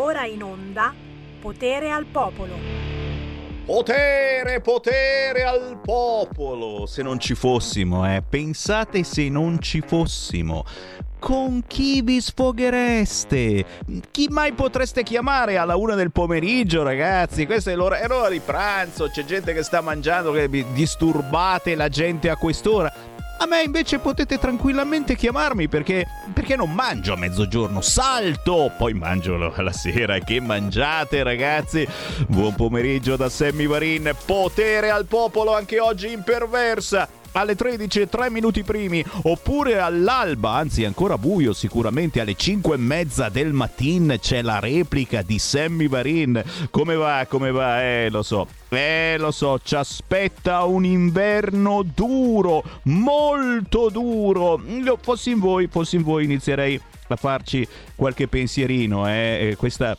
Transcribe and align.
ora 0.00 0.24
in 0.24 0.42
onda 0.42 0.94
Potere 1.40 1.90
al 1.90 2.06
Popolo. 2.06 2.88
Potere, 3.64 4.60
potere 4.60 5.44
al 5.44 5.78
popolo! 5.80 6.86
Se 6.86 7.02
non 7.02 7.20
ci 7.20 7.34
fossimo, 7.34 8.04
eh, 8.04 8.20
pensate 8.20 9.04
se 9.04 9.28
non 9.28 9.60
ci 9.60 9.80
fossimo. 9.80 10.64
Con 11.20 11.62
chi 11.66 12.02
vi 12.02 12.20
sfoghereste? 12.20 13.64
Chi 14.10 14.28
mai 14.28 14.52
potreste 14.52 15.02
chiamare 15.02 15.56
alla 15.56 15.76
una 15.76 15.94
del 15.94 16.10
pomeriggio, 16.10 16.82
ragazzi? 16.82 17.46
Questa 17.46 17.70
è 17.70 17.76
l'ora, 17.76 18.00
è 18.00 18.08
l'ora 18.08 18.28
di 18.28 18.40
pranzo, 18.40 19.08
c'è 19.08 19.24
gente 19.24 19.52
che 19.52 19.62
sta 19.62 19.82
mangiando, 19.82 20.32
che 20.32 20.48
disturbate 20.72 21.74
la 21.74 21.88
gente 21.88 22.28
a 22.28 22.36
quest'ora. 22.36 22.92
A 23.42 23.46
me 23.46 23.62
invece 23.62 24.00
potete 24.00 24.38
tranquillamente 24.38 25.16
chiamarmi 25.16 25.66
perché, 25.66 26.06
perché 26.34 26.56
non 26.56 26.74
mangio 26.74 27.14
a 27.14 27.16
mezzogiorno, 27.16 27.80
salto, 27.80 28.70
poi 28.76 28.92
mangio 28.92 29.38
la 29.38 29.72
sera. 29.72 30.18
Che 30.18 30.40
mangiate 30.40 31.22
ragazzi? 31.22 31.88
Buon 32.26 32.54
pomeriggio 32.54 33.16
da 33.16 33.30
Sammy 33.30 33.66
Varin, 33.66 34.14
potere 34.26 34.90
al 34.90 35.06
popolo 35.06 35.54
anche 35.54 35.80
oggi 35.80 36.12
in 36.12 36.22
perversa 36.22 37.08
alle 37.32 37.54
13 37.54 38.08
3 38.08 38.30
minuti 38.30 38.62
primi 38.62 39.04
oppure 39.22 39.78
all'alba, 39.80 40.50
anzi 40.50 40.84
ancora 40.84 41.18
buio 41.18 41.52
sicuramente 41.52 42.20
alle 42.20 42.34
5 42.34 42.74
e 42.74 42.78
mezza 42.78 43.28
del 43.28 43.52
mattino 43.52 44.16
c'è 44.16 44.42
la 44.42 44.58
replica 44.58 45.22
di 45.22 45.38
Sammy 45.38 45.88
Varin. 45.88 46.42
Come 46.70 46.94
va? 46.94 47.26
Come 47.28 47.50
va? 47.50 47.82
Eh, 47.82 48.08
lo 48.10 48.22
so. 48.22 48.46
Eh, 48.68 49.16
lo 49.18 49.30
so, 49.30 49.58
ci 49.62 49.74
aspetta 49.74 50.62
un 50.64 50.84
inverno 50.84 51.82
duro, 51.82 52.62
molto 52.84 53.88
duro. 53.90 54.60
Fossi 55.00 55.30
in 55.30 55.38
voi, 55.38 55.66
fossi 55.66 55.96
in 55.96 56.02
voi 56.02 56.24
inizierei 56.24 56.80
a 57.08 57.16
farci 57.16 57.66
qualche 57.96 58.28
pensierino, 58.28 59.08
eh. 59.08 59.50
eh 59.50 59.56
questa 59.56 59.96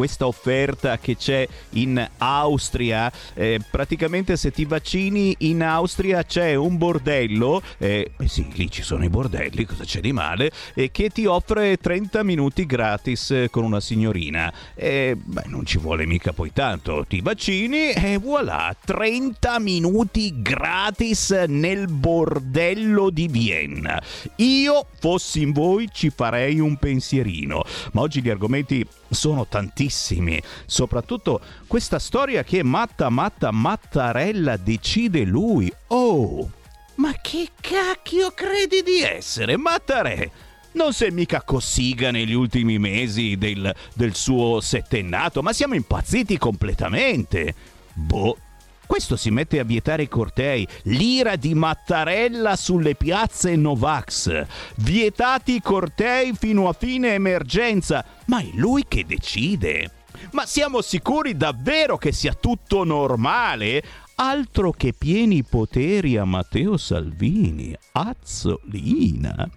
questa 0.00 0.26
offerta 0.26 0.96
che 0.96 1.14
c'è 1.14 1.46
in 1.72 2.08
Austria. 2.16 3.12
Eh, 3.34 3.60
praticamente 3.70 4.38
se 4.38 4.50
ti 4.50 4.64
vaccini 4.64 5.36
in 5.40 5.62
Austria 5.62 6.22
c'è 6.22 6.54
un 6.54 6.78
bordello, 6.78 7.60
eh, 7.76 8.12
eh 8.18 8.26
sì, 8.26 8.48
lì 8.54 8.70
ci 8.70 8.82
sono 8.82 9.04
i 9.04 9.10
bordelli, 9.10 9.66
cosa 9.66 9.84
c'è 9.84 10.00
di 10.00 10.12
male, 10.12 10.52
eh, 10.72 10.90
che 10.90 11.10
ti 11.10 11.26
offre 11.26 11.76
30 11.76 12.22
minuti 12.22 12.64
gratis 12.64 13.30
eh, 13.30 13.48
con 13.50 13.62
una 13.62 13.78
signorina. 13.78 14.50
Eh, 14.74 15.18
beh, 15.22 15.42
non 15.48 15.66
ci 15.66 15.76
vuole 15.76 16.06
mica 16.06 16.32
poi 16.32 16.50
tanto, 16.50 17.04
ti 17.06 17.20
vaccini 17.20 17.90
e 17.90 18.16
voilà, 18.16 18.74
30 18.82 19.58
minuti 19.58 20.40
gratis 20.40 21.28
nel 21.46 21.88
bordello 21.88 23.10
di 23.10 23.28
Vienna. 23.28 24.02
Io, 24.36 24.86
fossi 24.98 25.42
in 25.42 25.52
voi, 25.52 25.90
ci 25.92 26.08
farei 26.08 26.58
un 26.58 26.78
pensierino, 26.78 27.62
ma 27.92 28.00
oggi 28.00 28.22
gli 28.22 28.30
argomenti 28.30 28.82
sono 29.10 29.46
tantissimi, 29.46 29.88
soprattutto 30.66 31.40
questa 31.66 31.98
storia 31.98 32.42
che 32.42 32.62
Matta 32.62 33.08
Matta 33.08 33.50
Mattarella 33.50 34.56
decide 34.56 35.24
lui. 35.24 35.72
Oh, 35.88 36.50
ma 36.96 37.12
che 37.20 37.50
cacchio 37.60 38.30
credi 38.32 38.82
di 38.82 39.00
essere, 39.00 39.56
Mattarella? 39.56 40.48
Non 40.72 40.92
sei 40.92 41.10
mica 41.10 41.42
Cossiga 41.42 42.10
negli 42.10 42.32
ultimi 42.32 42.78
mesi 42.78 43.36
del, 43.36 43.74
del 43.92 44.14
suo 44.14 44.60
settennato, 44.60 45.42
ma 45.42 45.52
siamo 45.52 45.74
impazziti 45.74 46.38
completamente. 46.38 47.54
Boh, 47.92 48.36
questo 48.90 49.14
si 49.14 49.30
mette 49.30 49.60
a 49.60 49.64
vietare 49.64 50.02
i 50.02 50.08
cortei, 50.08 50.66
l'ira 50.82 51.36
di 51.36 51.54
Mattarella 51.54 52.56
sulle 52.56 52.96
piazze 52.96 53.54
Novax, 53.54 54.44
vietati 54.78 55.54
i 55.54 55.62
cortei 55.62 56.32
fino 56.36 56.66
a 56.66 56.72
fine 56.72 57.14
emergenza, 57.14 58.04
ma 58.24 58.40
è 58.40 58.50
lui 58.54 58.86
che 58.88 59.06
decide. 59.06 59.92
Ma 60.32 60.44
siamo 60.44 60.80
sicuri 60.80 61.36
davvero 61.36 61.98
che 61.98 62.10
sia 62.10 62.34
tutto 62.34 62.82
normale? 62.82 63.80
Altro 64.16 64.72
che 64.72 64.92
pieni 64.92 65.44
poteri 65.44 66.16
a 66.16 66.24
Matteo 66.24 66.76
Salvini, 66.76 67.72
Azzolina. 67.92 69.48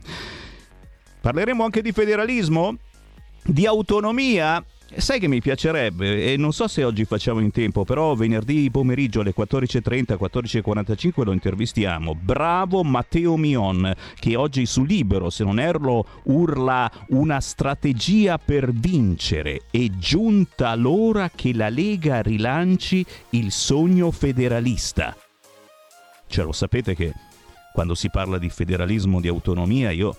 Parleremo 1.21 1.63
anche 1.63 1.81
di 1.81 1.91
federalismo? 1.91 2.77
Di 3.43 3.65
autonomia? 3.65 4.63
Sai 4.95 5.19
che 5.19 5.27
mi 5.27 5.41
piacerebbe, 5.41 6.31
e 6.31 6.37
non 6.37 6.53
so 6.53 6.67
se 6.67 6.83
oggi 6.83 7.03
facciamo 7.05 7.39
in 7.39 7.51
tempo, 7.51 7.83
però 7.83 8.13
venerdì 8.13 8.69
pomeriggio 8.69 9.21
alle 9.21 9.33
14.30, 9.35 10.17
14.45 10.19 11.23
lo 11.23 11.31
intervistiamo. 11.31 12.13
Bravo 12.15 12.83
Matteo 12.83 13.35
Mion, 13.35 13.91
che 14.19 14.35
oggi 14.35 14.65
su 14.65 14.83
Libero, 14.83 15.29
se 15.29 15.43
non 15.43 15.59
erro, 15.59 16.05
urla 16.25 16.89
una 17.09 17.39
strategia 17.39 18.37
per 18.37 18.71
vincere. 18.71 19.63
È 19.71 19.83
giunta 19.97 20.75
l'ora 20.75 21.31
che 21.33 21.53
la 21.53 21.69
Lega 21.69 22.21
rilanci 22.21 23.05
il 23.31 23.51
sogno 23.51 24.11
federalista. 24.11 25.17
Cioè, 26.27 26.45
lo 26.45 26.53
sapete 26.53 26.93
che 26.95 27.13
quando 27.73 27.95
si 27.95 28.09
parla 28.09 28.37
di 28.37 28.49
federalismo, 28.49 29.19
di 29.19 29.27
autonomia, 29.27 29.89
io 29.89 30.15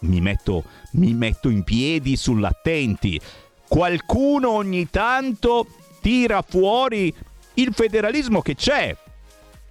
mi 0.00 0.20
metto, 0.20 0.64
mi 0.92 1.14
metto 1.14 1.48
in 1.48 1.62
piedi 1.62 2.16
sull'attenti 2.16 3.20
qualcuno 3.68 4.50
ogni 4.50 4.88
tanto 4.90 5.66
tira 6.00 6.42
fuori 6.42 7.12
il 7.54 7.72
federalismo 7.72 8.42
che 8.42 8.54
c'è 8.54 8.96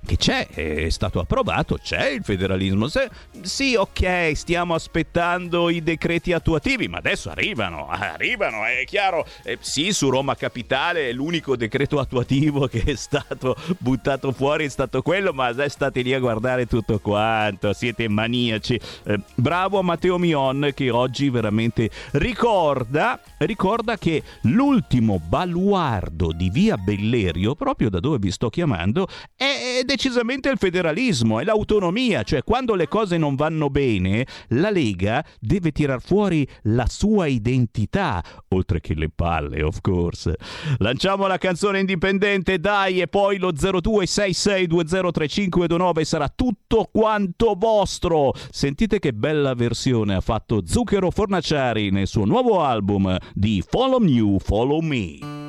che 0.05 0.17
c'è, 0.17 0.47
è 0.47 0.89
stato 0.89 1.19
approvato, 1.19 1.77
c'è 1.81 2.09
il 2.09 2.23
federalismo. 2.23 2.87
Se, 2.87 3.09
sì, 3.41 3.75
ok, 3.75 4.31
stiamo 4.33 4.73
aspettando 4.73 5.69
i 5.69 5.83
decreti 5.83 6.31
attuativi, 6.31 6.87
ma 6.87 6.97
adesso 6.97 7.29
arrivano, 7.29 7.87
arrivano, 7.91 8.63
è 8.65 8.83
chiaro. 8.85 9.25
Eh, 9.43 9.57
sì, 9.59 9.91
su 9.91 10.09
Roma 10.09 10.35
Capitale 10.35 11.11
l'unico 11.11 11.55
decreto 11.55 11.99
attuativo 11.99 12.67
che 12.67 12.83
è 12.83 12.95
stato 12.95 13.55
buttato 13.79 14.31
fuori 14.31 14.65
è 14.65 14.69
stato 14.69 15.01
quello, 15.01 15.33
ma 15.33 15.45
adesso 15.45 15.69
state 15.75 16.01
lì 16.01 16.13
a 16.13 16.19
guardare 16.19 16.67
tutto 16.67 16.99
quanto, 16.99 17.73
siete 17.73 18.07
maniaci. 18.07 18.79
Eh, 19.03 19.19
bravo 19.35 19.81
Matteo 19.81 20.17
Mion 20.17 20.71
che 20.73 20.89
oggi 20.89 21.29
veramente 21.29 21.89
ricorda, 22.13 23.19
ricorda 23.39 23.97
che 23.97 24.23
l'ultimo 24.43 25.19
baluardo 25.19 26.31
di 26.31 26.49
Via 26.49 26.77
Bellerio, 26.77 27.55
proprio 27.55 27.89
da 27.89 27.99
dove 27.99 28.17
vi 28.19 28.31
sto 28.31 28.49
chiamando, 28.49 29.07
è, 29.35 29.79
è 29.81 29.85
decisamente 29.95 30.49
il 30.49 30.57
federalismo 30.57 31.39
e 31.39 31.45
l'autonomia, 31.45 32.23
cioè 32.23 32.43
quando 32.43 32.75
le 32.75 32.89
cose 32.89 33.17
non 33.17 33.35
vanno 33.35 33.69
bene, 33.69 34.27
la 34.49 34.69
Lega 34.69 35.25
deve 35.39 35.71
tirar 35.71 36.01
fuori 36.01 36.45
la 36.63 36.85
sua 36.89 37.27
identità, 37.27 38.21
oltre 38.49 38.81
che 38.81 38.93
le 38.93 39.09
palle, 39.09 39.63
of 39.63 39.79
course. 39.79 40.35
Lanciamo 40.79 41.27
la 41.27 41.37
canzone 41.37 41.79
indipendente, 41.79 42.59
dai, 42.59 42.99
e 42.99 43.07
poi 43.07 43.37
lo 43.37 43.53
0266203529 43.53 46.01
sarà 46.01 46.27
tutto 46.27 46.89
quanto 46.91 47.55
vostro. 47.57 48.33
Sentite 48.51 48.99
che 48.99 49.13
bella 49.13 49.53
versione 49.53 50.15
ha 50.15 50.21
fatto 50.21 50.63
Zucchero 50.65 51.09
Fornaciari 51.09 51.89
nel 51.89 52.07
suo 52.07 52.25
nuovo 52.25 52.61
album 52.61 53.15
di 53.33 53.63
Follow 53.65 54.03
You, 54.03 54.39
Follow 54.39 54.81
Me. 54.81 55.44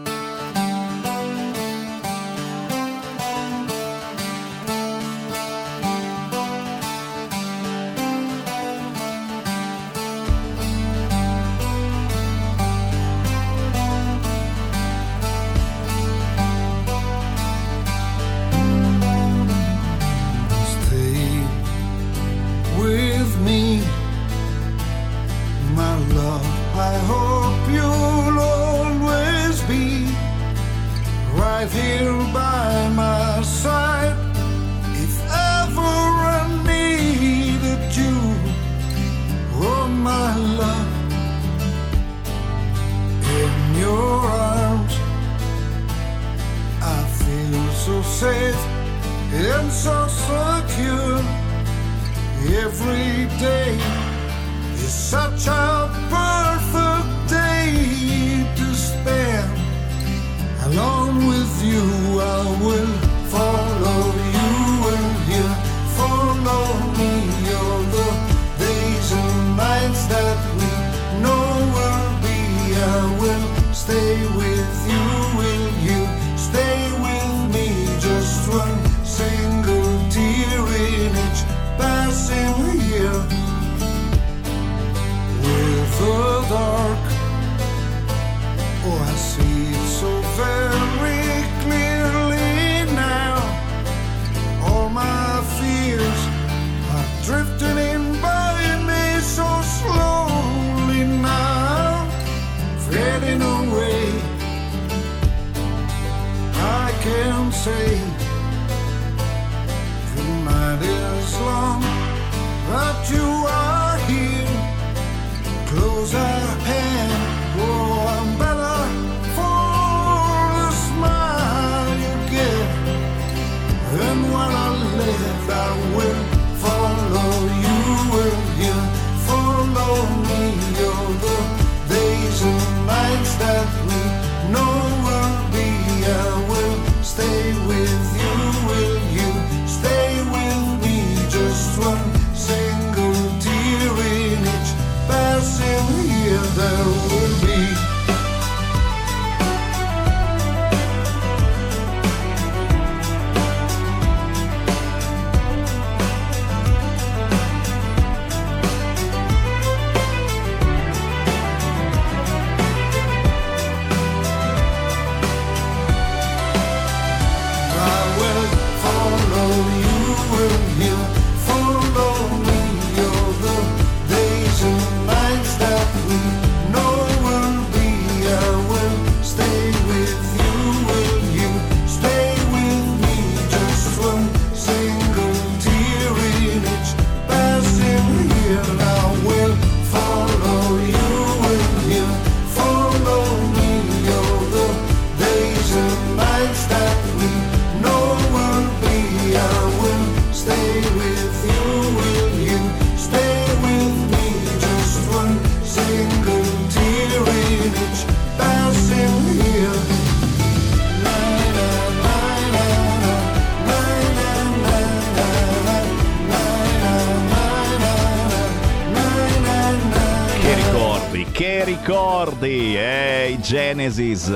Genesis 223.46 224.28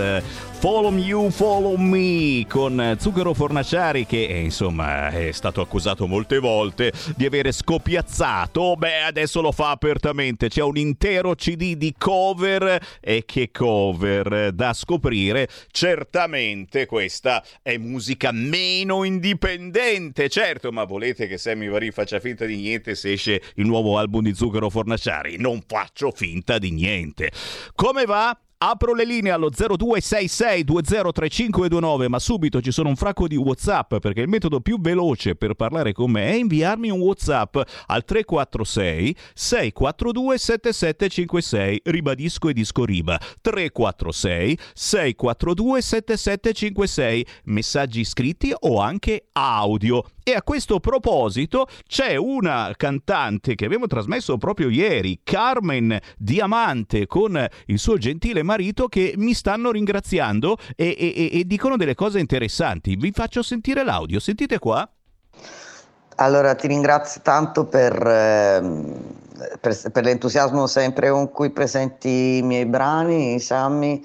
Follow 0.60 0.94
You, 0.94 1.30
Follow 1.30 1.74
Me 1.74 2.46
con 2.46 2.94
Zucchero 2.96 3.34
Fornaciari 3.34 4.06
che 4.06 4.26
eh, 4.26 4.38
insomma 4.38 5.08
è 5.08 5.32
stato 5.32 5.60
accusato 5.60 6.06
molte 6.06 6.38
volte 6.38 6.92
di 7.16 7.26
avere 7.26 7.50
scopiazzato, 7.50 8.76
beh 8.76 9.02
adesso 9.02 9.40
lo 9.40 9.50
fa 9.50 9.70
apertamente, 9.70 10.48
c'è 10.48 10.62
un 10.62 10.76
intero 10.76 11.34
CD 11.34 11.74
di 11.74 11.92
cover 11.98 12.78
e 13.00 13.24
che 13.24 13.50
cover 13.50 14.52
da 14.52 14.72
scoprire, 14.74 15.48
certamente 15.72 16.86
questa 16.86 17.42
è 17.62 17.76
musica 17.78 18.30
meno 18.30 19.02
indipendente, 19.02 20.28
certo 20.28 20.70
ma 20.70 20.84
volete 20.84 21.26
che 21.26 21.36
Sammy 21.36 21.68
Varin 21.68 21.90
faccia 21.90 22.20
finta 22.20 22.44
di 22.44 22.56
niente 22.56 22.94
se 22.94 23.12
esce 23.12 23.42
il 23.56 23.66
nuovo 23.66 23.98
album 23.98 24.22
di 24.22 24.34
Zucchero 24.34 24.70
Fornaciari? 24.70 25.36
Non 25.36 25.64
faccio 25.66 26.12
finta 26.12 26.58
di 26.58 26.70
niente. 26.70 27.32
Come 27.74 28.04
va? 28.04 28.38
Apro 28.62 28.92
le 28.92 29.06
linee 29.06 29.32
allo 29.32 29.48
0266203529, 29.48 32.08
ma 32.08 32.18
subito 32.18 32.60
ci 32.60 32.70
sono 32.70 32.90
un 32.90 32.96
fracco 32.96 33.26
di 33.26 33.36
WhatsApp 33.36 33.96
perché 33.96 34.20
il 34.20 34.28
metodo 34.28 34.60
più 34.60 34.78
veloce 34.78 35.34
per 35.34 35.54
parlare 35.54 35.94
con 35.94 36.10
me 36.10 36.26
è 36.26 36.34
inviarmi 36.34 36.90
un 36.90 37.00
WhatsApp 37.00 37.56
al 37.86 38.04
346 38.04 39.16
642 39.32 40.36
7756. 40.36 41.80
Ribadisco 41.84 42.50
e 42.50 42.52
disco 42.52 42.84
riba 42.84 43.18
346 43.40 44.58
642 44.74 45.80
7756. 45.80 47.26
Messaggi 47.44 48.04
scritti 48.04 48.52
o 48.58 48.78
anche 48.78 49.28
audio. 49.32 50.04
E 50.30 50.34
a 50.36 50.42
questo 50.44 50.78
proposito 50.78 51.66
c'è 51.88 52.14
una 52.14 52.72
cantante 52.76 53.56
che 53.56 53.64
abbiamo 53.64 53.88
trasmesso 53.88 54.38
proprio 54.38 54.68
ieri, 54.68 55.22
Carmen 55.24 55.98
Diamante, 56.16 57.08
con 57.08 57.48
il 57.66 57.78
suo 57.80 57.98
gentile 57.98 58.44
marito 58.44 58.86
che 58.86 59.14
mi 59.16 59.34
stanno 59.34 59.72
ringraziando 59.72 60.56
e, 60.76 60.94
e, 60.96 61.30
e 61.40 61.44
dicono 61.46 61.76
delle 61.76 61.96
cose 61.96 62.20
interessanti. 62.20 62.94
Vi 62.94 63.10
faccio 63.10 63.42
sentire 63.42 63.82
l'audio, 63.82 64.20
sentite 64.20 64.60
qua. 64.60 64.88
Allora 66.18 66.54
ti 66.54 66.68
ringrazio 66.68 67.22
tanto 67.24 67.64
per, 67.64 67.92
eh, 68.06 68.62
per, 69.60 69.90
per 69.90 70.04
l'entusiasmo 70.04 70.68
sempre 70.68 71.10
con 71.10 71.28
cui 71.32 71.50
presenti 71.50 72.36
i 72.36 72.42
miei 72.42 72.66
brani, 72.66 73.40
Sammy. 73.40 74.00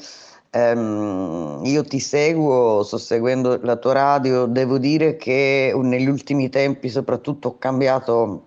Um, 0.56 1.60
io 1.66 1.84
ti 1.84 2.00
seguo, 2.00 2.82
sto 2.84 2.98
seguendo 2.98 3.60
la 3.62 3.76
tua 3.76 3.92
radio, 3.92 4.46
devo 4.46 4.78
dire 4.78 5.18
che 5.18 5.74
negli 5.76 6.08
ultimi 6.08 6.48
tempi 6.48 6.88
soprattutto 6.88 7.50
ho 7.50 7.58
cambiato 7.58 8.44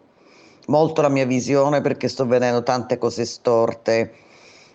molto 0.69 1.03
la 1.03 1.11
mia 1.11 1.27
visione 1.27 1.83
perché 1.83 2.09
sto 2.09 2.25
vedendo 2.25 2.63
tante 2.63 2.97
cose 2.97 3.27
storte 3.27 4.15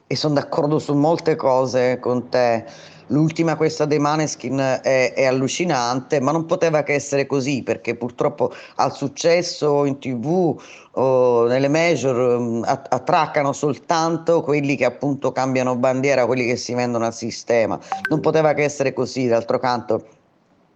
e 0.06 0.16
sono 0.16 0.36
d'accordo 0.36 0.78
su 0.78 0.94
molte 0.94 1.36
cose 1.36 1.98
con 1.98 2.30
te. 2.30 2.66
L'ultima, 3.14 3.56
questa 3.56 3.86
dei 3.86 4.00
Maneskin, 4.00 4.58
è, 4.82 5.14
è, 5.14 5.26
allucinante, 5.26 6.20
ma 6.20 6.32
non 6.32 6.48
poteva 6.48 6.82
che 6.82 6.94
essere 6.94 7.28
così 7.28 7.62
perché 7.62 7.94
purtroppo 7.94 8.52
al 8.78 8.92
successo 8.92 9.86
in 9.86 10.00
tv 10.00 10.60
o 10.94 11.46
nelle 11.46 11.68
major 11.68 12.40
um, 12.40 12.64
attraccano 12.66 13.54
soltanto 13.54 14.42
quelli 14.42 14.76
che 14.76 14.86
appunto 14.86 15.32
cambiano 15.32 15.76
bandiera, 15.76 16.26
quelli 16.26 16.48
che 16.48 16.56
si 16.56 16.74
vendono 16.74 17.06
al 17.06 17.14
sistema. 17.14 17.80
Non 18.10 18.20
poteva 18.20 18.54
che 18.54 18.64
essere 18.64 18.94
così, 18.94 19.28
d'altro 19.28 19.60
canto 19.60 20.06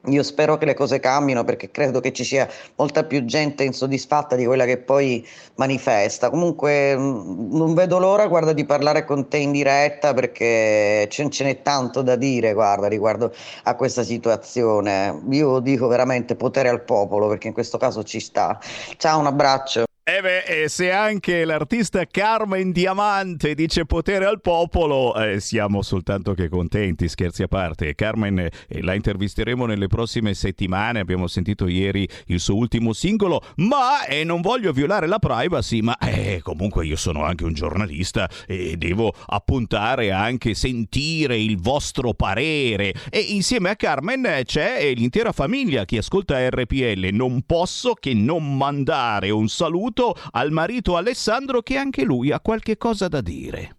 io 0.06 0.24
spero 0.24 0.58
che 0.58 0.66
le 0.66 0.74
cose 0.74 1.00
cambino 1.00 1.44
perché 1.44 1.70
credo 1.70 2.00
che 2.00 2.14
ci 2.14 2.24
sia 2.24 2.48
molta 2.76 3.04
più 3.04 3.26
gente 3.26 3.64
insoddisfatta 3.64 4.36
di 4.36 4.46
quella 4.46 4.66
che 4.66 4.78
poi 4.78 5.26
manifesta. 5.56 6.30
Comunque 6.30 6.96
mm, 6.96 7.56
non 7.56 7.74
vedo 7.74 8.00
l'ora, 8.00 8.28
guarda, 8.28 8.54
di 8.54 8.66
parlare 8.66 9.04
con 9.06 9.28
te 9.28 9.38
in 9.38 9.52
diretta 9.52 10.14
perché 10.14 11.08
ce, 11.10 11.44
n'è 11.44 11.62
tanto 11.62 12.02
da 12.02 12.16
dire, 12.16 12.54
guarda, 12.54 12.88
riguardo 12.88 13.34
a 13.64 13.76
questa 13.76 14.04
situazione. 14.04 15.22
Io 15.32 15.60
dico 15.60 15.88
veramente 15.88 16.36
potere 16.36 16.70
al 16.70 16.84
popolo 16.84 17.28
perché 17.28 17.48
in 17.48 17.54
questo 17.54 17.78
caso 17.78 18.04
ci 18.04 18.20
sta. 18.20 18.60
Ciao, 18.98 19.20
un 19.20 19.26
abbraccio. 19.26 19.87
E 20.10 20.22
beh, 20.22 20.44
e 20.44 20.70
se 20.70 20.90
anche 20.90 21.44
l'artista 21.44 22.06
Carmen 22.06 22.72
Diamante 22.72 23.54
dice 23.54 23.86
potere 23.86 24.24
al 24.24 24.40
popolo, 24.40 25.14
eh, 25.22 25.42
siamo 25.42 25.82
soltanto 25.82 26.34
che 26.34 26.48
contenti, 26.48 27.10
scherzi 27.10 27.44
a 27.44 27.50
parte. 27.50 27.94
Carmen 27.94 28.40
eh, 28.40 28.52
la 28.84 28.94
intervisteremo 28.94 29.66
nelle 29.66 29.88
prossime 29.88 30.34
settimane, 30.34 31.02
abbiamo 31.02 31.28
sentito 31.28 31.68
ieri 31.68 32.08
il 32.28 32.40
suo 32.40 32.56
ultimo 32.56 32.94
singolo, 32.94 33.44
ma 33.58 34.06
eh, 34.06 34.24
non 34.24 34.40
voglio 34.40 34.72
violare 34.72 35.08
la 35.08 35.20
privacy, 35.20 35.82
ma 35.82 35.98
eh, 35.98 36.40
comunque 36.42 36.86
io 36.86 36.96
sono 36.96 37.26
anche 37.26 37.44
un 37.44 37.52
giornalista 37.52 38.30
e 38.48 38.78
devo 38.78 39.12
appuntare 39.26 40.14
anche 40.14 40.54
sentire 40.54 41.38
il 41.38 41.60
vostro 41.60 42.14
parere. 42.14 42.94
E 43.10 43.20
insieme 43.20 43.72
a 43.72 43.76
Carmen 43.76 44.26
c'è 44.46 44.90
l'intera 44.96 45.34
famiglia 45.34 45.84
che 45.84 45.98
ascolta 45.98 46.48
RPL, 46.48 47.10
non 47.12 47.42
posso 47.46 47.94
che 47.94 48.14
non 48.14 48.56
mandare 48.56 49.32
un 49.32 49.50
saluto 49.50 49.96
saluto 49.98 50.16
al 50.32 50.52
marito 50.52 50.96
Alessandro 50.96 51.62
che 51.62 51.76
anche 51.78 52.04
lui 52.04 52.32
ha 52.32 52.40
qualche 52.40 52.78
cosa 52.78 53.08
da 53.08 53.22
dire. 53.22 53.76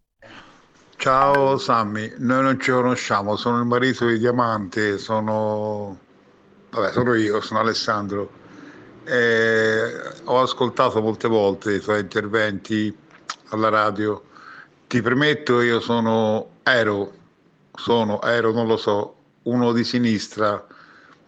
Ciao 0.97 1.57
Sammy, 1.59 2.13
noi 2.19 2.43
non 2.43 2.61
ci 2.61 2.73
conosciamo, 2.73 3.37
sono 3.37 3.61
il 3.61 3.67
marito 3.67 4.07
di 4.07 4.19
Diamante, 4.19 4.99
sono, 4.99 5.97
Vabbè, 6.71 6.91
sono 6.91 7.15
io, 7.15 7.41
sono 7.41 7.61
Alessandro. 7.61 8.31
Eh, 9.05 9.93
ho 10.25 10.41
ascoltato 10.41 11.01
molte 11.01 11.29
volte 11.29 11.75
i 11.75 11.81
tuoi 11.81 12.01
interventi 12.01 12.95
alla 13.51 13.69
radio. 13.69 14.25
Ti 14.89 15.01
premetto, 15.01 15.61
io 15.61 15.79
sono, 15.79 16.57
ero, 16.65 17.13
sono, 17.75 18.21
ero, 18.23 18.51
non 18.53 18.67
lo 18.67 18.77
so, 18.77 19.15
uno 19.43 19.73
di 19.73 19.85
sinistra 19.85 20.67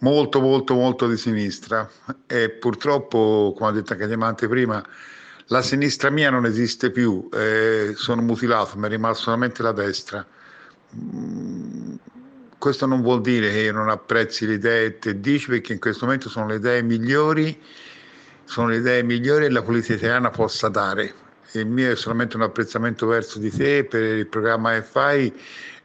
molto 0.00 0.40
molto 0.40 0.74
molto 0.74 1.08
di 1.08 1.16
sinistra 1.16 1.88
e 2.26 2.50
purtroppo, 2.50 3.54
come 3.56 3.70
ha 3.70 3.72
detto 3.72 3.92
anche 3.92 4.06
Diamante 4.06 4.48
prima, 4.48 4.84
la 5.46 5.62
sinistra 5.62 6.10
mia 6.10 6.30
non 6.30 6.46
esiste 6.46 6.90
più, 6.90 7.28
eh, 7.32 7.92
sono 7.96 8.22
mutilato, 8.22 8.78
mi 8.78 8.86
è 8.86 8.88
rimasta 8.90 9.24
solamente 9.24 9.62
la 9.62 9.72
destra. 9.72 10.24
Mm, 10.94 11.94
questo 12.56 12.86
non 12.86 13.00
vuol 13.02 13.20
dire 13.20 13.50
che 13.50 13.58
io 13.60 13.72
non 13.72 13.88
apprezzi 13.88 14.46
le 14.46 14.54
idee 14.54 14.98
che 14.98 15.18
dici, 15.18 15.48
perché 15.48 15.72
in 15.72 15.80
questo 15.80 16.04
momento 16.04 16.28
sono 16.28 16.46
le 16.46 16.56
idee 16.56 16.82
migliori, 16.82 17.60
sono 18.44 18.68
le 18.68 18.76
idee 18.76 19.02
migliori 19.02 19.46
che 19.46 19.50
la 19.50 19.62
politica 19.62 19.94
italiana 19.94 20.30
possa 20.30 20.68
dare. 20.68 21.14
Il 21.52 21.66
mio 21.66 21.90
è 21.90 21.96
solamente 21.96 22.36
un 22.36 22.42
apprezzamento 22.42 23.06
verso 23.06 23.38
di 23.40 23.50
te 23.50 23.84
per 23.84 24.02
il 24.02 24.26
programma 24.28 24.74
che 24.74 24.82
fai 24.82 25.34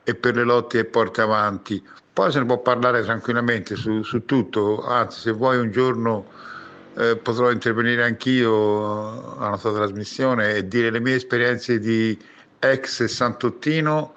e 0.03 0.13
per 0.13 0.35
le 0.35 0.43
lotte 0.43 0.77
che 0.77 0.85
porti 0.85 1.21
avanti. 1.21 1.83
Poi 2.15 2.31
se 2.31 2.39
ne 2.39 2.45
può 2.45 2.59
parlare 2.59 3.03
tranquillamente 3.03 3.75
su, 3.75 4.01
su 4.01 4.23
tutto, 4.23 4.81
anzi 4.87 5.19
se 5.19 5.31
vuoi 5.31 5.57
un 5.57 5.69
giorno 5.69 6.27
eh, 6.95 7.17
potrò 7.17 7.51
intervenire 7.51 8.05
anch'io 8.05 9.35
alla 9.37 9.57
tua 9.57 9.73
trasmissione 9.73 10.55
e 10.55 10.65
dire 10.65 10.91
le 10.91 11.01
mie 11.01 11.15
esperienze 11.15 11.77
di 11.77 12.17
ex 12.59 12.89
sessantottino 12.89 14.13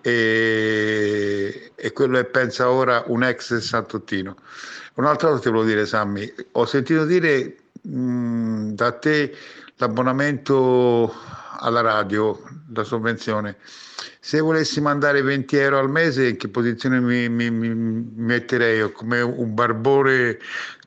e, 0.00 1.70
e 1.72 1.92
quello 1.92 2.16
che 2.16 2.24
pensa 2.24 2.68
ora 2.68 3.04
un 3.06 3.22
ex 3.22 3.54
sessantottino. 3.54 4.34
Un'altra 4.94 5.28
cosa 5.28 5.42
ti 5.42 5.48
volevo 5.48 5.68
dire 5.68 5.86
Sammy, 5.86 6.34
ho 6.50 6.66
sentito 6.66 7.04
dire 7.04 7.58
mh, 7.80 8.70
da 8.70 8.90
te 8.90 9.36
l'abbonamento 9.76 11.14
alla 11.58 11.80
radio, 11.80 12.40
la 12.72 12.84
sovvenzione 12.84 13.56
se 14.26 14.40
volessi 14.40 14.80
mandare 14.80 15.22
20 15.22 15.56
euro 15.56 15.78
al 15.78 15.88
mese, 15.88 16.30
in 16.30 16.36
che 16.36 16.48
posizione 16.48 16.98
mi, 16.98 17.28
mi, 17.28 17.48
mi 17.48 17.72
metterei? 18.16 18.90
Come 18.90 19.20
un 19.20 19.54
barbone 19.54 20.38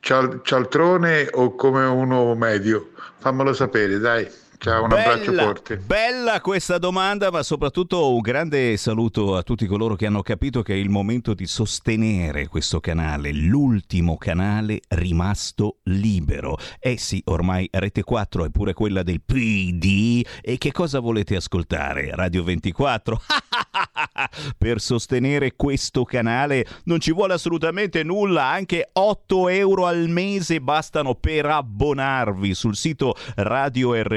cial, 0.01 0.41
cialtrone 0.43 1.29
o 1.31 1.55
come 1.55 1.85
uno 1.85 2.35
medio? 2.35 2.89
Fammelo 3.19 3.53
sapere, 3.53 3.97
dai. 3.97 4.29
Ciao, 4.61 4.83
un 4.83 4.89
bella, 4.89 5.13
abbraccio 5.13 5.31
forte. 5.31 5.77
Bella 5.77 6.41
questa 6.41 6.77
domanda, 6.77 7.31
ma 7.31 7.43
soprattutto 7.43 8.13
un 8.13 8.19
grande 8.19 8.75
saluto 8.75 9.37
a 9.37 9.41
tutti 9.41 9.65
coloro 9.65 9.95
che 9.95 10.05
hanno 10.05 10.21
capito 10.21 10.63
che 10.63 10.73
è 10.73 10.75
il 10.75 10.89
momento 10.89 11.33
di 11.33 11.47
sostenere 11.47 12.49
questo 12.49 12.81
canale, 12.81 13.31
l'ultimo 13.31 14.17
canale 14.17 14.81
rimasto 14.89 15.77
libero. 15.83 16.57
Eh 16.77 16.97
sì, 16.97 17.21
ormai 17.27 17.69
Rete 17.71 18.03
4 18.03 18.43
è 18.43 18.49
pure 18.49 18.73
quella 18.73 19.01
del 19.01 19.21
PD. 19.21 20.25
E 20.41 20.57
che 20.57 20.73
cosa 20.73 20.99
volete 20.99 21.37
ascoltare? 21.37 22.09
Radio 22.13 22.43
24? 22.43 23.21
per 24.57 24.79
sostenere 24.81 25.53
questo 25.55 26.03
canale 26.03 26.65
non 26.85 26.99
ci 26.99 27.13
vuole 27.13 27.33
assolutamente 27.33 28.03
nulla, 28.03 28.45
anche 28.45 28.89
8 28.91 29.49
euro 29.49 29.85
al 29.85 30.07
mese 30.09 30.59
bastano 30.61 31.15
per 31.15 31.45
abbonarvi 31.45 32.53
sul 32.53 32.75
sito 32.75 33.15
radiorpl.it. 33.35 34.07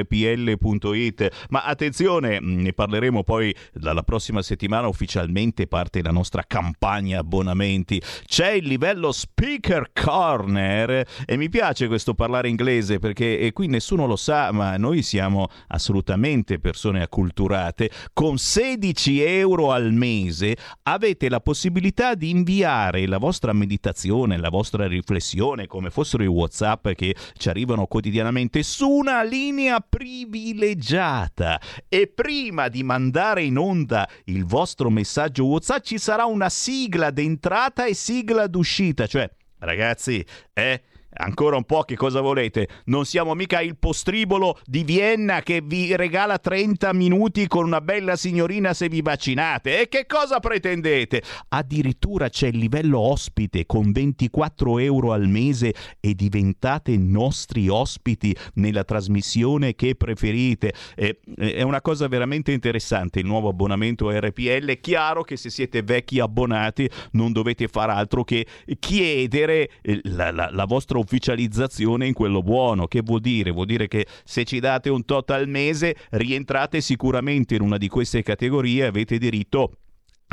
Ma 1.51 1.65
attenzione, 1.65 2.39
ne 2.41 2.73
parleremo 2.73 3.23
poi 3.23 3.55
dalla 3.73 4.03
prossima 4.03 4.43
settimana 4.43 4.89
ufficialmente 4.89 5.67
parte 5.67 6.03
la 6.03 6.11
nostra 6.11 6.43
campagna 6.47 7.21
abbonamenti. 7.21 8.03
C'è 8.25 8.53
il 8.53 8.67
livello 8.67 9.13
Speaker 9.13 9.91
Corner 9.93 11.07
e 11.25 11.37
mi 11.37 11.49
piace 11.49 11.87
questo 11.89 12.15
parlare 12.15 12.49
inglese 12.49 12.99
perché 12.99 13.51
qui 13.53 13.67
nessuno 13.67 14.07
lo 14.07 14.17
sa, 14.17 14.51
ma 14.53 14.77
noi 14.77 15.03
siamo 15.03 15.49
assolutamente 15.69 16.59
persone 16.59 17.03
acculturate. 17.03 17.91
Con 18.13 18.39
16 18.39 19.21
euro 19.23 19.42
al 19.43 19.93
mese 19.93 20.57
avete 20.85 21.29
la 21.29 21.41
possibilità 21.41 22.15
di 22.15 22.31
inviare 22.31 23.07
la 23.07 23.19
vostra 23.19 23.53
meditazione, 23.53 24.39
la 24.39 24.49
vostra 24.49 24.87
riflessione, 24.87 25.67
come 25.67 25.91
fossero 25.91 26.23
i 26.23 26.27
WhatsApp 26.27 26.91
che 26.91 27.15
ci 27.37 27.49
arrivano 27.49 27.87
quotidianamente 27.87 28.63
su 28.63 28.89
una 28.89 29.23
linea 29.23 29.81
privilegiata. 29.81 31.61
E 31.89 32.07
prima 32.07 32.69
di 32.69 32.83
mandare 32.83 33.43
in 33.43 33.59
onda 33.59 34.09
il 34.25 34.45
vostro 34.45 34.91
messaggio 34.91 35.47
WhatsApp 35.47 35.85
ci 35.85 35.99
sarà 35.99 36.25
una 36.25 36.49
sigla 36.49 37.11
d'entrata 37.11 37.85
e 37.85 37.95
sigla 37.95 38.47
d'uscita, 38.47 39.07
cioè 39.07 39.29
ragazzi, 39.59 40.25
eh 40.53 40.83
Ancora 41.15 41.57
un 41.57 41.65
po' 41.65 41.83
che 41.83 41.95
cosa 41.95 42.23
volete? 42.23 42.69
Non 42.87 43.05
siamo 43.05 43.35
mica 43.35 43.61
il 43.61 43.77
postribolo 43.77 44.59
di 44.65 44.83
Vienna 44.83 45.43
che 45.43 45.61
vi 45.63 45.95
regala 45.95 46.39
30 46.39 46.93
minuti 46.95 47.47
con 47.47 47.67
una 47.67 47.83
bella 47.83 48.17
signorina 48.17 48.73
se 48.73 48.89
vi 48.89 49.03
vaccinate. 49.03 49.83
E 49.83 49.89
che 49.89 50.07
cosa 50.07 50.41
pretendete? 50.41 51.23
Addirittura 51.49 52.31
c'è 52.31 52.47
il 52.47 52.57
livello 52.57 52.99
ospite 52.99 53.67
con 53.67 53.93
24 53.93 54.79
euro 54.79 55.13
al 55.13 55.29
mese 55.29 55.75
e 56.01 56.15
diventate 56.15 56.97
nostri 56.97 57.69
ospiti 57.69 58.35
nella 58.55 58.85
trasmissione 58.85 59.75
che 59.75 59.95
preferite. 59.97 60.73
è 60.95 61.61
una 61.61 61.83
cosa 61.83 62.09
veramente 62.09 62.53
interessante 62.53 63.21
il 63.21 63.27
nuovo 63.27 63.51
abbonamento 63.51 64.11
RPL. 64.11 64.65
È 64.67 64.81
chiaro 64.81 65.25
che 65.25 65.37
se 65.37 65.51
siete 65.51 65.83
vecchi 65.83 66.21
abbonati 66.21 66.89
non 67.13 67.33
dovete 67.33 67.69
fare 67.69 67.93
altro 67.93 68.25
che 68.25 68.47
chiedere 68.79 69.69
eh, 69.83 70.01
la, 70.05 70.31
la, 70.31 70.49
la 70.51 70.65
vostra 70.65 71.01
ufficializzazione 71.03 72.07
in 72.07 72.15
quello 72.15 72.43
buono. 72.43 72.87
Che 72.87 73.03
vuol 73.03 73.21
dire? 73.21 73.51
Vuol 73.51 73.67
dire 73.67 73.89
che 73.89 74.07
se 74.25 74.45
ci 74.45 74.61
date 74.61 74.89
un 74.89 75.05
tot 75.05 75.31
al 75.31 75.49
mese 75.49 75.97
rientrate 76.11 76.81
sicuramente 76.81 77.55
in 77.55 77.61
una 77.63 77.77
di 77.77 77.89
queste 77.89 78.23
categorie 78.23 78.85
e 78.85 78.87
avete 78.87 79.19
diritto 79.19 79.77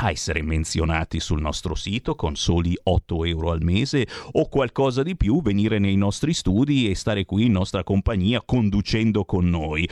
a 0.02 0.10
essere 0.10 0.42
menzionati 0.42 1.20
sul 1.20 1.40
nostro 1.40 1.74
sito 1.74 2.14
con 2.14 2.34
soli 2.34 2.74
8 2.82 3.24
euro 3.26 3.50
al 3.50 3.62
mese 3.62 4.06
o 4.32 4.48
qualcosa 4.48 5.02
di 5.02 5.16
più, 5.16 5.42
venire 5.42 5.78
nei 5.78 5.96
nostri 5.96 6.32
studi 6.32 6.88
e 6.88 6.94
stare 6.94 7.24
qui 7.24 7.46
in 7.46 7.52
nostra 7.52 7.84
compagnia 7.84 8.42
conducendo 8.42 9.24
con 9.24 9.48
noi. 9.48 9.86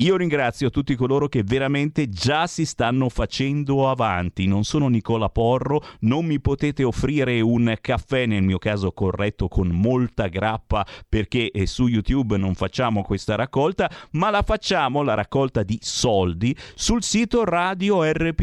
Io 0.00 0.14
ringrazio 0.18 0.68
tutti 0.68 0.94
coloro 0.94 1.26
che 1.26 1.42
veramente 1.42 2.10
già 2.10 2.46
si 2.46 2.66
stanno 2.66 3.08
facendo 3.08 3.88
avanti. 3.88 4.46
Non 4.46 4.62
sono 4.64 4.88
Nicola 4.88 5.30
Porro, 5.30 5.82
non 6.00 6.26
mi 6.26 6.38
potete 6.38 6.84
offrire 6.84 7.40
un 7.40 7.74
caffè, 7.80 8.26
nel 8.26 8.42
mio 8.42 8.58
caso 8.58 8.92
corretto, 8.92 9.48
con 9.48 9.68
molta 9.68 10.26
grappa, 10.26 10.86
perché 11.08 11.50
eh, 11.50 11.64
su 11.64 11.86
YouTube 11.86 12.36
non 12.36 12.54
facciamo 12.54 13.00
questa 13.00 13.36
raccolta, 13.36 13.90
ma 14.10 14.28
la 14.28 14.42
facciamo, 14.42 15.02
la 15.02 15.14
raccolta 15.14 15.62
di 15.62 15.78
soldi, 15.80 16.54
sul 16.74 17.02
sito 17.02 17.44
radiorpl.it, 17.44 18.42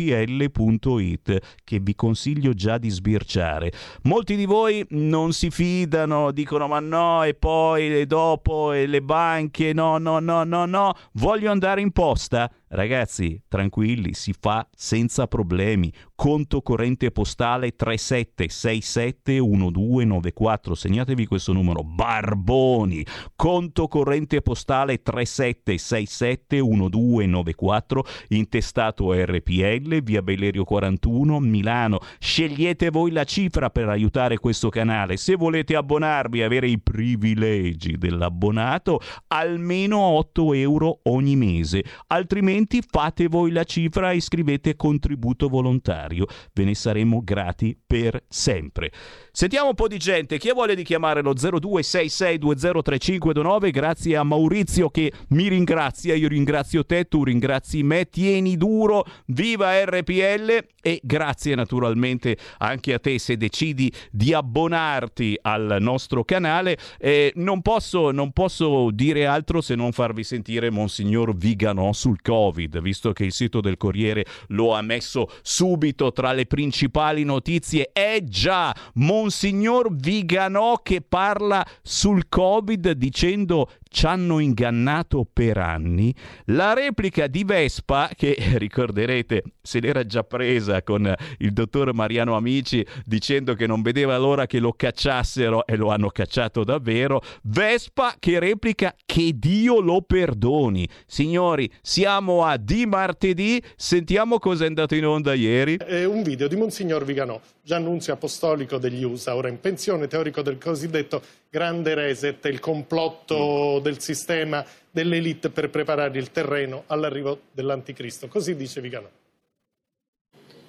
che 1.64 1.80
vi 1.80 1.94
consiglio 1.94 2.54
già 2.54 2.80
di 2.80 2.90
sbirciare. 2.90 3.72
Molti 4.06 4.36
di 4.36 4.46
voi 4.46 4.84
non 4.90 5.34
si 5.34 5.52
fidano, 5.52 6.32
dicono 6.32 6.68
ma 6.68 6.80
no, 6.80 7.22
e 7.22 7.36
poi 7.36 7.94
e 7.94 8.08
dopo 8.08 8.72
e 8.72 8.88
le 8.88 9.04
banche, 9.04 9.72
no, 9.72 10.00
no, 10.00 10.18
no, 10.18 10.44
no, 10.44 10.66
no. 10.66 10.96
Voglio 11.12 11.43
voglio 11.44 11.52
andare 11.52 11.82
in 11.82 11.92
posta? 11.92 12.50
Ragazzi, 12.74 13.40
tranquilli, 13.48 14.16
si 14.16 14.34
fa 14.34 14.68
senza 14.76 15.28
problemi. 15.28 15.94
Conto 16.16 16.64
corrente 16.64 17.12
postale 17.12 17.76
37671294. 17.76 20.72
Segnatevi 20.72 21.28
questo 21.28 21.54
numero. 21.54 21.84
Barboni. 21.84 23.06
Conto 23.36 23.88
corrente 23.88 24.42
postale 24.42 25.04
37671294. 25.04 28.00
Intestato 28.30 29.14
RPL, 29.14 30.02
via 30.02 30.24
Bellerio 30.24 30.64
41, 30.64 31.40
Milano. 31.40 32.00
Scegliete 32.18 32.90
voi 32.90 33.12
la 33.12 33.24
cifra 33.24 33.70
per 33.70 33.88
aiutare 33.88 34.40
questo 34.40 34.70
canale. 34.70 35.18
Se 35.18 35.36
volete 35.36 35.76
abbonarvi 35.76 36.40
e 36.40 36.44
avere 36.44 36.70
i 36.70 36.80
privilegi 36.80 38.00
dell'abbonato, 38.00 39.00
almeno 39.28 40.00
8 40.00 40.56
euro 40.56 41.02
ogni 41.04 41.36
mese. 41.36 41.84
Altrimenti 42.08 42.62
altrimenti 42.64 42.82
fate 42.90 43.28
voi 43.28 43.52
la 43.52 43.64
cifra 43.64 44.12
e 44.12 44.22
scrivete 44.22 44.76
contributo 44.76 45.50
volontario. 45.50 46.26
Ve 46.54 46.64
ne 46.64 46.74
saremo 46.74 47.22
grati 47.24 47.78
per 47.86 48.24
sempre. 48.28 48.92
Sentiamo 49.32 49.70
un 49.70 49.76
po' 49.76 49.88
di 49.88 49.98
gente. 49.98 50.38
Chi 50.38 50.52
voglia 50.54 50.74
di 50.74 50.84
chiamare 50.84 51.22
lo 51.22 51.34
0266203529? 51.34 53.72
Grazie 53.72 54.16
a 54.16 54.24
Maurizio 54.24 54.90
che 54.90 55.12
mi 55.30 55.48
ringrazia. 55.48 56.16
Io 56.16 56.28
ringrazio 56.28 56.86
te, 56.86 57.06
tu 57.06 57.24
ringrazi 57.24 57.84
me. 57.84 58.10
Tieni 58.10 58.58
duro. 58.58 59.06
Viva 59.28 59.84
RPL 59.84 60.66
e 60.82 61.00
grazie 61.04 61.56
naturalmente 61.56 62.38
anche 62.60 62.94
a 62.94 63.00
te 63.00 63.18
se 63.18 63.38
decidi 63.38 63.92
di 64.12 64.34
abbonarti 64.34 65.40
al 65.42 65.78
nostro 65.80 66.24
canale. 66.24 66.78
Eh, 67.00 67.32
non, 67.36 67.62
posso, 67.62 68.12
non 68.12 68.32
posso 68.32 68.92
dire 68.92 69.26
altro 69.26 69.62
se 69.62 69.76
non 69.76 69.92
farvi 69.92 70.24
sentire 70.24 70.70
Monsignor 70.70 71.36
Viganò 71.36 71.92
sul 71.94 72.22
Covid 72.22 72.43
Covid, 72.44 72.82
visto 72.82 73.14
che 73.14 73.24
il 73.24 73.32
sito 73.32 73.62
del 73.62 73.78
Corriere 73.78 74.26
lo 74.48 74.74
ha 74.74 74.82
messo 74.82 75.30
subito 75.42 76.12
tra 76.12 76.34
le 76.34 76.46
principali 76.46 77.24
notizie. 77.24 77.92
È 77.94 78.22
già 78.24 78.76
Monsignor 78.96 79.96
Viganò 79.96 80.82
che 80.82 81.02
parla 81.02 81.66
sul 81.82 82.28
Covid 82.28 82.92
dicendo 82.92 83.70
ci 83.94 84.08
hanno 84.08 84.40
ingannato 84.40 85.26
per 85.32 85.60
anni. 85.60 86.14
La 86.46 86.74
replica 86.74 87.28
di 87.28 87.44
Vespa, 87.44 88.10
che 88.16 88.36
ricorderete 88.58 89.44
se 89.62 89.80
l'era 89.80 90.04
già 90.04 90.24
presa 90.24 90.82
con 90.82 91.14
il 91.38 91.54
dottor 91.54 91.94
Mariano 91.94 92.36
Amici 92.36 92.86
dicendo 93.06 93.54
che 93.54 93.68
non 93.68 93.84
vedeva 93.84 94.18
l'ora 94.18 94.48
che 94.48 94.60
lo 94.60 94.74
cacciassero 94.74 95.68
e 95.68 95.76
lo 95.76 95.92
hanno 95.92 96.10
cacciato 96.10 96.64
davvero. 96.64 97.22
Vespa 97.44 98.16
che 98.18 98.40
replica 98.40 98.96
che 99.06 99.32
Dio 99.36 99.80
lo 99.80 100.02
perdoni. 100.02 100.90
Signori, 101.06 101.72
siamo 101.82 102.44
a 102.44 102.58
di 102.58 102.88
martedì, 102.88 103.62
sentiamo 103.76 104.40
cosa 104.40 104.64
è 104.64 104.68
andato 104.68 104.96
in 104.96 105.06
onda 105.06 105.36
ieri. 105.36 105.78
È 105.78 106.04
un 106.04 106.24
video 106.24 106.48
di 106.48 106.56
Monsignor 106.56 107.06
Viganò, 107.06 107.40
già 107.62 107.76
annunzio 107.76 108.14
apostolico 108.14 108.80
degli 108.80 109.04
USA, 109.04 109.36
ora 109.36 109.50
in 109.50 109.60
pensione, 109.60 110.08
teorico 110.08 110.42
del 110.42 110.58
cosiddetto 110.58 111.22
grande 111.54 111.94
reset, 111.94 112.44
il 112.46 112.60
complotto 112.60 113.78
del 113.84 114.00
sistema 114.00 114.66
dell'elite 114.90 115.52
per 115.52 115.70
preparare 115.70 116.18
il 116.18 116.32
terreno 116.32 116.86
all'arrivo 116.88 117.42
dell'anticristo. 117.52 118.28
Così 118.28 118.56
dice 118.56 118.82
Viganò. 118.82 119.10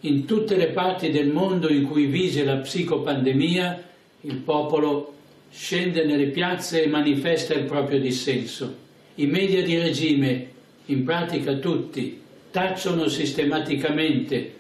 In 0.01 0.27
tutte 0.27 0.57
le 0.57 0.69
parti 0.69 1.11
del 1.11 1.29
mondo 1.29 1.71
in 1.71 1.89
cui 1.89 2.05
vige 2.05 2.45
la 2.45 2.57
psicopandemia, 2.57 3.83
il 4.21 4.37
popolo 4.37 5.15
scende 5.51 6.05
nelle 6.05 6.27
piazze 6.27 6.83
e 6.83 6.89
manifesta 6.89 7.55
il 7.55 7.65
proprio 7.65 7.99
dissenso. 7.99 8.83
I 9.15 9.27
media 9.27 9.63
di 9.63 9.79
regime, 9.79 10.49
in 10.87 11.05
pratica 11.05 11.55
tutti, 11.55 12.21
tacciono 12.51 13.09
sistematicamente 13.09 14.53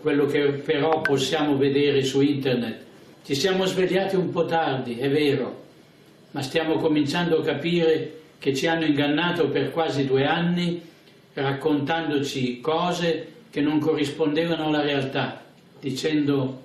quello 0.00 0.26
che 0.26 0.40
però 0.52 1.00
possiamo 1.00 1.56
vedere 1.56 2.02
su 2.02 2.20
internet. 2.20 2.84
Ci 3.24 3.34
siamo 3.34 3.66
svegliati 3.66 4.16
un 4.16 4.30
po' 4.30 4.46
tardi, 4.46 4.98
è 4.98 5.10
vero, 5.10 5.66
ma 6.30 6.42
stiamo 6.42 6.76
cominciando 6.76 7.38
a 7.38 7.44
capire 7.44 8.20
che 8.38 8.54
ci 8.54 8.66
hanno 8.66 8.84
ingannato 8.84 9.48
per 9.48 9.70
quasi 9.70 10.06
due 10.06 10.24
anni 10.26 10.80
raccontandoci 11.32 12.60
cose 12.60 13.32
che 13.50 13.60
non 13.60 13.78
corrispondevano 13.78 14.66
alla 14.66 14.82
realtà, 14.82 15.44
dicendo 15.80 16.62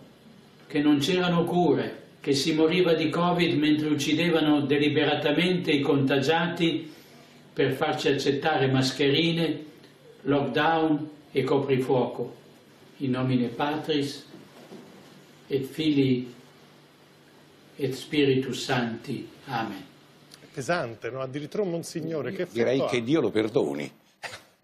che 0.68 0.80
non 0.80 0.98
c'erano 0.98 1.44
cure, 1.44 2.02
che 2.20 2.34
si 2.34 2.54
moriva 2.54 2.94
di 2.94 3.10
Covid 3.10 3.58
mentre 3.58 3.88
uccidevano 3.90 4.62
deliberatamente 4.62 5.72
i 5.72 5.82
contagiati 5.82 6.92
per 7.54 7.74
farci 7.74 8.08
accettare 8.08 8.68
mascherine, 8.68 9.66
lockdown 10.22 11.10
e 11.32 11.44
coprifuoco. 11.44 12.42
In 12.98 13.12
nomine 13.12 13.48
Patris 13.48 14.26
et 15.48 15.64
Filii 15.64 16.34
et 17.76 17.94
Spiritus 17.94 18.64
Santi. 18.64 19.33
Amen. 19.46 19.86
Pesante, 20.54 21.10
no? 21.10 21.22
Addirittura 21.22 21.64
un 21.64 21.72
monsignore 21.72 22.32
che 22.32 22.48
Direi 22.52 22.86
che 22.86 23.02
Dio 23.02 23.22
lo 23.22 23.32
perdoni. 23.32 23.92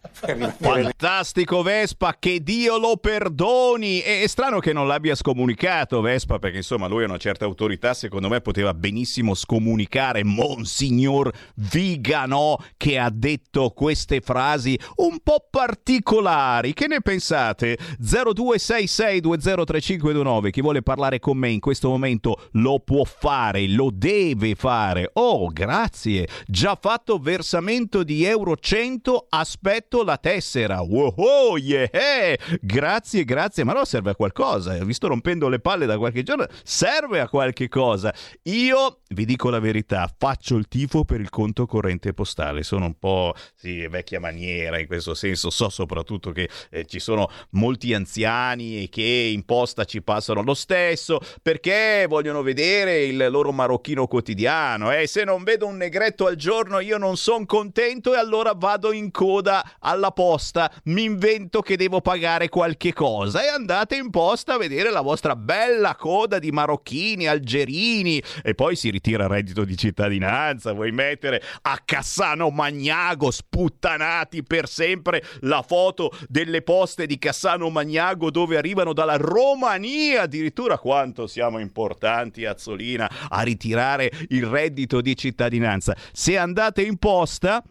Fantastico 0.02 1.62
Vespa, 1.62 2.16
che 2.18 2.42
Dio 2.42 2.78
lo 2.78 2.96
perdoni. 2.96 4.00
È 4.00 4.26
strano 4.28 4.60
che 4.60 4.72
non 4.72 4.88
l'abbia 4.88 5.14
scomunicato 5.14 6.00
Vespa, 6.00 6.40
perché 6.40 6.56
insomma 6.58 6.88
lui 6.88 7.04
ha 7.04 7.08
una 7.08 7.18
certa 7.18 7.44
autorità, 7.44 7.94
secondo 7.94 8.30
me 8.30 8.40
poteva 8.40 8.74
benissimo 8.74 9.34
scomunicare 9.34 10.24
Monsignor 10.24 11.34
Vigano 11.56 12.64
che 12.78 12.98
ha 12.98 13.10
detto 13.10 13.72
queste 13.72 14.22
frasi 14.22 14.80
un 14.98 15.20
po' 15.22 15.46
particolari. 15.50 16.74
Che 16.74 16.88
ne 16.88 17.02
pensate? 17.02 17.78
0266203529, 18.02 20.50
chi 20.50 20.62
vuole 20.62 20.82
parlare 20.82 21.20
con 21.20 21.38
me 21.38 21.50
in 21.50 21.60
questo 21.60 21.90
momento 21.90 22.48
lo 22.54 22.80
può 22.80 23.04
fare, 23.04 23.68
lo 23.68 23.92
deve 23.94 24.56
fare. 24.56 25.10
Oh, 25.14 25.50
grazie. 25.50 26.26
Già 26.48 26.78
fatto 26.80 27.20
versamento 27.20 28.04
di 28.04 28.24
euro 28.24 28.56
100, 28.56 29.26
aspetta 29.28 29.88
letto 29.90 30.04
la 30.04 30.18
tessera. 30.18 30.82
Wow, 30.82 31.58
yeah! 31.58 32.38
Grazie, 32.62 33.26
grazie. 33.26 33.64
Ma 33.64 33.74
no, 33.74 33.86
serve 33.86 34.12
a 34.12 34.16
qualcosa. 34.16 34.74
Vi 34.84 34.94
sto 34.94 35.08
rompendo 35.08 35.50
le 35.50 35.60
palle 35.60 35.88
da 35.88 35.98
qualche 35.98 36.22
giorno. 36.22 36.46
Serve 36.64 37.20
a 37.20 37.28
qualche 37.28 37.68
cosa. 37.68 38.14
Io 38.44 39.00
vi 39.10 39.26
dico 39.26 39.50
la 39.50 39.60
verità, 39.60 40.12
faccio 40.16 40.56
il 40.56 40.68
tifo 40.68 41.04
per 41.04 41.20
il 41.20 41.30
conto 41.30 41.66
corrente 41.66 42.14
postale. 42.14 42.62
Sono 42.62 42.86
un 42.86 43.00
po' 43.00 43.34
sì, 43.56 43.88
vecchia 43.88 44.20
maniera 44.20 44.80
in 44.80 44.86
questo 44.86 45.16
senso. 45.16 45.50
So 45.50 45.70
soprattutto 45.70 46.32
che 46.32 46.48
eh, 46.70 46.86
ci 46.86 47.00
sono 47.00 47.30
molti 47.52 47.94
anziani 47.94 48.88
che 48.90 49.32
in 49.34 49.44
posta 49.44 49.86
ci 49.86 50.04
passano 50.04 50.44
lo 50.44 50.54
stesso 50.54 51.20
perché 51.42 52.06
vogliono 52.08 52.44
vedere 52.44 53.06
il 53.06 53.28
loro 53.30 53.52
marocchino 53.52 54.06
quotidiano. 54.06 54.92
E 54.92 55.02
eh? 55.02 55.08
se 55.08 55.24
non 55.24 55.44
vedo 55.44 55.66
un 55.66 55.78
negretto 55.78 56.28
al 56.28 56.36
giorno 56.36 56.80
io 56.80 56.98
non 57.00 57.18
sono 57.18 57.46
contento 57.46 58.14
e 58.14 58.18
allora 58.18 58.54
vado 58.56 58.92
in 58.92 59.10
coda 59.10 59.64
alla 59.80 60.12
posta, 60.12 60.72
mi 60.86 61.04
invento 61.04 61.62
che 61.62 61.78
devo 61.78 62.02
pagare 62.02 62.50
qualche 62.50 62.94
cosa. 62.94 63.44
E 63.44 63.48
andate 63.48 63.96
in 63.96 64.10
posta 64.10 64.56
a 64.56 64.58
vedere 64.58 64.92
la 64.92 65.02
vostra 65.02 65.36
bella 65.36 65.96
coda 65.96 66.40
di 66.40 66.52
marocchini, 66.52 67.28
algerini. 67.28 68.22
E 68.44 68.56
poi 68.56 68.76
si 68.76 68.90
ritira 68.90 69.24
il 69.24 69.30
reddito 69.30 69.64
di 69.64 69.78
cittadinanza, 69.78 70.74
vuoi 70.74 70.92
mettere 70.92 71.42
a 71.62 71.80
Cassano 71.84 72.50
Magnago 72.50 73.32
sputtanati 73.32 74.44
per 74.44 74.68
sempre 74.68 75.24
la 75.42 75.62
foto 75.62 76.12
delle 76.28 76.62
poste 76.62 77.06
di 77.06 77.18
Cassano 77.18 77.70
Magnago 77.70 78.32
dove 78.32 78.58
arrivano 78.58 78.94
dalla 78.94 79.18
Romania, 79.18 80.24
addirittura 80.24 80.78
quanto 80.78 81.28
siamo 81.28 81.60
importanti 81.60 82.46
Azzolina 82.46 83.10
a 83.30 83.42
ritirare 83.42 84.12
il 84.30 84.46
reddito 84.46 85.02
di 85.02 85.16
cittadinanza. 85.16 85.96
Se 86.12 86.38
andate 86.38 86.82
in 86.82 86.98
posta 86.98 87.64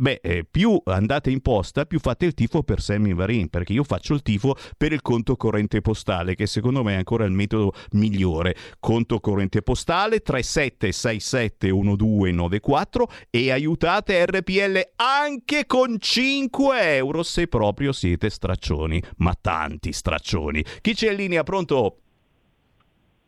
Beh, 0.00 0.20
eh, 0.22 0.46
più 0.50 0.80
andate 0.86 1.30
in 1.30 1.42
posta, 1.42 1.84
più 1.84 1.98
fate 1.98 2.24
il 2.24 2.32
tifo 2.32 2.62
per 2.62 2.80
Sammy 2.80 3.12
Varin, 3.12 3.50
perché 3.50 3.74
io 3.74 3.84
faccio 3.84 4.14
il 4.14 4.22
tifo 4.22 4.54
per 4.78 4.92
il 4.92 5.02
conto 5.02 5.36
corrente 5.36 5.82
postale, 5.82 6.34
che 6.34 6.46
secondo 6.46 6.82
me 6.82 6.94
è 6.94 6.96
ancora 6.96 7.26
il 7.26 7.32
metodo 7.32 7.72
migliore. 7.92 8.54
Conto 8.80 9.20
corrente 9.20 9.60
postale 9.60 10.22
37671294 10.22 13.02
e 13.28 13.50
aiutate 13.50 14.24
RPL 14.24 14.92
anche 14.96 15.66
con 15.66 15.98
5 15.98 16.96
euro 16.96 17.22
se 17.22 17.46
proprio 17.46 17.92
siete 17.92 18.30
straccioni, 18.30 19.02
ma 19.18 19.34
tanti 19.38 19.92
straccioni. 19.92 20.64
Chi 20.80 20.94
c'è 20.94 21.10
in 21.10 21.16
linea? 21.16 21.42
Pronto? 21.42 21.96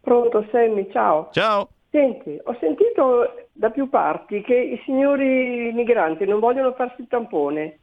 Pronto, 0.01 0.47
Sammy, 0.51 0.89
ciao. 0.91 1.29
Ciao. 1.33 1.69
Senti, 1.91 2.41
ho 2.43 2.57
sentito 2.59 3.42
da 3.53 3.71
più 3.71 3.89
parti 3.89 4.41
che 4.41 4.55
i 4.55 4.81
signori 4.85 5.71
migranti 5.73 6.25
non 6.25 6.41
vogliono 6.41 6.73
farsi 6.73 7.03
il 7.03 7.09
tampone. 7.09 7.79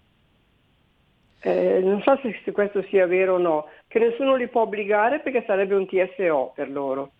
Eh, 1.41 1.79
non 1.81 2.01
so 2.01 2.19
se, 2.21 2.51
questo 2.51 2.81
sia 2.89 3.05
vero 3.05 3.35
o 3.35 3.37
no, 3.37 3.67
che 3.87 3.99
nessuno 3.99 4.35
li 4.35 4.47
può 4.47 4.61
obbligare 4.61 5.19
perché 5.19 5.43
sarebbe 5.45 5.75
un 5.75 5.87
TSO 5.87 6.51
per 6.53 6.69
loro. 6.69 7.11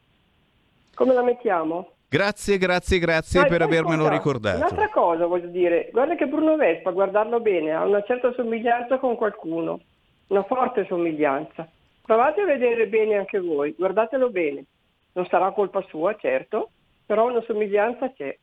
Come 0.93 1.13
la 1.13 1.23
mettiamo? 1.23 1.91
Grazie, 2.09 2.57
grazie, 2.57 2.97
grazie 2.97 3.41
Dai, 3.41 3.49
per 3.49 3.61
avermelo 3.61 4.03
cosa, 4.03 4.15
ricordato. 4.15 4.57
Un'altra 4.57 4.89
cosa 4.89 5.25
voglio 5.27 5.47
dire, 5.47 5.89
guarda 5.91 6.15
che 6.15 6.25
Bruno 6.25 6.55
Vespa, 6.55 6.89
guardarlo 6.89 7.39
bene, 7.39 7.71
ha 7.71 7.85
una 7.85 8.03
certa 8.03 8.33
somiglianza 8.33 8.97
con 8.97 9.15
qualcuno, 9.15 9.79
una 10.27 10.43
forte 10.43 10.85
somiglianza. 10.87 11.69
Provate 12.01 12.41
a 12.41 12.45
vedere 12.45 12.87
bene 12.87 13.15
anche 13.15 13.39
voi, 13.39 13.75
guardatelo 13.77 14.31
bene. 14.31 14.65
Non 15.13 15.27
sarà 15.27 15.51
colpa 15.51 15.85
sua, 15.87 16.15
certo, 16.15 16.71
però 17.09 17.25
una 17.25 17.43
somiglianza 17.47 18.13
c'è. 18.13 18.37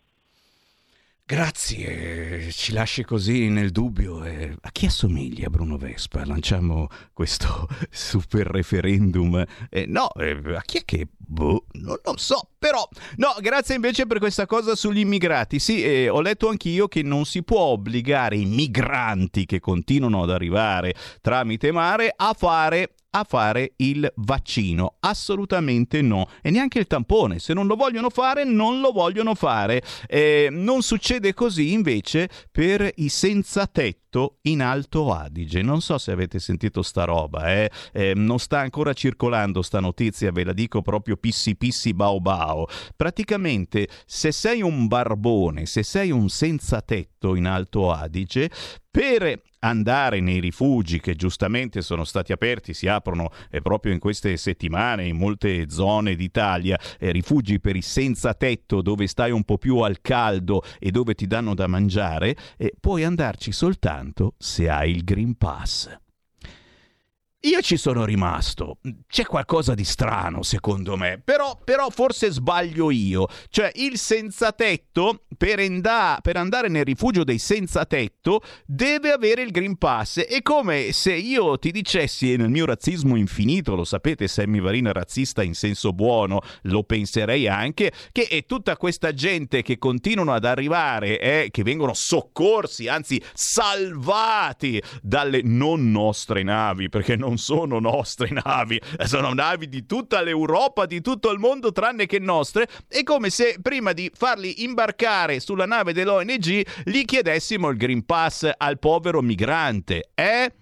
Grazie, 1.25 2.51
ci 2.51 2.73
lasci 2.73 3.05
così 3.05 3.49
nel 3.49 3.71
dubbio. 3.71 4.25
Eh, 4.25 4.57
a 4.61 4.71
chi 4.73 4.87
assomiglia 4.87 5.49
Bruno 5.51 5.77
Vespa? 5.77 6.25
Lanciamo 6.25 6.89
questo 7.13 7.69
super 7.91 8.49
referendum. 8.49 9.45
Eh, 9.71 9.87
no, 9.87 10.13
eh, 10.15 10.37
a 10.57 10.63
chi 10.63 10.79
è 10.79 10.85
che... 10.85 11.07
Boh, 11.17 11.67
non 11.75 11.97
lo 12.03 12.17
so, 12.17 12.49
però... 12.59 12.89
No, 13.19 13.35
grazie 13.41 13.77
invece 13.77 14.05
per 14.07 14.19
questa 14.19 14.47
cosa 14.47 14.75
sugli 14.75 14.99
immigrati. 14.99 15.61
Sì, 15.61 15.85
eh, 15.85 16.09
ho 16.09 16.21
letto 16.21 16.49
anch'io 16.49 16.89
che 16.89 17.03
non 17.03 17.25
si 17.25 17.45
può 17.45 17.61
obbligare 17.61 18.35
i 18.35 18.47
migranti 18.47 19.47
che 19.47 19.61
continuano 19.61 20.25
ad 20.25 20.31
arrivare 20.31 20.93
tramite 21.21 21.71
mare 21.71 22.13
a 22.17 22.35
fare 22.37 22.95
a 23.19 23.25
fare 23.25 23.73
il 23.77 24.11
vaccino. 24.17 24.97
Assolutamente 25.01 26.03
no. 26.03 26.29
E 26.43 26.51
neanche 26.51 26.79
il 26.79 26.87
tampone. 26.87 27.39
Se 27.39 27.53
non 27.55 27.67
lo 27.67 27.77
vogliono 27.77 28.11
fare, 28.11 28.45
non 28.45 28.81
lo 28.81 28.93
vogliono 28.93 29.35
fare. 29.35 29.83
Eh, 30.07 30.49
non 30.51 30.83
succede 30.83 31.35
così 31.35 31.73
invece 31.73 32.29
per 32.51 32.91
i 32.97 33.09
senza 33.09 33.67
tetto 33.67 34.39
in 34.43 34.63
Alto 34.63 35.13
Adige. 35.13 35.63
Non 35.63 35.81
so 35.81 35.99
se 35.99 36.13
avete 36.13 36.39
sentito 36.39 36.83
sta 36.83 37.05
roba, 37.05 37.53
eh? 37.53 37.71
Eh, 37.93 38.13
non 38.15 38.39
sta 38.39 38.61
ancora 38.61 38.93
circolando 38.93 39.63
sta 39.63 39.81
notizia, 39.81 40.31
ve 40.31 40.45
la 40.45 40.53
dico 40.53 40.83
proprio 40.83 41.17
pissi 41.17 41.57
pissi 41.57 41.93
bao 41.93 42.21
bao. 42.21 42.67
Praticamente, 42.95 43.89
se 44.07 44.33
sei 44.33 44.63
un 44.63 44.87
barbone, 44.87 45.67
se 45.67 45.83
sei 45.83 46.11
un 46.11 46.29
senza 46.29 46.81
tetto 46.81 47.35
in 47.35 47.47
Alto 47.47 47.93
Adige, 47.93 48.51
per 48.97 49.43
andare 49.59 50.21
nei 50.21 50.41
rifugi 50.41 51.01
che 51.01 51.17
giustamente 51.17 51.83
sono 51.83 52.03
stati 52.05 52.33
aperti, 52.33 52.73
si 52.73 52.89
aprono 52.89 53.31
eh, 53.51 53.61
proprio 53.61 53.93
in 53.93 53.99
queste 53.99 54.39
settimane 54.39 55.05
in 55.05 55.19
molte 55.19 55.69
zone 55.69 56.17
d'Italia, 56.17 56.81
eh, 56.99 57.13
rifugi 57.13 57.61
per 57.61 57.77
i 57.77 57.83
senza 57.83 58.33
tetto 58.33 58.81
dove 58.81 59.07
stai 59.07 59.33
un 59.33 59.45
po' 59.45 59.59
più 59.59 59.81
al 59.81 60.01
caldo 60.01 60.63
e 60.79 60.91
dove 60.91 61.15
ti 61.15 61.27
danno 61.27 61.55
da 61.55 61.67
mangiare, 61.67 62.35
eh, 62.57 62.73
puoi 62.81 63.05
andarci 63.05 63.53
soltanto 63.53 64.33
se 64.39 64.71
hai 64.71 64.93
il 64.93 65.05
Green 65.05 65.37
Pass. 65.37 66.05
Io 67.47 67.61
ci 67.61 67.77
sono 67.77 68.05
rimasto. 68.05 68.79
C'è 69.07 69.25
qualcosa 69.25 69.75
di 69.75 69.85
strano, 69.85 70.43
secondo 70.43 70.97
me. 70.97 71.21
Però, 71.25 71.57
però 71.63 71.91
forse 71.91 72.33
sbaglio 72.33 72.91
io. 72.91 73.29
Cioè, 73.51 73.71
il 73.77 73.99
senza 73.99 74.51
tetto, 74.51 75.23
per, 75.39 75.61
enda- 75.61 76.19
per, 76.21 76.37
andare 76.39 76.67
nel 76.67 76.85
rifugio 76.85 77.23
dei 77.23 77.39
senza 77.39 77.85
tetto, 77.85 78.41
deve 78.65 79.13
avere 79.13 79.43
il 79.43 79.53
Green 79.53 79.79
Pass. 79.79 80.19
È 80.19 80.43
come 80.43 80.91
se 80.91 81.15
io 81.15 81.57
ti 81.57 81.71
dicessi, 81.71 82.35
nel 82.35 82.51
mio 82.51 82.67
razzismo 82.67 83.15
infinito, 83.15 83.77
lo 83.77 83.85
sapete, 83.85 84.27
Sammy 84.27 84.61
Varina 84.61 84.91
razzista 84.91 85.45
in 85.45 85.55
senso 85.55 85.93
buono, 85.93 86.41
lo 86.63 86.83
penserei 86.83 87.47
anche, 87.47 87.93
che 88.11 88.27
è 88.27 88.45
tutta 88.45 88.77
questa 88.77 89.15
gente 89.15 89.63
che 89.63 89.79
continuano 89.79 90.33
ad 90.33 90.45
arrivare, 90.45 91.21
eh, 91.21 91.49
che 91.53 91.63
vengono 91.63 91.95
soccorsi, 91.95 92.89
anzi 92.89 93.23
salvati 93.33 94.83
dalle 95.01 95.43
non 95.45 95.93
nostre 95.93 96.43
navi, 96.43 96.89
perché 96.89 97.15
non 97.15 97.35
non 97.37 97.39
sono 97.39 97.79
nostre 97.79 98.31
navi, 98.31 98.81
sono 99.05 99.35
navi 99.35 99.69
di 99.69 99.85
tutta 99.85 100.23
l'Europa, 100.23 100.87
di 100.87 101.03
tutto 101.03 101.31
il 101.31 101.39
mondo, 101.39 101.71
tranne 101.71 102.07
che 102.07 102.19
nostre. 102.19 102.67
È 102.89 103.03
come 103.03 103.29
se 103.31 103.59
prima 103.61 103.93
di 103.93 104.11
farli 104.15 104.65
imbarcare 104.65 105.41
sulla 105.41 105.67
nave 105.67 105.93
dell'ONG 105.93 106.67
gli 106.85 107.05
chiedessimo 107.05 107.69
il 107.69 107.77
Green 107.77 108.05
Pass 108.05 108.51
al 108.57 108.79
povero 108.79 109.21
migrante. 109.21 110.11
Eh? 110.15 110.53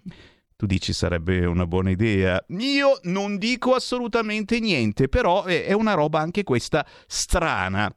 Tu 0.56 0.66
dici 0.66 0.92
sarebbe 0.92 1.46
una 1.46 1.66
buona 1.66 1.90
idea. 1.90 2.44
Io 2.48 2.98
non 3.04 3.38
dico 3.38 3.74
assolutamente 3.74 4.58
niente, 4.58 5.08
però 5.08 5.44
è 5.44 5.72
una 5.72 5.94
roba 5.94 6.18
anche 6.18 6.42
questa 6.42 6.84
strana. 7.06 7.94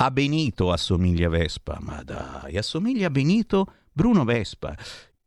A 0.00 0.10
Benito 0.12 0.70
assomiglia 0.70 1.28
Vespa, 1.28 1.76
ma 1.80 2.02
dai, 2.04 2.56
assomiglia 2.56 3.08
a 3.08 3.10
Benito 3.10 3.66
Bruno 3.90 4.24
Vespa. 4.24 4.76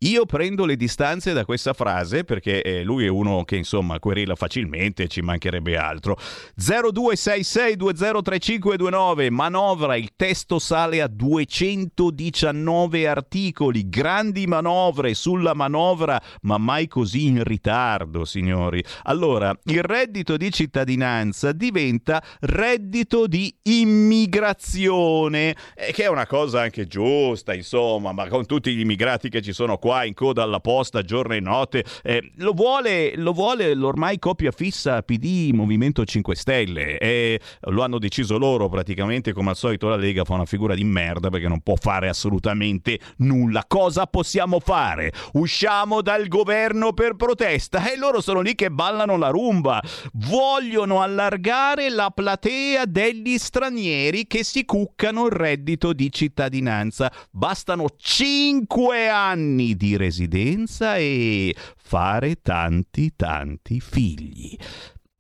Io 0.04 0.26
prendo 0.26 0.66
le 0.66 0.78
distanze 0.78 1.32
da 1.32 1.46
questa 1.46 1.74
frase 1.74 2.24
perché 2.24 2.64
eh, 2.64 2.82
lui 2.82 3.06
è 3.06 3.08
uno 3.08 3.44
che 3.44 3.56
insomma 3.56 4.00
querela 4.00 4.34
facilmente, 4.34 5.08
ci 5.08 5.22
mancherebbe 5.22 5.78
altro. 5.78 6.18
0266203529, 6.60 9.30
manovra, 9.30 9.96
il 9.96 10.14
testo 10.16 10.58
sale 10.58 11.04
a 11.04 11.08
219 11.08 13.08
articoli, 13.08 13.90
grandi 13.90 14.48
manovre 14.48 15.14
sulla 15.14 15.54
manovra, 15.54 16.20
ma 16.42 16.58
mai 16.58 16.88
così 16.88 17.28
in 17.28 17.44
ritardo, 17.44 18.26
signori. 18.26 18.84
Allora, 19.04 19.56
il 19.66 19.84
reddito 19.84 20.36
di 20.36 20.52
cittadinanza 20.52 21.52
diventa 21.52 22.24
reddito 22.40 23.28
di 23.28 23.56
immigrazione, 23.62 25.56
eh, 25.76 25.92
che 25.92 26.06
è 26.06 26.10
una 26.10 26.26
cosa 26.26 26.62
anche 26.62 26.88
giusta, 26.88 27.54
insomma, 27.54 28.12
ma 28.14 28.28
con 28.30 28.48
tutti 28.48 28.74
gli 28.74 28.80
immigrati 28.80 29.30
che 29.30 29.44
ci 29.44 29.54
sono 29.54 29.78
qua 29.78 29.90
qua 29.92 30.06
in 30.06 30.14
coda 30.14 30.44
alla 30.44 30.62
posta 30.62 31.02
giorno 31.02 31.34
e 31.34 31.42
notte. 31.42 31.84
Eh, 32.02 32.32
lo, 32.38 32.54
vuole, 32.54 33.18
lo 33.18 33.34
vuole 33.34 33.74
l'ormai 33.74 34.20
coppia 34.20 34.52
fissa 34.52 35.02
PD 35.02 35.52
Movimento 35.54 36.06
5 36.06 36.34
Stelle 36.34 36.98
e 36.98 37.42
lo 37.64 37.84
hanno 37.84 38.00
deciso 38.00 38.38
loro 38.38 38.70
praticamente 38.70 39.34
come 39.34 39.50
al 39.50 39.58
solito 39.58 39.90
la 39.90 39.98
Lega 39.98 40.24
fa 40.24 40.36
una 40.36 40.46
figura 40.46 40.76
di 40.76 40.86
merda 40.86 41.30
perché 41.30 41.50
non 41.50 41.60
può 41.60 41.76
fare 41.76 42.08
assolutamente 42.08 43.00
nulla. 43.18 43.66
Cosa 43.68 44.06
possiamo 44.06 44.62
fare? 44.62 45.12
Usciamo 45.34 46.02
dal 46.02 46.30
governo 46.30 46.94
per 46.94 47.16
protesta 47.16 47.92
e 47.92 47.98
loro 47.98 48.22
sono 48.22 48.40
lì 48.40 48.56
che 48.56 48.72
ballano 48.72 49.18
la 49.18 49.28
rumba. 49.28 49.84
Vogliono 50.14 51.02
allargare 51.02 51.90
la 51.90 52.12
platea 52.12 52.86
degli 52.86 53.38
stranieri 53.38 54.26
che 54.26 54.46
si 54.46 54.64
cuccano 54.64 55.26
il 55.26 55.34
reddito 55.34 55.92
di 55.92 56.10
cittadinanza. 56.10 57.12
Bastano 57.30 57.88
5 57.98 59.10
anni 59.10 59.76
di 59.82 59.98
residenza 59.98 60.98
e 60.98 61.56
fare 61.76 62.36
tanti 62.44 63.14
tanti 63.16 63.80
figli. 63.80 64.56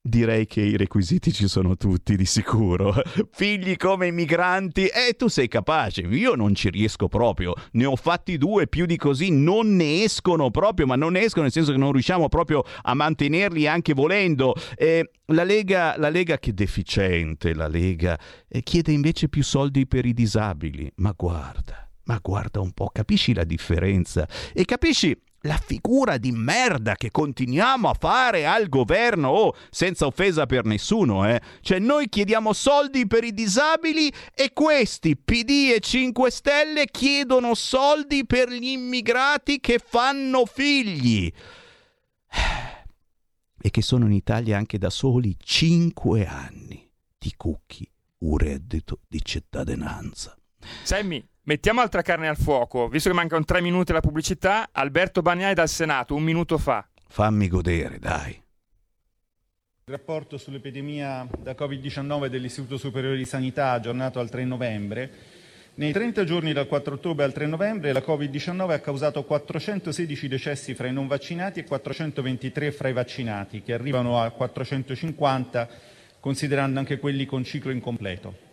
Direi 0.03 0.45
che 0.45 0.61
i 0.61 0.77
requisiti 0.77 1.31
ci 1.31 1.47
sono 1.47 1.77
tutti, 1.77 2.15
di 2.15 2.25
sicuro. 2.25 2.93
Figli 3.31 3.75
come 3.75 4.07
immigranti, 4.07 4.85
e 4.85 5.09
eh, 5.09 5.13
tu 5.13 5.27
sei 5.27 5.47
capace. 5.47 6.01
Io 6.01 6.35
non 6.35 6.53
ci 6.53 6.69
riesco 6.69 7.07
proprio. 7.07 7.53
Ne 7.73 7.85
ho 7.85 7.95
fatti 7.95 8.37
due, 8.37 8.67
più 8.67 8.85
di 8.85 8.97
così. 8.97 9.31
Non 9.31 9.75
ne 9.75 10.03
escono 10.03 10.51
proprio, 10.51 10.85
ma 10.85 10.95
non 10.95 11.13
ne 11.13 11.21
escono 11.21 11.43
nel 11.43 11.51
senso 11.51 11.71
che 11.71 11.77
non 11.77 11.91
riusciamo 11.91 12.29
proprio 12.29 12.63
a 12.81 12.93
mantenerli 12.93 13.67
anche 13.67 13.93
volendo. 13.93 14.55
Eh, 14.75 15.09
la, 15.25 15.43
Lega, 15.43 15.95
la 15.97 16.09
Lega, 16.09 16.37
che 16.37 16.53
deficiente, 16.53 17.53
la 17.53 17.67
Lega, 17.67 18.19
eh, 18.47 18.61
chiede 18.61 18.91
invece 18.91 19.27
più 19.27 19.43
soldi 19.43 19.85
per 19.87 20.05
i 20.05 20.13
disabili. 20.13 20.91
Ma 20.95 21.13
guarda, 21.15 21.80
ma 22.03 22.19
guarda 22.21 22.59
un 22.59 22.71
po', 22.71 22.89
capisci 22.91 23.33
la 23.33 23.43
differenza? 23.43 24.27
E 24.53 24.65
capisci 24.65 25.15
la 25.45 25.57
figura 25.57 26.17
di 26.17 26.31
merda 26.31 26.95
che 26.95 27.09
continuiamo 27.09 27.89
a 27.89 27.95
fare 27.97 28.45
al 28.45 28.69
governo, 28.69 29.29
oh, 29.29 29.55
senza 29.69 30.05
offesa 30.05 30.45
per 30.45 30.65
nessuno, 30.65 31.27
eh. 31.27 31.41
Cioè 31.61 31.79
noi 31.79 32.09
chiediamo 32.09 32.53
soldi 32.53 33.07
per 33.07 33.23
i 33.23 33.33
disabili 33.33 34.11
e 34.33 34.51
questi 34.53 35.17
PD 35.17 35.71
e 35.75 35.79
5 35.79 36.29
Stelle 36.29 36.85
chiedono 36.85 37.55
soldi 37.55 38.25
per 38.25 38.49
gli 38.49 38.67
immigrati 38.67 39.59
che 39.59 39.79
fanno 39.83 40.45
figli. 40.45 41.31
E 43.63 43.69
che 43.69 43.81
sono 43.81 44.05
in 44.05 44.13
Italia 44.13 44.57
anche 44.57 44.77
da 44.77 44.89
soli 44.89 45.35
5 45.39 46.25
anni. 46.25 46.89
Ti 47.17 47.33
cucchi 47.35 47.87
un 48.19 48.37
reddito 48.37 49.01
di 49.07 49.21
cittadinanza. 49.23 50.35
Sammy, 50.83 51.23
Mettiamo 51.43 51.81
altra 51.81 52.03
carne 52.03 52.27
al 52.27 52.37
fuoco, 52.37 52.87
visto 52.87 53.09
che 53.09 53.15
mancano 53.15 53.43
tre 53.45 53.61
minuti 53.61 53.89
alla 53.89 53.99
pubblicità. 53.99 54.69
Alberto 54.71 55.23
Bagnai 55.23 55.55
dal 55.55 55.69
Senato, 55.69 56.13
un 56.13 56.21
minuto 56.21 56.59
fa. 56.59 56.87
Fammi 57.07 57.47
godere, 57.47 57.97
dai. 57.97 58.29
Il 58.33 59.97
rapporto 59.97 60.37
sull'epidemia 60.37 61.27
da 61.39 61.53
Covid-19 61.53 62.27
dell'Istituto 62.27 62.77
Superiore 62.77 63.17
di 63.17 63.25
Sanità, 63.25 63.71
aggiornato 63.71 64.19
al 64.19 64.29
3 64.29 64.45
novembre, 64.45 65.11
nei 65.73 65.91
30 65.91 66.23
giorni 66.25 66.53
dal 66.53 66.67
4 66.67 66.93
ottobre 66.93 67.25
al 67.25 67.33
3 67.33 67.47
novembre 67.47 67.91
la 67.91 68.03
Covid-19 68.05 68.71
ha 68.73 68.79
causato 68.79 69.23
416 69.23 70.27
decessi 70.27 70.75
fra 70.75 70.87
i 70.87 70.93
non 70.93 71.07
vaccinati 71.07 71.61
e 71.61 71.63
423 71.63 72.71
fra 72.71 72.87
i 72.87 72.93
vaccinati, 72.93 73.63
che 73.63 73.73
arrivano 73.73 74.21
a 74.21 74.29
450 74.29 75.67
considerando 76.19 76.77
anche 76.77 76.99
quelli 76.99 77.25
con 77.25 77.43
ciclo 77.43 77.71
incompleto. 77.71 78.50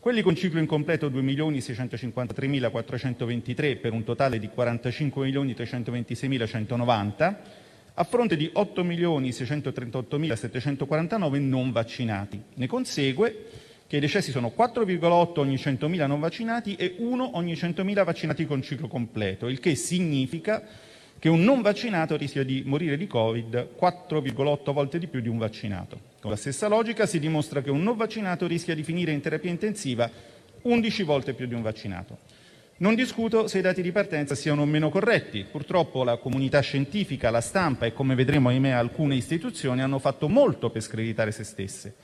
quelli 0.00 0.22
con 0.22 0.34
ciclo 0.34 0.60
incompleto 0.60 1.10
2.653.423 1.10 3.80
per 3.80 3.92
un 3.92 4.02
totale 4.02 4.38
di 4.38 4.48
45.326.190 4.48 7.36
a 8.00 8.04
fronte 8.04 8.36
di 8.36 8.48
8.638.749 8.54 11.40
non 11.40 11.72
vaccinati. 11.72 12.40
Ne 12.54 12.68
consegue 12.68 13.46
che 13.88 13.96
i 13.96 14.00
decessi 14.00 14.30
sono 14.30 14.52
4,8 14.56 15.40
ogni 15.40 15.56
100.000 15.56 16.06
non 16.06 16.20
vaccinati 16.20 16.76
e 16.76 16.94
1 16.98 17.36
ogni 17.36 17.54
100.000 17.54 18.04
vaccinati 18.04 18.46
con 18.46 18.62
ciclo 18.62 18.86
completo, 18.86 19.48
il 19.48 19.58
che 19.58 19.74
significa 19.74 20.62
che 21.18 21.28
un 21.28 21.42
non 21.42 21.60
vaccinato 21.60 22.16
rischia 22.16 22.44
di 22.44 22.62
morire 22.64 22.96
di 22.96 23.08
Covid 23.08 23.70
4,8 23.76 24.72
volte 24.72 25.00
di 25.00 25.08
più 25.08 25.20
di 25.20 25.28
un 25.28 25.38
vaccinato. 25.38 25.98
Con 26.20 26.30
la 26.30 26.36
stessa 26.36 26.68
logica 26.68 27.04
si 27.06 27.18
dimostra 27.18 27.62
che 27.62 27.70
un 27.70 27.82
non 27.82 27.96
vaccinato 27.96 28.46
rischia 28.46 28.76
di 28.76 28.84
finire 28.84 29.10
in 29.10 29.20
terapia 29.20 29.50
intensiva 29.50 30.08
11 30.62 31.02
volte 31.02 31.34
più 31.34 31.48
di 31.48 31.54
un 31.54 31.62
vaccinato. 31.62 32.37
Non 32.80 32.94
discuto 32.94 33.48
se 33.48 33.58
i 33.58 33.60
dati 33.60 33.82
di 33.82 33.90
partenza 33.90 34.36
siano 34.36 34.62
o 34.62 34.64
meno 34.64 34.88
corretti. 34.88 35.44
Purtroppo 35.50 36.04
la 36.04 36.16
comunità 36.16 36.60
scientifica, 36.60 37.28
la 37.28 37.40
stampa 37.40 37.86
e, 37.86 37.92
come 37.92 38.14
vedremo, 38.14 38.50
ahimè, 38.50 38.70
alcune 38.70 39.16
istituzioni 39.16 39.82
hanno 39.82 39.98
fatto 39.98 40.28
molto 40.28 40.70
per 40.70 40.80
screditare 40.80 41.32
se 41.32 41.42
stesse. 41.42 41.96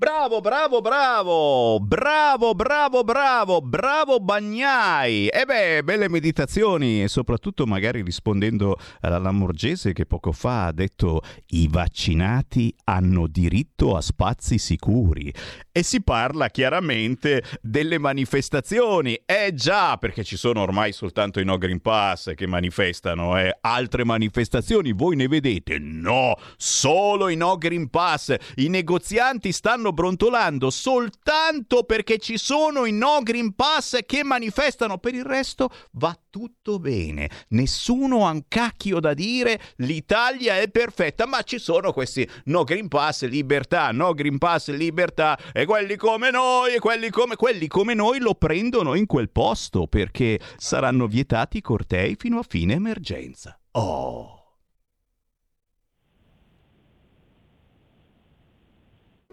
Bravo, 0.00 0.40
bravo, 0.40 0.80
bravo, 0.80 1.80
bravo, 1.80 2.54
bravo, 2.54 3.02
bravo, 3.02 3.60
bravo 3.60 4.20
Bagnai. 4.20 5.26
E 5.26 5.44
beh, 5.44 5.82
belle 5.82 6.08
meditazioni 6.08 7.02
e 7.02 7.08
soprattutto 7.08 7.66
magari 7.66 8.02
rispondendo 8.02 8.76
alla 9.00 9.18
Lamorgese 9.18 9.92
che 9.92 10.06
poco 10.06 10.30
fa 10.30 10.66
ha 10.66 10.72
detto 10.72 11.22
i 11.46 11.66
vaccinati 11.68 12.72
hanno 12.84 13.26
diritto 13.26 13.96
a 13.96 14.00
spazi 14.00 14.58
sicuri. 14.58 15.34
E 15.72 15.82
si 15.82 16.00
parla 16.00 16.48
chiaramente 16.48 17.42
delle 17.60 17.98
manifestazioni. 17.98 19.20
Eh 19.26 19.52
già, 19.54 19.96
perché 19.96 20.22
ci 20.22 20.36
sono 20.36 20.60
ormai 20.60 20.92
soltanto 20.92 21.40
i 21.40 21.44
No 21.44 21.58
Green 21.58 21.80
Pass 21.80 22.34
che 22.34 22.46
manifestano, 22.46 23.36
eh. 23.36 23.58
Altre 23.62 24.04
manifestazioni 24.04 24.92
voi 24.92 25.16
ne 25.16 25.26
vedete? 25.26 25.76
No, 25.80 26.36
solo 26.56 27.28
i 27.28 27.34
No 27.34 27.56
Green 27.56 27.90
Pass. 27.90 28.32
I 28.56 28.68
negozianti 28.68 29.50
stanno 29.50 29.86
stanno 29.88 29.92
brontolando 29.92 30.70
soltanto 30.70 31.84
perché 31.84 32.18
ci 32.18 32.36
sono 32.36 32.84
i 32.84 32.92
no 32.92 33.20
Green 33.22 33.54
Pass 33.54 33.98
che 34.06 34.24
manifestano. 34.24 34.98
Per 34.98 35.14
il 35.14 35.24
resto 35.24 35.70
va 35.92 36.16
tutto 36.30 36.78
bene. 36.78 37.30
Nessuno 37.48 38.26
ha 38.26 38.30
un 38.30 38.42
cacchio 38.48 39.00
da 39.00 39.14
dire. 39.14 39.60
L'Italia 39.76 40.58
è 40.58 40.68
perfetta, 40.68 41.26
ma 41.26 41.42
ci 41.42 41.58
sono 41.58 41.92
questi 41.92 42.28
no 42.44 42.64
Green 42.64 42.88
Pass 42.88 43.26
libertà, 43.26 43.90
no 43.92 44.12
Green 44.14 44.38
Pass 44.38 44.70
libertà 44.70 45.38
e 45.52 45.64
quelli 45.64 45.96
come 45.96 46.30
noi 46.30 46.74
e 46.74 46.78
quelli 46.78 47.10
come 47.10 47.36
quelli 47.36 47.66
come 47.66 47.94
noi 47.94 48.18
lo 48.18 48.34
prendono 48.34 48.94
in 48.94 49.06
quel 49.06 49.30
posto 49.30 49.86
perché 49.86 50.38
saranno 50.56 51.06
vietati 51.06 51.58
i 51.58 51.62
cortei 51.62 52.16
fino 52.18 52.38
a 52.38 52.44
fine 52.46 52.74
emergenza. 52.74 53.58
Oh. 53.72 54.37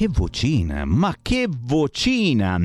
Che 0.00 0.08
vocina, 0.08 0.86
ma 0.86 1.14
che 1.20 1.46
vocina! 1.46 2.56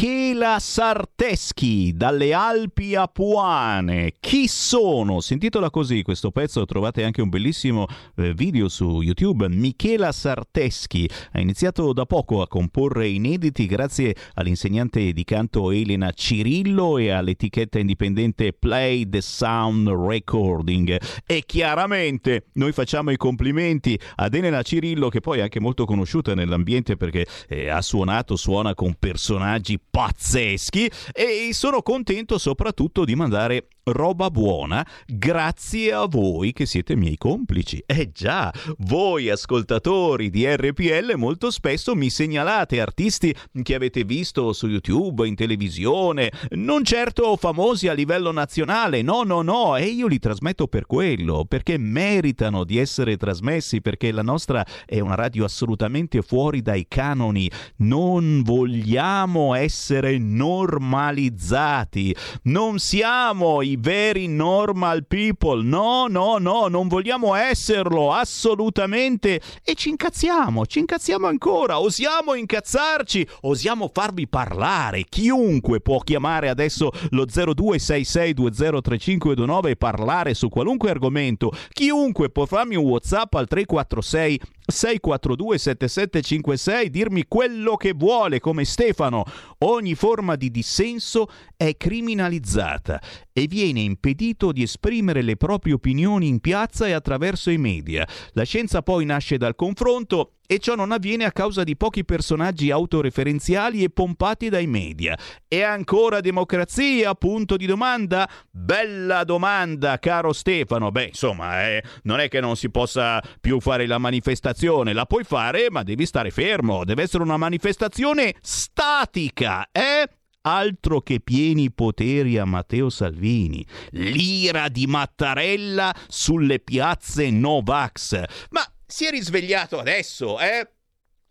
Michela 0.00 0.58
Sarteschi 0.58 1.92
dalle 1.94 2.32
Alpi 2.32 2.94
Apuane. 2.94 4.14
Chi 4.18 4.48
sono? 4.48 5.20
Sentitola 5.20 5.68
così 5.68 6.00
questo 6.00 6.30
pezzo, 6.30 6.64
trovate 6.64 7.04
anche 7.04 7.20
un 7.20 7.28
bellissimo 7.28 7.86
eh, 8.16 8.32
video 8.32 8.70
su 8.70 9.02
YouTube. 9.02 9.50
Michela 9.50 10.10
Sarteschi 10.10 11.06
ha 11.32 11.40
iniziato 11.40 11.92
da 11.92 12.06
poco 12.06 12.40
a 12.40 12.48
comporre 12.48 13.08
inediti 13.08 13.66
grazie 13.66 14.14
all'insegnante 14.36 15.12
di 15.12 15.22
canto 15.24 15.70
Elena 15.70 16.12
Cirillo 16.12 16.96
e 16.96 17.10
all'etichetta 17.10 17.78
indipendente 17.78 18.54
Play 18.54 19.06
the 19.06 19.20
Sound 19.20 19.86
Recording. 19.86 20.98
E 21.26 21.42
chiaramente 21.44 22.46
noi 22.54 22.72
facciamo 22.72 23.10
i 23.10 23.18
complimenti 23.18 24.00
ad 24.14 24.32
Elena 24.32 24.62
Cirillo 24.62 25.10
che 25.10 25.20
poi 25.20 25.40
è 25.40 25.42
anche 25.42 25.60
molto 25.60 25.84
conosciuta 25.84 26.34
nell'ambiente 26.34 26.96
perché 26.96 27.26
eh, 27.48 27.68
ha 27.68 27.82
suonato, 27.82 28.36
suona 28.36 28.74
con 28.74 28.94
personaggi 28.98 29.78
pazzeschi 29.90 30.90
e 31.12 31.50
sono 31.52 31.82
contento 31.82 32.38
soprattutto 32.38 33.04
di 33.04 33.14
mandare 33.14 33.66
roba 33.84 34.30
buona 34.30 34.86
grazie 35.06 35.92
a 35.92 36.06
voi 36.06 36.52
che 36.52 36.66
siete 36.66 36.96
miei 36.96 37.16
complici. 37.16 37.82
Eh 37.86 38.10
già, 38.12 38.52
voi 38.78 39.28
ascoltatori 39.30 40.30
di 40.30 40.46
RPL 40.46 41.14
molto 41.16 41.50
spesso 41.50 41.94
mi 41.94 42.10
segnalate 42.10 42.80
artisti 42.80 43.34
che 43.62 43.74
avete 43.74 44.04
visto 44.04 44.52
su 44.52 44.66
YouTube, 44.66 45.26
in 45.26 45.34
televisione, 45.34 46.30
non 46.50 46.84
certo 46.84 47.36
famosi 47.36 47.88
a 47.88 47.92
livello 47.92 48.32
nazionale, 48.32 49.02
no, 49.02 49.22
no, 49.22 49.42
no, 49.42 49.76
e 49.76 49.86
io 49.86 50.06
li 50.06 50.18
trasmetto 50.18 50.66
per 50.66 50.86
quello, 50.86 51.44
perché 51.46 51.78
meritano 51.78 52.64
di 52.64 52.78
essere 52.78 53.16
trasmessi, 53.16 53.80
perché 53.80 54.12
la 54.12 54.22
nostra 54.22 54.64
è 54.86 55.00
una 55.00 55.14
radio 55.14 55.44
assolutamente 55.44 56.22
fuori 56.22 56.62
dai 56.62 56.86
canoni. 56.88 57.50
Non 57.76 58.42
vogliamo 58.42 59.54
essere 59.54 60.18
normalizzati. 60.18 62.14
Non 62.44 62.78
siamo 62.78 63.62
i 63.62 63.69
veri 63.76 64.26
normal 64.26 65.06
people. 65.06 65.62
No, 65.62 66.06
no, 66.08 66.38
no, 66.38 66.66
non 66.68 66.88
vogliamo 66.88 67.34
esserlo 67.34 68.12
assolutamente. 68.12 69.42
E 69.62 69.74
ci 69.74 69.90
incazziamo, 69.90 70.64
ci 70.66 70.78
incazziamo 70.80 71.26
ancora. 71.26 71.80
Osiamo 71.80 72.34
incazzarci, 72.34 73.26
osiamo 73.42 73.90
farvi 73.92 74.26
parlare. 74.28 75.04
Chiunque 75.08 75.80
può 75.80 76.00
chiamare 76.00 76.48
adesso 76.48 76.90
lo 77.10 77.24
0266203529 77.24 79.68
e 79.68 79.76
parlare 79.76 80.34
su 80.34 80.48
qualunque 80.48 80.90
argomento. 80.90 81.52
Chiunque 81.70 82.30
può 82.30 82.46
farmi 82.46 82.74
un 82.76 82.84
WhatsApp 82.84 83.34
al 83.34 83.46
346 83.46 84.40
642 84.70 85.58
7756 85.58 86.90
dirmi 86.90 87.24
quello 87.26 87.76
che 87.76 87.92
vuole 87.92 88.40
come 88.40 88.64
Stefano. 88.64 89.24
Ogni 89.58 89.94
forma 89.94 90.36
di 90.36 90.50
dissenso 90.50 91.28
è 91.56 91.76
criminalizzata 91.76 93.00
e 93.40 93.46
viene 93.46 93.80
impedito 93.80 94.52
di 94.52 94.62
esprimere 94.62 95.22
le 95.22 95.36
proprie 95.36 95.72
opinioni 95.72 96.28
in 96.28 96.40
piazza 96.40 96.86
e 96.86 96.92
attraverso 96.92 97.50
i 97.50 97.56
media. 97.56 98.06
La 98.32 98.44
scienza 98.44 98.82
poi 98.82 99.06
nasce 99.06 99.38
dal 99.38 99.54
confronto 99.54 100.34
e 100.46 100.58
ciò 100.58 100.74
non 100.74 100.92
avviene 100.92 101.24
a 101.24 101.32
causa 101.32 101.64
di 101.64 101.74
pochi 101.74 102.04
personaggi 102.04 102.70
autoreferenziali 102.70 103.82
e 103.82 103.88
pompati 103.88 104.50
dai 104.50 104.66
media. 104.66 105.16
E 105.48 105.62
ancora 105.62 106.20
democrazia? 106.20 107.14
Punto 107.14 107.56
di 107.56 107.64
domanda? 107.64 108.28
Bella 108.50 109.24
domanda, 109.24 109.98
caro 109.98 110.34
Stefano. 110.34 110.90
Beh, 110.90 111.04
insomma, 111.04 111.66
eh, 111.66 111.82
non 112.02 112.20
è 112.20 112.28
che 112.28 112.40
non 112.40 112.56
si 112.56 112.68
possa 112.68 113.22
più 113.40 113.58
fare 113.60 113.86
la 113.86 113.98
manifestazione, 113.98 114.92
la 114.92 115.06
puoi 115.06 115.24
fare, 115.24 115.70
ma 115.70 115.82
devi 115.82 116.04
stare 116.04 116.30
fermo, 116.30 116.84
deve 116.84 117.04
essere 117.04 117.22
una 117.22 117.38
manifestazione 117.38 118.34
statica, 118.42 119.66
eh? 119.72 120.08
Altro 120.42 121.02
che 121.02 121.20
pieni 121.20 121.70
poteri 121.70 122.38
a 122.38 122.46
Matteo 122.46 122.88
Salvini. 122.88 123.64
L'ira 123.90 124.68
di 124.68 124.86
Mattarella 124.86 125.94
sulle 126.08 126.60
piazze 126.60 127.30
Novax. 127.30 128.22
Ma 128.50 128.62
si 128.86 129.04
è 129.04 129.10
risvegliato 129.10 129.78
adesso, 129.78 130.40
eh? 130.40 130.66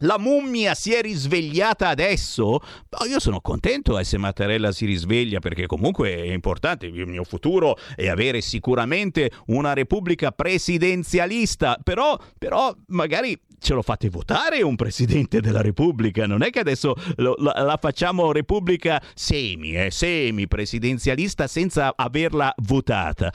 La 0.04 0.18
mummia 0.18 0.76
si 0.76 0.94
è 0.94 1.02
risvegliata 1.02 1.90
adesso? 1.90 2.44
Oh, 2.44 3.06
io 3.06 3.20
sono 3.20 3.42
contento 3.42 4.00
eh, 4.00 4.06
se 4.06 4.18
Mattarella 4.18 4.72
si 4.72 4.86
risveglia 4.86 5.40
perché 5.40 5.66
comunque 5.66 6.16
è 6.16 6.32
importante. 6.32 6.86
Il 6.86 7.08
mio 7.08 7.26
futuro 7.26 7.78
è 7.96 8.08
avere 8.08 8.40
sicuramente 8.40 9.30
una 9.48 9.74
repubblica 9.74 10.32
presidenzialista, 10.32 11.78
però, 11.84 12.18
però 12.38 12.74
magari 12.88 13.38
ce 13.60 13.74
lo 13.74 13.82
fate 13.82 14.10
votare 14.10 14.62
un 14.62 14.76
presidente 14.76 15.42
della 15.42 15.62
Repubblica, 15.62 16.26
non 16.26 16.42
è 16.42 16.50
che 16.50 16.60
adesso 16.60 16.96
lo, 17.18 17.36
la, 17.38 17.54
la, 17.64 17.78
facciamo 17.80 18.32
Repubblica 18.32 19.02
semi, 19.14 19.74
eh, 19.74 19.92
semi 19.92 20.48
presidenzialista 20.48 21.48
senza 21.48 21.94
averla 21.96 22.54
votata. 22.58 23.32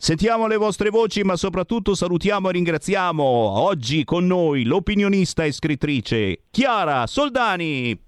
Sentiamo 0.00 0.46
le 0.46 0.56
vostre 0.56 0.90
voci, 0.90 1.22
ma 1.22 1.36
soprattutto 1.36 1.94
salutiamo 1.94 2.48
e 2.48 2.52
ringraziamo 2.52 3.22
oggi 3.22 4.04
con 4.04 4.26
noi 4.26 4.64
l'opinionista 4.64 5.44
e 5.44 5.52
scrittrice 5.52 6.42
Chiara 6.50 7.06
Soldani. 7.06 8.07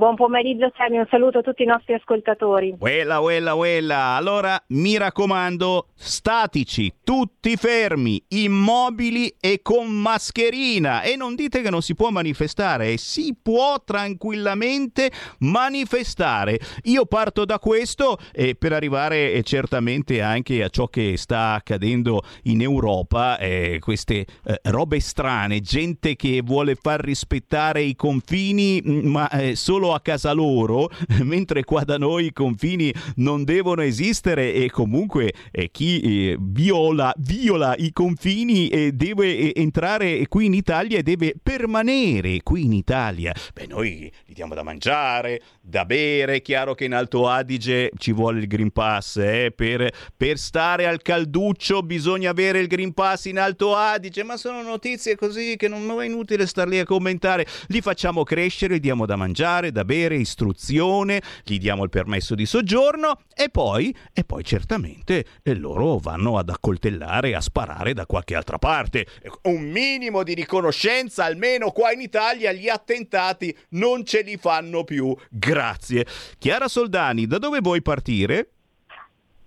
Buon 0.00 0.14
pomeriggio 0.14 0.72
Sammy, 0.78 0.96
un 0.96 1.06
saluto 1.10 1.40
a 1.40 1.42
tutti 1.42 1.62
i 1.62 1.66
nostri 1.66 1.92
ascoltatori. 1.92 2.74
Uella, 2.78 3.20
uella, 3.20 3.52
uella. 3.52 3.98
Allora, 4.16 4.58
mi 4.68 4.96
raccomando, 4.96 5.88
statici, 5.92 6.90
tutti 7.04 7.54
fermi, 7.56 8.24
immobili 8.28 9.34
e 9.38 9.60
con 9.60 9.88
mascherina. 9.88 11.02
E 11.02 11.16
non 11.16 11.34
dite 11.34 11.60
che 11.60 11.68
non 11.68 11.82
si 11.82 11.94
può 11.94 12.08
manifestare, 12.08 12.96
si 12.96 13.36
può 13.42 13.82
tranquillamente 13.84 15.10
manifestare. 15.40 16.58
Io 16.84 17.04
parto 17.04 17.44
da 17.44 17.58
questo 17.58 18.16
eh, 18.32 18.54
per 18.54 18.72
arrivare 18.72 19.34
eh, 19.34 19.42
certamente 19.42 20.22
anche 20.22 20.62
a 20.62 20.70
ciò 20.70 20.86
che 20.86 21.18
sta 21.18 21.52
accadendo 21.52 22.22
in 22.44 22.62
Europa, 22.62 23.36
eh, 23.36 23.76
queste 23.80 24.24
eh, 24.44 24.60
robe 24.62 24.98
strane, 24.98 25.60
gente 25.60 26.16
che 26.16 26.40
vuole 26.42 26.74
far 26.74 27.00
rispettare 27.00 27.82
i 27.82 27.94
confini, 27.94 28.80
mm, 28.82 29.06
ma 29.06 29.28
eh, 29.28 29.56
a 29.92 30.00
casa 30.00 30.32
loro, 30.32 30.90
mentre 31.22 31.64
qua 31.64 31.84
da 31.84 31.98
noi 31.98 32.26
i 32.26 32.32
confini 32.32 32.92
non 33.16 33.44
devono 33.44 33.82
esistere 33.82 34.54
e 34.54 34.70
comunque 34.70 35.32
eh, 35.50 35.70
chi 35.70 36.00
eh, 36.00 36.36
viola, 36.40 37.12
viola, 37.18 37.74
i 37.76 37.92
confini 37.92 38.68
eh, 38.68 38.92
deve 38.92 39.54
entrare 39.54 40.26
qui 40.28 40.46
in 40.46 40.54
Italia 40.54 40.98
e 40.98 41.02
deve 41.02 41.34
permanere 41.42 42.42
qui 42.42 42.64
in 42.64 42.72
Italia. 42.72 43.32
Beh, 43.54 43.66
noi 43.66 44.10
gli 44.24 44.32
diamo 44.32 44.54
da 44.54 44.62
mangiare, 44.62 45.40
da 45.60 45.84
bere, 45.84 46.36
è 46.36 46.42
chiaro 46.42 46.74
che 46.74 46.84
in 46.84 46.94
Alto 46.94 47.28
Adige 47.28 47.90
ci 47.96 48.12
vuole 48.12 48.40
il 48.40 48.46
Green 48.46 48.70
Pass, 48.70 49.16
eh? 49.16 49.52
per, 49.54 49.90
per 50.16 50.38
stare 50.38 50.86
al 50.86 51.02
calduccio 51.02 51.82
bisogna 51.82 52.30
avere 52.30 52.60
il 52.60 52.66
Green 52.66 52.92
Pass 52.92 53.26
in 53.26 53.38
Alto 53.38 53.74
Adige, 53.74 54.22
ma 54.22 54.36
sono 54.36 54.62
notizie 54.62 55.16
così 55.16 55.56
che 55.56 55.68
non 55.68 55.88
è 56.00 56.04
inutile 56.04 56.46
star 56.46 56.68
lì 56.68 56.78
a 56.78 56.84
commentare, 56.84 57.46
li 57.68 57.80
facciamo 57.80 58.24
crescere, 58.24 58.76
gli 58.76 58.80
diamo 58.80 59.06
da 59.06 59.16
mangiare, 59.16 59.72
da 59.72 59.79
da 59.80 59.84
bere, 59.84 60.16
istruzione, 60.16 61.22
gli 61.42 61.58
diamo 61.58 61.84
il 61.84 61.90
permesso 61.90 62.34
di 62.34 62.44
soggiorno 62.44 63.20
e 63.34 63.48
poi, 63.48 63.94
e 64.12 64.24
poi 64.24 64.44
certamente 64.44 65.24
e 65.42 65.54
loro 65.54 65.96
vanno 65.96 66.36
ad 66.36 66.50
accoltellare, 66.50 67.34
a 67.34 67.40
sparare 67.40 67.94
da 67.94 68.04
qualche 68.04 68.34
altra 68.34 68.58
parte. 68.58 69.06
Un 69.42 69.62
minimo 69.62 70.22
di 70.22 70.34
riconoscenza, 70.34 71.24
almeno 71.24 71.70
qua 71.70 71.92
in 71.92 72.00
Italia, 72.00 72.52
gli 72.52 72.68
attentati 72.68 73.56
non 73.70 74.04
ce 74.04 74.22
li 74.22 74.36
fanno 74.36 74.84
più. 74.84 75.16
Grazie. 75.30 76.06
Chiara 76.38 76.68
Soldani, 76.68 77.26
da 77.26 77.38
dove 77.38 77.60
vuoi 77.60 77.80
partire? 77.80 78.50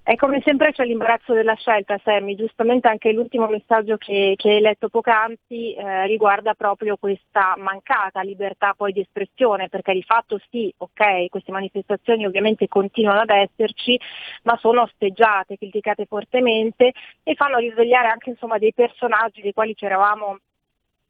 E 0.06 0.18
come 0.18 0.42
sempre 0.44 0.74
c'è 0.74 0.84
l'imbarazzo 0.84 1.34
della 1.34 1.56
scelta, 1.56 1.98
Sammy. 2.04 2.36
Giustamente 2.36 2.90
anche 2.90 3.14
l'ultimo 3.14 3.48
messaggio 3.48 3.96
che, 3.96 4.34
che 4.36 4.50
hai 4.50 4.60
letto 4.60 4.90
poc'anzi 4.90 5.74
eh, 5.76 6.06
riguarda 6.08 6.56
proprio 6.56 6.98
questa 6.98 7.56
mancata 7.58 8.22
libertà 8.22 8.74
poi 8.76 8.92
di 8.92 9.00
espressione, 9.00 9.70
perché 9.70 9.94
di 9.94 10.04
fatto 10.04 10.42
sì, 10.50 10.74
ok, 10.76 11.30
queste 11.30 11.54
manifestazioni 11.54 12.26
ovviamente 12.26 12.68
continuano 12.68 13.22
ad 13.22 13.30
esserci, 13.30 13.98
ma 14.44 14.58
sono 14.58 14.82
osteggiate, 14.82 15.58
criticate 15.58 16.06
fortemente 16.06 16.92
e 17.24 17.36
fanno 17.36 17.58
risvegliare 17.60 18.10
anche 18.10 18.32
insomma, 18.32 18.58
dei 18.58 18.74
personaggi 18.74 19.42
dei 19.42 19.54
quali 19.54 19.74
ci 19.74 19.86
eravamo 19.86 20.40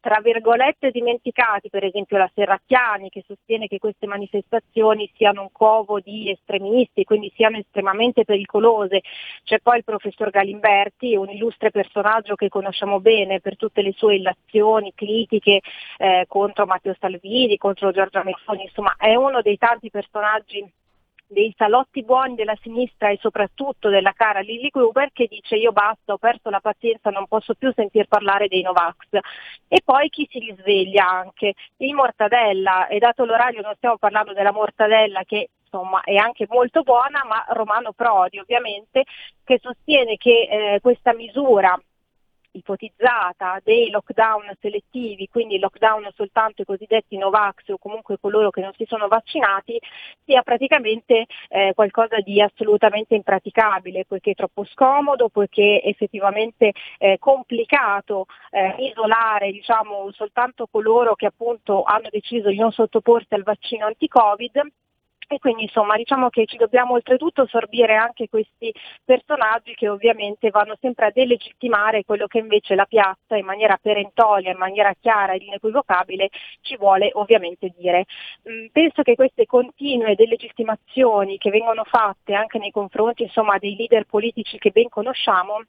tra 0.04 0.20
virgolette 0.20 0.90
dimenticati, 0.90 1.70
per 1.70 1.82
esempio 1.82 2.18
la 2.18 2.30
Serracchiani 2.34 3.08
che 3.08 3.24
sostiene 3.26 3.68
che 3.68 3.78
queste 3.78 4.06
manifestazioni 4.06 5.10
siano 5.16 5.40
un 5.40 5.48
covo 5.50 5.98
di 5.98 6.28
estremisti, 6.28 7.04
quindi 7.04 7.32
siano 7.34 7.56
estremamente 7.56 8.26
pericolose. 8.26 9.00
C'è 9.44 9.60
poi 9.60 9.78
il 9.78 9.84
professor 9.84 10.28
Galimberti, 10.28 11.16
un 11.16 11.30
illustre 11.30 11.70
personaggio 11.70 12.34
che 12.34 12.50
conosciamo 12.50 13.00
bene 13.00 13.40
per 13.40 13.56
tutte 13.56 13.80
le 13.80 13.94
sue 13.96 14.16
illazioni, 14.16 14.92
critiche 14.94 15.62
eh, 15.96 16.26
contro 16.28 16.66
Matteo 16.66 16.94
Salvini, 17.00 17.56
contro 17.56 17.90
Giorgia 17.90 18.22
Meloni, 18.22 18.64
insomma 18.64 18.96
è 18.98 19.14
uno 19.14 19.40
dei 19.40 19.56
tanti 19.56 19.88
personaggi 19.88 20.70
dei 21.34 21.52
salotti 21.54 22.02
buoni 22.02 22.34
della 22.34 22.56
sinistra 22.62 23.10
e 23.10 23.18
soprattutto 23.20 23.90
della 23.90 24.12
cara 24.12 24.40
Lilly 24.40 24.68
Gruber 24.70 25.10
che 25.12 25.26
dice 25.26 25.56
io 25.56 25.72
basta, 25.72 26.14
ho 26.14 26.18
perso 26.18 26.48
la 26.48 26.60
pazienza, 26.60 27.10
non 27.10 27.26
posso 27.26 27.52
più 27.54 27.70
sentir 27.74 28.06
parlare 28.08 28.48
dei 28.48 28.62
Novax. 28.62 28.96
E 29.68 29.82
poi 29.84 30.08
chi 30.08 30.26
si 30.30 30.38
risveglia 30.38 31.06
anche? 31.06 31.52
Il 31.76 31.92
Mortadella, 31.92 32.86
e 32.86 32.98
dato 32.98 33.26
l'orario 33.26 33.60
non 33.60 33.74
stiamo 33.76 33.98
parlando 33.98 34.32
della 34.32 34.52
Mortadella 34.52 35.24
che 35.24 35.50
insomma 35.62 36.00
è 36.02 36.14
anche 36.14 36.46
molto 36.48 36.82
buona, 36.82 37.22
ma 37.26 37.44
Romano 37.48 37.92
Prodi 37.92 38.38
ovviamente 38.38 39.04
che 39.44 39.58
sostiene 39.60 40.16
che 40.16 40.48
eh, 40.74 40.80
questa 40.80 41.12
misura 41.12 41.78
ipotizzata 42.54 43.60
dei 43.62 43.90
lockdown 43.90 44.52
selettivi, 44.60 45.28
quindi 45.28 45.58
lockdown 45.58 46.10
soltanto 46.14 46.62
i 46.62 46.64
cosiddetti 46.64 47.16
Novax 47.16 47.68
o 47.68 47.78
comunque 47.78 48.18
coloro 48.20 48.50
che 48.50 48.60
non 48.60 48.72
si 48.76 48.84
sono 48.86 49.08
vaccinati, 49.08 49.78
sia 50.24 50.42
praticamente 50.42 51.26
eh, 51.48 51.72
qualcosa 51.74 52.20
di 52.20 52.40
assolutamente 52.40 53.14
impraticabile, 53.14 54.04
poiché 54.06 54.32
è 54.32 54.34
troppo 54.34 54.64
scomodo, 54.64 55.28
poiché 55.28 55.80
è 55.80 55.88
effettivamente 55.88 56.72
eh, 56.98 57.18
complicato 57.18 58.26
eh, 58.50 58.74
isolare 58.78 59.50
diciamo, 59.50 60.10
soltanto 60.12 60.68
coloro 60.70 61.14
che 61.14 61.26
appunto 61.26 61.82
hanno 61.82 62.08
deciso 62.10 62.48
di 62.48 62.58
non 62.58 62.72
sottoporsi 62.72 63.34
al 63.34 63.42
vaccino 63.42 63.86
anti-Covid 63.86 64.62
e 65.28 65.38
quindi 65.38 65.62
insomma 65.62 65.96
diciamo 65.96 66.28
che 66.28 66.46
ci 66.46 66.56
dobbiamo 66.56 66.94
oltretutto 66.94 67.46
sorbire 67.46 67.94
anche 67.96 68.28
questi 68.28 68.72
personaggi 69.04 69.74
che 69.74 69.88
ovviamente 69.88 70.50
vanno 70.50 70.76
sempre 70.80 71.06
a 71.06 71.10
delegittimare 71.10 72.04
quello 72.04 72.26
che 72.26 72.38
invece 72.38 72.74
la 72.74 72.84
piazza 72.84 73.36
in 73.36 73.44
maniera 73.44 73.78
perentoria, 73.80 74.50
in 74.50 74.58
maniera 74.58 74.94
chiara 74.98 75.34
ed 75.34 75.42
inequivocabile 75.42 76.30
ci 76.60 76.76
vuole 76.76 77.10
ovviamente 77.14 77.72
dire. 77.76 78.04
Mm, 78.48 78.66
penso 78.72 79.02
che 79.02 79.14
queste 79.14 79.46
continue 79.46 80.14
delegittimazioni 80.14 81.38
che 81.38 81.50
vengono 81.50 81.84
fatte 81.84 82.34
anche 82.34 82.58
nei 82.58 82.70
confronti 82.70 83.22
insomma, 83.22 83.58
dei 83.58 83.76
leader 83.76 84.04
politici 84.04 84.58
che 84.58 84.70
ben 84.70 84.88
conosciamo 84.88 85.62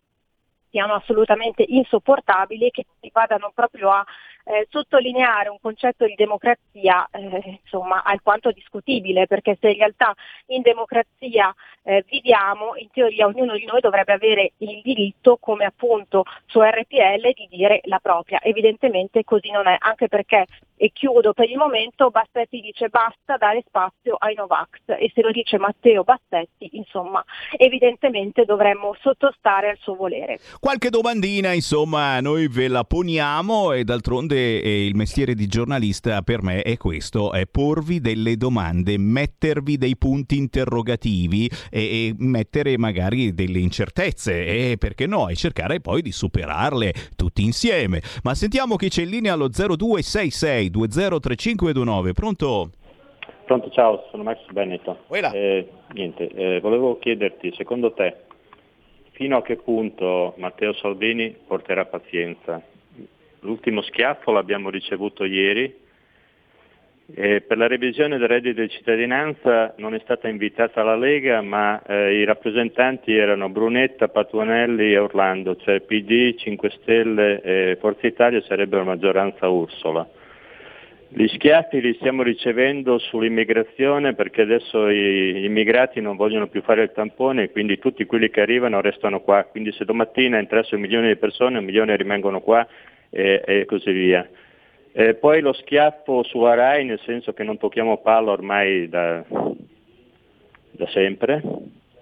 siano 0.76 0.96
assolutamente 0.96 1.64
insopportabili 1.66 2.68
e 2.68 2.72
che 2.72 2.86
vadano 3.14 3.52
proprio 3.56 3.92
a 3.92 4.06
eh, 4.46 4.68
sottolineare 4.70 5.50
un 5.50 5.58
concetto 5.60 6.06
di 6.06 6.16
democrazia 6.16 7.08
eh, 7.12 7.60
insomma 7.64 8.04
alquanto 8.04 8.52
discutibile 8.52 9.28
perché 9.28 9.58
se 9.60 9.70
in 9.70 9.78
realtà 9.78 10.14
in 10.48 10.62
democrazia 10.62 11.54
eh, 11.84 12.04
viviamo 12.08 12.76
in 12.76 12.90
teoria 12.92 13.26
ognuno 13.26 13.58
di 13.58 13.66
noi 13.66 13.80
dovrebbe 13.80 14.14
avere 14.14 14.52
il 14.58 14.82
diritto 14.84 15.38
come 15.38 15.66
appunto 15.66 16.24
su 16.46 16.62
RPL 16.62 17.34
di 17.34 17.48
dire 17.50 17.82
la 17.84 18.00
propria. 18.00 18.40
Evidentemente 18.42 19.24
così 19.24 19.52
non 19.52 19.68
è 19.68 19.76
anche 19.80 20.08
perché 20.08 20.46
e 20.78 20.92
chiudo 20.94 21.34
per 21.34 21.50
il 21.50 21.58
momento 21.58 22.10
Bassetti 22.10 22.60
dice 22.60 22.90
basta 22.90 23.38
dare 23.38 23.64
spazio 23.66 24.16
ai 24.18 24.36
Novax. 24.36 24.70
E 25.00 25.12
se 25.14 25.22
lo 25.22 25.32
dice 25.32 25.58
Matteo 25.58 26.04
Bassetti 26.04 26.70
insomma 26.74 27.24
evidentemente 27.58 28.46
dovremmo 28.46 28.96
sottostare 29.02 29.70
al 29.70 29.78
suo 29.80 29.96
volere. 29.96 30.40
Qualche 30.60 30.90
domandina 30.90 31.54
insomma 31.54 32.20
noi 32.20 32.48
ve 32.48 32.68
la 32.68 32.84
poniamo 32.84 33.72
e 33.72 33.84
d'altronde 33.84 34.62
eh, 34.62 34.86
il 34.86 34.96
mestiere 34.96 35.34
di 35.34 35.48
giornalista 35.48 36.22
per 36.22 36.42
me 36.42 36.62
è 36.62 36.78
questo, 36.78 37.32
è 37.32 37.46
porvi 37.46 38.02
delle 38.02 38.36
domande, 38.38 38.98
mettervi 38.98 39.78
dei 39.78 39.98
punti 39.98 40.38
interrogativi 40.38 41.50
e, 41.70 41.80
e 41.80 42.16
mettere 42.18 42.78
magari 42.78 43.34
delle 43.34 43.60
incertezze 43.60 44.46
e 44.46 44.78
perché 44.78 45.06
no, 45.06 45.30
e 45.30 45.36
cercare 45.36 45.80
poi 45.80 46.02
di 46.02 46.12
superarle 46.12 46.94
tutti 47.16 47.44
insieme. 47.44 48.02
Ma 48.24 48.36
sentiamo 48.36 48.76
chi 48.76 48.90
c'è 48.90 49.04
in 49.04 49.10
linea 49.10 49.34
allo 49.34 49.48
0266 49.48 50.65
203529, 50.70 52.14
pronto? 52.14 52.70
Pronto, 53.46 53.70
ciao, 53.70 54.08
sono 54.10 54.24
Max 54.24 54.40
Benetton. 54.50 54.98
Eh, 55.32 55.70
niente, 55.94 56.28
eh, 56.30 56.60
volevo 56.60 56.98
chiederti, 56.98 57.54
secondo 57.56 57.94
te, 57.94 58.16
fino 59.12 59.38
a 59.38 59.44
che 59.44 59.58
punto 59.58 60.34
Matteo 60.38 60.74
Salvini 60.74 61.36
porterà 61.46 61.86
pazienza? 61.86 62.60
L'ultimo 63.42 63.82
schiaffo 63.82 64.32
l'abbiamo 64.32 64.72
ricevuto 64.72 65.24
ieri. 65.26 65.84
Eh, 67.14 67.42
per 67.42 67.58
la 67.58 67.68
revisione 67.68 68.18
del 68.18 68.28
reddito 68.28 68.62
di 68.62 68.70
cittadinanza 68.70 69.76
non 69.78 69.94
è 69.94 70.00
stata 70.00 70.28
invitata 70.28 70.82
la 70.82 70.96
Lega, 70.96 71.42
ma 71.42 71.80
eh, 71.84 72.16
i 72.16 72.24
rappresentanti 72.24 73.16
erano 73.16 73.48
Brunetta, 73.50 74.08
Patuanelli 74.08 74.92
e 74.92 74.98
Orlando, 74.98 75.56
cioè 75.58 75.82
PD, 75.82 76.34
5 76.34 76.70
Stelle 76.82 77.42
e 77.44 77.78
Forza 77.80 78.08
Italia 78.08 78.42
sarebbero 78.42 78.84
maggioranza 78.84 79.48
Ursola. 79.48 80.10
Gli 81.18 81.30
schiaffi 81.30 81.80
li 81.80 81.94
stiamo 81.94 82.24
ricevendo 82.24 82.98
sull'immigrazione 82.98 84.16
perché 84.16 84.42
adesso 84.42 84.92
gli 84.92 85.46
immigrati 85.46 86.02
non 86.02 86.18
vogliono 86.18 86.48
più 86.48 86.62
fare 86.62 86.84
il 86.84 86.92
tampone, 86.92 87.52
quindi 87.52 87.80
tutti 87.80 88.04
quelli 88.04 88.30
che 88.30 88.42
arrivano 88.42 88.82
restano 88.82 89.22
qua. 89.22 89.46
Quindi 89.46 89.72
se 89.72 89.86
domattina 89.86 90.38
entrassero 90.38 90.78
milione 90.78 91.08
di 91.08 91.16
persone, 91.16 91.60
un 91.60 91.64
milione 91.64 91.96
rimangono 91.96 92.42
qua 92.42 92.68
e, 93.10 93.42
e 93.46 93.64
così 93.64 93.94
via. 93.94 94.28
E 94.92 95.14
poi 95.14 95.40
lo 95.40 95.54
schiaffo 95.54 96.22
sulla 96.24 96.54
RAI, 96.54 96.84
nel 96.84 97.00
senso 97.06 97.32
che 97.32 97.44
non 97.44 97.58
tocchiamo 97.58 98.00
palla 98.00 98.32
ormai 98.32 98.90
da, 98.90 99.24
da 100.72 100.88
sempre. 100.88 101.42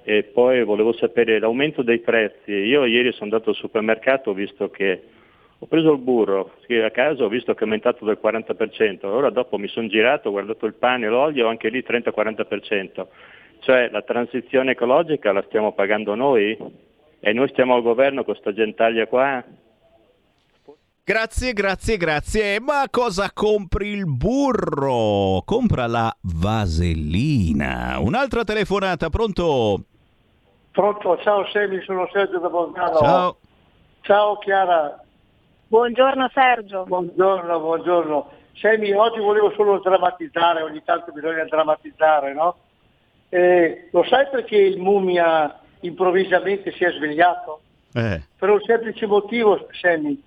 E 0.01 0.23
poi 0.23 0.63
volevo 0.63 0.91
sapere 0.93 1.37
l'aumento 1.37 1.83
dei 1.83 1.99
prezzi. 1.99 2.51
Io 2.51 2.83
ieri 2.85 3.11
sono 3.11 3.25
andato 3.25 3.51
al 3.51 3.55
supermercato, 3.57 4.31
ho 4.31 4.33
visto 4.33 4.71
che 4.71 5.03
ho 5.63 5.67
preso 5.67 5.93
il 5.93 5.99
burro 5.99 6.55
a 6.67 6.91
casa, 6.91 7.23
ho 7.23 7.29
visto 7.29 7.53
che 7.53 7.61
è 7.61 7.63
aumentato 7.63 8.03
del 8.03 8.19
40%, 8.21 9.05
ora 9.05 9.29
dopo 9.29 9.57
mi 9.57 9.69
sono 9.69 9.87
girato, 9.87 10.27
ho 10.27 10.31
guardato 10.31 10.65
il 10.65 10.73
pane 10.73 11.05
e 11.05 11.09
l'olio, 11.09 11.47
anche 11.47 11.69
lì 11.69 11.83
30-40%. 11.87 13.07
Cioè 13.59 13.89
la 13.89 14.01
transizione 14.01 14.71
ecologica 14.71 15.31
la 15.31 15.43
stiamo 15.47 15.71
pagando 15.71 16.15
noi? 16.15 16.57
E 17.21 17.31
noi 17.31 17.47
stiamo 17.47 17.75
al 17.75 17.81
governo 17.81 18.25
con 18.25 18.33
questa 18.33 18.51
gentaglia 18.53 19.07
qua? 19.07 19.41
Grazie, 21.05 21.53
grazie, 21.53 21.95
grazie. 21.95 22.59
Ma 22.59 22.87
cosa 22.89 23.31
compri 23.33 23.87
il 23.87 24.05
burro? 24.05 25.43
Compra 25.45 25.87
la 25.87 26.13
vasellina. 26.21 27.99
Un'altra 27.99 28.43
telefonata, 28.43 29.09
pronto? 29.09 29.85
Pronto, 30.71 31.17
ciao 31.19 31.45
Semi, 31.53 31.81
sono 31.83 32.09
Sergio 32.11 32.39
da 32.39 32.49
Bolzano. 32.49 32.97
Ciao. 32.97 33.37
Ciao 34.01 34.37
Chiara. 34.39 35.02
Buongiorno 35.73 36.29
Sergio. 36.31 36.83
Buongiorno, 36.83 37.59
buongiorno. 37.59 38.29
Semi, 38.53 38.91
oggi 38.91 39.17
volevo 39.17 39.51
solo 39.55 39.79
drammatizzare, 39.79 40.61
ogni 40.61 40.83
tanto 40.85 41.11
bisogna 41.11 41.45
drammatizzare, 41.45 42.31
no? 42.31 42.57
Eh, 43.29 43.89
lo 43.91 44.03
sai 44.03 44.27
perché 44.29 44.55
il 44.55 44.77
mummia 44.77 45.59
improvvisamente 45.79 46.71
si 46.73 46.83
è 46.83 46.91
svegliato? 46.91 47.61
Eh. 47.91 48.21
Per 48.37 48.49
un 48.51 48.61
semplice 48.61 49.07
motivo, 49.07 49.67
Semi 49.71 50.21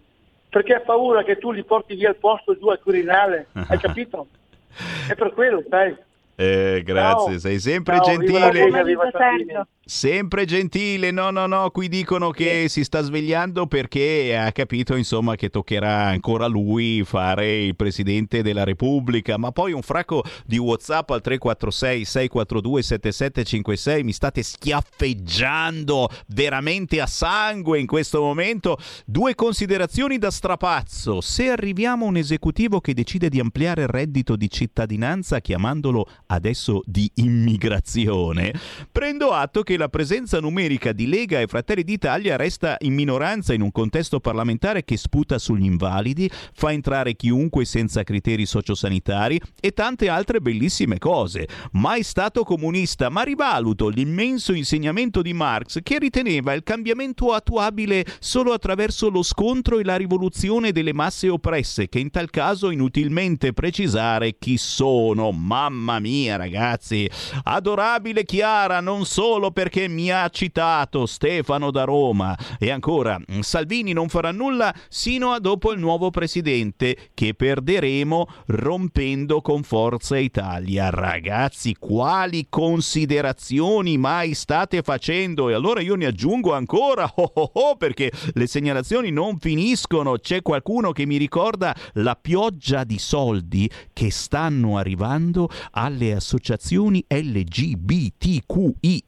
perché 0.49 0.75
ha 0.75 0.81
paura 0.81 1.23
che 1.23 1.39
tu 1.39 1.53
li 1.53 1.63
porti 1.63 1.95
via 1.95 2.09
al 2.09 2.17
posto 2.17 2.59
giù 2.59 2.67
al 2.67 2.81
Quirinale, 2.81 3.47
hai 3.69 3.79
capito? 3.79 4.27
È 5.09 5.15
per 5.15 5.33
quello, 5.33 5.63
sai. 5.71 5.95
Eh, 6.35 6.83
grazie, 6.85 7.31
Ciao. 7.33 7.39
sei 7.39 7.61
sempre 7.61 7.97
Ciao, 7.97 8.05
gentile. 8.05 8.27
viva 8.33 8.47
la 8.47 8.53
Lega, 8.53 8.83
viva. 8.83 9.67
Sempre 9.89 10.47
gentile, 10.47 11.13
no, 11.13 11.31
no, 11.31 11.47
no, 11.47 11.71
qui 11.71 11.87
dicono 11.87 12.31
che 12.31 12.67
si 12.69 12.83
sta 12.83 13.03
svegliando 13.03 13.69
perché 13.69 14.37
ha 14.37 14.51
capito 14.51 14.97
insomma 14.97 15.37
che 15.37 15.49
toccherà 15.49 16.07
ancora 16.07 16.49
lui 16.49 17.05
fare 17.05 17.63
il 17.63 17.77
Presidente 17.77 18.43
della 18.43 18.65
Repubblica, 18.65 19.39
ma 19.39 19.53
poi 19.53 19.71
un 19.71 19.83
fracco 19.83 20.25
di 20.45 20.59
Whatsapp 20.59 21.09
al 21.11 21.21
346 21.21 22.05
642 22.05 22.83
7756 22.83 24.03
mi 24.03 24.13
state 24.13 24.43
schiaffeggiando 24.43 26.11
veramente 26.31 27.01
a 27.01 27.07
sangue 27.07 27.79
in 27.79 27.87
questo 27.87 28.21
momento. 28.21 28.79
Due 29.05 29.37
considerazioni 29.37 30.19
da 30.19 30.33
strapazzo. 30.33 31.21
Se 31.21 31.49
arriviamo 31.49 32.07
a 32.07 32.09
un 32.09 32.17
esecutivo 32.17 32.81
che 32.81 32.93
decide 32.93 33.29
di 33.29 33.39
ampliare 33.39 33.83
il 33.83 33.89
reddito 33.89 34.35
di 34.35 34.51
cittadinanza 34.51 35.39
chiamandolo 35.39 36.09
adesso 36.27 36.83
di 36.87 37.09
immigrazione, 37.15 38.53
prendo 38.91 39.31
atto 39.31 39.63
che 39.63 39.75
la 39.77 39.89
presenza 39.89 40.41
numerica 40.41 40.93
di 40.93 41.07
Lega 41.07 41.41
e 41.41 41.47
Fratelli 41.47 41.83
d'Italia 41.83 42.37
resta 42.37 42.77
in 42.81 42.95
minoranza 42.95 43.53
in 43.53 43.63
un 43.63 43.73
contesto 43.73 44.21
parlamentare 44.21 44.85
che 44.85 44.97
sputa 44.97 45.39
sugli 45.39 45.65
invalidi, 45.65 46.31
fa 46.55 46.73
entrare 46.73 47.15
chiunque 47.15 47.65
senza 47.65 48.03
criteri 48.03 48.47
sociosanitari 48.47 49.41
e 49.61 49.73
tante 49.73 50.09
altre 50.09 50.41
bellissime 50.41 50.99
cose. 50.99 51.49
Mai 51.73 52.03
stato 52.03 52.43
comunista, 52.43 53.09
ma 53.09 53.23
rivaluto 53.23 53.89
l'immenso 53.89 54.53
insegnamento 54.53 55.23
di 55.23 55.33
Marx 55.33 55.81
che 55.83 55.99
riteneva 55.99 56.53
il 56.53 56.63
cambiamento 56.63 57.33
attuabile 57.33 58.05
solo 58.19 58.53
attraverso 58.53 59.11
lo 59.11 59.23
scontro 59.23 59.79
e 59.79 59.85
la 59.85 59.97
rivoluzione 59.97 60.73
delle 60.73 60.93
masse 60.93 61.29
oppresse, 61.29 61.89
che 61.89 61.99
in 61.99 62.11
tal 62.11 62.31
caso 62.31 62.71
inutilmente 62.71 63.53
precisare 63.53 64.37
chi 64.39 64.57
sono. 64.57 65.33
Mamma 65.33 65.99
mia, 65.99 66.37
ragazzi! 66.37 67.09
Adorabile 67.45 68.25
Chiara, 68.25 68.81
non 68.81 69.05
solo 69.05 69.51
perché 69.67 69.89
mi 69.89 70.13
ha 70.13 70.29
citato 70.29 71.07
Stefano 71.07 71.73
da 71.73 71.83
Roma. 71.83 72.39
E 72.57 72.71
ancora, 72.71 73.21
Salvini 73.41 73.93
non 73.93 74.09
farà 74.09 74.31
nulla 74.31 74.73
sino 74.89 75.33
a 75.33 75.41
dopo 75.41 75.73
il 75.73 75.81
nuovo 75.81 76.11
presidente, 76.11 77.09
che 77.15 77.35
perderemo 77.35 78.29
rompendo 78.47 79.41
con 79.41 79.65
Forza 79.65 80.19
Italia. 80.19 80.91
Ragazzi, 80.91 81.75
quali 81.77 82.47
considerazioni 82.49 83.99
mai 83.99 84.35
state 84.35 84.83
facendo? 84.83 85.49
E 85.49 85.55
allora 85.55 85.81
io 85.81 85.97
ne 85.97 86.07
aggiungo 86.07 86.55
ancora, 86.55 87.11
oh 87.17 87.33
oh 87.35 87.51
oh, 87.55 87.75
perché 87.75 88.13
le 88.35 88.47
segnalazioni 88.47 89.11
non 89.11 89.41
finiscono. 89.41 90.17
C'è 90.19 90.43
qualcuno 90.43 90.93
che 90.93 91.07
mi 91.07 91.17
ricorda 91.17 91.75
la 91.95 92.15
pioggia 92.15 92.85
di 92.85 93.01
soldi 93.01 93.69
che 93.93 94.13
stanno 94.13 94.79
arrivando 94.79 95.51
alle 95.73 96.15
associazioni 96.15 97.05
LGBTQIA. 97.09 99.05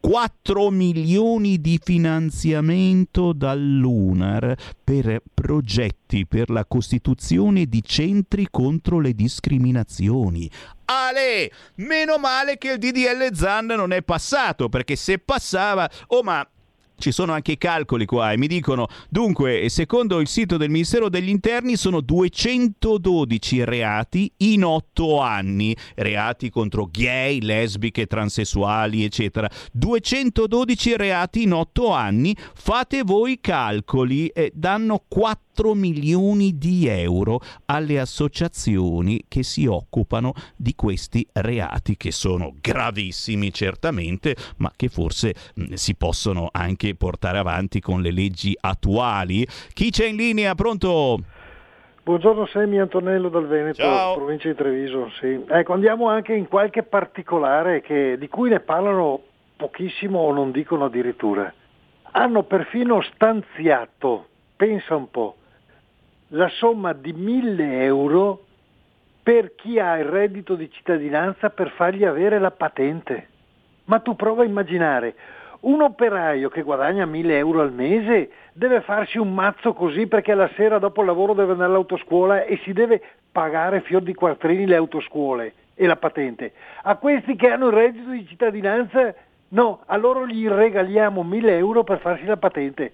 4 0.00 0.70
milioni 0.70 1.60
di 1.60 1.78
finanziamento 1.82 3.32
dall'UNAR 3.32 4.54
per 4.82 5.20
progetti 5.34 6.26
per 6.26 6.50
la 6.50 6.64
costituzione 6.64 7.66
di 7.66 7.82
centri 7.82 8.48
contro 8.50 9.00
le 9.00 9.12
discriminazioni. 9.12 10.50
Ale, 10.86 11.50
meno 11.76 12.18
male 12.18 12.56
che 12.56 12.72
il 12.72 12.78
DDL 12.78 13.34
Zan 13.34 13.66
non 13.66 13.92
è 13.92 14.02
passato, 14.02 14.68
perché 14.68 14.96
se 14.96 15.18
passava, 15.18 15.90
oh 16.08 16.22
ma 16.22 16.48
ci 16.98 17.12
sono 17.12 17.32
anche 17.32 17.52
i 17.52 17.58
calcoli 17.58 18.04
qua 18.04 18.32
e 18.32 18.36
mi 18.36 18.46
dicono, 18.46 18.88
dunque, 19.08 19.68
secondo 19.68 20.20
il 20.20 20.28
sito 20.28 20.56
del 20.56 20.70
Ministero 20.70 21.08
degli 21.08 21.28
Interni 21.28 21.76
sono 21.76 22.00
212 22.00 23.64
reati 23.64 24.30
in 24.38 24.64
8 24.64 25.20
anni, 25.20 25.76
reati 25.94 26.50
contro 26.50 26.88
gay, 26.90 27.40
lesbiche, 27.40 28.06
transessuali, 28.06 29.04
eccetera. 29.04 29.48
212 29.72 30.96
reati 30.96 31.42
in 31.42 31.52
8 31.52 31.90
anni, 31.92 32.36
fate 32.54 33.02
voi 33.02 33.32
i 33.32 33.40
calcoli 33.40 34.26
e 34.28 34.50
danno 34.54 35.04
4 35.06 35.47
milioni 35.74 36.56
di 36.58 36.86
euro 36.86 37.40
alle 37.66 37.98
associazioni 38.00 39.24
che 39.28 39.42
si 39.42 39.66
occupano 39.66 40.32
di 40.56 40.74
questi 40.74 41.26
reati 41.32 41.96
che 41.96 42.10
sono 42.12 42.54
gravissimi 42.60 43.52
certamente, 43.52 44.34
ma 44.58 44.70
che 44.74 44.88
forse 44.88 45.34
mh, 45.54 45.72
si 45.74 45.94
possono 45.96 46.48
anche 46.52 46.94
portare 46.94 47.38
avanti 47.38 47.80
con 47.80 48.00
le 48.00 48.10
leggi 48.12 48.56
attuali. 48.60 49.46
Chi 49.72 49.90
c'è 49.90 50.06
in 50.06 50.16
linea? 50.16 50.54
Pronto? 50.54 51.18
Buongiorno 52.02 52.46
Semi 52.46 52.80
Antonello 52.80 53.28
dal 53.28 53.46
Veneto, 53.46 53.82
Ciao. 53.82 54.14
provincia 54.14 54.48
di 54.48 54.54
Treviso. 54.54 55.10
Sì. 55.20 55.38
Ecco, 55.46 55.74
andiamo 55.74 56.08
anche 56.08 56.32
in 56.34 56.48
qualche 56.48 56.82
particolare 56.82 57.82
che- 57.82 58.16
di 58.18 58.28
cui 58.28 58.48
ne 58.48 58.60
parlano 58.60 59.20
pochissimo 59.56 60.20
o 60.20 60.32
non 60.32 60.50
dicono 60.50 60.86
addirittura. 60.86 61.52
Hanno 62.12 62.44
perfino 62.44 63.02
stanziato, 63.14 64.28
pensa 64.56 64.96
un 64.96 65.10
po', 65.10 65.36
la 66.28 66.48
somma 66.48 66.92
di 66.92 67.12
1000 67.12 67.82
euro 67.84 68.44
per 69.22 69.54
chi 69.54 69.78
ha 69.78 69.98
il 69.98 70.04
reddito 70.04 70.54
di 70.54 70.70
cittadinanza 70.70 71.50
per 71.50 71.70
fargli 71.70 72.04
avere 72.04 72.38
la 72.38 72.50
patente. 72.50 73.28
Ma 73.84 74.00
tu 74.00 74.16
prova 74.16 74.42
a 74.42 74.46
immaginare, 74.46 75.14
un 75.60 75.82
operaio 75.82 76.48
che 76.48 76.62
guadagna 76.62 77.04
1000 77.04 77.36
euro 77.36 77.60
al 77.62 77.72
mese 77.72 78.30
deve 78.52 78.80
farsi 78.82 79.18
un 79.18 79.34
mazzo 79.34 79.72
così 79.72 80.06
perché 80.06 80.34
la 80.34 80.50
sera 80.54 80.78
dopo 80.78 81.00
il 81.00 81.06
lavoro 81.06 81.32
deve 81.32 81.52
andare 81.52 81.70
all'autoscuola 81.70 82.44
e 82.44 82.60
si 82.62 82.72
deve 82.72 83.02
pagare 83.32 83.80
fior 83.80 84.02
di 84.02 84.14
quattrini 84.14 84.66
le 84.66 84.76
autoscuole 84.76 85.52
e 85.74 85.86
la 85.86 85.96
patente. 85.96 86.52
A 86.82 86.96
questi 86.96 87.36
che 87.36 87.48
hanno 87.48 87.68
il 87.68 87.72
reddito 87.72 88.10
di 88.10 88.26
cittadinanza, 88.26 89.14
no, 89.48 89.80
a 89.86 89.96
loro 89.96 90.26
gli 90.26 90.46
regaliamo 90.46 91.22
1000 91.22 91.56
euro 91.56 91.84
per 91.84 92.00
farsi 92.00 92.24
la 92.24 92.36
patente. 92.36 92.92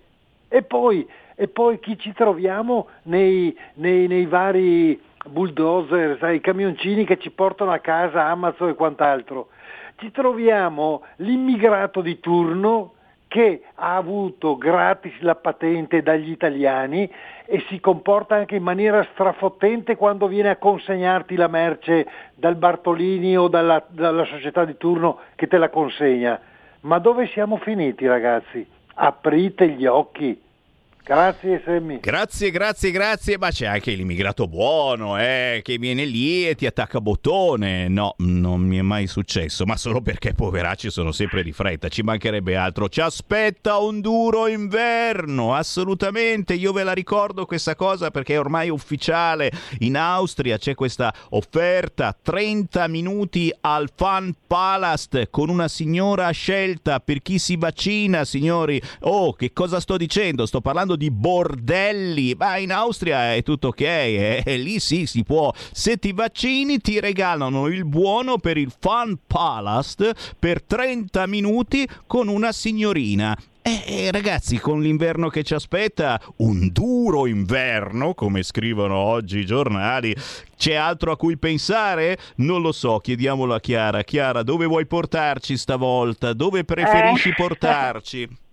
E 0.49 0.62
poi, 0.62 1.07
e 1.35 1.49
poi 1.49 1.78
chi 1.80 1.99
ci 1.99 2.12
troviamo 2.12 2.89
nei, 3.05 3.57
nei- 3.74 4.07
nei 4.07 4.26
vari 4.26 5.01
bulldozer, 5.26 6.18
sai, 6.18 6.37
i 6.37 6.41
camioncini 6.41 7.05
che 7.05 7.18
ci 7.18 7.30
portano 7.30 7.72
a 7.72 7.78
casa 7.78 8.26
Amazon 8.26 8.68
e 8.68 8.74
quant'altro? 8.74 9.49
Ci 9.97 10.11
troviamo 10.11 11.03
l'immigrato 11.16 12.01
di 12.01 12.18
turno 12.20 12.93
che 13.35 13.62
ha 13.74 13.97
avuto 13.97 14.57
gratis 14.57 15.12
la 15.20 15.35
patente 15.35 16.03
dagli 16.03 16.30
italiani 16.30 17.11
e 17.47 17.64
si 17.68 17.80
comporta 17.80 18.37
anche 18.37 18.55
in 18.55 18.62
maniera 18.62 19.05
strafottente 19.11 19.97
quando 19.97 20.28
viene 20.28 20.51
a 20.51 20.57
consegnarti 20.57 21.35
la 21.35 21.49
merce 21.49 22.07
dal 22.37 22.55
Bartolini 22.55 23.37
o 23.37 23.49
dalla, 23.49 23.85
dalla 23.89 24.24
società 24.24 24.64
di 24.64 24.76
turno 24.76 25.18
che 25.35 25.49
te 25.49 25.59
la 25.59 25.68
consegna. 25.68 26.41
Ma 26.82 26.99
dove 26.99 27.26
siamo 27.26 27.57
finiti 27.57 28.07
ragazzi? 28.07 28.64
Aprite 28.95 29.68
gli 29.70 29.87
occhi. 29.87 30.41
Grazie 31.07 31.61
Semmi. 31.67 32.01
Grazie, 32.01 32.51
grazie, 32.51 32.91
grazie, 32.91 33.37
ma 33.37 33.51
c'è 33.51 33.67
anche 33.67 33.93
l'immigrato 33.93 34.49
buono, 34.49 35.19
eh, 35.19 35.61
che 35.63 35.77
viene 35.77 36.07
lì 36.07 36.49
e 36.49 36.55
ti 36.55 36.65
attacca 36.65 36.99
bottone. 36.99 37.89
No, 37.89 38.15
non 38.21 38.63
mi 38.63 38.79
è 38.79 38.81
mai 38.81 39.07
successo, 39.07 39.67
ma 39.67 39.77
solo 39.77 40.01
perché 40.01 40.33
poveracci 40.33 40.89
sono 40.89 41.13
sempre 41.13 41.43
di 41.43 41.53
fretta, 41.53 41.89
ci 41.89 42.01
mancherebbe 42.01 42.57
altro. 42.57 42.89
Ci 42.89 43.03
aspetta 43.03 43.77
un 43.77 44.01
duro 44.01 44.47
inverno, 44.47 45.55
assolutamente. 45.55 46.55
Io 46.55 46.73
ve 46.73 46.85
la 46.85 46.95
ricordo 46.95 47.45
questa 47.45 47.77
cosa 47.77 48.11
perché 48.11 48.33
è 48.33 48.39
ormai 48.39 48.71
ufficiale. 48.71 49.53
In 49.81 49.99
Austria 49.99 50.57
c'è 50.57 50.75
questa 50.75 51.13
offerta, 51.31 52.17
30 52.19 52.89
minuti 52.89 53.55
al 53.61 53.91
Fun 53.95 54.33
Palast 54.47 55.29
con 55.29 55.51
una 55.51 55.69
signora 55.69 56.31
scelta 56.31 57.01
per 57.01 57.21
chi 57.21 57.39
si 57.39 57.57
vaccina, 57.57 58.25
signori. 58.25 58.81
Oh, 59.01 59.35
che 59.35 59.53
cosa 59.53 59.81
sto 59.81 59.99
dicendo? 59.99 60.47
Sto 60.47 60.63
parlando 60.63 60.93
di 60.97 61.11
bordelli. 61.11 62.35
Ma 62.37 62.57
in 62.57 62.73
Austria 62.73 63.35
è 63.35 63.43
tutto 63.43 63.69
ok, 63.69 63.81
eh, 63.81 64.43
lì 64.59 64.79
sì 64.81 65.07
si 65.07 65.23
può. 65.23 65.53
Se 65.73 65.97
ti 65.97 66.13
vaccini 66.13 66.79
ti 66.79 67.01
regalano 67.01 67.67
il 67.67 67.85
buono 67.85 68.39
per 68.39 68.57
il 68.57 68.73
Fun 68.79 69.19
Palast 69.27 70.35
per 70.39 70.63
30 70.63 71.27
minuti 71.27 71.89
con 72.07 72.29
una 72.29 72.53
signorina. 72.53 73.37
Eh, 73.67 73.83
eh, 73.87 74.11
ragazzi, 74.11 74.59
con 74.59 74.83
l'inverno 74.83 75.31
che 75.31 75.43
ci 75.43 75.55
aspetta, 75.55 76.21
un 76.37 76.69
duro 76.71 77.27
inverno, 77.27 78.13
come 78.13 78.43
scrivono 78.43 78.95
oggi 78.95 79.39
i 79.39 79.47
giornali, 79.47 80.15
c'è 80.55 80.75
altro 80.75 81.13
a 81.13 81.17
cui 81.17 81.39
pensare? 81.39 82.19
Non 82.37 82.61
lo 82.61 82.73
so, 82.73 82.99
chiediamolo 82.99 83.55
a 83.55 83.61
Chiara. 83.61 84.03
Chiara, 84.03 84.43
dove 84.43 84.67
vuoi 84.67 84.85
portarci 84.85 85.57
stavolta? 85.57 86.35
Dove 86.35 86.65
preferisci 86.65 87.31
Eh. 87.31 87.35
portarci? 87.35 88.29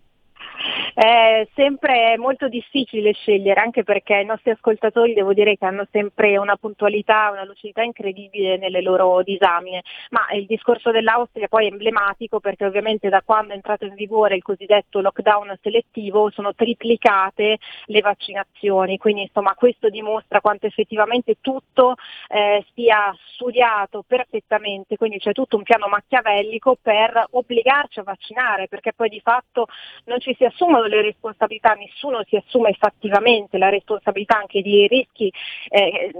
È 0.93 1.47
sempre 1.55 2.17
molto 2.17 2.49
difficile 2.49 3.13
scegliere, 3.13 3.61
anche 3.61 3.83
perché 3.83 4.15
i 4.15 4.25
nostri 4.25 4.51
ascoltatori 4.51 5.13
devo 5.13 5.33
dire 5.33 5.55
che 5.57 5.65
hanno 5.65 5.87
sempre 5.89 6.37
una 6.37 6.57
puntualità, 6.57 7.29
una 7.31 7.45
lucidità 7.45 7.81
incredibile 7.81 8.57
nelle 8.57 8.81
loro 8.81 9.21
disamine, 9.23 9.83
ma 10.09 10.27
il 10.33 10.45
discorso 10.45 10.91
dell'Austria 10.91 11.47
poi 11.47 11.67
è 11.67 11.71
emblematico 11.71 12.39
perché 12.41 12.65
ovviamente 12.65 13.07
da 13.07 13.21
quando 13.23 13.53
è 13.53 13.55
entrato 13.55 13.85
in 13.85 13.95
vigore 13.95 14.35
il 14.35 14.41
cosiddetto 14.41 14.99
lockdown 14.99 15.57
selettivo 15.61 16.29
sono 16.29 16.53
triplicate 16.53 17.57
le 17.85 18.01
vaccinazioni, 18.01 18.97
quindi 18.97 19.21
insomma 19.21 19.53
questo 19.55 19.89
dimostra 19.89 20.41
quanto 20.41 20.65
effettivamente 20.65 21.37
tutto 21.39 21.95
eh, 22.27 22.65
sia 22.73 23.15
studiato 23.33 24.03
perfettamente, 24.05 24.97
quindi 24.97 25.19
c'è 25.19 25.31
tutto 25.31 25.55
un 25.55 25.63
piano 25.63 25.87
macchiavellico 25.87 26.77
per 26.81 27.27
obbligarci 27.31 27.99
a 27.99 28.03
vaccinare, 28.03 28.67
perché 28.67 28.91
poi 28.93 29.07
di 29.07 29.21
fatto 29.21 29.67
non 30.05 30.19
ci 30.19 30.35
si 30.35 30.43
assumono 30.43 30.80
le 30.87 31.01
responsabilità, 31.01 31.73
nessuno 31.73 32.23
si 32.27 32.35
assume 32.35 32.69
effettivamente 32.69 33.57
la 33.57 33.69
responsabilità 33.69 34.37
anche 34.37 34.61
di 34.61 34.87
rischi 34.87 35.31
eh, 35.69 36.11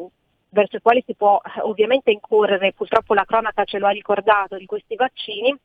verso 0.49 0.78
i 0.78 0.82
quali 0.82 1.03
si 1.05 1.16
può 1.16 1.39
ovviamente 1.62 2.12
incorrere, 2.12 2.74
purtroppo 2.74 3.14
la 3.14 3.26
cronaca 3.26 3.64
ce 3.64 3.80
lo 3.80 3.88
ha 3.88 3.91
ricordato 3.91 4.57
di 4.57 4.66
questi 4.66 4.95
vaccini, 4.95 5.55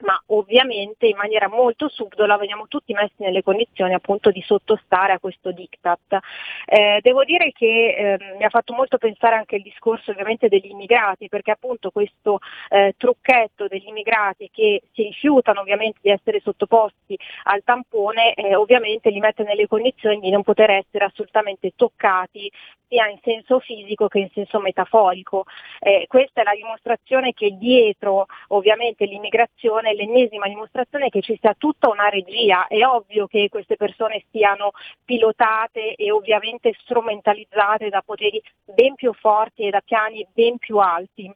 ma 0.00 0.20
ovviamente 0.26 1.06
in 1.06 1.16
maniera 1.16 1.48
molto 1.48 1.88
subdola 1.88 2.36
veniamo 2.36 2.66
tutti 2.68 2.92
messi 2.92 3.14
nelle 3.18 3.42
condizioni 3.42 3.94
appunto 3.94 4.30
di 4.30 4.42
sottostare 4.42 5.12
a 5.12 5.18
questo 5.18 5.52
diktat. 5.52 6.18
Eh, 6.66 7.00
devo 7.02 7.24
dire 7.24 7.52
che 7.52 7.94
eh, 7.96 8.34
mi 8.36 8.44
ha 8.44 8.48
fatto 8.48 8.74
molto 8.74 8.98
pensare 8.98 9.36
anche 9.36 9.56
il 9.56 9.62
discorso 9.62 10.10
ovviamente 10.10 10.48
degli 10.48 10.70
immigrati, 10.70 11.28
perché 11.28 11.50
appunto 11.50 11.90
questo 11.90 12.38
eh, 12.68 12.94
trucchetto 12.96 13.66
degli 13.66 13.88
immigrati 13.88 14.50
che 14.52 14.82
si 14.92 15.02
rifiutano 15.04 15.60
ovviamente 15.60 15.98
di 16.02 16.10
essere 16.10 16.40
sottoposti 16.40 17.18
al 17.44 17.62
tampone, 17.64 18.34
eh, 18.34 18.54
ovviamente 18.54 19.10
li 19.10 19.20
mette 19.20 19.42
nelle 19.42 19.66
condizioni 19.66 20.20
di 20.20 20.30
non 20.30 20.42
poter 20.42 20.70
essere 20.70 21.04
assolutamente 21.04 21.72
toccati 21.74 22.50
sia 22.88 23.06
in 23.06 23.18
senso 23.22 23.60
fisico 23.60 24.08
che 24.08 24.18
in 24.18 24.30
senso 24.32 24.60
metaforico. 24.60 25.44
Eh, 25.78 26.06
questa 26.08 26.40
è 26.40 26.44
la 26.44 26.54
dimostrazione 26.54 27.32
che 27.34 27.56
dietro 27.58 28.26
ovviamente 28.48 29.04
l'immigrazione 29.04 29.87
è 29.90 29.94
l'ennesima 29.94 30.46
dimostrazione 30.48 31.08
che 31.08 31.20
ci 31.20 31.36
sia 31.40 31.54
tutta 31.56 31.88
una 31.88 32.08
regia. 32.08 32.66
È 32.66 32.84
ovvio 32.84 33.26
che 33.26 33.48
queste 33.48 33.76
persone 33.76 34.24
siano 34.30 34.70
pilotate 35.04 35.94
e 35.94 36.10
ovviamente 36.10 36.74
strumentalizzate 36.78 37.88
da 37.88 38.02
poteri 38.02 38.42
ben 38.64 38.94
più 38.94 39.12
forti 39.12 39.66
e 39.66 39.70
da 39.70 39.80
piani 39.80 40.26
ben 40.32 40.58
più 40.58 40.78
alti 40.78 41.32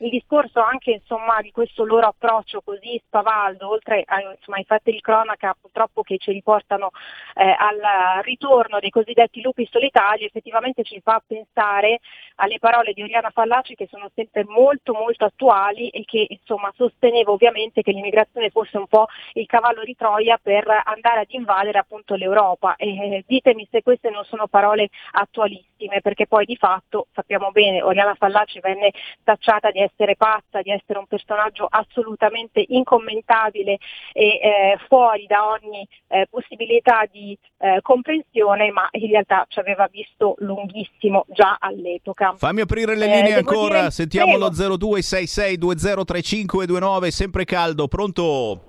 il 0.00 0.10
discorso 0.10 0.60
anche 0.60 0.92
insomma, 0.92 1.40
di 1.40 1.50
questo 1.50 1.84
loro 1.84 2.06
approccio 2.06 2.60
così 2.62 3.00
spavaldo, 3.06 3.68
oltre 3.68 4.04
ai 4.06 4.64
fatti 4.64 4.92
di 4.92 5.00
cronaca 5.00 5.56
purtroppo 5.60 6.02
che 6.02 6.16
ci 6.18 6.32
riportano 6.32 6.90
eh, 7.34 7.44
al 7.44 8.22
ritorno 8.22 8.78
dei 8.78 8.90
cosiddetti 8.90 9.40
lupi 9.42 9.68
solitari, 9.70 10.24
effettivamente 10.24 10.82
ci 10.82 11.00
fa 11.00 11.22
pensare 11.24 12.00
alle 12.36 12.58
parole 12.58 12.92
di 12.92 13.02
Oriana 13.02 13.30
Fallaci 13.30 13.74
che 13.74 13.88
sono 13.90 14.10
sempre 14.14 14.44
molto 14.44 14.92
molto 14.94 15.24
attuali 15.24 15.88
e 15.90 16.04
che 16.04 16.26
insomma, 16.28 16.72
sosteneva 16.74 17.32
ovviamente 17.32 17.82
che 17.82 17.92
l'immigrazione 17.92 18.50
fosse 18.50 18.78
un 18.78 18.86
po' 18.86 19.06
il 19.34 19.46
cavallo 19.46 19.84
di 19.84 19.94
Troia 19.94 20.38
per 20.42 20.66
andare 20.84 21.20
ad 21.20 21.30
invadere 21.30 21.78
appunto 21.78 22.14
l'Europa. 22.14 22.76
E, 22.76 22.88
eh, 22.88 23.24
ditemi 23.26 23.66
se 23.70 23.82
queste 23.82 24.08
non 24.10 24.24
sono 24.24 24.46
parole 24.46 24.88
attualissime, 25.12 26.00
perché 26.00 26.26
poi 26.26 26.46
di 26.46 26.56
fatto 26.56 27.06
sappiamo 27.12 27.50
bene, 27.50 27.82
Oriana 27.82 28.14
Fallaci 28.14 28.60
venne 28.60 28.92
tacciata 29.22 29.70
di 29.70 29.80
pazza, 30.16 30.62
di 30.62 30.70
essere 30.70 30.98
un 30.98 31.06
personaggio 31.06 31.66
assolutamente 31.68 32.64
incommentabile 32.68 33.76
e 34.12 34.26
eh, 34.42 34.78
fuori 34.88 35.26
da 35.26 35.48
ogni 35.48 35.86
eh, 36.08 36.26
possibilità 36.30 37.04
di 37.10 37.36
eh, 37.58 37.80
comprensione, 37.82 38.70
ma 38.70 38.88
in 38.92 39.10
realtà 39.10 39.44
ci 39.48 39.58
aveva 39.58 39.86
visto 39.90 40.34
lunghissimo 40.38 41.24
già 41.28 41.56
all'epoca. 41.60 42.34
Fammi 42.36 42.60
aprire 42.62 42.96
le 42.96 43.04
Eh, 43.06 43.14
linee 43.16 43.34
ancora, 43.34 43.78
dire- 43.80 43.90
sentiamo 43.90 44.38
prego. 44.38 44.48
lo 44.48 44.54
0266203529, 44.78 47.08
sempre 47.08 47.44
caldo, 47.44 47.88
pronto? 47.88 48.60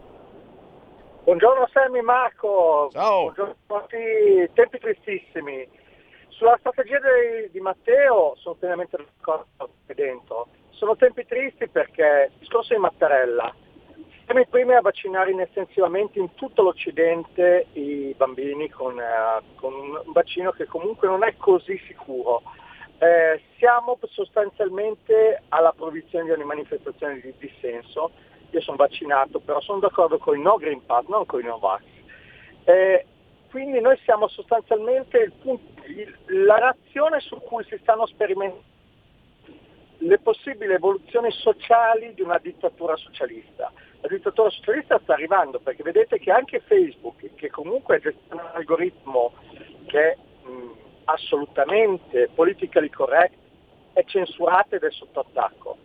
Buongiorno 1.24 1.70
Sammy 1.72 2.02
Marco, 2.02 2.90
Ciao. 2.92 3.22
buongiorno 3.32 3.56
a 3.68 3.80
tutti, 3.80 4.50
tempi 4.54 4.80
tristissimi. 4.80 5.68
Sulla 6.30 6.58
strategia 6.60 6.98
di, 6.98 7.52
di 7.52 7.60
Matteo 7.60 8.34
sono 8.38 8.56
pienamente 8.56 8.98
d'accordo 8.98 9.46
qui 9.86 9.94
dentro. 9.94 10.48
Sono 10.82 10.96
tempi 10.96 11.28
tristi 11.28 11.68
perché 11.68 12.32
il 12.32 12.40
discorso 12.40 12.74
di 12.74 12.80
Mattarella, 12.80 13.54
siamo 14.26 14.40
i 14.40 14.48
primi 14.48 14.74
a 14.74 14.82
vaccinare 14.82 15.30
inestensivamente 15.30 16.18
in 16.18 16.34
tutto 16.34 16.64
l'Occidente 16.64 17.68
i 17.74 18.16
bambini 18.18 18.68
con, 18.68 19.00
eh, 19.00 19.44
con 19.58 19.76
un 19.76 20.02
vaccino 20.06 20.50
che 20.50 20.66
comunque 20.66 21.08
non 21.08 21.24
è 21.24 21.36
così 21.38 21.80
sicuro. 21.86 22.42
Eh, 22.98 23.44
siamo 23.60 24.00
sostanzialmente 24.10 25.44
alla 25.50 25.72
proibizione 25.72 26.26
di 26.26 26.32
ogni 26.32 26.46
manifestazione 26.46 27.20
di 27.20 27.32
dissenso. 27.38 28.10
Io 28.50 28.62
sono 28.62 28.78
vaccinato, 28.78 29.40
però 29.40 29.62
sono 29.62 29.78
d'accordo 29.78 30.18
con 30.18 30.36
il 30.36 30.42
no 30.42 30.56
Green 30.56 30.84
Pass, 30.84 31.06
non 31.10 31.28
con 31.28 31.42
i 31.42 31.44
no 31.44 31.60
vax. 31.60 31.84
Eh, 32.64 33.06
quindi 33.52 33.80
noi 33.82 34.00
siamo 34.04 34.28
sostanzialmente 34.28 35.20
il 35.20 35.32
punto 35.34 35.70
la 36.26 36.58
nazione 36.58 37.20
su 37.20 37.36
cui 37.40 37.64
si 37.66 37.78
stanno 37.82 38.08
sperimentando 38.08 38.70
le 40.02 40.18
possibili 40.20 40.74
evoluzioni 40.74 41.32
sociali 41.32 42.14
di 42.14 42.22
una 42.22 42.38
dittatura 42.38 42.96
socialista. 42.96 43.72
La 44.02 44.08
dittatura 44.08 44.50
socialista 44.50 45.00
sta 45.04 45.14
arrivando 45.14 45.60
perché 45.60 45.84
vedete 45.84 46.18
che 46.20 46.32
anche 46.32 46.62
Facebook, 46.62 47.36
che 47.36 47.50
comunque 47.50 48.00
gestiona 48.00 48.44
un 48.44 48.50
algoritmo 48.54 49.34
che 49.86 50.12
è 50.12 50.18
mh, 50.44 50.72
assolutamente 51.06 52.30
politically 52.34 52.90
correct, 52.90 53.36
è 53.94 54.04
censurato 54.06 54.76
ed 54.76 54.84
è 54.84 54.92
sotto 54.92 55.20
attacco. 55.20 55.78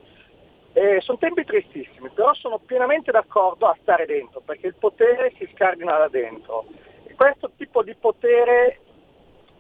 Eh, 0.73 1.01
sono 1.01 1.19
tempi 1.19 1.45
tristissimi, 1.45 2.11
però 2.11 2.33
sono 2.35 2.59
pienamente 2.59 3.11
d'accordo 3.11 3.67
a 3.67 3.77
stare 3.81 4.07
dentro, 4.07 4.41
perché 4.41 4.69
il 4.69 4.75
potere 4.75 5.33
si 5.37 5.49
scardina 5.53 5.97
da 5.97 6.09
dentro. 6.09 6.67
E 7.05 7.15
questo 7.15 7.51
tipo 7.57 7.83
di 7.83 7.95
potere 7.95 8.81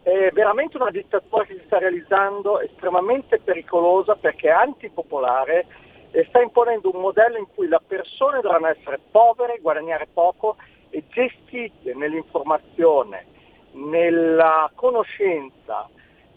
è 0.06 0.30
veramente 0.32 0.76
una 0.76 0.90
dittatura 0.90 1.44
che 1.44 1.54
si 1.54 1.62
sta 1.66 1.78
realizzando 1.78 2.60
estremamente 2.60 3.40
pericolosa 3.40 4.14
perché 4.14 4.46
è 4.46 4.52
antipopolare 4.52 5.66
e 6.12 6.24
sta 6.28 6.40
imponendo 6.40 6.92
un 6.94 7.00
modello 7.00 7.38
in 7.38 7.46
cui 7.52 7.66
le 7.66 7.80
persone 7.84 8.40
dovranno 8.40 8.68
essere 8.68 9.00
povere, 9.10 9.58
guadagnare 9.60 10.06
poco 10.12 10.58
e 10.90 11.02
gestite 11.08 11.92
nell'informazione, 11.94 13.26
nella 13.72 14.70
conoscenza, 14.76 15.88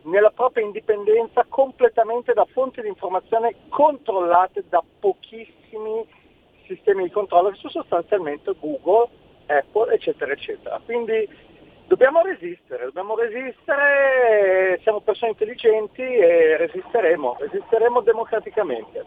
nella 0.01 0.31
propria 0.31 0.65
indipendenza 0.65 1.45
completamente 1.47 2.33
da 2.33 2.45
fonti 2.45 2.81
di 2.81 2.87
informazione 2.87 3.53
controllate 3.69 4.63
da 4.67 4.83
pochissimi 4.99 6.07
sistemi 6.65 7.03
di 7.03 7.11
controllo 7.11 7.51
che 7.51 7.57
sono 7.57 7.73
sostanzialmente 7.73 8.51
Google, 8.59 9.09
Apple, 9.45 9.93
eccetera, 9.93 10.31
eccetera. 10.31 10.81
Quindi 10.83 11.47
dobbiamo 11.89 12.21
resistere, 12.21 12.85
dobbiamo 12.85 13.15
resistere, 13.15 14.79
siamo 14.83 15.01
persone 15.01 15.31
intelligenti 15.31 16.03
e 16.03 16.55
resisteremo, 16.57 17.35
resisteremo 17.39 18.01
democraticamente. 18.01 19.03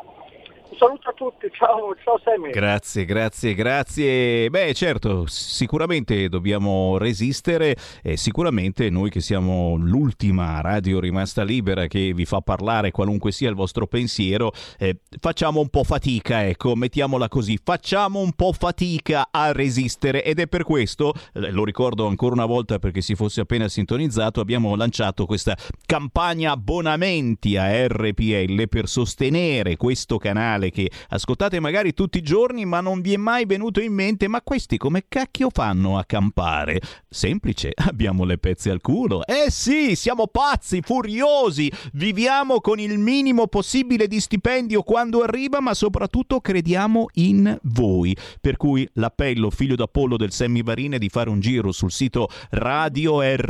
Saluto 0.79 1.11
a 1.11 1.13
tutti, 1.13 1.51
ciao, 1.53 1.95
ciao 2.03 2.19
Sammy. 2.25 2.51
Grazie, 2.51 3.05
grazie, 3.05 3.55
grazie. 3.55 4.49
Beh, 4.49 4.73
certo, 4.75 5.27
sicuramente 5.27 6.29
dobbiamo 6.29 6.97
resistere 6.99 7.77
e 8.03 8.17
sicuramente 8.17 8.89
noi 8.89 9.11
che 9.11 9.21
siamo 9.21 9.77
l'ultima 9.77 10.61
radio 10.61 10.99
rimasta 10.99 11.43
libera 11.43 11.87
che 11.87 12.13
vi 12.15 12.25
fa 12.25 12.41
parlare 12.41 12.91
qualunque 12.91 13.33
sia 13.33 13.49
il 13.49 13.55
vostro 13.55 13.87
pensiero, 13.87 14.53
eh, 14.79 15.01
facciamo 15.21 15.61
un 15.61 15.69
po' 15.69 15.85
fatica, 15.85 16.47
ecco, 16.47 16.75
mettiamola 16.75 17.29
così, 17.29 17.59
facciamo 17.63 18.21
un 18.21 18.33
po' 18.33 18.53
fatica 18.53 19.29
a 19.31 19.53
resistere 19.53 20.25
ed 20.25 20.39
è 20.39 20.47
per 20.47 20.65
questo, 20.65 21.13
eh, 21.35 21.51
lo 21.51 21.65
ricordo 21.65 22.07
ancora 22.07 22.35
una 22.35 22.47
volta 22.47 22.79
perché 22.79 23.03
si 23.03 23.15
fosse 23.15 23.43
appena 23.43 23.69
sintonizzato, 23.69 24.41
abbiamo 24.41 24.75
lanciato 24.75 25.27
questa 25.27 25.57
campagna 25.85 26.53
abbonamenti 26.53 27.57
a 27.57 27.87
RPL 27.87 28.69
per 28.69 28.89
sostenere 28.89 29.77
questo 29.77 30.19
canale 30.19 30.62
musicale 30.63 30.71
che 30.71 30.91
ascoltate 31.09 31.59
magari 31.59 31.93
tutti 31.93 32.19
i 32.19 32.23
giorni 32.23 32.65
ma 32.65 32.81
non 32.81 33.01
vi 33.01 33.15
è 33.15 33.17
mai 33.17 33.45
venuto 33.45 33.81
in 33.81 33.93
mente 33.93 34.29
ma 34.29 34.41
questi 34.43 34.77
come 34.77 35.07
cacchio 35.09 35.49
fanno 35.51 35.99
a 35.99 36.05
campare? 36.05 36.81
Semplice, 37.09 37.73
abbiamo 37.89 38.25
le 38.25 38.39
pezze 38.39 38.71
al 38.71 38.81
culo. 38.81 39.27
Eh 39.27 39.51
sì, 39.51 39.97
siamo 39.97 40.29
pazzi, 40.29 40.81
furiosi, 40.83 41.73
viviamo 41.95 42.61
con 42.61 42.79
il 42.79 42.99
minimo 42.99 43.49
possibile 43.49 44.07
di 44.07 44.21
stipendio 44.21 44.83
quando 44.83 45.23
arriva 45.23 45.61
ma 45.61 45.75
soprattutto 45.75 46.41
crediamo 46.41 47.07
in 47.15 47.59
voi. 47.63 48.17
Per 48.41 48.57
cui 48.57 48.89
l'appello 48.95 49.51
figlio 49.51 49.75
d'Apollo 49.75 50.17
del 50.17 50.33
Semivarine 50.33 50.99
di 50.99 51.09
fare 51.09 51.31
un 51.31 51.41
giro 51.41 51.73
sul 51.73 51.91
sito 51.91 52.29
radiorpl.it 52.51 53.41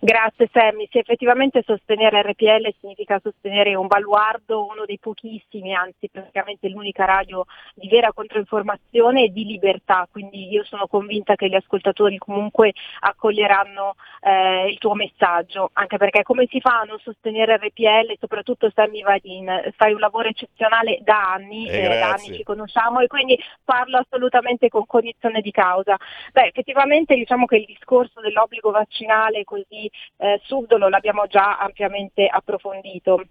Grazie 0.00 0.48
Sammy, 0.52 0.88
sì, 0.90 0.98
effettivamente 0.98 1.62
sostenere 1.62 2.22
RPL 2.22 2.74
significa 2.80 3.20
sostenere 3.22 3.74
un 3.74 3.86
baluardo, 3.86 4.64
uno 4.64 4.86
dei 4.86 4.98
pochissimi, 4.98 5.74
anzi 5.74 6.08
praticamente 6.08 6.68
l'unica 6.70 7.04
radio 7.04 7.44
di 7.74 7.86
vera 7.86 8.10
controinformazione 8.14 9.24
e 9.24 9.28
di 9.28 9.44
libertà, 9.44 10.08
quindi 10.10 10.48
io 10.48 10.64
sono 10.64 10.86
convinta 10.86 11.34
che 11.34 11.48
gli 11.48 11.54
ascoltatori 11.54 12.16
comunque 12.16 12.72
accoglieranno 13.00 13.96
eh, 14.22 14.70
il 14.70 14.78
tuo 14.78 14.94
messaggio, 14.94 15.68
anche 15.74 15.98
perché 15.98 16.22
come 16.22 16.46
si 16.48 16.58
fa 16.58 16.80
a 16.80 16.84
non 16.84 16.98
sostenere 16.98 17.56
RPL, 17.56 18.16
soprattutto 18.18 18.70
Sammy 18.74 19.02
Vadin, 19.02 19.72
fai 19.76 19.92
un 19.92 20.00
lavoro 20.00 20.28
eccezionale 20.28 21.00
da 21.02 21.34
anni, 21.34 21.68
eh, 21.68 21.84
eh, 21.84 21.98
da 21.98 22.12
anni 22.12 22.34
ci 22.34 22.44
conosciamo 22.44 23.00
e 23.00 23.08
quindi 23.08 23.38
parlo 23.62 23.98
assolutamente 23.98 24.70
con 24.70 24.86
cognizione 24.86 25.42
di 25.42 25.50
causa. 25.50 25.98
Beh, 26.32 26.46
effettivamente 26.46 27.14
diciamo 27.14 27.44
che 27.44 27.56
il 27.56 27.66
discorso 27.66 28.22
dell'obbligo 28.22 28.70
vaccinale 28.70 29.44
così 29.44 29.64
eh, 29.68 30.40
subdolo 30.44 30.88
l'abbiamo 30.88 31.26
già 31.26 31.58
ampiamente 31.58 32.26
approfondito 32.26 33.22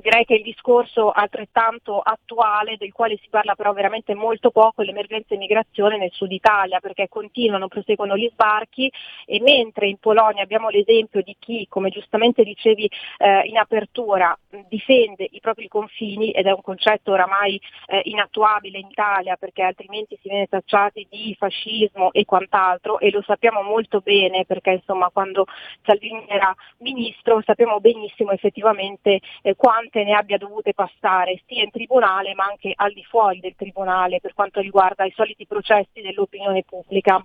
Direi 0.00 0.24
che 0.24 0.34
il 0.34 0.42
discorso 0.42 1.10
altrettanto 1.10 2.00
attuale, 2.00 2.76
del 2.78 2.92
quale 2.92 3.18
si 3.20 3.28
parla 3.28 3.54
però 3.54 3.72
veramente 3.72 4.14
molto 4.14 4.50
poco, 4.50 4.82
è 4.82 4.84
l'emergenza 4.84 5.34
immigrazione 5.34 5.98
nel 5.98 6.10
sud 6.12 6.32
Italia, 6.32 6.80
perché 6.80 7.08
continuano, 7.08 7.68
proseguono 7.68 8.16
gli 8.16 8.28
sbarchi 8.32 8.90
e 9.26 9.40
mentre 9.40 9.88
in 9.88 9.98
Polonia 9.98 10.42
abbiamo 10.42 10.70
l'esempio 10.70 11.22
di 11.22 11.36
chi, 11.38 11.66
come 11.68 11.90
giustamente 11.90 12.42
dicevi 12.42 12.90
eh, 13.18 13.42
in 13.44 13.58
apertura, 13.58 14.36
difende 14.68 15.28
i 15.30 15.40
propri 15.40 15.68
confini 15.68 16.30
ed 16.30 16.46
è 16.46 16.52
un 16.52 16.62
concetto 16.62 17.12
oramai 17.12 17.60
eh, 17.86 18.00
inattuabile 18.04 18.78
in 18.78 18.88
Italia 18.88 19.36
perché 19.36 19.62
altrimenti 19.62 20.18
si 20.20 20.28
viene 20.28 20.46
tacciati 20.46 21.06
di 21.10 21.34
fascismo 21.38 22.12
e 22.12 22.24
quant'altro 22.24 22.98
e 22.98 23.10
lo 23.10 23.22
sappiamo 23.22 23.62
molto 23.62 24.00
bene 24.00 24.44
perché 24.44 24.70
insomma 24.72 25.10
quando 25.10 25.46
Salvini 25.84 26.24
era 26.28 26.54
ministro 26.78 27.40
sappiamo 27.44 27.80
benissimo 27.80 28.30
effettivamente 28.32 29.20
eh, 29.42 29.54
quante 29.82 30.04
ne 30.04 30.14
abbia 30.14 30.38
dovute 30.38 30.74
passare 30.74 31.42
sia 31.46 31.62
in 31.62 31.70
tribunale 31.70 32.34
ma 32.34 32.44
anche 32.44 32.72
al 32.74 32.92
di 32.92 33.02
fuori 33.04 33.40
del 33.40 33.56
tribunale 33.56 34.20
per 34.20 34.34
quanto 34.34 34.60
riguarda 34.60 35.04
i 35.04 35.12
soliti 35.14 35.46
processi 35.46 36.00
dell'opinione 36.00 36.62
pubblica. 36.62 37.24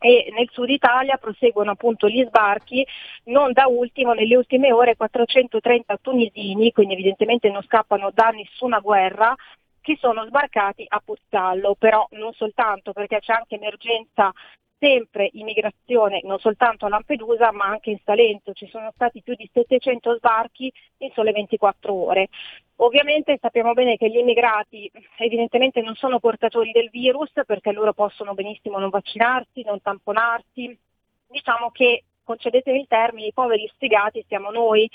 E 0.00 0.32
nel 0.36 0.48
sud 0.50 0.68
Italia 0.68 1.16
proseguono 1.16 1.70
appunto 1.70 2.08
gli 2.08 2.24
sbarchi, 2.26 2.84
non 3.24 3.52
da 3.52 3.66
ultimo 3.68 4.14
nelle 4.14 4.34
ultime 4.34 4.72
ore 4.72 4.96
430 4.96 5.96
tunisini, 5.98 6.72
quindi 6.72 6.94
evidentemente 6.94 7.48
non 7.50 7.62
scappano 7.62 8.10
da 8.12 8.30
nessuna 8.30 8.80
guerra, 8.80 9.32
che 9.80 9.96
sono 10.00 10.24
sbarcati 10.26 10.84
a 10.88 11.00
Puzzallo, 11.04 11.76
però 11.78 12.04
non 12.12 12.32
soltanto 12.32 12.92
perché 12.92 13.20
c'è 13.20 13.32
anche 13.32 13.54
emergenza 13.54 14.32
sempre 14.82 15.30
immigrazione 15.34 16.22
non 16.24 16.40
soltanto 16.40 16.86
a 16.86 16.88
Lampedusa 16.88 17.52
ma 17.52 17.66
anche 17.66 17.90
in 17.90 18.00
Salento, 18.04 18.52
ci 18.52 18.66
sono 18.66 18.90
stati 18.92 19.22
più 19.22 19.36
di 19.36 19.48
700 19.52 20.16
sbarchi 20.16 20.72
in 20.98 21.12
sole 21.12 21.30
24 21.30 21.94
ore. 21.94 22.28
Ovviamente 22.76 23.38
sappiamo 23.40 23.74
bene 23.74 23.96
che 23.96 24.10
gli 24.10 24.16
immigrati 24.16 24.90
evidentemente 25.18 25.80
non 25.82 25.94
sono 25.94 26.18
portatori 26.18 26.72
del 26.72 26.90
virus 26.90 27.30
perché 27.46 27.70
loro 27.70 27.92
possono 27.92 28.34
benissimo 28.34 28.80
non 28.80 28.90
vaccinarsi, 28.90 29.62
non 29.62 29.80
tamponarsi. 29.80 30.76
Diciamo 31.28 31.70
che 31.70 32.02
concedetemi 32.24 32.80
il 32.80 32.88
termine, 32.88 33.28
i 33.28 33.32
poveri 33.32 33.70
sfigati 33.72 34.24
siamo 34.26 34.50
noi, 34.50 34.90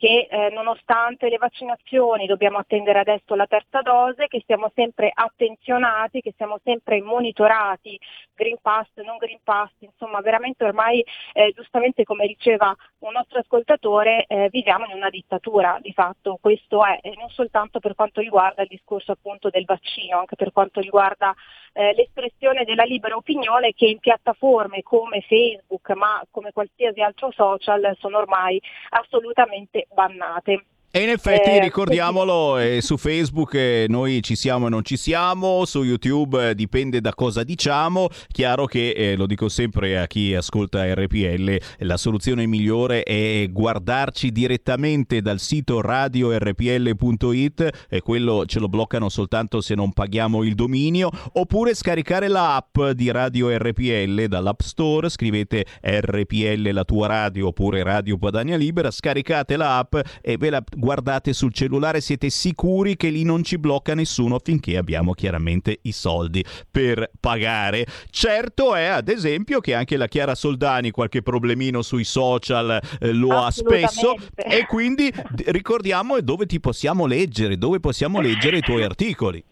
che 0.00 0.28
eh, 0.30 0.48
nonostante 0.48 1.28
le 1.28 1.36
vaccinazioni 1.36 2.24
dobbiamo 2.24 2.56
attendere 2.56 3.00
adesso 3.00 3.34
la 3.34 3.46
terza 3.46 3.82
dose, 3.82 4.28
che 4.28 4.42
siamo 4.46 4.72
sempre 4.74 5.10
attenzionati, 5.12 6.22
che 6.22 6.32
siamo 6.38 6.58
sempre 6.64 7.02
monitorati, 7.02 8.00
Green 8.34 8.56
Pass, 8.62 8.88
non 9.04 9.18
Green 9.18 9.40
Pass, 9.44 9.70
insomma 9.80 10.22
veramente 10.22 10.64
ormai 10.64 11.04
eh, 11.34 11.52
giustamente 11.54 12.04
come 12.04 12.26
diceva 12.26 12.74
un 13.00 13.12
nostro 13.12 13.40
ascoltatore 13.40 14.24
eh, 14.26 14.48
viviamo 14.50 14.86
in 14.86 14.96
una 14.96 15.10
dittatura 15.10 15.76
di 15.82 15.92
fatto, 15.92 16.38
questo 16.40 16.82
è 16.82 16.98
non 17.18 17.28
soltanto 17.28 17.78
per 17.78 17.94
quanto 17.94 18.22
riguarda 18.22 18.62
il 18.62 18.68
discorso 18.68 19.12
appunto 19.12 19.50
del 19.50 19.66
vaccino, 19.66 20.20
anche 20.20 20.34
per 20.34 20.50
quanto 20.50 20.80
riguarda 20.80 21.34
eh, 21.74 21.92
l'espressione 21.92 22.64
della 22.64 22.84
libera 22.84 23.16
opinione 23.16 23.74
che 23.74 23.84
in 23.84 23.98
piattaforme 23.98 24.82
come 24.82 25.20
Facebook 25.20 25.90
ma 25.90 26.22
come 26.30 26.52
qualsiasi 26.52 27.02
altro 27.02 27.30
social 27.32 27.94
sono 27.98 28.16
ormai 28.16 28.58
assolutamente 28.90 29.88
bannate. 29.96 30.58
E 30.92 31.04
in 31.04 31.08
effetti 31.08 31.50
eh, 31.50 31.60
ricordiamolo, 31.60 32.58
eh, 32.58 32.80
su 32.82 32.96
Facebook 32.96 33.54
eh, 33.54 33.86
noi 33.88 34.24
ci 34.24 34.34
siamo 34.34 34.66
e 34.66 34.70
non 34.70 34.84
ci 34.84 34.96
siamo, 34.96 35.64
su 35.64 35.84
YouTube 35.84 36.48
eh, 36.48 36.54
dipende 36.56 37.00
da 37.00 37.14
cosa 37.14 37.44
diciamo, 37.44 38.08
chiaro 38.26 38.66
che 38.66 38.90
eh, 38.90 39.14
lo 39.14 39.26
dico 39.26 39.48
sempre 39.48 40.00
a 40.00 40.08
chi 40.08 40.34
ascolta 40.34 40.92
RPL, 40.92 41.84
la 41.84 41.96
soluzione 41.96 42.44
migliore 42.46 43.04
è 43.04 43.46
guardarci 43.52 44.32
direttamente 44.32 45.22
dal 45.22 45.38
sito 45.38 45.80
radiorpl.it 45.80 47.86
e 47.88 48.00
quello 48.00 48.44
ce 48.46 48.58
lo 48.58 48.66
bloccano 48.66 49.08
soltanto 49.08 49.60
se 49.60 49.76
non 49.76 49.92
paghiamo 49.92 50.42
il 50.42 50.56
dominio, 50.56 51.08
oppure 51.34 51.72
scaricare 51.72 52.26
l'app 52.26 52.80
di 52.94 53.12
Radio 53.12 53.56
RPL 53.56 54.24
dall'App 54.24 54.62
Store, 54.62 55.08
scrivete 55.08 55.66
RPL 55.82 56.68
la 56.72 56.82
tua 56.82 57.06
radio 57.06 57.46
oppure 57.46 57.84
Radio 57.84 58.18
Padania 58.18 58.56
Libera, 58.56 58.90
scaricate 58.90 59.56
l'app 59.56 59.94
e 60.20 60.36
ve 60.36 60.50
la 60.50 60.64
guardate 60.80 61.32
sul 61.32 61.52
cellulare, 61.52 62.00
siete 62.00 62.30
sicuri 62.30 62.96
che 62.96 63.10
lì 63.10 63.22
non 63.22 63.44
ci 63.44 63.58
blocca 63.58 63.94
nessuno 63.94 64.40
finché 64.42 64.76
abbiamo 64.76 65.12
chiaramente 65.12 65.78
i 65.82 65.92
soldi 65.92 66.44
per 66.68 67.08
pagare. 67.20 67.86
Certo 68.10 68.74
è, 68.74 68.86
ad 68.86 69.08
esempio, 69.08 69.60
che 69.60 69.74
anche 69.74 69.96
la 69.96 70.08
Chiara 70.08 70.34
Soldani 70.34 70.90
qualche 70.90 71.22
problemino 71.22 71.82
sui 71.82 72.04
social 72.04 72.80
eh, 72.98 73.12
lo 73.12 73.38
ha 73.38 73.50
spesso 73.52 74.16
e 74.34 74.66
quindi 74.66 75.12
ricordiamo 75.46 76.20
dove 76.20 76.46
ti 76.46 76.58
possiamo 76.58 77.06
leggere, 77.06 77.56
dove 77.56 77.78
possiamo 77.78 78.20
leggere 78.20 78.58
i 78.58 78.62
tuoi 78.62 78.82
articoli. 78.82 79.44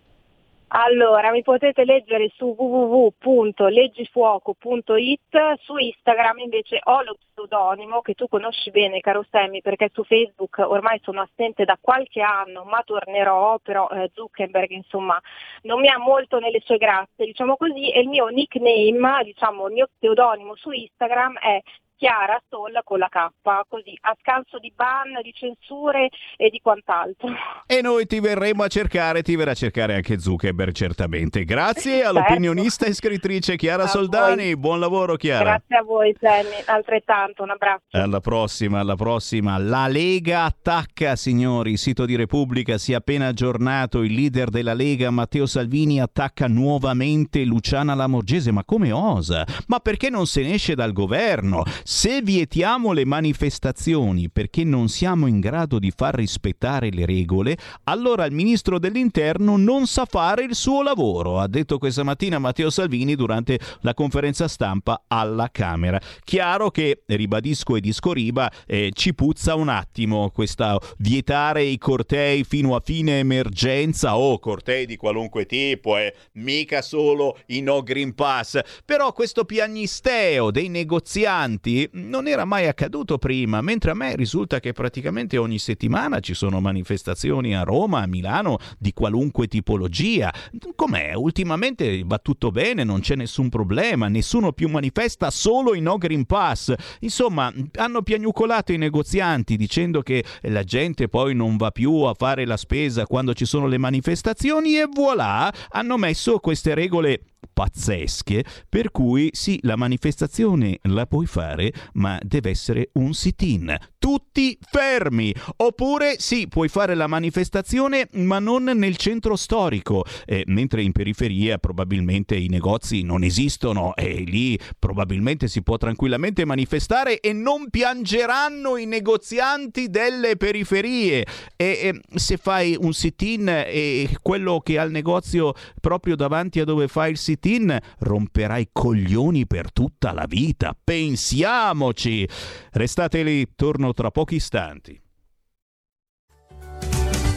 Allora, 0.70 1.30
mi 1.30 1.40
potete 1.42 1.86
leggere 1.86 2.30
su 2.36 2.54
www.leggifuoco.it, 2.56 5.54
su 5.60 5.78
Instagram 5.78 6.40
invece 6.40 6.78
ho 6.82 7.02
lo 7.02 7.16
pseudonimo 7.32 8.02
che 8.02 8.12
tu 8.12 8.28
conosci 8.28 8.70
bene, 8.70 9.00
caro 9.00 9.24
Sammy, 9.30 9.62
perché 9.62 9.88
su 9.90 10.04
Facebook 10.04 10.58
ormai 10.58 11.00
sono 11.02 11.22
assente 11.22 11.64
da 11.64 11.78
qualche 11.80 12.20
anno, 12.20 12.64
ma 12.64 12.82
tornerò, 12.84 13.58
però 13.60 13.88
eh, 13.88 14.10
Zuckerberg 14.12 14.72
insomma 14.72 15.18
non 15.62 15.80
mi 15.80 15.88
ha 15.88 15.96
molto 15.96 16.38
nelle 16.38 16.60
sue 16.62 16.76
grazie, 16.76 17.24
diciamo 17.24 17.56
così, 17.56 17.90
e 17.90 18.00
il 18.00 18.08
mio 18.08 18.26
nickname, 18.26 19.24
diciamo 19.24 19.68
il 19.68 19.72
mio 19.72 19.88
pseudonimo 19.98 20.54
su 20.54 20.70
Instagram 20.70 21.38
è 21.38 21.62
Chiara 21.98 22.40
Stoll 22.46 22.78
con 22.84 23.00
la 23.00 23.08
K, 23.08 23.26
così 23.66 23.92
a 24.02 24.16
scanso 24.20 24.60
di 24.60 24.72
ban, 24.74 25.20
di 25.20 25.32
censure 25.34 26.08
e 26.36 26.48
di 26.48 26.60
quant'altro. 26.62 27.28
E 27.66 27.82
noi 27.82 28.06
ti 28.06 28.20
verremo 28.20 28.62
a 28.62 28.68
cercare, 28.68 29.22
ti 29.22 29.34
verrà 29.34 29.50
a 29.50 29.54
cercare 29.54 29.96
anche 29.96 30.20
Zuckerberg 30.20 30.72
certamente. 30.72 31.44
Grazie 31.44 32.02
certo. 32.02 32.08
all'opinionista 32.08 32.86
e 32.86 32.94
scrittrice 32.94 33.56
Chiara 33.56 33.82
a 33.82 33.86
Soldani, 33.88 34.44
voi. 34.44 34.56
buon 34.56 34.78
lavoro 34.78 35.16
Chiara. 35.16 35.42
Grazie 35.42 35.76
a 35.76 35.82
voi 35.82 36.16
Sammy, 36.20 36.62
altrettanto, 36.66 37.42
un 37.42 37.50
abbraccio. 37.50 37.82
Alla 37.90 38.20
prossima, 38.20 38.78
alla 38.78 38.94
prossima. 38.94 39.58
La 39.58 39.88
Lega 39.88 40.44
attacca, 40.44 41.16
signori, 41.16 41.76
sito 41.76 42.04
di 42.04 42.14
Repubblica 42.14 42.78
si 42.78 42.92
è 42.92 42.94
appena 42.94 43.26
aggiornato, 43.26 44.04
il 44.04 44.12
leader 44.14 44.50
della 44.50 44.72
Lega 44.72 45.10
Matteo 45.10 45.46
Salvini 45.46 46.00
attacca 46.00 46.46
nuovamente 46.46 47.42
Luciana 47.42 47.94
Lamorgese, 47.94 48.52
ma 48.52 48.62
come 48.62 48.92
osa? 48.92 49.44
Ma 49.66 49.80
perché 49.80 50.10
non 50.10 50.26
se 50.26 50.42
ne 50.42 50.54
esce 50.54 50.76
dal 50.76 50.92
governo? 50.92 51.64
Se 51.90 52.20
vietiamo 52.20 52.92
le 52.92 53.06
manifestazioni 53.06 54.28
perché 54.28 54.62
non 54.62 54.90
siamo 54.90 55.26
in 55.26 55.40
grado 55.40 55.78
di 55.78 55.90
far 55.90 56.16
rispettare 56.16 56.90
le 56.90 57.06
regole, 57.06 57.56
allora 57.84 58.26
il 58.26 58.34
ministro 58.34 58.78
dell'interno 58.78 59.56
non 59.56 59.86
sa 59.86 60.04
fare 60.04 60.44
il 60.44 60.54
suo 60.54 60.82
lavoro, 60.82 61.38
ha 61.38 61.48
detto 61.48 61.78
questa 61.78 62.02
mattina 62.02 62.38
Matteo 62.38 62.68
Salvini 62.68 63.14
durante 63.14 63.58
la 63.80 63.94
conferenza 63.94 64.48
stampa 64.48 65.04
alla 65.06 65.48
Camera. 65.50 65.98
Chiaro 66.24 66.70
che, 66.70 67.04
ribadisco 67.06 67.76
e 67.76 67.80
discoriba, 67.80 68.52
eh, 68.66 68.90
ci 68.92 69.14
puzza 69.14 69.54
un 69.54 69.70
attimo 69.70 70.28
questa 70.28 70.78
vietare 70.98 71.62
i 71.62 71.78
cortei 71.78 72.44
fino 72.44 72.74
a 72.74 72.82
fine 72.84 73.20
emergenza 73.20 74.18
o 74.18 74.32
oh, 74.32 74.38
cortei 74.38 74.84
di 74.84 74.96
qualunque 74.96 75.46
tipo, 75.46 75.96
eh, 75.96 76.14
mica 76.32 76.82
solo 76.82 77.38
i 77.46 77.62
no 77.62 77.82
Green 77.82 78.14
Pass, 78.14 78.60
però 78.84 79.14
questo 79.14 79.46
piagnisteo 79.46 80.50
dei 80.50 80.68
negozianti 80.68 81.76
non 81.92 82.26
era 82.26 82.44
mai 82.44 82.66
accaduto 82.66 83.18
prima, 83.18 83.60
mentre 83.60 83.90
a 83.90 83.94
me 83.94 84.16
risulta 84.16 84.60
che 84.60 84.72
praticamente 84.72 85.36
ogni 85.36 85.58
settimana 85.58 86.20
ci 86.20 86.34
sono 86.34 86.60
manifestazioni 86.60 87.54
a 87.54 87.62
Roma, 87.62 88.00
a 88.02 88.06
Milano, 88.06 88.58
di 88.78 88.92
qualunque 88.92 89.46
tipologia. 89.46 90.32
Com'è? 90.74 91.12
Ultimamente 91.14 92.02
va 92.04 92.18
tutto 92.18 92.50
bene, 92.50 92.84
non 92.84 93.00
c'è 93.00 93.14
nessun 93.14 93.48
problema, 93.48 94.08
nessuno 94.08 94.52
più 94.52 94.68
manifesta, 94.68 95.30
solo 95.30 95.74
i 95.74 95.80
no 95.80 95.98
Green 95.98 96.24
Pass. 96.24 96.72
Insomma, 97.00 97.52
hanno 97.76 98.02
piagnucolato 98.02 98.72
i 98.72 98.78
negozianti 98.78 99.56
dicendo 99.56 100.02
che 100.02 100.24
la 100.42 100.64
gente 100.64 101.08
poi 101.08 101.34
non 101.34 101.56
va 101.56 101.70
più 101.70 101.92
a 102.02 102.14
fare 102.14 102.46
la 102.46 102.56
spesa 102.56 103.06
quando 103.06 103.34
ci 103.34 103.44
sono 103.44 103.66
le 103.66 103.78
manifestazioni 103.78 104.78
e 104.78 104.88
voilà, 104.90 105.52
hanno 105.70 105.96
messo 105.96 106.38
queste 106.38 106.74
regole 106.74 107.22
pazzesche, 107.52 108.44
per 108.68 108.90
cui 108.90 109.30
sì, 109.32 109.58
la 109.62 109.76
manifestazione 109.76 110.78
la 110.82 111.06
puoi 111.06 111.26
fare, 111.26 111.72
ma 111.94 112.18
deve 112.22 112.50
essere 112.50 112.90
un 112.94 113.12
sit-in. 113.14 113.76
Tutti 113.98 114.56
fermi! 114.60 115.34
Oppure 115.56 116.16
sì, 116.18 116.46
puoi 116.46 116.68
fare 116.68 116.94
la 116.94 117.06
manifestazione, 117.08 118.08
ma 118.12 118.38
non 118.38 118.62
nel 118.62 118.96
centro 118.96 119.34
storico, 119.34 120.04
eh, 120.24 120.44
mentre 120.46 120.82
in 120.82 120.92
periferia 120.92 121.58
probabilmente 121.58 122.36
i 122.36 122.48
negozi 122.48 123.02
non 123.02 123.24
esistono 123.24 123.94
e 123.96 124.24
lì 124.26 124.58
probabilmente 124.78 125.48
si 125.48 125.62
può 125.62 125.76
tranquillamente 125.76 126.44
manifestare 126.44 127.20
e 127.20 127.32
non 127.32 127.70
piangeranno 127.70 128.76
i 128.76 128.86
negozianti 128.86 129.88
delle 129.88 130.36
periferie. 130.36 131.26
E, 131.56 131.66
e 131.66 132.00
se 132.14 132.36
fai 132.36 132.76
un 132.78 132.92
sit-in 132.92 133.48
e 133.48 134.16
quello 134.22 134.60
che 134.60 134.78
ha 134.78 134.84
il 134.84 134.92
negozio 134.92 135.54
proprio 135.80 136.14
davanti 136.14 136.60
a 136.60 136.64
dove 136.64 136.86
fai 136.86 137.10
il 137.10 137.18
sit-in 137.28 137.78
romperai 137.98 138.62
i 138.62 138.68
coglioni 138.72 139.46
per 139.46 139.70
tutta 139.70 140.12
la 140.12 140.24
vita. 140.26 140.74
Pensiamoci! 140.82 142.26
Restate 142.72 143.22
lì, 143.22 143.46
torno 143.54 143.92
tra 143.92 144.10
pochi 144.10 144.36
istanti. 144.36 144.98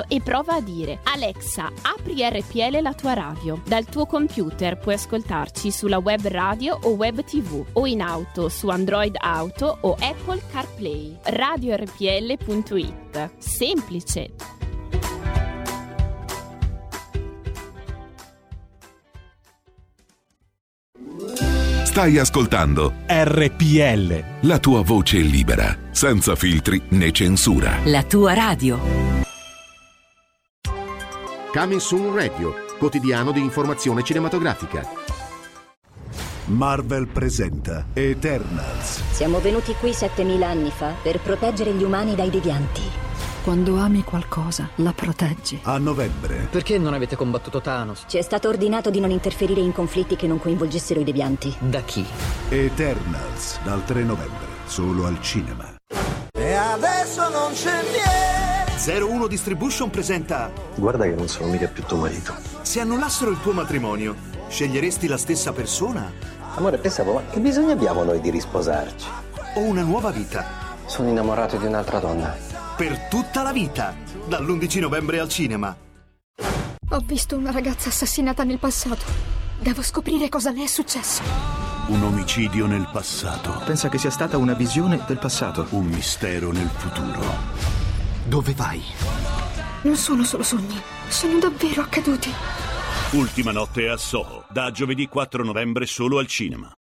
e 0.00 0.20
prova 0.20 0.54
a 0.54 0.60
dire 0.60 1.00
Alexa, 1.02 1.70
apri 1.82 2.22
RPL 2.22 2.80
la 2.80 2.94
tua 2.94 3.12
radio. 3.12 3.60
Dal 3.66 3.84
tuo 3.84 4.06
computer 4.06 4.78
puoi 4.78 4.94
ascoltarci 4.94 5.70
sulla 5.70 5.98
web 5.98 6.26
radio 6.26 6.78
o 6.82 6.90
web 6.90 7.22
tv 7.24 7.64
o 7.72 7.86
in 7.86 8.00
auto 8.00 8.48
su 8.48 8.68
Android 8.68 9.16
Auto 9.18 9.78
o 9.82 9.96
Apple 10.00 10.40
CarPlay. 10.50 11.18
RadioRPL.it. 11.22 13.30
Semplice. 13.38 14.60
Stai 21.92 22.16
ascoltando 22.16 22.94
RPL. 23.06 24.46
la 24.48 24.58
tua 24.58 24.80
voce 24.80 25.18
libera, 25.18 25.76
senza 25.90 26.34
filtri 26.34 26.80
né 26.88 27.10
censura. 27.10 27.80
La 27.84 28.02
tua 28.02 28.32
radio. 28.32 29.21
Coming 31.52 31.80
Soon 31.80 32.14
Radio, 32.14 32.54
quotidiano 32.78 33.30
di 33.30 33.40
informazione 33.40 34.02
cinematografica. 34.02 34.88
Marvel 36.46 37.08
presenta 37.08 37.88
Eternals. 37.92 39.02
Siamo 39.10 39.38
venuti 39.38 39.74
qui 39.74 39.92
7000 39.92 40.48
anni 40.48 40.70
fa 40.70 40.94
per 41.02 41.20
proteggere 41.20 41.74
gli 41.74 41.82
umani 41.82 42.14
dai 42.14 42.30
devianti. 42.30 42.80
Quando 43.44 43.76
ami 43.76 44.02
qualcosa, 44.02 44.70
la 44.76 44.94
proteggi. 44.94 45.60
A 45.64 45.76
novembre. 45.76 46.48
Perché 46.50 46.78
non 46.78 46.94
avete 46.94 47.16
combattuto 47.16 47.60
Thanos? 47.60 48.04
Ci 48.06 48.16
è 48.16 48.22
stato 48.22 48.48
ordinato 48.48 48.88
di 48.88 49.00
non 49.00 49.10
interferire 49.10 49.60
in 49.60 49.72
conflitti 49.72 50.16
che 50.16 50.26
non 50.26 50.38
coinvolgessero 50.38 51.00
i 51.00 51.04
devianti. 51.04 51.54
Da 51.58 51.82
chi? 51.82 52.02
Eternals, 52.48 53.58
dal 53.62 53.84
3 53.84 54.04
novembre, 54.04 54.46
solo 54.64 55.04
al 55.04 55.20
cinema. 55.20 55.74
E 56.32 56.54
adesso 56.54 57.28
non 57.28 57.52
c'è 57.52 57.82
niente. 57.82 58.51
01 58.84 59.26
Distribution 59.28 59.90
presenta 59.90 60.50
Guarda 60.74 61.04
che 61.04 61.14
non 61.14 61.28
sono 61.28 61.50
mica 61.50 61.68
più 61.68 61.84
tuo 61.84 61.98
marito. 61.98 62.34
Se 62.62 62.80
annullassero 62.80 63.30
il 63.30 63.40
tuo 63.40 63.52
matrimonio, 63.52 64.16
sceglieresti 64.48 65.06
la 65.06 65.18
stessa 65.18 65.52
persona 65.52 66.10
Amore, 66.54 66.76
pensavo, 66.76 67.14
ma 67.14 67.22
che 67.30 67.40
bisogno 67.40 67.72
abbiamo 67.72 68.04
noi 68.04 68.20
di 68.20 68.30
risposarci? 68.30 69.06
o 69.54 69.60
una 69.60 69.82
nuova 69.82 70.10
vita? 70.10 70.76
Sono 70.86 71.08
innamorato 71.08 71.56
di 71.56 71.66
un'altra 71.66 71.98
donna. 71.98 72.34
Per 72.76 73.08
tutta 73.08 73.42
la 73.42 73.52
vita, 73.52 73.94
dall'11 74.26 74.80
novembre 74.80 75.18
al 75.18 75.28
cinema. 75.28 75.74
Ho 76.90 77.00
visto 77.04 77.36
una 77.36 77.50
ragazza 77.50 77.88
assassinata 77.88 78.44
nel 78.44 78.58
passato. 78.58 79.04
Devo 79.58 79.82
scoprire 79.82 80.28
cosa 80.28 80.50
le 80.50 80.64
è 80.64 80.66
successo. 80.66 81.22
Un 81.86 82.02
omicidio 82.02 82.66
nel 82.66 82.88
passato. 82.92 83.62
Pensa 83.64 83.88
che 83.88 83.98
sia 83.98 84.10
stata 84.10 84.36
una 84.36 84.54
visione 84.54 85.02
del 85.06 85.18
passato. 85.18 85.66
Un 85.70 85.86
mistero 85.86 86.52
nel 86.52 86.68
futuro. 86.68 87.81
Dove 88.24 88.52
vai? 88.54 88.80
Non 89.82 89.96
sono 89.96 90.22
solo 90.22 90.42
sogni, 90.44 90.80
sono 91.08 91.38
davvero 91.38 91.82
accaduti. 91.82 92.30
Ultima 93.12 93.50
notte 93.50 93.88
a 93.88 93.96
Soho, 93.96 94.44
da 94.48 94.70
giovedì 94.70 95.08
4 95.08 95.44
novembre 95.44 95.86
solo 95.86 96.18
al 96.18 96.26
cinema. 96.26 96.72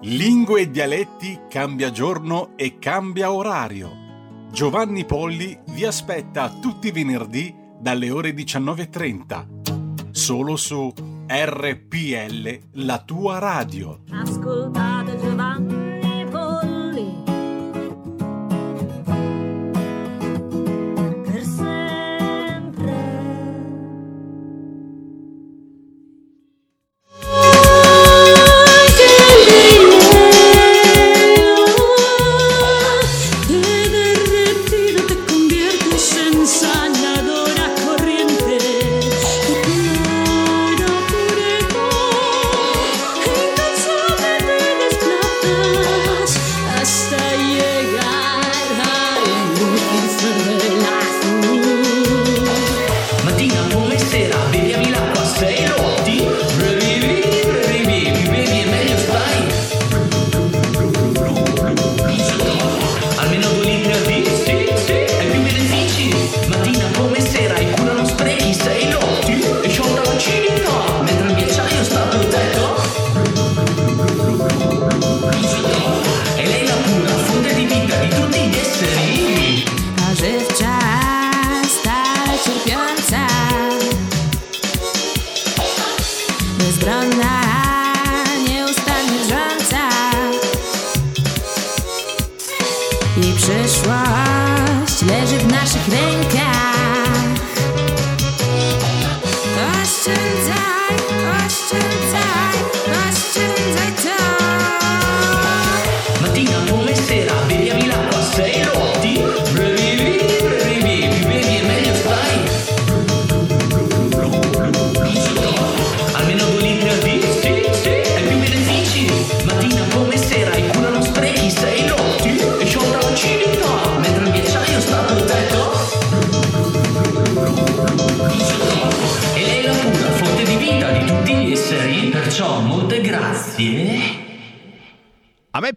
Lingue 0.00 0.62
e 0.62 0.70
dialetti 0.70 1.40
cambia 1.48 1.90
giorno 1.90 2.56
e 2.56 2.78
cambia 2.78 3.30
orario. 3.30 4.02
Giovanni 4.50 5.04
Polli 5.04 5.58
vi 5.70 5.84
aspetta 5.84 6.48
tutti 6.48 6.88
i 6.88 6.92
venerdì 6.92 7.54
dalle 7.78 8.10
ore 8.10 8.30
19.30. 8.32 10.10
Solo 10.10 10.56
su 10.56 10.92
RPL, 11.26 12.58
la 12.72 13.02
tua 13.02 13.38
radio. 13.38 14.00
Ascoltate 14.10 15.18
Giovanni 15.18 15.83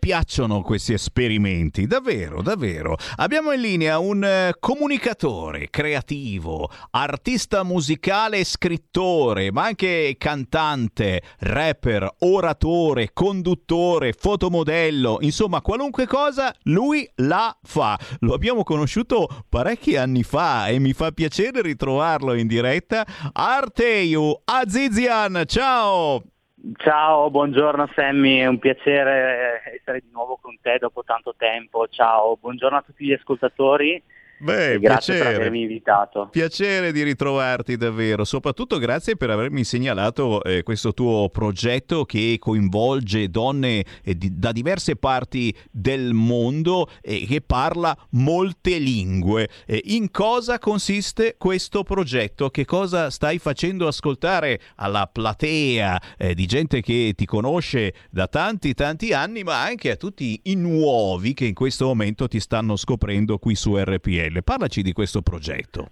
piacciono 0.07 0.61
questi 0.61 0.93
esperimenti, 0.93 1.85
davvero, 1.85 2.41
davvero. 2.41 2.95
Abbiamo 3.17 3.51
in 3.51 3.59
linea 3.59 3.99
un 3.99 4.23
eh, 4.23 4.53
comunicatore 4.57 5.67
creativo, 5.69 6.71
artista 6.91 7.63
musicale 7.63 8.45
scrittore, 8.45 9.51
ma 9.51 9.65
anche 9.65 10.15
cantante, 10.17 11.21
rapper, 11.39 12.09
oratore, 12.19 13.09
conduttore, 13.11 14.13
fotomodello, 14.13 15.17
insomma 15.19 15.59
qualunque 15.59 16.07
cosa 16.07 16.55
lui 16.63 17.05
la 17.15 17.53
fa. 17.63 17.99
Lo 18.19 18.33
abbiamo 18.33 18.63
conosciuto 18.63 19.27
parecchi 19.49 19.97
anni 19.97 20.23
fa 20.23 20.67
e 20.67 20.79
mi 20.79 20.93
fa 20.93 21.11
piacere 21.11 21.61
ritrovarlo 21.61 22.33
in 22.33 22.47
diretta. 22.47 23.05
Arteiu 23.33 24.39
Azizian, 24.45 25.43
ciao! 25.45 26.36
Ciao, 26.75 27.29
buongiorno 27.29 27.87
Sammy, 27.95 28.39
è 28.39 28.45
un 28.45 28.59
piacere 28.59 29.61
essere 29.75 30.01
di 30.01 30.09
nuovo 30.11 30.37
con 30.41 30.57
te 30.61 30.77
dopo 30.79 31.03
tanto 31.03 31.33
tempo. 31.37 31.87
Ciao, 31.87 32.35
buongiorno 32.35 32.77
a 32.77 32.81
tutti 32.81 33.05
gli 33.05 33.13
ascoltatori. 33.13 34.03
Beh, 34.39 34.77
grazie 34.79 35.15
piacere. 35.15 35.19
per 35.19 35.41
avermi 35.41 35.61
invitato. 35.61 36.27
Piacere 36.31 36.91
di 36.91 37.01
ritrovarti 37.01 37.75
davvero, 37.75 38.23
soprattutto 38.23 38.77
grazie 38.77 39.15
per 39.15 39.31
avermi 39.31 39.63
segnalato 39.63 40.43
eh, 40.43 40.61
questo 40.61 40.93
tuo 40.93 41.29
progetto 41.29 42.05
che 42.05 42.37
coinvolge 42.39 43.29
donne 43.29 43.83
eh, 44.03 44.15
di, 44.15 44.37
da 44.37 44.51
diverse 44.51 44.95
parti 44.95 45.55
del 45.71 46.13
mondo 46.13 46.87
e 47.01 47.25
che 47.27 47.41
parla 47.41 47.97
molte 48.11 48.77
lingue. 48.77 49.49
Eh, 49.65 49.81
in 49.85 50.11
cosa 50.11 50.59
consiste 50.59 51.35
questo 51.37 51.81
progetto? 51.83 52.49
Che 52.49 52.65
cosa 52.65 53.09
stai 53.09 53.39
facendo 53.39 53.87
ascoltare 53.87 54.59
alla 54.75 55.09
platea 55.11 55.99
eh, 56.17 56.35
di 56.35 56.45
gente 56.45 56.81
che 56.81 57.13
ti 57.15 57.25
conosce 57.25 57.93
da 58.11 58.27
tanti 58.27 58.75
tanti 58.75 59.13
anni, 59.13 59.41
ma 59.41 59.63
anche 59.63 59.89
a 59.89 59.95
tutti 59.95 60.39
i 60.43 60.55
nuovi 60.55 61.33
che 61.33 61.45
in 61.45 61.55
questo 61.55 61.85
momento 61.85 62.27
ti 62.27 62.39
stanno 62.39 62.75
scoprendo 62.75 63.39
qui 63.39 63.55
su 63.55 63.75
RPL? 63.75 64.26
Parlaci 64.43 64.81
di 64.81 64.93
questo 64.93 65.21
progetto. 65.21 65.89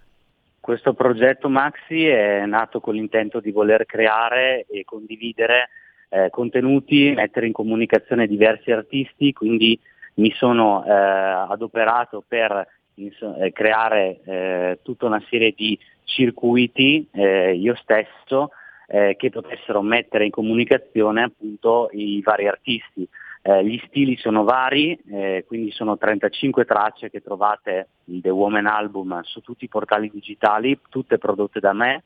Questo 0.59 0.93
progetto 0.93 1.47
Maxi 1.49 2.07
è 2.07 2.45
nato 2.45 2.79
con 2.79 2.95
l'intento 2.95 3.39
di 3.39 3.51
voler 3.51 3.85
creare 3.85 4.65
e 4.69 4.83
condividere 4.83 5.69
eh, 6.09 6.29
contenuti, 6.29 7.11
mettere 7.15 7.45
in 7.47 7.53
comunicazione 7.53 8.27
diversi 8.27 8.71
artisti, 8.71 9.33
quindi 9.33 9.79
mi 10.15 10.31
sono 10.31 10.83
eh, 10.85 10.89
adoperato 10.91 12.23
per 12.27 12.67
eh, 12.95 13.51
creare 13.51 14.21
eh, 14.25 14.79
tutta 14.81 15.05
una 15.05 15.21
serie 15.29 15.53
di 15.55 15.77
circuiti 16.05 17.07
eh, 17.11 17.53
io 17.55 17.75
stesso 17.75 18.51
eh, 18.87 19.15
che 19.17 19.29
potessero 19.29 19.81
mettere 19.81 20.25
in 20.25 20.31
comunicazione 20.31 21.23
appunto 21.23 21.89
i 21.91 22.21
vari 22.23 22.47
artisti. 22.47 23.07
Eh, 23.47 23.63
gli 23.63 23.79
stili 23.85 24.17
sono 24.17 24.43
vari, 24.43 24.99
eh, 25.07 25.43
quindi 25.45 25.69
sono 25.69 25.99
35 25.99 26.65
tracce 26.65 27.11
che 27.11 27.21
trovate 27.21 27.89
in 28.05 28.19
The 28.19 28.31
Woman 28.31 28.65
Album 28.65 29.21
su 29.21 29.41
tutti 29.41 29.65
i 29.65 29.67
portali 29.67 30.09
digitali, 30.09 30.79
tutte 30.89 31.19
prodotte 31.19 31.59
da 31.59 31.71
me, 31.71 32.01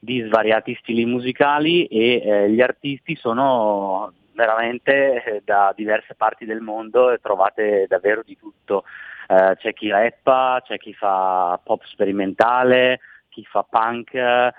di 0.00 0.22
svariati 0.22 0.74
stili 0.80 1.04
musicali 1.04 1.84
e 1.84 2.22
eh, 2.24 2.50
gli 2.50 2.62
artisti 2.62 3.14
sono 3.16 4.10
veramente 4.32 5.22
eh, 5.22 5.42
da 5.44 5.74
diverse 5.76 6.14
parti 6.14 6.46
del 6.46 6.62
mondo 6.62 7.10
e 7.10 7.18
trovate 7.18 7.84
davvero 7.86 8.22
di 8.24 8.38
tutto. 8.38 8.84
Eh, 9.26 9.54
c'è 9.58 9.74
chi 9.74 9.90
rappa, 9.90 10.62
c'è 10.64 10.78
chi 10.78 10.94
fa 10.94 11.60
pop 11.62 11.84
sperimentale, 11.84 13.00
chi 13.28 13.44
fa 13.44 13.66
punk, 13.68 14.14
eh, 14.14 14.52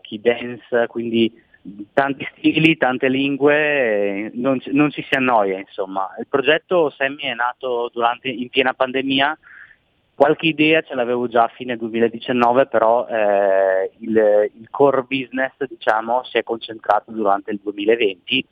chi 0.00 0.20
dance, 0.20 0.86
quindi 0.86 1.42
tanti 1.92 2.28
stili, 2.36 2.76
tante 2.76 3.08
lingue, 3.08 4.30
non, 4.34 4.60
non, 4.72 4.90
ci 4.90 5.02
si 5.02 5.14
annoia 5.14 5.58
insomma. 5.58 6.14
Il 6.18 6.26
progetto 6.26 6.90
Semi 6.90 7.22
è 7.22 7.34
nato 7.34 7.90
durante, 7.92 8.28
in 8.28 8.48
piena 8.50 8.74
pandemia, 8.74 9.38
qualche 10.14 10.46
idea 10.46 10.82
ce 10.82 10.94
l'avevo 10.94 11.26
già 11.26 11.44
a 11.44 11.52
fine 11.54 11.76
2019, 11.76 12.66
però 12.66 13.06
eh, 13.06 13.90
il, 13.98 14.50
il, 14.58 14.68
core 14.70 15.02
business 15.02 15.52
diciamo, 15.66 16.22
si 16.24 16.38
è 16.38 16.42
concentrato 16.42 17.10
durante 17.10 17.50
il 17.50 17.60
2020, 17.62 18.46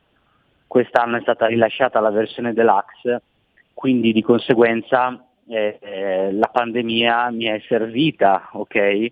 quest'anno 0.66 1.18
è 1.18 1.20
stata 1.20 1.46
rilasciata 1.46 2.00
la 2.00 2.10
versione 2.10 2.52
deluxe, 2.54 3.22
quindi 3.74 4.12
di 4.12 4.22
conseguenza 4.22 5.22
eh, 5.48 5.78
eh, 5.80 6.32
la 6.32 6.48
pandemia 6.48 7.30
mi 7.30 7.44
è 7.44 7.60
servita, 7.68 8.48
ok? 8.52 9.08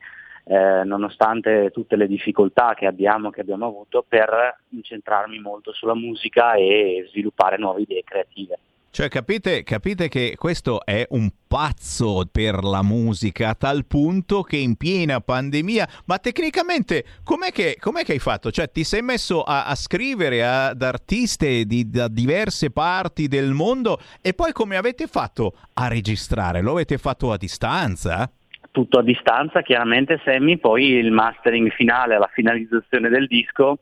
Eh, 0.50 0.82
nonostante 0.82 1.70
tutte 1.72 1.94
le 1.94 2.08
difficoltà 2.08 2.74
che 2.74 2.86
abbiamo, 2.86 3.30
che 3.30 3.40
abbiamo 3.40 3.66
avuto, 3.66 4.04
per 4.06 4.62
incentrarmi 4.70 5.38
molto 5.38 5.72
sulla 5.72 5.94
musica 5.94 6.54
e 6.54 7.06
sviluppare 7.08 7.56
nuove 7.56 7.82
idee 7.82 8.02
creative. 8.02 8.58
Cioè, 8.90 9.08
capite, 9.08 9.62
capite, 9.62 10.08
che 10.08 10.34
questo 10.36 10.84
è 10.84 11.06
un 11.10 11.30
pazzo 11.46 12.28
per 12.30 12.64
la 12.64 12.82
musica 12.82 13.50
a 13.50 13.54
tal 13.54 13.86
punto 13.86 14.42
che 14.42 14.56
in 14.56 14.74
piena 14.74 15.20
pandemia, 15.20 15.88
ma 16.06 16.18
tecnicamente 16.18 17.04
com'è 17.22 17.52
che, 17.52 17.76
com'è 17.78 18.02
che 18.02 18.14
hai 18.14 18.18
fatto? 18.18 18.50
Cioè, 18.50 18.72
ti 18.72 18.82
sei 18.82 19.02
messo 19.02 19.44
a, 19.44 19.66
a 19.66 19.76
scrivere 19.76 20.44
ad 20.44 20.82
artiste 20.82 21.64
di, 21.64 21.88
da 21.88 22.08
diverse 22.08 22.72
parti 22.72 23.28
del 23.28 23.52
mondo 23.52 24.00
e 24.20 24.34
poi 24.34 24.50
come 24.50 24.76
avete 24.76 25.06
fatto 25.06 25.54
a 25.74 25.86
registrare? 25.86 26.60
Lo 26.60 26.72
avete 26.72 26.98
fatto 26.98 27.30
a 27.30 27.36
distanza? 27.36 28.28
Tutto 28.70 28.98
a 28.98 29.02
distanza, 29.02 29.62
chiaramente 29.62 30.20
Sammy, 30.24 30.58
poi 30.58 30.92
il 30.92 31.10
mastering 31.10 31.70
finale, 31.70 32.18
la 32.18 32.30
finalizzazione 32.32 33.08
del 33.08 33.26
disco, 33.26 33.78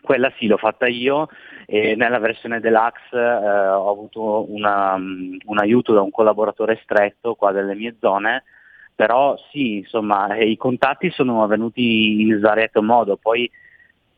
quella 0.00 0.30
sì 0.36 0.46
l'ho 0.46 0.58
fatta 0.58 0.86
io. 0.86 1.28
E 1.66 1.94
nella 1.96 2.18
versione 2.18 2.60
deluxe 2.60 3.16
eh, 3.16 3.68
ho 3.68 3.90
avuto 3.90 4.52
una, 4.52 4.94
um, 4.94 5.36
un 5.46 5.58
aiuto 5.58 5.94
da 5.94 6.02
un 6.02 6.10
collaboratore 6.10 6.78
stretto 6.82 7.34
qua 7.34 7.52
delle 7.52 7.74
mie 7.74 7.96
zone, 8.00 8.44
però 8.94 9.34
sì, 9.50 9.78
insomma, 9.78 10.36
i 10.36 10.58
contatti 10.58 11.10
sono 11.10 11.46
venuti 11.46 12.20
in 12.20 12.36
svariato 12.36 12.82
modo, 12.82 13.16
poi 13.16 13.50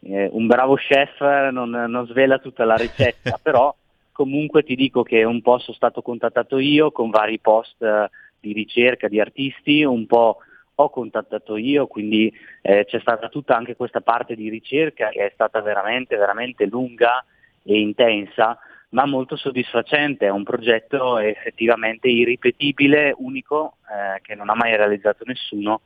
eh, 0.03 0.29
un 0.33 0.47
bravo 0.47 0.75
chef 0.75 1.21
non, 1.51 1.71
non 1.71 2.07
svela 2.09 2.39
tutta 2.39 2.65
la 2.65 2.75
ricetta, 2.75 3.39
però 3.43 3.73
comunque 4.11 4.65
ti 4.65 4.75
dico 4.75 5.03
che 5.03 5.23
un 5.23 5.41
po' 5.41 5.59
sono 5.59 5.77
stato 5.77 6.03
contattato 6.03 6.59
io 6.59 6.91
con 6.91 7.11
vari 7.11 7.39
post 7.39 7.81
eh, 7.83 8.11
di 8.41 8.53
ricerca 8.53 9.09
di 9.09 9.21
artisti, 9.21 9.83
un 9.85 10.07
po' 10.07 10.39
ho 10.79 10.91
contattato 10.91 11.57
io, 11.57 11.87
quindi 11.87 12.33
eh, 12.61 12.85
c'è 12.85 13.01
stata 13.01 13.29
tutta 13.29 13.57
anche 13.57 13.77
questa 13.77 14.01
parte 14.01 14.35
di 14.35 14.49
ricerca 14.49 15.09
che 15.09 15.27
è 15.27 15.31
stata 15.33 15.61
veramente, 15.63 16.17
veramente 16.17 16.67
lunga 16.67 17.25
e 17.63 17.81
intensa, 17.81 18.59
ma 18.91 19.07
molto 19.07 19.37
soddisfacente, 19.37 20.27
è 20.27 20.31
un 20.31 20.45
progetto 20.45 21.19
effettivamente 21.19 22.09
irripetibile, 22.09 23.15
unico, 23.17 23.77
eh, 23.91 24.21
che 24.21 24.35
non 24.35 24.51
ha 24.51 24.55
mai 24.55 24.77
realizzato 24.77 25.25
nessuno 25.25 25.81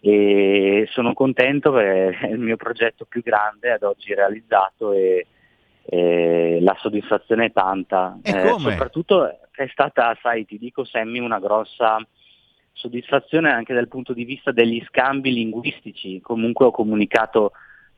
e 0.00 0.86
sono 0.90 1.12
contento 1.12 1.72
perché 1.72 2.26
è 2.26 2.30
il 2.30 2.38
mio 2.38 2.56
progetto 2.56 3.04
più 3.04 3.22
grande 3.22 3.70
ad 3.70 3.82
oggi 3.82 4.14
realizzato 4.14 4.92
e, 4.92 5.26
e 5.84 6.58
la 6.62 6.74
soddisfazione 6.80 7.46
è 7.46 7.52
tanta. 7.52 8.18
Eh, 8.22 8.54
soprattutto 8.58 9.49
è 9.64 9.68
stata, 9.68 10.16
sai, 10.22 10.46
ti 10.46 10.56
dico 10.56 10.84
Sammy, 10.84 11.18
una 11.18 11.38
grossa 11.38 11.98
soddisfazione 12.72 13.50
anche 13.50 13.74
dal 13.74 13.88
punto 13.88 14.14
di 14.14 14.24
vista 14.24 14.52
degli 14.52 14.82
scambi 14.86 15.32
linguistici. 15.32 16.20
Comunque 16.22 16.66
ho 16.66 16.70
comunicato 16.70 17.52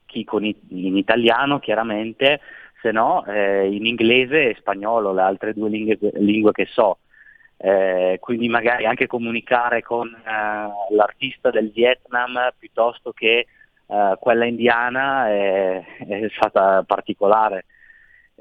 chi 0.07 0.25
con 0.25 0.45
i- 0.45 0.57
in 0.71 0.97
italiano 0.97 1.61
chiaramente, 1.61 2.41
se 2.81 2.91
no 2.91 3.25
eh, 3.27 3.73
in 3.73 3.87
inglese 3.87 4.51
e 4.51 4.57
spagnolo, 4.59 5.13
le 5.13 5.23
altre 5.23 5.55
due 5.55 5.69
lingue, 5.71 5.99
lingue 6.15 6.51
che 6.51 6.67
so. 6.67 6.99
Eh, 7.57 8.17
quindi 8.21 8.49
magari 8.49 8.87
anche 8.87 9.07
comunicare 9.07 9.83
con 9.83 10.09
eh, 10.09 10.95
l'artista 10.97 11.51
del 11.51 11.71
Vietnam 11.71 12.53
piuttosto 12.59 13.13
che 13.13 13.47
eh, 13.87 14.17
quella 14.19 14.45
indiana 14.47 15.29
è, 15.29 15.85
è 16.09 16.29
stata 16.35 16.83
particolare 16.83 17.67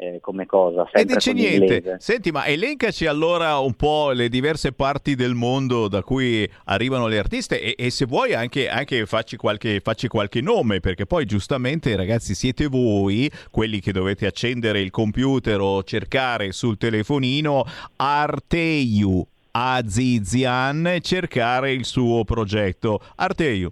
eh, 0.01 0.19
come 0.19 0.47
cosa. 0.47 0.89
E 0.91 1.05
dice 1.05 1.31
niente. 1.31 1.97
Senti, 1.99 2.31
ma 2.31 2.47
elencaci 2.47 3.05
allora 3.05 3.59
un 3.59 3.75
po' 3.75 4.09
le 4.09 4.29
diverse 4.29 4.71
parti 4.71 5.13
del 5.13 5.35
mondo 5.35 5.87
da 5.87 6.01
cui 6.01 6.49
arrivano 6.65 7.05
le 7.05 7.19
artiste 7.19 7.61
e, 7.61 7.75
e 7.77 7.91
se 7.91 8.05
vuoi 8.05 8.33
anche, 8.33 8.67
anche 8.67 9.05
facci, 9.05 9.37
qualche, 9.37 9.79
facci, 9.79 10.07
qualche, 10.07 10.41
nome, 10.41 10.79
perché 10.79 11.05
poi 11.05 11.25
giustamente 11.25 11.95
ragazzi 11.95 12.33
siete 12.33 12.65
voi 12.65 13.31
quelli 13.51 13.79
che 13.79 13.91
dovete 13.91 14.25
accendere 14.25 14.81
il 14.81 14.89
computer 14.89 15.59
o 15.59 15.83
cercare 15.83 16.51
sul 16.51 16.77
telefonino 16.77 17.63
Arteiu 17.97 19.23
Azizian 19.51 20.87
e 20.87 21.01
cercare 21.01 21.73
il 21.73 21.85
suo 21.85 22.23
progetto. 22.23 23.01
Arteiu. 23.17 23.71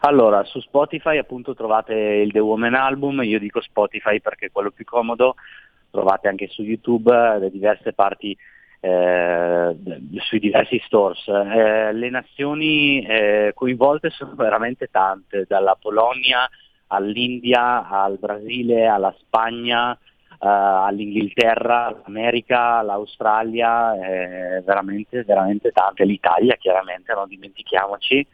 Allora, 0.00 0.42
su 0.44 0.58
Spotify 0.60 1.18
appunto 1.18 1.54
trovate 1.54 1.94
il 1.94 2.32
The 2.32 2.38
Woman 2.38 2.74
Album, 2.74 3.22
io 3.22 3.38
dico 3.38 3.60
Spotify 3.60 4.20
perché 4.20 4.46
è 4.46 4.50
quello 4.50 4.70
più 4.70 4.84
comodo, 4.84 5.34
trovate 5.90 6.28
anche 6.28 6.48
su 6.48 6.62
YouTube 6.62 7.38
le 7.38 7.50
diverse 7.50 7.92
parti, 7.92 8.36
eh, 8.80 9.76
sui 10.18 10.38
diversi 10.38 10.80
stores. 10.86 11.26
Eh, 11.28 11.92
le 11.92 12.10
nazioni 12.10 13.04
eh, 13.04 13.52
coinvolte 13.54 14.10
sono 14.10 14.34
veramente 14.34 14.88
tante, 14.90 15.44
dalla 15.46 15.76
Polonia 15.80 16.48
all'India, 16.88 17.88
al 17.88 18.18
Brasile, 18.18 18.86
alla 18.86 19.14
Spagna, 19.18 19.96
Uh, 20.42 20.88
all'Inghilterra, 20.88 21.86
all'America, 21.86 22.78
all'Australia, 22.78 23.94
eh, 23.94 24.60
veramente, 24.62 25.22
veramente 25.22 25.70
tante, 25.70 26.04
l'Italia 26.04 26.56
chiaramente, 26.56 27.14
non 27.14 27.28
dimentichiamoci, 27.28 28.26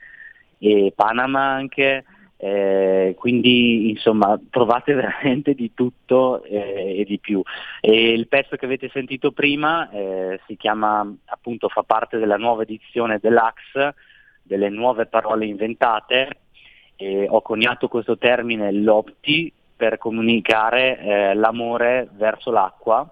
e 0.59 0.93
Panama 0.95 1.41
anche, 1.41 2.05
eh, 2.37 3.15
quindi 3.19 3.91
insomma 3.91 4.39
trovate 4.51 4.95
veramente 4.95 5.55
di 5.55 5.73
tutto 5.75 6.43
eh, 6.45 7.01
e 7.01 7.05
di 7.05 7.19
più. 7.19 7.43
E 7.81 8.13
il 8.13 8.29
pezzo 8.29 8.57
che 8.57 8.65
avete 8.65 8.89
sentito 8.91 9.33
prima 9.33 9.91
eh, 9.91 10.41
si 10.47 10.57
chiama 10.57 11.11
appunto, 11.27 11.69
fa 11.69 11.83
parte 11.83 12.19
della 12.19 12.37
nuova 12.37 12.63
edizione 12.63 13.19
dell'Ax, 13.21 13.95
delle 14.43 14.69
nuove 14.69 15.07
parole 15.07 15.47
inventate, 15.47 16.29
e 16.97 17.27
ho 17.29 17.43
coniato 17.43 17.87
questo 17.87 18.19
termine 18.19 18.73
l'opti 18.73 19.53
per 19.77 19.99
comunicare 19.99 20.99
eh, 20.99 21.35
l'amore 21.35 22.09
verso 22.15 22.51
l'acqua, 22.51 23.09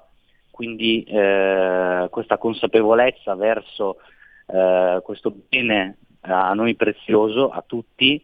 quindi 0.50 1.04
eh, 1.04 2.08
questa 2.10 2.38
consapevolezza 2.38 3.36
verso 3.36 3.98
eh, 4.46 5.00
questo 5.04 5.32
bene 5.48 5.98
a 6.20 6.52
noi 6.54 6.74
prezioso, 6.74 7.50
a 7.50 7.62
tutti, 7.66 8.22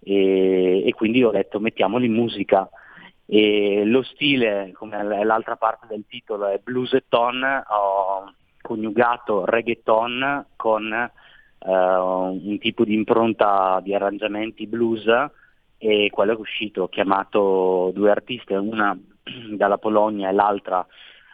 e, 0.00 0.86
e 0.86 0.92
quindi 0.92 1.22
ho 1.22 1.30
detto 1.30 1.60
mettiamolo 1.60 2.04
in 2.04 2.12
musica. 2.12 2.68
E 3.26 3.84
lo 3.84 4.02
stile, 4.02 4.72
come 4.74 5.02
l'altra 5.24 5.56
parte 5.56 5.86
del 5.88 6.04
titolo, 6.08 6.48
è 6.48 6.58
blues 6.62 6.92
e 6.94 7.04
ton, 7.08 7.42
ho 7.42 8.32
coniugato 8.60 9.44
reggaeton 9.44 10.46
con 10.56 10.92
eh, 10.92 11.10
un 11.58 12.58
tipo 12.58 12.84
di 12.84 12.94
impronta 12.94 13.80
di 13.82 13.94
arrangiamenti 13.94 14.66
blues 14.66 15.06
e 15.78 16.10
quello 16.12 16.32
è 16.32 16.36
uscito, 16.36 16.82
ho 16.82 16.88
chiamato 16.88 17.90
due 17.94 18.10
artiste, 18.10 18.54
una 18.54 18.96
dalla 19.56 19.78
Polonia 19.78 20.28
e 20.28 20.32
l'altra 20.32 20.86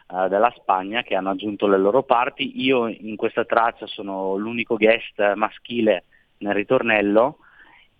uh, 0.08 0.28
dalla 0.28 0.52
Spagna 0.56 1.02
che 1.02 1.14
hanno 1.14 1.30
aggiunto 1.30 1.66
le 1.66 1.78
loro 1.78 2.02
parti. 2.02 2.62
Io 2.62 2.88
in 2.88 3.16
questa 3.16 3.44
traccia 3.44 3.86
sono 3.86 4.36
l'unico 4.36 4.76
guest 4.76 5.34
maschile 5.34 6.04
nel 6.38 6.54
ritornello 6.54 7.38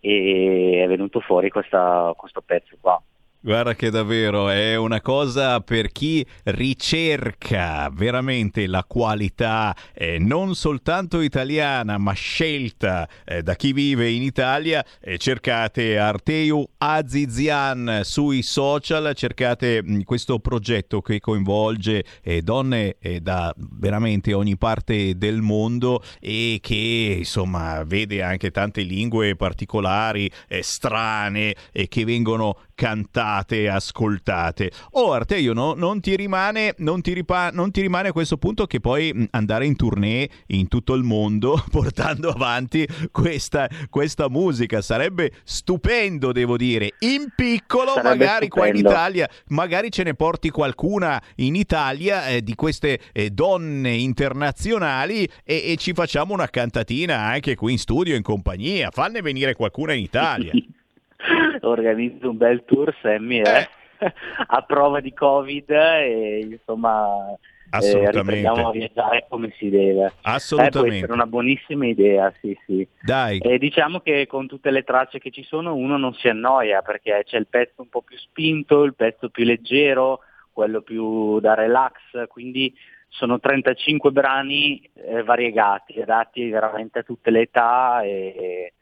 e 0.00 0.80
è 0.84 0.86
venuto 0.88 1.20
fuori 1.20 1.50
questa, 1.50 2.12
questo 2.16 2.40
pezzo 2.40 2.76
qua. 2.80 3.00
Guarda 3.41 3.76
che 3.76 3.91
davvero 3.91 4.49
è 4.49 4.74
una 4.74 5.01
cosa 5.01 5.61
per 5.61 5.93
chi 5.93 6.26
ricerca 6.43 7.89
veramente 7.93 8.66
la 8.66 8.82
qualità 8.82 9.76
eh, 9.95 10.18
non 10.18 10.57
soltanto 10.57 11.20
italiana 11.20 11.99
ma 11.99 12.14
scelta 12.14 13.09
eh, 13.24 13.45
da 13.45 13.55
chi 13.55 13.72
vive 13.72 14.11
in 14.11 14.22
Italia. 14.22 14.84
Eh, 15.01 15.18
cercate 15.18 15.99
Arteu 15.99 16.68
Azizian 16.78 18.01
sui 18.03 18.43
social, 18.43 19.12
cercate 19.14 19.84
mh, 19.84 19.93
mm, 19.93 20.01
questo 20.01 20.41
progetto 20.41 21.01
che 21.01 21.20
coinvolge 21.20 22.05
eh, 22.24 22.43
donne 22.43 22.97
eh, 22.99 23.20
da 23.20 23.55
veramente 23.57 24.34
ogni 24.34 24.57
parte 24.59 25.16
del 25.16 25.43
mondo 25.43 26.03
e 26.18 26.59
che 26.61 27.14
insomma 27.18 27.84
vede 27.84 28.20
anche 28.20 28.51
tante 28.51 28.82
lingue 28.82 29.36
particolari, 29.36 30.28
eh, 30.49 30.61
strane 30.64 31.55
che 31.89 32.05
vengono 32.05 32.57
cantate 32.74 33.26
e 33.37 33.68
ascoltate. 33.68 34.70
Oh 34.93 35.12
Arteio, 35.12 35.53
no, 35.53 35.74
non, 35.74 36.01
ti 36.01 36.16
rimane, 36.16 36.74
non, 36.79 37.01
ti 37.01 37.12
ripa- 37.12 37.51
non 37.51 37.70
ti 37.70 37.81
rimane 37.81 38.09
a 38.09 38.12
questo 38.12 38.37
punto 38.37 38.66
che 38.66 38.81
poi 38.81 39.29
andare 39.33 39.66
in 39.66 39.76
tournée 39.76 40.29
in 40.49 40.68
tutto 40.68 40.95
il 40.95 41.03
mondo 41.03 41.62
portando 41.70 42.31
avanti 42.31 42.87
questa, 43.11 43.68
questa 43.91 44.29
musica. 44.29 44.81
Sarebbe 44.81 45.33
stupendo, 45.45 46.33
devo 46.33 46.57
dire. 46.57 46.95
In 47.01 47.29
piccolo, 47.35 47.93
Sarebbe 47.93 48.24
magari 48.24 48.47
stupendo. 48.47 48.55
qua 48.55 48.66
in 48.66 48.76
Italia, 48.76 49.29
magari 49.49 49.91
ce 49.91 50.03
ne 50.05 50.14
porti 50.14 50.51
qualcuna 50.51 51.22
in 51.37 51.55
Italia 51.55 52.26
eh, 52.29 52.43
di 52.43 52.55
queste 52.55 52.99
eh, 53.12 53.31
donne 53.31 53.93
internazionali 53.95 55.29
e, 55.45 55.72
e 55.72 55.76
ci 55.76 55.93
facciamo 55.93 56.33
una 56.33 56.49
cantatina 56.49 57.16
anche 57.18 57.55
qui 57.55 57.72
in 57.72 57.79
studio 57.79 58.16
in 58.16 58.22
compagnia. 58.22 58.91
Fanne 58.91 59.20
venire 59.20 59.55
qualcuna 59.55 59.93
in 59.93 60.03
Italia. 60.03 60.53
organizzo 61.62 62.31
un 62.31 62.37
bel 62.37 62.64
tour 62.64 62.95
Sammy 63.03 63.41
eh. 63.41 63.69
a 64.47 64.62
prova 64.62 65.01
di 65.01 65.12
covid 65.12 65.71
e 65.71 66.39
insomma 66.51 67.37
eh, 67.71 68.11
riprendiamo 68.11 68.69
a 68.69 68.71
viaggiare 68.71 69.27
come 69.29 69.53
si 69.59 69.69
deve. 69.69 70.12
Assolutamente 70.23 70.79
eh, 70.79 70.83
può 70.83 70.93
essere 70.93 71.12
una 71.12 71.27
buonissima 71.27 71.87
idea 71.87 72.33
sì 72.40 72.57
sì. 72.65 72.86
Dai. 73.03 73.39
E 73.39 73.59
diciamo 73.59 74.01
che 74.01 74.27
con 74.27 74.47
tutte 74.47 74.70
le 74.70 74.85
tracce 74.85 75.19
che 75.19 75.31
ci 75.31 75.43
sono 75.43 75.74
uno 75.74 75.97
non 75.99 76.15
si 76.15 76.28
annoia 76.28 76.82
perché 76.82 77.23
c'è 77.24 77.36
il 77.36 77.49
pezzo 77.49 77.82
un 77.82 77.89
po' 77.89 78.03
più 78.03 78.16
spinto 78.16 78.85
il 78.85 78.95
pezzo 78.95 79.28
più 79.28 79.45
leggero 79.45 80.20
quello 80.53 80.81
più 80.81 81.40
da 81.40 81.55
relax 81.55 81.95
quindi 82.28 82.74
sono 83.09 83.39
35 83.39 84.11
brani 84.11 84.81
eh, 84.95 85.23
variegati 85.23 86.01
adatti 86.01 86.49
veramente 86.49 87.01
a 87.01 87.03
tutte 87.03 87.31
le 87.31 87.43
età 87.43 88.03
e 88.03 88.74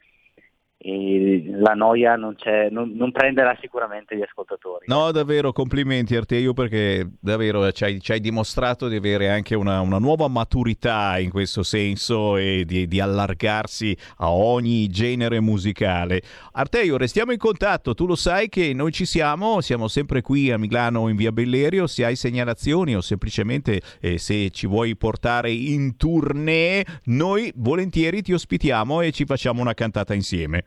la 0.78 1.72
noia 1.72 2.16
non, 2.16 2.36
non, 2.70 2.92
non, 2.94 3.10
prenderà 3.10 3.56
sicuramente 3.60 4.14
gli 4.14 4.22
ascoltatori. 4.22 4.84
No, 4.88 5.10
davvero, 5.10 5.52
complimenti 5.52 6.14
Arteio 6.14 6.52
perché 6.52 7.08
davvero 7.18 7.72
ci 7.72 7.84
hai, 7.84 8.00
ci 8.00 8.12
hai 8.12 8.20
dimostrato 8.20 8.86
di 8.86 8.96
avere 8.96 9.30
anche 9.30 9.54
una, 9.54 9.80
una, 9.80 9.98
nuova 9.98 10.28
maturità 10.28 11.18
in 11.18 11.30
questo 11.30 11.62
senso 11.62 12.36
e 12.36 12.64
di, 12.66 12.86
di, 12.86 13.00
allargarsi 13.00 13.96
a 14.18 14.30
ogni 14.30 14.86
genere 14.88 15.40
musicale. 15.40 16.20
Arteio, 16.52 16.98
restiamo 16.98 17.32
in 17.32 17.38
contatto, 17.38 17.94
tu 17.94 18.06
lo 18.06 18.14
sai 18.14 18.48
che 18.48 18.72
noi 18.74 18.92
ci 18.92 19.06
siamo, 19.06 19.62
siamo 19.62 19.88
sempre 19.88 20.20
qui 20.20 20.52
a 20.52 20.58
Milano 20.58 21.08
in 21.08 21.16
via 21.16 21.32
Bellerio, 21.32 21.86
se 21.86 22.04
hai 22.04 22.16
segnalazioni 22.16 22.94
o 22.94 23.00
semplicemente 23.00 23.80
eh, 24.00 24.18
se 24.18 24.50
ci 24.50 24.66
vuoi 24.66 24.94
portare 24.94 25.50
in 25.50 25.96
tournée, 25.96 26.84
noi 27.04 27.50
volentieri 27.56 28.20
ti 28.20 28.34
ospitiamo 28.34 29.00
e 29.00 29.10
ci 29.10 29.24
facciamo 29.24 29.62
una 29.62 29.74
cantata 29.74 30.12
insieme. 30.12 30.64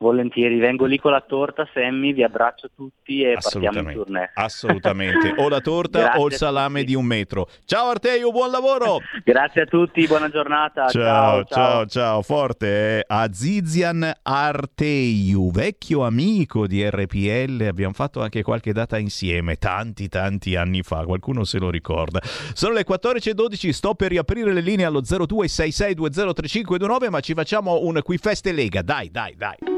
Volentieri, 0.00 0.60
vengo 0.60 0.84
lì 0.84 0.96
con 0.96 1.10
la 1.10 1.24
torta, 1.26 1.68
Sammy, 1.74 2.12
vi 2.12 2.22
abbraccio 2.22 2.70
tutti 2.72 3.22
e 3.22 3.36
partiamo 3.40 3.80
in 3.80 3.92
tournée. 3.96 4.30
Assolutamente, 4.32 5.34
o 5.36 5.48
la 5.48 5.60
torta 5.60 6.12
o 6.22 6.28
il 6.28 6.34
salame 6.34 6.84
di 6.84 6.94
un 6.94 7.04
metro. 7.04 7.48
Ciao 7.64 7.88
Arteio, 7.88 8.30
buon 8.30 8.52
lavoro! 8.52 9.00
Grazie 9.24 9.62
a 9.62 9.64
tutti, 9.64 10.06
buona 10.06 10.28
giornata. 10.28 10.86
Ciao, 10.86 11.42
ciao, 11.42 11.44
ciao, 11.46 11.84
ciao. 11.86 12.22
forte. 12.22 12.98
Eh? 12.98 13.04
Azizian 13.08 14.08
Arteiu, 14.22 15.50
vecchio 15.50 16.04
amico 16.04 16.68
di 16.68 16.88
RPL, 16.88 17.66
abbiamo 17.66 17.92
fatto 17.92 18.22
anche 18.22 18.44
qualche 18.44 18.72
data 18.72 18.98
insieme, 18.98 19.56
tanti 19.56 20.08
tanti 20.08 20.54
anni 20.54 20.82
fa, 20.82 21.06
qualcuno 21.06 21.42
se 21.42 21.58
lo 21.58 21.70
ricorda. 21.70 22.20
Sono 22.22 22.74
le 22.74 22.84
14.12, 22.88 23.70
sto 23.70 23.96
per 23.96 24.10
riaprire 24.10 24.52
le 24.52 24.60
linee 24.60 24.84
allo 24.84 25.00
0266203529, 25.00 27.10
ma 27.10 27.18
ci 27.18 27.34
facciamo 27.34 27.80
un 27.82 28.00
qui 28.04 28.16
feste 28.16 28.52
Lega, 28.52 28.82
dai, 28.82 29.10
dai, 29.10 29.34
dai. 29.34 29.77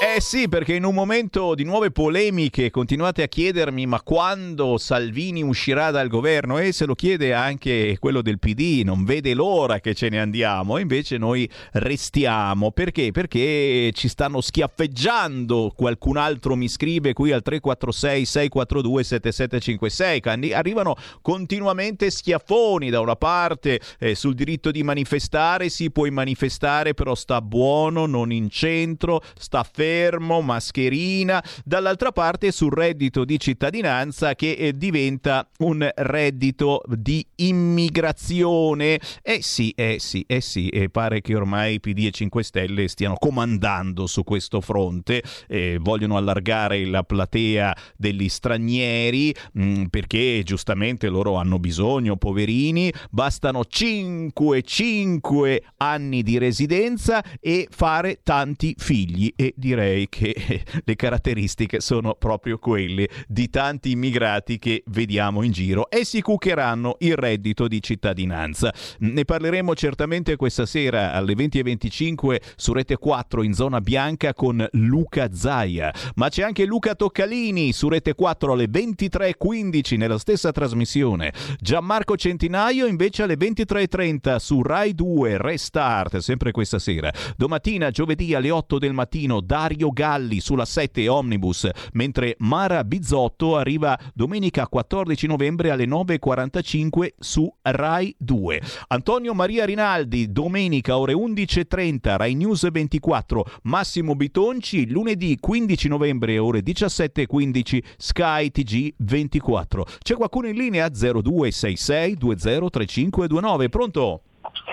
Eh 0.00 0.20
sì, 0.20 0.48
perché 0.48 0.74
in 0.74 0.84
un 0.84 0.94
momento 0.94 1.56
di 1.56 1.64
nuove 1.64 1.90
polemiche 1.90 2.70
continuate 2.70 3.24
a 3.24 3.26
chiedermi 3.26 3.84
ma 3.86 4.00
quando 4.00 4.78
Salvini 4.78 5.42
uscirà 5.42 5.90
dal 5.90 6.06
governo? 6.06 6.58
E 6.58 6.70
se 6.70 6.86
lo 6.86 6.94
chiede 6.94 7.34
anche 7.34 7.96
quello 7.98 8.22
del 8.22 8.38
PD, 8.38 8.82
non 8.84 9.04
vede 9.04 9.34
l'ora 9.34 9.80
che 9.80 9.94
ce 9.94 10.08
ne 10.08 10.20
andiamo. 10.20 10.78
E 10.78 10.82
invece 10.82 11.18
noi 11.18 11.50
restiamo. 11.72 12.70
Perché? 12.70 13.10
Perché 13.10 13.90
ci 13.92 14.06
stanno 14.06 14.40
schiaffeggiando, 14.40 15.72
qualcun 15.74 16.16
altro 16.16 16.54
mi 16.54 16.68
scrive 16.68 17.12
qui 17.12 17.32
al 17.32 17.42
346 17.42 18.24
642 18.24 19.02
7756, 19.02 20.52
arrivano 20.52 20.94
continuamente 21.22 22.10
schiaffoni 22.10 22.88
da 22.88 23.00
una 23.00 23.16
parte 23.16 23.80
eh, 23.98 24.14
sul 24.14 24.34
diritto 24.34 24.70
di 24.70 24.84
manifestare, 24.84 25.68
si 25.68 25.90
può 25.90 26.06
manifestare 26.08 26.94
però 26.94 27.16
sta 27.16 27.42
buono, 27.42 28.06
non 28.06 28.30
in 28.30 28.48
centro, 28.48 29.22
sta 29.36 29.64
fermo 29.64 29.86
fermo, 29.88 30.42
mascherina, 30.42 31.42
dall'altra 31.64 32.12
parte 32.12 32.52
sul 32.52 32.72
reddito 32.72 33.24
di 33.24 33.38
cittadinanza 33.40 34.34
che 34.34 34.52
eh, 34.52 34.76
diventa 34.76 35.48
un 35.60 35.88
reddito 35.96 36.82
di 36.86 37.24
immigrazione. 37.36 39.00
Eh 39.22 39.40
sì, 39.40 39.72
eh 39.74 39.96
sì, 39.98 40.24
eh 40.26 40.42
sì, 40.42 40.68
e 40.68 40.90
pare 40.90 41.22
che 41.22 41.34
ormai 41.34 41.80
PD 41.80 42.06
e 42.06 42.10
5 42.10 42.42
Stelle 42.42 42.88
stiano 42.88 43.16
comandando 43.16 44.06
su 44.06 44.24
questo 44.24 44.60
fronte, 44.60 45.22
eh, 45.48 45.78
vogliono 45.80 46.16
allargare 46.18 46.84
la 46.84 47.02
platea 47.02 47.74
degli 47.96 48.28
stranieri 48.28 49.34
mh, 49.52 49.62
mm, 49.62 49.84
perché 49.86 50.42
giustamente 50.44 51.08
loro 51.08 51.36
hanno 51.36 51.58
bisogno, 51.58 52.16
poverini, 52.16 52.92
bastano 53.10 53.64
5, 53.64 54.62
5 54.62 55.62
anni 55.78 56.22
di 56.22 56.36
residenza 56.36 57.24
e 57.40 57.66
fare 57.70 58.20
tanti 58.22 58.74
figli 58.76 59.32
e 59.34 59.54
direi 59.56 59.77
direi 59.78 60.08
che 60.08 60.34
le 60.84 60.96
caratteristiche 60.96 61.80
sono 61.80 62.14
proprio 62.14 62.58
quelle 62.58 63.08
di 63.28 63.48
tanti 63.48 63.92
immigrati 63.92 64.58
che 64.58 64.82
vediamo 64.86 65.42
in 65.42 65.52
giro 65.52 65.88
e 65.88 66.04
si 66.04 66.20
cuccheranno 66.20 66.96
il 67.00 67.16
reddito 67.16 67.68
di 67.68 67.80
cittadinanza. 67.80 68.74
Ne 69.00 69.24
parleremo 69.24 69.74
certamente 69.74 70.36
questa 70.36 70.66
sera 70.66 71.12
alle 71.12 71.34
20.25 71.34 72.40
su 72.56 72.72
Rete 72.72 72.96
4 72.96 73.42
in 73.42 73.54
zona 73.54 73.80
bianca 73.80 74.34
con 74.34 74.66
Luca 74.72 75.32
Zaia, 75.32 75.94
ma 76.16 76.28
c'è 76.28 76.42
anche 76.42 76.64
Luca 76.64 76.94
Toccalini 76.94 77.72
su 77.72 77.88
Rete 77.88 78.14
4 78.14 78.52
alle 78.52 78.66
23.15 78.66 79.96
nella 79.96 80.18
stessa 80.18 80.50
trasmissione. 80.50 81.32
Gianmarco 81.60 82.16
Centinaio 82.16 82.86
invece 82.86 83.22
alle 83.22 83.36
23.30 83.36 84.36
su 84.36 84.62
Rai 84.62 84.94
2 84.94 85.38
Restart, 85.38 86.18
sempre 86.18 86.50
questa 86.50 86.78
sera. 86.78 87.12
Domattina, 87.36 87.90
giovedì 87.90 88.34
alle 88.34 88.50
8 88.50 88.78
del 88.78 88.92
mattino, 88.92 89.40
Dario 89.40 89.67
Mario 89.68 89.90
Galli 89.90 90.40
sulla 90.40 90.64
7 90.64 91.06
Omnibus, 91.08 91.68
mentre 91.92 92.36
Mara 92.38 92.84
Bizzotto 92.84 93.54
arriva 93.54 93.98
domenica 94.14 94.66
14 94.66 95.26
novembre 95.26 95.70
alle 95.70 95.84
9.45 95.84 97.08
su 97.18 97.52
Rai 97.60 98.14
2. 98.16 98.62
Antonio 98.88 99.34
Maria 99.34 99.66
Rinaldi, 99.66 100.32
domenica 100.32 100.96
ore 100.96 101.12
11.30, 101.12 102.16
Rai 102.16 102.34
News 102.34 102.70
24. 102.70 103.44
Massimo 103.64 104.14
Bitonci, 104.14 104.88
lunedì 104.88 105.36
15 105.38 105.88
novembre 105.88 106.38
ore 106.38 106.60
17.15, 106.60 107.82
Sky 107.98 108.50
TG 108.50 108.94
24. 108.96 109.86
C'è 110.02 110.14
qualcuno 110.14 110.48
in 110.48 110.56
linea? 110.56 110.88
0266 110.88 112.16
203529. 112.16 113.68
Pronto? 113.68 114.22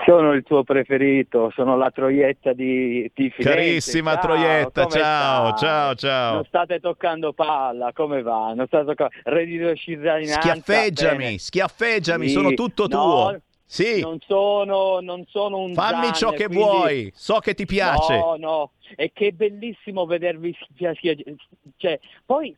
Sono 0.06 0.34
il 0.34 0.44
tuo 0.44 0.62
preferito, 0.62 1.50
sono 1.52 1.76
la 1.76 1.90
troietta 1.90 2.52
di, 2.52 3.10
di 3.12 3.28
Firenze. 3.30 3.42
Carissima 3.42 4.12
ciao, 4.12 4.20
troietta, 4.22 4.86
ciao, 4.86 5.46
stai? 5.56 5.58
ciao, 5.68 5.94
ciao. 5.96 6.34
Non 6.34 6.44
state 6.44 6.78
toccando 6.78 7.32
palla, 7.32 7.90
come 7.92 8.22
va? 8.22 8.52
Non 8.54 8.66
state 8.68 8.84
toccando... 8.84 9.12
Reddito 9.24 9.68
di 9.72 9.76
cittadinanza. 9.76 10.40
Schiaffeggiami, 10.40 11.16
bene. 11.24 11.38
schiaffeggiami, 11.38 12.26
Sì. 12.28 12.32
sono 12.34 12.52
tutto 12.54 12.86
No, 12.86 12.88
tuo. 12.88 13.40
Sì. 13.64 14.00
Non 14.00 14.18
sono, 14.24 15.00
non 15.00 15.24
sono 15.26 15.58
un 15.58 15.74
Fammi 15.74 16.12
ciò 16.12 16.28
zanne, 16.28 16.36
che 16.36 16.46
quindi- 16.46 16.62
vuoi, 16.64 17.12
so 17.12 17.38
che 17.40 17.54
ti 17.54 17.66
piace. 17.66 18.16
No, 18.16 18.36
no, 18.38 18.70
e 18.94 19.10
che 19.12 19.32
bellissimo 19.32 20.06
vedervi 20.06 20.56
schiaffeggiare. 20.70 21.34
Cioè, 21.76 21.98
poi 22.24 22.56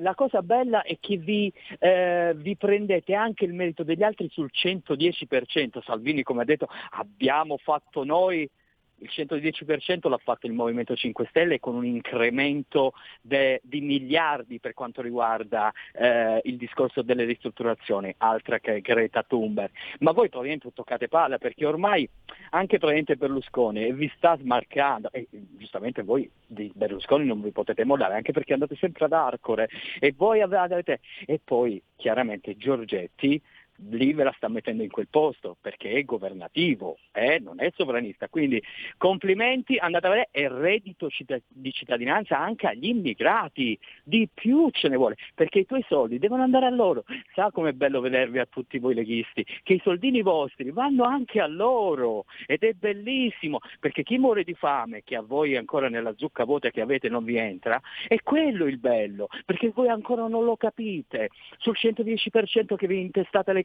la 0.00 0.14
cosa 0.14 0.42
bella 0.42 0.82
è 0.82 0.98
che 0.98 1.16
vi, 1.16 1.52
eh, 1.78 2.32
vi 2.36 2.56
prendete 2.56 3.14
anche 3.14 3.44
il 3.44 3.54
merito 3.54 3.82
degli 3.82 4.02
altri 4.02 4.28
sul 4.30 4.50
110%. 4.52 5.80
Salvini, 5.82 6.22
come 6.22 6.42
ha 6.42 6.44
detto, 6.44 6.68
abbiamo 6.90 7.56
fatto 7.56 8.04
noi. 8.04 8.48
Il 9.00 9.10
110% 9.10 10.08
l'ha 10.08 10.18
fatto 10.18 10.46
il 10.46 10.52
Movimento 10.52 10.94
5 10.94 11.26
Stelle 11.30 11.58
con 11.58 11.74
un 11.74 11.84
incremento 11.84 12.92
de- 13.20 13.60
di 13.64 13.80
miliardi 13.80 14.60
per 14.60 14.74
quanto 14.74 15.02
riguarda 15.02 15.72
eh, 15.92 16.40
il 16.44 16.56
discorso 16.56 17.02
delle 17.02 17.24
ristrutturazioni, 17.24 18.14
altra 18.18 18.58
che 18.58 18.80
Greta 18.80 19.22
Thunberg. 19.22 19.70
Ma 20.00 20.12
voi 20.12 20.28
probabilmente 20.28 20.72
toccate 20.72 21.08
palla 21.08 21.38
perché 21.38 21.66
ormai 21.66 22.08
anche 22.50 22.78
probabilmente 22.78 23.16
Berlusconi 23.16 23.92
vi 23.92 24.10
sta 24.16 24.36
smarcando 24.36 25.10
e 25.12 25.26
giustamente 25.30 26.02
voi 26.02 26.30
di 26.46 26.70
Berlusconi 26.74 27.24
non 27.24 27.40
vi 27.40 27.50
potete 27.50 27.84
mollare 27.84 28.14
anche 28.14 28.32
perché 28.32 28.52
andate 28.52 28.76
sempre 28.76 29.04
ad 29.06 29.12
Arcore 29.12 29.68
e 29.98 30.12
voi 30.16 30.40
avete 30.40 31.00
e 31.26 31.40
poi 31.42 31.80
chiaramente 31.96 32.56
Giorgetti 32.56 33.40
lì 33.88 34.12
ve 34.12 34.24
la 34.24 34.32
sta 34.36 34.48
mettendo 34.48 34.82
in 34.82 34.90
quel 34.90 35.08
posto 35.08 35.56
perché 35.60 35.92
è 35.92 36.04
governativo, 36.04 36.98
eh, 37.12 37.38
non 37.38 37.60
è 37.60 37.70
sovranista. 37.74 38.28
Quindi 38.28 38.62
complimenti, 38.96 39.76
andate 39.76 40.06
a 40.06 40.10
vedere, 40.10 40.28
e 40.32 40.48
reddito 40.48 41.08
di 41.48 41.72
cittadinanza 41.72 42.38
anche 42.38 42.66
agli 42.66 42.86
immigrati, 42.86 43.78
di 44.04 44.28
più 44.32 44.68
ce 44.70 44.88
ne 44.88 44.96
vuole, 44.96 45.16
perché 45.34 45.60
i 45.60 45.66
tuoi 45.66 45.84
soldi 45.88 46.18
devono 46.18 46.42
andare 46.42 46.66
a 46.66 46.70
loro. 46.70 47.04
Sa 47.34 47.50
com'è 47.50 47.72
bello 47.72 48.00
vedervi 48.00 48.38
a 48.38 48.46
tutti 48.46 48.78
voi 48.78 48.94
leghisti, 48.94 49.44
che 49.62 49.74
i 49.74 49.80
soldini 49.82 50.22
vostri 50.22 50.70
vanno 50.70 51.04
anche 51.04 51.40
a 51.40 51.46
loro 51.46 52.24
ed 52.46 52.62
è 52.62 52.72
bellissimo, 52.72 53.58
perché 53.78 54.02
chi 54.02 54.18
muore 54.18 54.44
di 54.44 54.54
fame, 54.54 55.02
che 55.02 55.16
a 55.16 55.22
voi 55.22 55.56
ancora 55.56 55.88
nella 55.88 56.14
zucca 56.16 56.44
vuota 56.44 56.70
che 56.70 56.80
avete 56.80 57.08
non 57.08 57.24
vi 57.24 57.36
entra, 57.36 57.80
è 58.06 58.20
quello 58.22 58.66
il 58.66 58.78
bello, 58.78 59.28
perché 59.44 59.70
voi 59.70 59.88
ancora 59.88 60.26
non 60.26 60.44
lo 60.44 60.56
capite. 60.56 61.30
Sul 61.58 61.76
110% 61.80 62.76
che 62.76 62.86
vi 62.86 63.00
intestate 63.00 63.52
le 63.52 63.62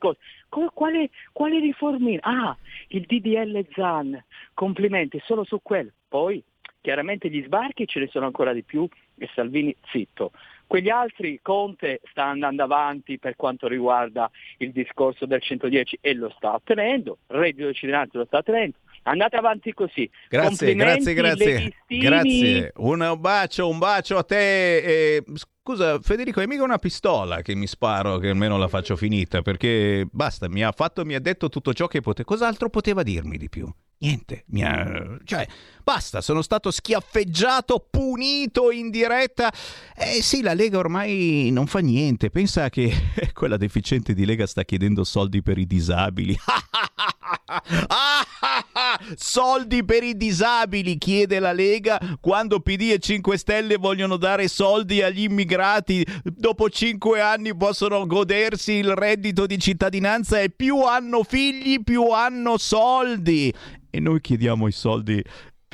Co- 0.49 0.69
quale, 0.73 1.10
quale 1.32 1.60
riformina? 1.60 2.22
Ah, 2.23 2.57
il 2.90 3.06
DDL 3.06 3.65
ZAN, 3.73 4.23
complimenti, 4.53 5.22
solo 5.26 5.44
su 5.44 5.60
quello. 5.61 5.91
Poi, 6.07 6.44
chiaramente 6.82 7.30
gli 7.30 7.44
sbarchi 7.44 7.88
ce 7.88 7.99
ne 7.99 8.07
sono 8.07 8.26
ancora 8.26 8.53
di 8.53 8.64
più 8.64 8.88
e 9.18 9.30
Salvini 9.34 9.76
zitto. 9.91 10.32
Quegli 10.68 10.90
altri, 10.90 11.40
Conte 11.41 12.02
sta 12.10 12.26
andando 12.26 12.64
avanti 12.64 13.19
per 13.19 13.36
quanto 13.36 13.68
riguarda 13.68 14.30
il 14.57 14.72
discorso 14.72 15.26
del 15.26 15.41
110 15.41 15.99
e 16.02 16.14
lo 16.14 16.30
sta 16.36 16.53
ottenendo, 16.53 17.19
reddito 17.27 17.68
di 17.68 17.73
cittadinanza 17.73 18.18
lo 18.18 18.26
sta 18.26 18.38
ottenendo. 18.38 18.77
Andate 19.07 19.36
avanti 19.36 19.73
così. 19.73 20.10
Grazie, 20.30 20.73
grazie, 20.73 21.14
grazie. 21.14 21.73
Grazie. 21.88 22.72
Un 22.77 23.15
bacio, 23.19 23.69
un 23.69 23.77
bacio 23.77 24.18
a 24.18 24.23
te. 24.23 24.77
eh, 24.77 25.23
scusa, 25.61 25.99
Federico, 25.99 26.41
è 26.41 26.48
mica 26.48 26.64
una 26.64 26.80
pistola 26.80 27.41
che 27.44 27.53
mi 27.53 27.68
sparo, 27.68 28.18
che 28.18 28.30
almeno 28.30 28.57
la 28.57 28.68
faccio 28.68 28.95
finita, 28.95 29.44
perché 29.44 30.07
basta, 30.11 30.49
mi 30.49 30.64
ha 30.64 30.72
fatto, 30.72 31.06
mi 31.06 31.14
ha 31.14 31.19
detto 31.19 31.49
tutto 31.49 31.73
ciò 31.73 31.88
che 31.88 32.02
poteva. 32.02 32.27
Cos'altro 32.27 32.69
poteva 32.69 33.03
dirmi 33.03 33.38
di 33.38 33.48
più? 33.48 33.72
Niente, 33.98 34.44
mi 34.48 34.64
ha... 34.64 35.18
cioè, 35.23 35.48
basta, 35.84 36.22
sono 36.22 36.41
stato 36.41 36.69
schiaffeggiato, 36.69 37.88
punito 37.90 38.72
in 38.72 38.90
diretta. 38.90 39.52
Eh 39.95 40.22
sì, 40.22 40.41
la 40.41 40.53
Lega 40.53 40.80
ormai 40.80 41.49
non 41.52 41.68
fa 41.68 41.80
niente. 41.80 42.30
Pensa 42.30 42.69
che 42.69 42.91
quella 43.34 43.57
deficiente 43.57 44.14
di 44.14 44.26
Lega 44.26 44.48
sta 44.48 44.64
chiedendo 44.64 45.03
soldi 45.03 45.41
per 45.41 45.57
i 45.57 45.65
disabili. 45.65 46.36
soldi 49.15 49.84
per 49.84 50.03
i 50.03 50.15
disabili 50.15 50.97
chiede 50.97 51.39
la 51.39 51.52
Lega 51.52 51.99
quando 52.19 52.60
PD 52.60 52.91
e 52.93 52.99
5 52.99 53.38
Stelle 53.38 53.77
vogliono 53.77 54.18
dare 54.18 54.47
soldi 54.47 55.02
agli 55.02 55.23
immigrati 55.23 56.06
dopo 56.23 56.69
5 56.69 57.22
anni 57.22 57.56
possono 57.56 58.06
godersi 58.06 58.73
il 58.73 58.93
reddito 58.95 59.45
di 59.45 59.57
cittadinanza 59.60 60.39
e 60.39 60.49
più 60.49 60.84
hanno 60.84 61.23
figli 61.23 61.84
più 61.84 62.10
hanno 62.10 62.57
soldi. 62.57 63.53
E 63.89 63.99
noi 63.99 64.19
chiediamo 64.22 64.68
i 64.68 64.72
soldi 64.72 65.23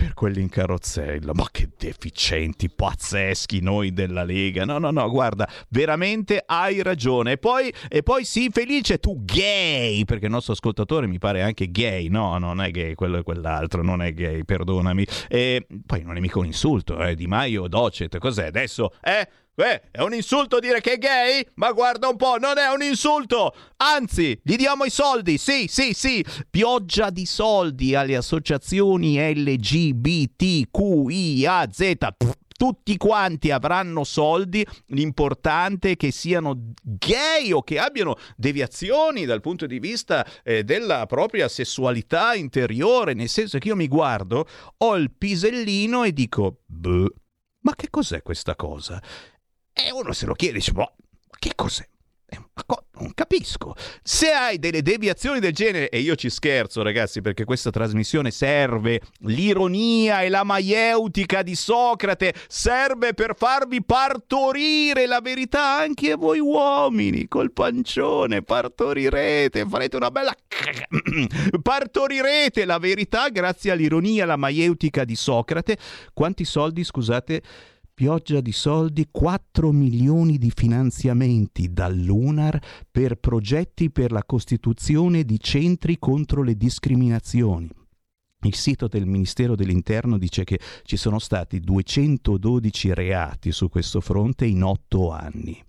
per 0.01 0.15
quelli 0.15 0.41
in 0.41 0.49
carrozzella. 0.49 1.31
Ma 1.35 1.45
che 1.51 1.69
deficienti, 1.77 2.69
pazzeschi 2.69 3.61
noi 3.61 3.93
della 3.93 4.23
Lega. 4.23 4.65
No, 4.65 4.79
no, 4.79 4.89
no, 4.89 5.07
guarda, 5.11 5.47
veramente 5.69 6.41
hai 6.43 6.81
ragione. 6.81 7.33
E 7.33 7.37
poi, 7.37 7.71
e 7.87 8.01
poi 8.01 8.25
sì, 8.25 8.49
felice 8.51 8.97
tu 8.97 9.23
gay, 9.23 10.03
perché 10.05 10.25
il 10.25 10.31
nostro 10.31 10.53
ascoltatore 10.53 11.05
mi 11.05 11.19
pare 11.19 11.43
anche 11.43 11.69
gay. 11.69 12.07
No, 12.07 12.39
non 12.39 12.61
è 12.61 12.71
gay, 12.71 12.95
quello 12.95 13.19
è 13.19 13.23
quell'altro, 13.23 13.83
non 13.83 14.01
è 14.01 14.11
gay, 14.11 14.43
perdonami. 14.43 15.05
E 15.29 15.67
poi 15.85 16.01
non 16.01 16.17
è 16.17 16.19
mica 16.19 16.39
un 16.39 16.45
insulto, 16.45 16.99
eh, 16.99 17.13
Di 17.13 17.27
Maio, 17.27 17.67
Docet, 17.67 18.17
cos'è 18.17 18.47
adesso? 18.47 18.93
Eh? 19.03 19.27
Eh, 19.53 19.81
è 19.91 20.01
un 20.01 20.13
insulto 20.13 20.59
dire 20.59 20.79
che 20.79 20.93
è 20.93 20.97
gay? 20.97 21.45
Ma 21.55 21.73
guarda 21.73 22.07
un 22.07 22.15
po', 22.15 22.37
non 22.37 22.57
è 22.57 22.67
un 22.69 22.81
insulto! 22.81 23.53
Anzi, 23.77 24.39
gli 24.41 24.55
diamo 24.55 24.85
i 24.85 24.89
soldi, 24.89 25.37
sì, 25.37 25.67
sì, 25.67 25.91
sì! 25.93 26.25
Pioggia 26.49 27.09
di 27.09 27.25
soldi 27.25 27.93
alle 27.93 28.15
associazioni 28.15 29.17
LGBTQIAZ. 29.17 30.69
Tutti 32.57 32.95
quanti 32.95 33.51
avranno 33.51 34.03
soldi, 34.05 34.65
l'importante 34.87 35.91
è 35.91 35.97
che 35.97 36.11
siano 36.11 36.73
gay 36.81 37.51
o 37.51 37.61
che 37.63 37.77
abbiano 37.77 38.15
deviazioni 38.37 39.25
dal 39.25 39.41
punto 39.41 39.65
di 39.65 39.79
vista 39.79 40.25
eh, 40.43 40.63
della 40.63 41.07
propria 41.07 41.47
sessualità 41.49 42.35
interiore, 42.35 43.13
nel 43.13 43.29
senso 43.29 43.57
che 43.57 43.67
io 43.69 43.75
mi 43.75 43.87
guardo, 43.87 44.47
ho 44.77 44.95
il 44.95 45.11
pisellino 45.11 46.03
e 46.03 46.13
dico, 46.13 46.61
"Boh, 46.67 47.11
ma 47.63 47.75
che 47.75 47.89
cos'è 47.89 48.21
questa 48.21 48.55
cosa? 48.55 49.01
E 49.73 49.91
uno 49.91 50.14
se 50.14 50.26
lo 50.26 50.34
chiede, 50.34 50.56
dice, 50.56 50.72
boh, 50.72 50.93
che 51.39 51.53
cos'è? 51.56 51.88
Eh, 52.34 52.39
non 53.02 53.14
capisco. 53.14 53.76
Se 54.03 54.31
hai 54.31 54.57
delle 54.57 54.81
deviazioni 54.81 55.39
del 55.39 55.53
genere, 55.53 55.89
e 55.89 55.99
io 55.99 56.15
ci 56.15 56.30
scherzo 56.30 56.81
ragazzi 56.81 57.19
perché 57.19 57.43
questa 57.43 57.72
trasmissione 57.72 58.31
serve, 58.31 59.02
l'ironia 59.22 60.22
e 60.22 60.30
la 60.30 60.43
maieutica 60.43 61.41
di 61.41 61.56
Socrate 61.56 62.34
serve 62.48 63.14
per 63.14 63.34
farvi 63.35 63.84
partorire 63.84 65.07
la 65.07 65.19
verità 65.19 65.80
anche 65.80 66.15
voi 66.15 66.39
uomini, 66.39 67.27
col 67.27 67.52
pancione, 67.52 68.43
partorirete, 68.43 69.65
farete 69.68 69.95
una 69.98 70.11
bella... 70.11 70.34
partorirete 71.61 72.64
la 72.65 72.77
verità 72.77 73.27
grazie 73.30 73.72
all'ironia 73.72 74.19
e 74.19 74.23
alla 74.23 74.38
maieutica 74.38 75.03
di 75.03 75.15
Socrate. 75.15 75.77
Quanti 76.14 76.45
soldi, 76.45 76.84
scusate, 76.84 77.41
pioggia 77.93 78.41
di 78.41 78.51
soldi, 78.51 79.07
4 79.11 79.72
milioni 79.72 80.38
di 80.38 80.51
finanziamenti 80.53 81.72
dall'UNAR 81.72 82.59
per 82.89 83.15
progetti 83.15 83.91
per 83.91 84.11
la 84.11 84.23
costituzione 84.23 85.23
di 85.23 85.39
centri 85.39 85.97
contro 85.99 86.43
le 86.43 86.55
discriminazioni. 86.55 87.69
Il 88.43 88.55
sito 88.55 88.88
del 88.88 89.05
Ministero 89.05 89.55
dell'Interno 89.55 90.18
dice 90.18 90.43
che 90.43 90.59
ci 90.84 90.97
sono 90.97 91.19
stati 91.19 91.59
212 91.59 92.93
reati 92.93 93.51
su 93.51 93.69
questo 93.69 94.01
fronte 94.01 94.45
in 94.45 94.63
8 94.63 95.11
anni. 95.11 95.63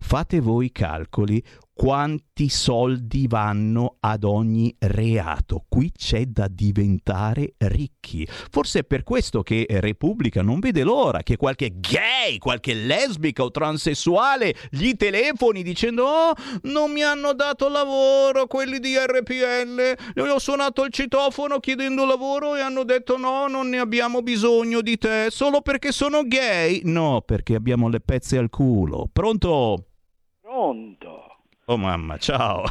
Fate 0.00 0.40
voi 0.40 0.66
i 0.66 0.72
calcoli 0.72 1.42
quanti 1.78 2.48
soldi 2.48 3.28
vanno 3.28 3.98
ad 4.00 4.24
ogni 4.24 4.74
reato. 4.80 5.64
Qui 5.68 5.92
c'è 5.96 6.24
da 6.24 6.48
diventare 6.50 7.54
ricchi. 7.58 8.26
Forse 8.26 8.80
è 8.80 8.84
per 8.84 9.04
questo 9.04 9.44
che 9.44 9.64
Repubblica 9.68 10.42
non 10.42 10.58
vede 10.58 10.82
l'ora 10.82 11.22
che 11.22 11.36
qualche 11.36 11.74
gay, 11.78 12.38
qualche 12.38 12.74
lesbica 12.74 13.44
o 13.44 13.52
transessuale 13.52 14.56
gli 14.70 14.94
telefoni 14.96 15.62
dicendo 15.62 16.04
oh, 16.04 16.32
non 16.62 16.90
mi 16.90 17.04
hanno 17.04 17.32
dato 17.32 17.68
lavoro 17.68 18.48
quelli 18.48 18.80
di 18.80 18.96
RPL, 18.96 20.20
ho 20.20 20.38
suonato 20.40 20.82
il 20.82 20.90
citofono 20.92 21.60
chiedendo 21.60 22.04
lavoro 22.04 22.56
e 22.56 22.60
hanno 22.60 22.82
detto 22.82 23.16
no, 23.16 23.46
non 23.46 23.68
ne 23.68 23.78
abbiamo 23.78 24.20
bisogno 24.22 24.80
di 24.80 24.98
te, 24.98 25.28
solo 25.30 25.60
perché 25.60 25.92
sono 25.92 26.24
gay? 26.26 26.80
No, 26.82 27.22
perché 27.24 27.54
abbiamo 27.54 27.88
le 27.88 28.00
pezze 28.00 28.36
al 28.36 28.50
culo. 28.50 29.08
Pronto? 29.12 29.84
Pronto. 30.40 31.27
Oh 31.70 31.76
mamma, 31.76 32.16
ciao. 32.16 32.64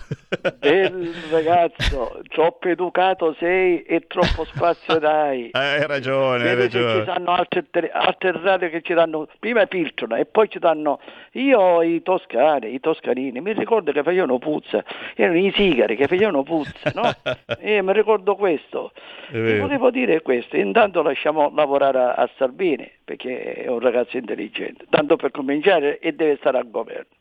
Bel 0.58 1.14
ragazzo, 1.30 2.20
troppo 2.30 2.68
educato 2.68 3.36
sei 3.38 3.84
e 3.84 4.08
troppo 4.08 4.44
spazio 4.46 4.98
dai. 4.98 5.52
Eh, 5.52 5.60
hai 5.60 5.86
ragione, 5.86 6.50
hai 6.50 6.56
Vedi 6.56 6.80
ragione. 6.80 7.00
ci 7.02 7.06
danno 7.06 7.32
altre, 7.32 7.92
altre 7.92 8.32
radio 8.42 8.70
che 8.70 8.82
ci 8.82 8.96
danno, 8.96 9.28
prima 9.38 9.68
filtrano 9.68 10.16
e 10.16 10.26
poi 10.26 10.50
ci 10.50 10.58
danno, 10.58 11.00
io 11.34 11.84
i 11.84 12.02
toscani, 12.02 12.74
i 12.74 12.80
toscanini, 12.80 13.40
mi 13.40 13.54
ricordo 13.54 13.92
che 13.92 14.02
facevano 14.02 14.40
puzza, 14.40 14.84
erano 15.14 15.38
i 15.38 15.52
sigari 15.56 15.96
che 15.96 16.08
facevano 16.08 16.42
puzza, 16.42 16.92
no? 16.96 17.12
e 17.60 17.84
mi 17.84 17.94
ricordo 17.94 18.36
questo. 18.36 18.94
Volevo 19.30 19.92
dire 19.92 20.24
questo, 20.24 20.58
intanto 20.58 21.04
lasciamo 21.04 21.52
lavorare 21.54 22.00
a, 22.00 22.14
a 22.14 22.30
Salvini, 22.36 22.90
perché 23.06 23.54
è 23.54 23.68
un 23.68 23.80
ragazzo 23.80 24.18
intelligente, 24.18 24.86
tanto 24.90 25.18
per 25.18 25.30
cominciare 25.30 26.00
e 26.00 26.14
deve 26.14 26.38
stare 26.38 26.58
al 26.58 26.72
governo. 26.72 27.17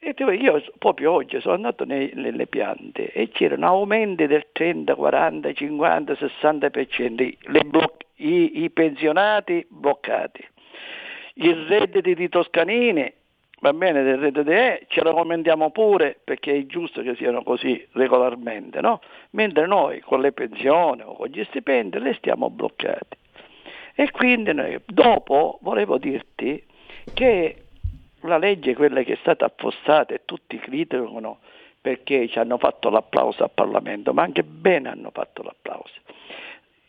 E 0.00 0.14
io 0.16 0.62
proprio 0.78 1.12
oggi 1.12 1.40
sono 1.40 1.54
andato 1.54 1.84
nei- 1.84 2.12
nelle 2.14 2.46
piante 2.46 3.10
e 3.12 3.28
c'erano 3.30 3.66
aumenti 3.66 4.26
del 4.26 4.46
30, 4.52 4.94
40, 4.94 5.52
50, 5.52 6.12
60%, 6.14 7.36
le 7.40 7.60
bloc- 7.64 8.04
i, 8.16 8.62
i 8.62 8.70
pensionati 8.70 9.66
bloccati, 9.68 10.46
i 11.34 11.52
redditi 11.66 12.14
di 12.14 12.28
Toscanini, 12.28 13.12
va 13.60 13.72
bene, 13.72 14.04
del 14.04 14.18
reddito 14.18 14.48
E, 14.48 14.86
ce 14.88 15.02
lo 15.02 15.16
aumentiamo 15.16 15.70
pure 15.70 16.16
perché 16.22 16.56
è 16.56 16.66
giusto 16.66 17.02
che 17.02 17.16
siano 17.16 17.42
così 17.42 17.84
regolarmente, 17.92 18.80
no? 18.80 19.00
Mentre 19.30 19.66
noi 19.66 19.98
con 20.00 20.20
le 20.20 20.30
pensioni 20.30 21.02
o 21.02 21.14
con 21.14 21.26
gli 21.26 21.42
stipendi 21.44 21.98
le 21.98 22.14
stiamo 22.14 22.50
bloccati. 22.50 23.16
E 23.94 24.12
quindi 24.12 24.52
noi, 24.54 24.80
dopo 24.86 25.58
volevo 25.62 25.98
dirti 25.98 26.64
che 27.12 27.64
la 28.22 28.38
legge, 28.38 28.74
quella 28.74 29.02
che 29.02 29.14
è 29.14 29.18
stata 29.20 29.44
affossata 29.44 30.14
e 30.14 30.22
tutti 30.24 30.58
criticano 30.58 31.38
perché 31.80 32.28
ci 32.28 32.38
hanno 32.38 32.58
fatto 32.58 32.90
l'applauso 32.90 33.44
al 33.44 33.50
Parlamento, 33.54 34.12
ma 34.12 34.22
anche 34.22 34.42
bene 34.42 34.88
hanno 34.88 35.10
fatto 35.12 35.42
l'applauso. 35.42 35.94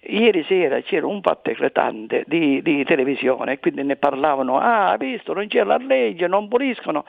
Ieri 0.02 0.44
sera 0.46 0.82
c'era 0.82 1.06
un 1.06 1.22
fatto 1.22 1.50
eclatante 1.50 2.24
di, 2.26 2.62
di 2.62 2.84
televisione 2.86 3.60
quindi 3.60 3.84
ne 3.84 3.98
parlavano, 3.98 4.58
ah, 4.58 4.96
visto, 4.98 5.34
non 5.34 5.48
c'è 5.48 5.64
la 5.64 5.78
legge, 5.78 6.26
non 6.28 6.48
puliscono 6.48 7.06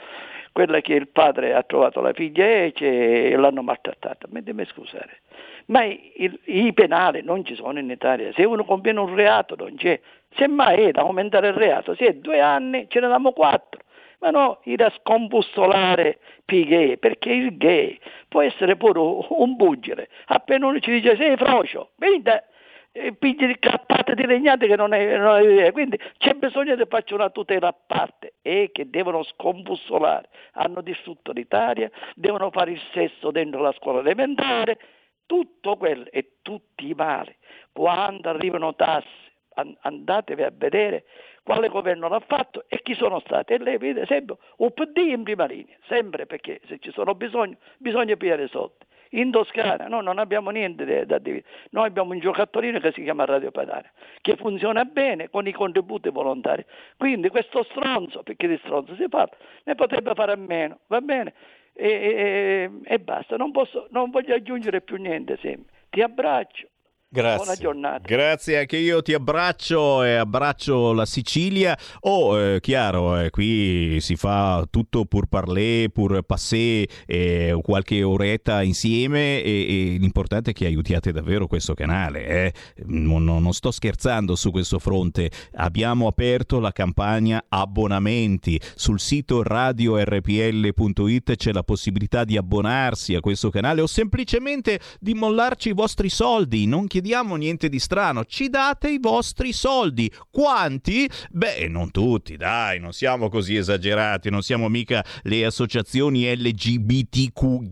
quella 0.52 0.80
che 0.80 0.94
il 0.94 1.06
padre 1.09 1.55
ha 1.55 1.62
trovato 1.62 2.01
la 2.01 2.12
figlia 2.12 2.44
e 2.44 3.34
l'hanno 3.36 3.62
maltrattata. 3.62 4.26
Ma 4.30 4.40
devi 4.40 4.64
scusare, 4.66 5.20
ma 5.66 5.84
i, 5.84 6.38
i 6.44 6.72
penali 6.72 7.22
non 7.22 7.44
ci 7.44 7.55
sono 7.55 7.78
in 7.78 7.88
Italia, 7.88 8.32
se 8.34 8.44
uno 8.44 8.64
compie 8.64 8.92
un 8.92 9.14
reato 9.14 9.55
non 9.56 9.76
c'è, 9.76 9.98
semmai 10.34 10.82
è 10.82 10.90
da 10.90 11.02
aumentare 11.02 11.48
il 11.48 11.55
reato, 11.55 11.94
se 11.94 12.06
è 12.06 12.14
due 12.14 12.40
anni 12.40 12.86
ce 12.88 13.01
ne 13.01 13.06
diamo 13.06 13.32
quattro 13.32 13.80
ma 14.20 14.30
no, 14.30 14.60
ir 14.64 14.82
a 14.82 14.92
scombussolare 14.98 16.18
gay, 16.44 16.97
perché 16.97 17.30
il 17.30 17.56
gay 17.56 17.98
può 18.28 18.42
essere 18.42 18.76
pure 18.76 18.98
un 19.28 19.56
bugile, 19.56 20.09
appena 20.26 20.66
uno 20.66 20.78
ci 20.80 20.90
dice 20.90 21.16
sei 21.16 21.36
frocio, 21.36 21.90
venite, 21.97 22.47
e 22.92 23.12
pigli 23.12 23.47
di 23.47 23.56
cappate 23.59 24.14
di 24.14 24.26
legnate 24.26 24.66
che 24.66 24.74
non 24.74 24.92
è, 24.92 25.16
non 25.16 25.60
è 25.60 25.70
quindi 25.70 25.97
c'è 26.18 26.34
bisogno 26.34 26.74
di 26.74 26.82
fare 26.88 27.05
una 27.14 27.30
tutela 27.30 27.68
a 27.68 27.76
parte 27.86 28.34
e 28.42 28.70
che 28.72 28.90
devono 28.90 29.22
scombussolare, 29.22 30.28
hanno 30.55 30.80
distrutto 30.80 31.30
l'Italia, 31.30 31.88
devono 32.16 32.51
fare 32.51 32.72
il 32.72 32.80
sesso 32.92 33.30
dentro 33.30 33.60
la 33.60 33.72
scuola 33.72 34.01
elementare, 34.01 34.78
tutto 35.26 35.76
quello 35.76 36.06
e 36.10 36.38
tutti 36.42 36.88
i 36.88 36.94
mali, 36.94 37.34
quando 37.72 38.28
arrivano 38.28 38.74
tasse, 38.74 39.06
an- 39.55 39.76
andatevi 39.82 40.42
a 40.42 40.52
vedere 40.52 41.05
quale 41.42 41.68
governo 41.68 42.08
l'ha 42.08 42.20
fatto 42.20 42.64
e 42.68 42.80
chi 42.82 42.94
sono 42.94 43.20
stati. 43.20 43.52
E 43.54 43.58
lei 43.58 43.78
vede 43.78 44.06
sempre 44.06 44.36
un 44.58 44.72
PD 44.72 44.98
in 44.98 45.22
prima 45.22 45.46
linea, 45.46 45.76
sempre 45.86 46.26
perché 46.26 46.60
se 46.66 46.78
ci 46.78 46.90
sono 46.92 47.14
bisogni 47.14 47.56
bisogna 47.78 48.16
pigliare 48.16 48.48
soldi. 48.48 48.86
In 49.12 49.32
Toscana 49.32 49.88
no, 49.88 50.00
non 50.00 50.18
abbiamo 50.18 50.50
niente 50.50 50.84
da- 51.04 51.18
dividere, 51.18 51.44
noi 51.70 51.86
abbiamo 51.88 52.12
un 52.12 52.20
giocattolino 52.20 52.78
che 52.78 52.92
si 52.92 53.02
chiama 53.02 53.24
Radio 53.24 53.50
Padania, 53.50 53.90
che 54.20 54.36
funziona 54.36 54.84
bene 54.84 55.28
con 55.30 55.48
i 55.48 55.52
contributi 55.52 56.10
volontari. 56.10 56.64
Quindi 56.96 57.28
questo 57.28 57.64
stronzo, 57.64 58.22
perché 58.22 58.46
di 58.46 58.56
stronzo 58.58 58.94
si 58.94 59.08
parla, 59.08 59.36
ne 59.64 59.74
potrebbe 59.74 60.14
fare 60.14 60.30
a 60.32 60.36
meno, 60.36 60.78
va 60.86 61.00
bene? 61.00 61.34
E, 61.72 61.88
e- 61.88 62.70
e 62.84 62.98
basta, 63.00 63.36
non, 63.36 63.50
posso, 63.50 63.88
non 63.90 64.10
voglio 64.10 64.34
aggiungere 64.34 64.80
più 64.80 64.96
niente 64.96 65.36
sempre. 65.38 65.74
Ti 65.90 66.02
abbraccio. 66.02 66.68
Buona 67.12 67.34
Grazie. 67.38 67.56
giornata. 67.56 68.00
Grazie 68.06 68.58
anche 68.60 68.76
io 68.76 69.02
ti 69.02 69.12
abbraccio 69.14 70.04
e 70.04 70.14
abbraccio 70.14 70.92
la 70.92 71.04
Sicilia. 71.04 71.76
Oh, 72.02 72.38
eh, 72.40 72.60
chiaro, 72.60 73.18
eh, 73.18 73.30
qui 73.30 73.98
si 74.00 74.14
fa 74.14 74.64
tutto 74.70 75.06
pur 75.06 75.26
parler, 75.26 75.88
pur 75.88 76.22
passé, 76.22 76.86
eh, 77.06 77.58
qualche 77.62 78.04
oretta 78.04 78.62
insieme 78.62 79.42
e, 79.42 79.50
e 79.94 79.96
l'importante 79.98 80.52
è 80.52 80.54
che 80.54 80.66
aiutiate 80.66 81.10
davvero 81.10 81.48
questo 81.48 81.74
canale. 81.74 82.26
eh. 82.28 82.52
Non, 82.86 83.24
non- 83.24 83.52
sto 83.54 83.72
scherzando 83.72 84.36
su 84.36 84.52
questo 84.52 84.78
fronte. 84.78 85.32
Abbiamo 85.54 86.06
aperto 86.06 86.60
la 86.60 86.70
campagna 86.70 87.44
abbonamenti. 87.48 88.60
Sul 88.76 89.00
sito 89.00 89.42
radiorpl.it 89.42 91.34
c'è 91.34 91.50
la 91.50 91.64
possibilità 91.64 92.22
di 92.22 92.36
abbonarsi 92.36 93.16
a 93.16 93.20
questo 93.20 93.50
canale 93.50 93.80
o 93.80 93.88
semplicemente 93.88 94.78
di 95.00 95.14
mollarci 95.14 95.70
i 95.70 95.72
vostri 95.72 96.08
soldi. 96.08 96.66
Non 96.66 96.86
chiediamo 97.01 97.36
niente 97.36 97.70
di 97.70 97.78
strano, 97.78 98.27
ci 98.27 98.51
date 98.51 98.90
i 98.90 98.98
vostri 99.01 99.55
soldi. 99.55 100.12
Quanti? 100.31 101.09
Beh, 101.31 101.66
non 101.66 101.90
tutti, 101.90 102.36
dai, 102.36 102.78
non 102.78 102.93
siamo 102.93 103.31
così 103.31 103.56
esagerati, 103.56 104.28
non 104.28 104.43
siamo 104.43 104.68
mica 104.68 105.02
le 105.22 105.47
associazioni 105.47 106.31
LGBTQ. 106.36 107.70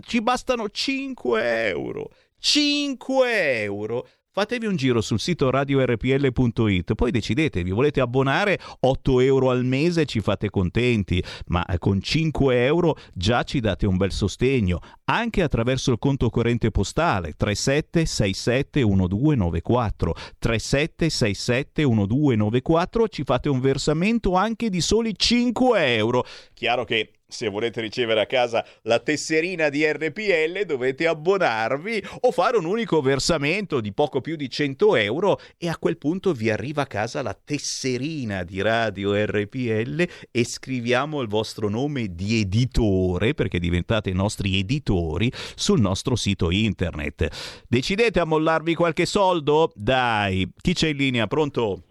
Ci 0.00 0.22
bastano 0.22 0.70
5 0.70 1.68
euro. 1.68 2.10
5 2.38 3.62
euro. 3.62 4.08
Fatevi 4.34 4.64
un 4.64 4.76
giro 4.76 5.02
sul 5.02 5.20
sito 5.20 5.50
radiorpl.it, 5.50 6.94
poi 6.94 7.10
decidete, 7.10 7.62
vi 7.62 7.70
volete 7.70 8.00
abbonare 8.00 8.58
8 8.80 9.20
euro 9.20 9.50
al 9.50 9.62
mese, 9.62 10.06
ci 10.06 10.20
fate 10.20 10.48
contenti, 10.48 11.22
ma 11.48 11.62
eh, 11.66 11.76
con 11.76 12.00
5 12.00 12.64
euro 12.64 12.96
già 13.12 13.42
ci 13.42 13.60
date 13.60 13.84
un 13.84 13.98
bel 13.98 14.10
sostegno, 14.10 14.78
anche 15.04 15.42
attraverso 15.42 15.92
il 15.92 15.98
conto 15.98 16.30
corrente 16.30 16.70
postale 16.70 17.34
37671294, 17.38 20.12
37671294, 20.40 23.04
ci 23.10 23.24
fate 23.24 23.50
un 23.50 23.60
versamento 23.60 24.34
anche 24.34 24.70
di 24.70 24.80
soli 24.80 25.12
5 25.14 25.94
euro. 25.94 26.24
Chiaro 26.54 26.84
che 26.84 27.10
se 27.32 27.48
volete 27.48 27.80
ricevere 27.80 28.20
a 28.20 28.26
casa 28.26 28.64
la 28.82 28.98
tesserina 28.98 29.68
di 29.68 29.84
RPL 29.90 30.64
dovete 30.66 31.06
abbonarvi 31.06 32.02
o 32.20 32.30
fare 32.30 32.58
un 32.58 32.66
unico 32.66 33.00
versamento 33.00 33.80
di 33.80 33.92
poco 33.92 34.20
più 34.20 34.36
di 34.36 34.48
100 34.48 34.96
euro 34.96 35.40
e 35.56 35.68
a 35.68 35.76
quel 35.78 35.98
punto 35.98 36.32
vi 36.32 36.50
arriva 36.50 36.82
a 36.82 36.86
casa 36.86 37.22
la 37.22 37.34
tesserina 37.34 38.44
di 38.44 38.60
Radio 38.60 39.14
RPL 39.14 40.06
e 40.30 40.44
scriviamo 40.44 41.20
il 41.20 41.28
vostro 41.28 41.68
nome 41.68 42.14
di 42.14 42.40
editore 42.40 43.34
perché 43.34 43.58
diventate 43.58 44.10
i 44.10 44.14
nostri 44.14 44.58
editori 44.58 45.32
sul 45.54 45.80
nostro 45.80 46.16
sito 46.16 46.50
internet. 46.50 47.64
Decidete 47.68 48.20
a 48.20 48.24
mollarvi 48.24 48.74
qualche 48.74 49.06
soldo? 49.06 49.72
Dai, 49.74 50.50
chi 50.60 50.74
c'è 50.74 50.88
in 50.88 50.96
linea? 50.96 51.26
Pronto? 51.26 51.82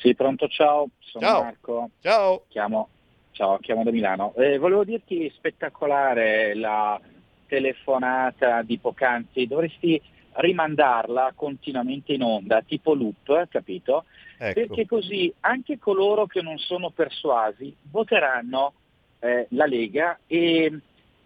Sì, 0.00 0.14
pronto, 0.14 0.46
ciao, 0.48 0.88
sono 1.00 1.26
Ciao. 1.26 1.42
Marco. 1.42 1.90
Ciao. 2.00 2.44
Chiamo, 2.48 2.88
ciao, 3.36 3.58
chiamo 3.58 3.84
da 3.84 3.90
Milano. 3.90 4.32
Eh, 4.36 4.56
volevo 4.56 4.82
dirti 4.82 5.30
spettacolare 5.36 6.54
la 6.54 6.98
telefonata 7.46 8.62
di 8.62 8.78
poc'anzi, 8.78 9.46
dovresti 9.46 10.00
rimandarla 10.32 11.32
continuamente 11.34 12.14
in 12.14 12.22
onda, 12.22 12.62
tipo 12.62 12.94
loop, 12.94 13.46
capito? 13.48 14.06
Ecco. 14.38 14.54
Perché 14.54 14.86
così 14.86 15.32
anche 15.40 15.78
coloro 15.78 16.24
che 16.24 16.40
non 16.40 16.56
sono 16.56 16.88
persuasi 16.88 17.74
voteranno 17.90 18.72
eh, 19.18 19.46
la 19.50 19.66
Lega 19.66 20.18
e 20.26 20.72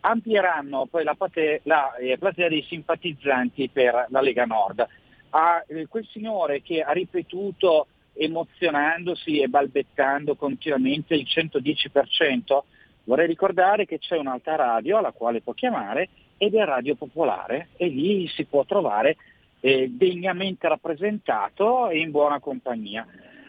amplieranno 0.00 0.86
poi 0.86 1.04
la, 1.04 1.14
plate- 1.14 1.60
la, 1.62 1.94
eh, 1.94 2.18
platea 2.18 2.48
dei 2.48 2.64
simpatizzanti 2.64 3.68
per 3.68 4.06
la 4.08 4.20
Lega 4.20 4.46
Nord. 4.46 4.84
A 5.30 5.64
eh, 5.64 5.86
quel 5.86 6.06
signore 6.10 6.60
che 6.60 6.82
ha 6.82 6.90
ripetuto 6.90 7.86
emozionandosi 8.14 9.40
e 9.40 9.48
balbettando 9.48 10.34
continuamente 10.34 11.14
il 11.14 11.26
110%, 11.26 12.62
Vorrei 13.04 13.26
ricordare 13.26 13.86
che 13.86 13.98
c'è 13.98 14.16
un'altra 14.16 14.56
radio 14.56 14.98
alla 14.98 15.12
quale 15.12 15.40
può 15.40 15.52
chiamare 15.52 16.08
ed 16.36 16.54
è 16.54 16.64
Radio 16.64 16.94
Popolare 16.94 17.70
e 17.76 17.88
lì 17.88 18.28
si 18.28 18.44
può 18.44 18.64
trovare 18.64 19.16
eh, 19.60 19.88
degnamente 19.90 20.68
rappresentato 20.68 21.88
e 21.88 21.98
in 21.98 22.12
buona 22.12 22.38
compagnia. 22.38 23.06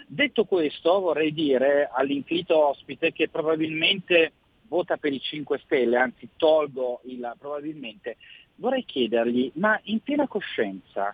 Detto 0.08 0.46
questo 0.46 1.00
vorrei 1.00 1.32
dire 1.32 1.90
all'infinito 1.92 2.70
ospite 2.70 3.14
che 3.14 3.30
probabilmente 3.30 4.32
vota 4.68 4.98
per 4.98 5.14
i 5.14 5.20
5 5.20 5.60
Stelle, 5.60 5.98
anzi 5.98 6.30
tolgo 6.38 7.02
il 7.06 7.36
probabilmente, 7.38 8.18
vorrei 8.56 8.84
chiedergli, 8.84 9.52
ma 9.56 9.80
in 9.84 10.00
piena 10.00 10.28
coscienza, 10.28 11.14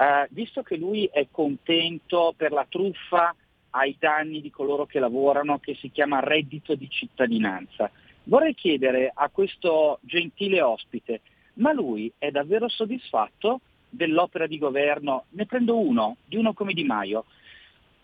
eh, 0.00 0.26
visto 0.30 0.62
che 0.62 0.78
lui 0.78 1.04
è 1.12 1.26
contento 1.30 2.32
per 2.34 2.52
la 2.52 2.64
truffa 2.66 3.34
ai 3.70 3.94
danni 3.98 4.40
di 4.40 4.50
coloro 4.50 4.86
che 4.86 4.98
lavorano, 4.98 5.58
che 5.58 5.74
si 5.74 5.90
chiama 5.90 6.20
reddito 6.20 6.74
di 6.74 6.88
cittadinanza, 6.88 7.90
vorrei 8.24 8.54
chiedere 8.54 9.12
a 9.12 9.28
questo 9.28 9.98
gentile 10.00 10.62
ospite, 10.62 11.20
ma 11.54 11.72
lui 11.72 12.10
è 12.16 12.30
davvero 12.30 12.66
soddisfatto 12.68 13.60
dell'opera 13.90 14.46
di 14.46 14.56
governo? 14.56 15.26
Ne 15.30 15.44
prendo 15.44 15.78
uno, 15.78 16.16
di 16.24 16.36
uno 16.36 16.54
come 16.54 16.72
Di 16.72 16.84
Maio. 16.84 17.26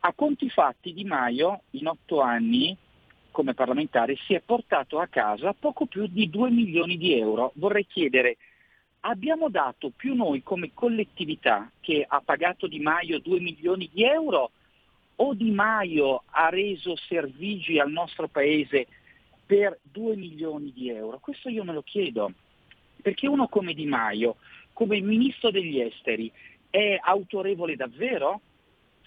A 0.01 0.13
conti 0.13 0.51
fatti 0.51 0.93
Di 0.93 1.05
Maio 1.05 1.63
in 1.71 1.87
otto 1.87 2.21
anni 2.21 2.77
come 3.31 3.55
parlamentare 3.55 4.17
si 4.27 4.35
è 4.35 4.43
portato 4.45 4.99
a 4.99 5.07
casa 5.07 5.55
poco 5.59 5.87
più 5.87 6.07
di 6.07 6.29
2 6.29 6.51
milioni 6.51 6.99
di 6.99 7.19
euro. 7.19 7.53
Vorrei 7.55 7.87
chiedere 7.87 8.37
abbiamo 9.01 9.49
dato 9.49 9.91
più 9.95 10.15
noi 10.15 10.43
come 10.43 10.73
collettività 10.75 11.71
che 11.81 12.05
ha 12.07 12.21
pagato 12.21 12.67
Di 12.67 12.81
Maio 12.81 13.21
2 13.21 13.41
milioni 13.41 13.89
di 13.93 14.05
euro 14.05 14.51
o 15.17 15.35
Di 15.35 15.51
Maio 15.51 16.23
ha 16.31 16.49
reso 16.49 16.97
servigi 16.97 17.79
al 17.79 17.91
nostro 17.91 18.29
paese 18.29 18.87
per 19.47 19.79
2 19.83 20.17
milioni 20.17 20.73
di 20.73 20.91
euro? 20.91 21.19
Questo 21.21 21.49
io 21.49 21.65
me 21.65 21.73
lo 21.73 21.83
chiedo, 21.83 22.33
perché 23.01 23.29
uno 23.29 23.49
come 23.49 23.75
Di 23.75 23.87
Maio, 23.87 24.37
come 24.73 25.01
ministro 25.01 25.51
degli 25.51 25.81
esteri, 25.81 26.31
è 26.69 26.99
autorevole 27.01 27.77
davvero? 27.77 28.41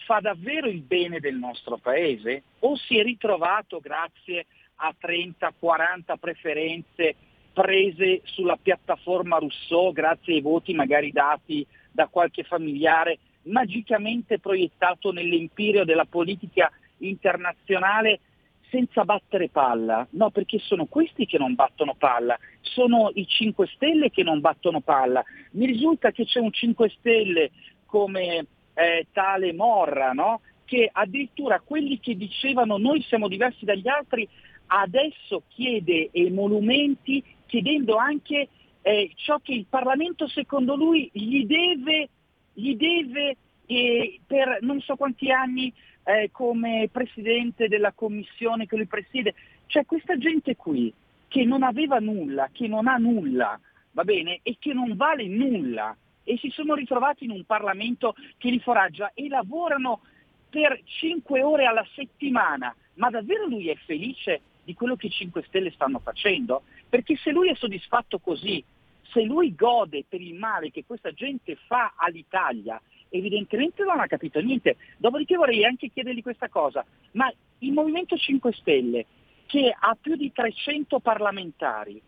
Fa 0.06 0.20
davvero 0.22 0.68
il 0.68 0.82
bene 0.82 1.20
del 1.20 1.36
nostro 1.36 1.78
paese? 1.78 2.44
O 2.60 2.78
si 2.78 2.98
è 2.98 3.04
ritrovato 3.04 3.80
grazie 3.80 4.46
a 4.76 4.96
30-40 5.00 6.18
preferenze 6.18 7.16
prese 7.62 8.22
sulla 8.24 8.58
piattaforma 8.62 9.38
Rousseau 9.38 9.92
grazie 9.92 10.36
ai 10.36 10.42
voti 10.42 10.74
magari 10.74 11.12
dati 11.12 11.68
da 11.92 12.08
qualche 12.08 12.44
familiare, 12.44 13.20
magicamente 13.44 14.40
proiettato 14.40 15.12
nell'empirio 15.12 15.84
della 15.84 16.06
politica 16.06 16.72
internazionale 17.00 18.22
senza 18.70 19.04
battere 19.04 19.50
palla, 19.50 20.08
no 20.12 20.30
perché 20.30 20.60
sono 20.60 20.86
questi 20.86 21.26
che 21.26 21.38
non 21.38 21.54
battono 21.54 21.96
palla, 21.96 22.38
sono 22.62 23.12
i 23.16 23.28
5 23.28 23.68
Stelle 23.76 24.10
che 24.10 24.24
non 24.24 24.40
battono 24.40 24.80
palla. 24.80 25.22
Mi 25.52 25.66
risulta 25.66 26.12
che 26.12 26.24
c'è 26.24 26.40
un 26.40 26.54
5 26.54 26.90
Stelle 26.98 27.52
come 27.86 28.46
eh, 28.74 29.08
tale 29.12 29.52
Morra, 29.52 30.14
no? 30.14 30.40
che 30.64 30.88
addirittura 30.90 31.60
quelli 31.60 32.00
che 32.00 32.16
dicevano 32.16 32.78
noi 32.78 33.02
siamo 33.02 33.28
diversi 33.28 33.66
dagli 33.66 33.88
altri, 33.90 34.30
adesso 34.70 35.44
chiede 35.48 36.10
emolumenti 36.12 37.24
chiedendo 37.46 37.98
anche 37.98 38.48
eh, 38.82 39.12
ciò 39.16 39.40
che 39.40 39.54
il 39.54 39.66
Parlamento 39.68 40.28
secondo 40.28 40.76
lui 40.76 41.10
gli 41.12 41.46
deve, 41.46 42.10
gli 42.54 42.76
deve 42.76 43.38
eh, 43.66 44.20
per 44.26 44.60
non 44.62 44.80
so 44.82 44.96
quanti 44.96 45.32
anni 45.32 45.74
eh, 46.04 46.30
come 46.32 46.90
presidente 46.92 47.68
della 47.68 47.92
commissione 47.92 48.66
che 48.66 48.76
lui 48.76 48.88
presiede. 48.88 49.34
Cioè 49.66 49.86
questa 49.86 50.18
gente 50.18 50.56
qui 50.56 50.94
che 51.28 51.44
non 51.44 51.64
aveva 51.64 52.00
nulla, 52.00 52.50
che 52.52 52.68
non 52.68 52.88
ha 52.88 52.98
nulla, 52.98 53.60
va 53.92 54.04
bene, 54.04 54.40
e 54.44 54.58
che 54.60 54.74
non 54.74 54.96
vale 54.96 55.28
nulla 55.28 55.96
e 56.24 56.38
si 56.38 56.50
sono 56.50 56.74
ritrovati 56.76 57.26
in 57.26 57.32
un 57.32 57.44
Parlamento 57.44 58.16
che 58.38 58.50
li 58.50 58.60
foraggia 58.60 59.12
e 59.14 59.28
lavorano 59.28 60.02
per 60.50 60.80
5 60.84 61.42
ore 61.44 61.66
alla 61.66 61.86
settimana. 61.96 62.76
Ma 62.96 63.10
davvero 63.10 63.48
lui 63.48 63.70
è 63.70 63.76
felice 63.86 64.42
di 64.70 64.76
quello 64.76 64.96
che 64.96 65.08
i 65.08 65.10
5 65.10 65.42
Stelle 65.48 65.72
stanno 65.72 65.98
facendo? 65.98 66.62
Perché 66.88 67.16
se 67.16 67.32
lui 67.32 67.50
è 67.50 67.56
soddisfatto 67.56 68.20
così, 68.20 68.64
se 69.12 69.24
lui 69.24 69.56
gode 69.56 70.06
per 70.08 70.22
il 70.22 70.36
male 70.36 70.70
che 70.70 70.86
questa 70.86 71.12
gente 71.12 71.58
fa 71.66 71.94
all'Italia, 71.96 72.80
evidentemente 73.10 73.84
non 73.84 74.00
ha 74.00 74.06
capito 74.06 74.40
niente. 74.40 74.78
Dopodiché 74.98 75.36
vorrei 75.36 75.66
anche 75.66 75.90
chiedergli 75.90 76.22
questa 76.22 76.50
cosa, 76.50 76.86
ma 77.14 77.34
il 77.60 77.74
Movimento 77.74 78.16
5 78.16 78.54
Stelle, 78.54 79.08
che 79.48 79.76
ha 79.76 79.98
più 80.00 80.16
di 80.16 80.32
300 80.32 81.00
parlamentari, 81.00 82.00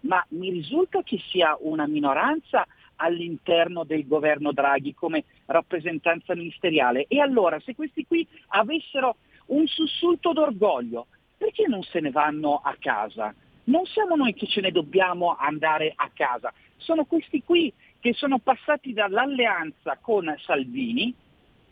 ma 0.00 0.24
mi 0.30 0.50
risulta 0.50 1.04
che 1.04 1.20
sia 1.30 1.56
una 1.60 1.86
minoranza 1.86 2.66
all'interno 2.96 3.84
del 3.84 4.08
governo 4.08 4.50
Draghi 4.50 4.92
come 4.92 5.22
rappresentanza 5.46 6.34
ministeriale. 6.34 7.04
E 7.06 7.20
allora 7.20 7.60
se 7.60 7.76
questi 7.76 8.04
qui 8.04 8.26
avessero 8.48 9.18
un 9.46 9.68
sussulto 9.68 10.32
d'orgoglio, 10.32 11.06
perché 11.42 11.66
non 11.66 11.82
se 11.82 11.98
ne 11.98 12.10
vanno 12.10 12.60
a 12.62 12.76
casa? 12.78 13.34
non 13.64 13.84
siamo 13.86 14.16
noi 14.16 14.34
che 14.34 14.46
ce 14.46 14.60
ne 14.60 14.72
dobbiamo 14.72 15.36
andare 15.36 15.92
a 15.94 16.10
casa, 16.12 16.52
sono 16.78 17.04
questi 17.04 17.42
qui 17.42 17.72
che 18.00 18.12
sono 18.14 18.38
passati 18.38 18.92
dall'alleanza 18.92 19.98
con 20.00 20.34
Salvini, 20.44 21.14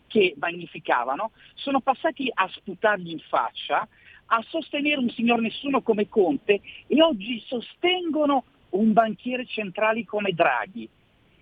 che 0.07 0.33
magnificavano, 0.37 1.31
sono 1.55 1.81
passati 1.81 2.29
a 2.33 2.47
sputargli 2.49 3.11
in 3.11 3.19
faccia, 3.19 3.85
a 4.27 4.45
sostenere 4.47 4.99
un 4.99 5.09
signor 5.09 5.41
nessuno 5.41 5.81
come 5.81 6.07
Conte 6.07 6.61
e 6.87 7.01
oggi 7.01 7.43
sostengono 7.45 8.45
un 8.69 8.93
banchiere 8.93 9.45
centrale 9.45 10.05
come 10.05 10.31
Draghi. 10.31 10.87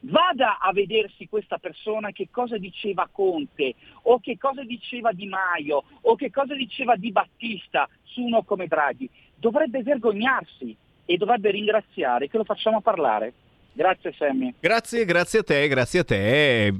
Vada 0.01 0.59
a 0.59 0.71
vedersi 0.71 1.27
questa 1.27 1.57
persona 1.57 2.11
che 2.11 2.29
cosa 2.31 2.57
diceva 2.57 3.09
Conte 3.11 3.75
o 4.03 4.19
che 4.19 4.37
cosa 4.37 4.63
diceva 4.63 5.11
Di 5.11 5.27
Maio 5.27 5.83
o 6.01 6.15
che 6.15 6.31
cosa 6.31 6.55
diceva 6.55 6.95
Di 6.95 7.11
Battista 7.11 7.87
su 8.03 8.21
uno 8.21 8.43
come 8.43 8.67
Draghi 8.67 9.09
dovrebbe 9.35 9.83
vergognarsi 9.83 10.75
e 11.05 11.17
dovrebbe 11.17 11.51
ringraziare 11.51 12.27
che 12.27 12.37
lo 12.37 12.43
facciamo 12.43 12.81
parlare. 12.81 13.33
Grazie 13.79 14.13
Sammy. 14.17 14.53
Grazie, 14.59 15.05
grazie 15.05 15.39
a 15.39 15.43
te, 15.43 15.67
grazie 15.69 15.99
a 16.01 16.03
te. 16.03 16.73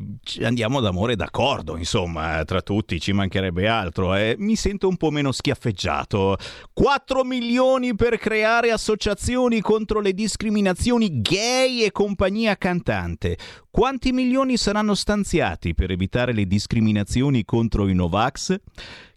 Andiamo 0.44 0.82
d'amore 0.82 1.16
d'accordo, 1.16 1.78
insomma, 1.78 2.44
tra 2.44 2.60
tutti 2.60 3.00
ci 3.00 3.14
mancherebbe 3.14 3.70
altro. 3.70 4.16
Eh. 4.16 4.36
Mi 4.38 4.58
sento 4.58 4.90
un 4.90 4.98
po' 4.98 5.10
meno 5.10 5.32
schiaffeggiato. 5.32 6.36
4 6.74 7.24
milioni 7.24 7.96
per 7.96 8.18
creare 8.18 8.72
associazioni 8.72 9.62
contro 9.62 10.02
le 10.02 10.12
discriminazioni 10.12 11.22
gay 11.22 11.84
e 11.84 11.92
compagnia 11.94 12.58
cantante. 12.58 13.38
Quanti 13.72 14.12
milioni 14.12 14.58
saranno 14.58 14.94
stanziati 14.94 15.74
per 15.74 15.92
evitare 15.92 16.34
le 16.34 16.48
discriminazioni 16.48 17.46
contro 17.46 17.88
i 17.88 17.94
Novax? 17.94 18.60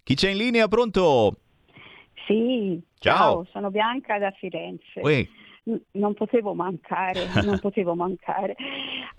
Chi 0.04 0.14
c'è 0.14 0.30
in 0.30 0.36
linea? 0.36 0.68
Pronto? 0.68 1.36
Sì, 2.28 2.80
ciao, 3.00 3.16
ciao 3.16 3.46
sono 3.50 3.70
Bianca 3.72 4.20
da 4.20 4.30
Firenze. 4.30 5.00
Uè. 5.00 5.26
Non 5.92 6.14
potevo 6.14 6.54
mancare, 6.54 7.28
non 7.44 7.58
potevo 7.60 7.94
mancare. 7.94 8.56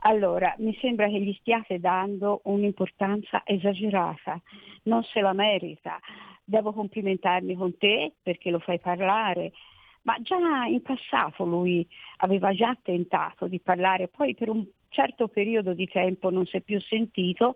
Allora, 0.02 0.54
mi 0.58 0.78
sembra 0.82 1.08
che 1.08 1.20
gli 1.20 1.34
stiate 1.40 1.80
dando 1.80 2.42
un'importanza 2.46 3.44
esagerata, 3.46 4.42
non 4.84 5.04
se 5.04 5.22
la 5.22 5.34
merita. 5.34 6.00
Devo 6.44 6.74
complimentarmi 6.74 7.56
con 7.56 7.78
te 7.78 8.14
perché 8.22 8.50
lo 8.50 8.60
fai 8.60 8.80
parlare, 8.80 9.54
ma 10.02 10.18
già 10.22 10.66
in 10.66 10.82
passato 10.82 11.46
lui 11.46 11.88
aveva 12.18 12.54
già 12.54 12.78
tentato 12.82 13.48
di 13.48 13.60
parlare, 13.60 14.10
poi 14.10 14.36
per 14.36 14.50
un 14.50 14.66
certo 14.90 15.28
periodo 15.28 15.74
di 15.74 15.88
tempo 15.88 16.30
non 16.30 16.46
si 16.46 16.58
è 16.58 16.62
più 16.62 16.80
sentito 16.82 17.56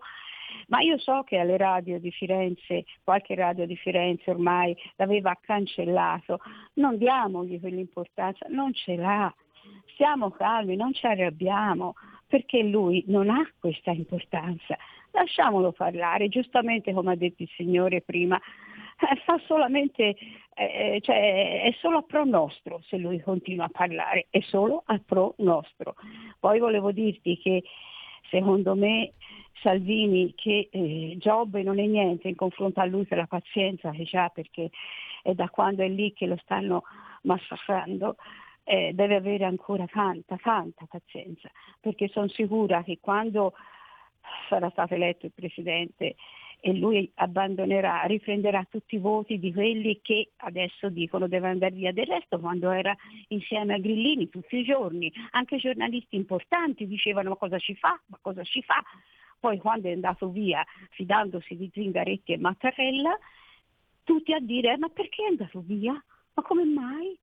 ma 0.66 0.80
io 0.80 0.98
so 0.98 1.22
che 1.22 1.38
alle 1.38 1.56
radio 1.56 1.98
di 1.98 2.10
Firenze, 2.10 2.84
qualche 3.02 3.34
radio 3.34 3.66
di 3.66 3.76
Firenze 3.76 4.30
ormai 4.30 4.76
l'aveva 4.96 5.36
cancellato, 5.40 6.40
non 6.74 6.98
diamogli 6.98 7.60
quell'importanza, 7.60 8.46
non 8.50 8.72
ce 8.74 8.96
l'ha, 8.96 9.32
stiamo 9.92 10.30
calmi, 10.30 10.76
non 10.76 10.92
ci 10.92 11.06
arrabbiamo, 11.06 11.94
perché 12.26 12.62
lui 12.62 13.02
non 13.06 13.30
ha 13.30 13.50
questa 13.58 13.90
importanza. 13.90 14.76
Lasciamolo 15.12 15.72
parlare, 15.72 16.28
giustamente 16.28 16.92
come 16.92 17.12
ha 17.12 17.16
detto 17.16 17.42
il 17.42 17.48
Signore 17.56 18.02
prima, 18.02 18.38
eh, 19.00 19.16
fa 19.24 19.40
solamente, 19.46 20.16
eh, 20.54 20.98
cioè, 21.00 21.62
è 21.62 21.72
solo 21.80 21.98
a 21.98 22.02
pro 22.02 22.24
nostro 22.24 22.82
se 22.86 22.98
lui 22.98 23.20
continua 23.20 23.64
a 23.64 23.70
parlare, 23.70 24.26
è 24.28 24.40
solo 24.40 24.82
a 24.86 25.00
pro 25.04 25.34
nostro. 25.38 25.94
Poi 26.38 26.58
volevo 26.58 26.92
dirti 26.92 27.38
che 27.38 27.62
secondo 28.28 28.74
me 28.74 29.12
Salvini 29.62 30.34
che 30.34 30.68
eh, 30.70 31.16
Giobbe 31.18 31.62
non 31.62 31.78
è 31.78 31.86
niente 31.86 32.28
in 32.28 32.34
confronto 32.34 32.80
a 32.80 32.84
lui 32.84 33.04
per 33.04 33.18
la 33.18 33.26
pazienza 33.26 33.90
che 33.90 34.08
ha 34.16 34.28
perché 34.28 34.70
è 35.22 35.34
da 35.34 35.48
quando 35.48 35.82
è 35.82 35.88
lì 35.88 36.12
che 36.12 36.26
lo 36.26 36.36
stanno 36.36 36.84
massacrando, 37.22 38.16
eh, 38.64 38.92
deve 38.94 39.16
avere 39.16 39.44
ancora 39.44 39.86
tanta, 39.86 40.36
tanta 40.36 40.86
pazienza, 40.86 41.50
perché 41.80 42.08
sono 42.08 42.28
sicura 42.28 42.82
che 42.82 42.98
quando 43.00 43.54
sarà 44.48 44.68
stato 44.70 44.94
eletto 44.94 45.26
il 45.26 45.32
Presidente 45.32 46.16
e 46.60 46.72
lui 46.74 47.10
abbandonerà, 47.14 48.02
riprenderà 48.02 48.66
tutti 48.68 48.96
i 48.96 48.98
voti 48.98 49.38
di 49.38 49.52
quelli 49.52 50.00
che 50.02 50.30
adesso 50.38 50.88
dicono 50.88 51.28
deve 51.28 51.48
andare 51.48 51.74
via. 51.74 51.92
Del 51.92 52.06
resto 52.06 52.40
quando 52.40 52.70
era 52.70 52.94
insieme 53.28 53.74
a 53.74 53.78
Grillini 53.78 54.28
tutti 54.28 54.56
i 54.56 54.64
giorni, 54.64 55.12
anche 55.30 55.56
giornalisti 55.58 56.16
importanti 56.16 56.86
dicevano 56.86 57.30
ma 57.30 57.36
cosa 57.36 57.58
ci 57.58 57.74
fa, 57.74 57.98
ma 58.06 58.18
cosa 58.20 58.42
ci 58.42 58.62
fa. 58.62 58.82
Poi 59.40 59.58
quando 59.58 59.88
è 59.88 59.92
andato 59.92 60.28
via 60.30 60.64
fidandosi 60.90 61.56
di 61.56 61.70
Zingaretti 61.72 62.32
e 62.32 62.38
Mattarella, 62.38 63.16
tutti 64.04 64.32
a 64.32 64.40
dire 64.40 64.76
ma 64.78 64.88
perché 64.88 65.24
è 65.24 65.28
andato 65.28 65.62
via? 65.64 65.92
Ma 66.34 66.42
come 66.42 66.64
mai? 66.64 67.18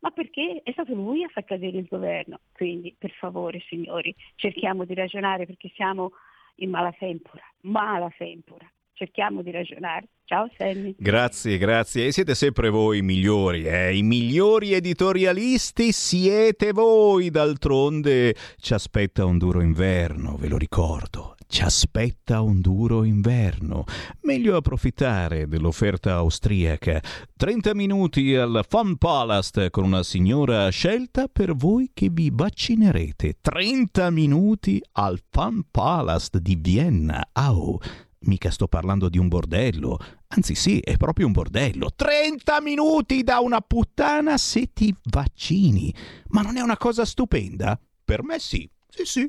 Ma 0.00 0.10
perché 0.10 0.62
è 0.64 0.72
stato 0.72 0.94
lui 0.94 1.22
a 1.22 1.28
far 1.28 1.44
cadere 1.44 1.78
il 1.78 1.86
governo? 1.86 2.40
Quindi, 2.52 2.94
per 2.96 3.10
favore, 3.10 3.62
signori, 3.68 4.14
cerchiamo 4.36 4.84
di 4.84 4.94
ragionare 4.94 5.44
perché 5.44 5.70
siamo 5.74 6.12
in 6.56 6.70
malafempora, 6.70 7.42
malafempora. 7.62 8.70
Cerchiamo 8.94 9.40
di 9.40 9.50
ragionare. 9.50 10.08
Ciao 10.24 10.48
Sammy. 10.58 10.94
Grazie, 10.98 11.56
grazie. 11.56 12.06
E 12.06 12.12
siete 12.12 12.34
sempre 12.34 12.68
voi 12.68 12.98
i 12.98 13.02
migliori, 13.02 13.64
eh? 13.64 13.96
I 13.96 14.02
migliori 14.02 14.74
editorialisti 14.74 15.90
siete 15.90 16.72
voi. 16.72 17.30
D'altronde 17.30 18.34
ci 18.58 18.74
aspetta 18.74 19.24
un 19.24 19.38
duro 19.38 19.62
inverno, 19.62 20.36
ve 20.36 20.48
lo 20.48 20.58
ricordo. 20.58 21.29
Ci 21.50 21.62
aspetta 21.62 22.42
un 22.42 22.60
duro 22.60 23.02
inverno. 23.02 23.82
Meglio 24.20 24.54
approfittare 24.54 25.48
dell'offerta 25.48 26.14
austriaca. 26.14 27.02
30 27.36 27.74
minuti 27.74 28.36
al 28.36 28.64
Fun 28.68 28.96
Palace 28.96 29.68
con 29.70 29.82
una 29.82 30.04
signora 30.04 30.68
scelta 30.68 31.26
per 31.26 31.56
voi 31.56 31.90
che 31.92 32.08
vi 32.08 32.30
vaccinerete. 32.32 33.38
30 33.40 34.10
minuti 34.10 34.80
al 34.92 35.20
Fun 35.28 35.64
Palace 35.68 36.40
di 36.40 36.54
Vienna. 36.54 37.30
Au! 37.32 37.80
Mica 38.20 38.52
sto 38.52 38.68
parlando 38.68 39.08
di 39.08 39.18
un 39.18 39.26
bordello. 39.26 39.98
Anzi 40.28 40.54
sì, 40.54 40.78
è 40.78 40.96
proprio 40.98 41.26
un 41.26 41.32
bordello. 41.32 41.90
30 41.96 42.60
minuti 42.60 43.24
da 43.24 43.40
una 43.40 43.60
puttana 43.60 44.38
se 44.38 44.72
ti 44.72 44.94
vaccini. 45.02 45.92
Ma 46.28 46.42
non 46.42 46.56
è 46.56 46.60
una 46.60 46.76
cosa 46.76 47.04
stupenda? 47.04 47.76
Per 48.04 48.22
me 48.22 48.38
sì. 48.38 48.70
Sì, 48.88 49.04
sì, 49.04 49.04
sì. 49.04 49.28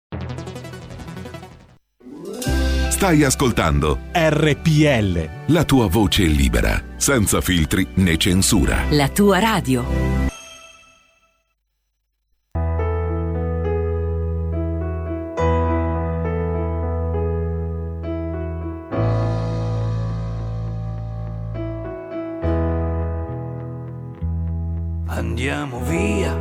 Stai 3.01 3.23
ascoltando 3.23 3.97
RPL. 4.11 5.29
la 5.47 5.63
tua 5.63 5.87
voce 5.87 6.21
libera, 6.21 6.79
senza 6.97 7.41
filtri 7.41 7.87
né 7.95 8.15
censura. 8.15 8.83
La 8.91 9.09
tua 9.09 9.39
radio. 9.39 9.83
Andiamo 25.07 25.79
via, 25.79 26.39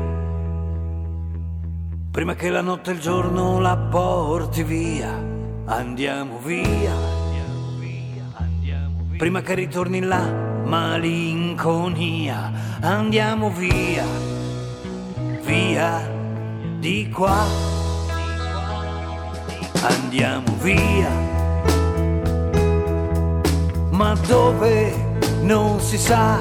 prima 2.10 2.34
che 2.34 2.50
la 2.50 2.60
notte 2.60 2.90
e 2.90 2.92
il 2.92 3.00
giorno 3.00 3.58
la 3.60 3.78
porti 3.78 4.62
via. 5.70 5.78
Andiamo 5.78 6.38
via, 7.78 8.90
prima 9.16 9.40
che 9.40 9.54
ritorni 9.54 10.00
la 10.00 10.26
malinconia. 10.64 12.52
Andiamo 12.80 13.50
via, 13.50 14.04
via 15.42 16.10
di 16.78 17.08
qua. 17.08 17.44
Andiamo 19.82 20.56
via, 20.60 21.10
ma 23.90 24.14
dove 24.26 24.92
non 25.42 25.80
si 25.80 25.96
sa 25.96 26.38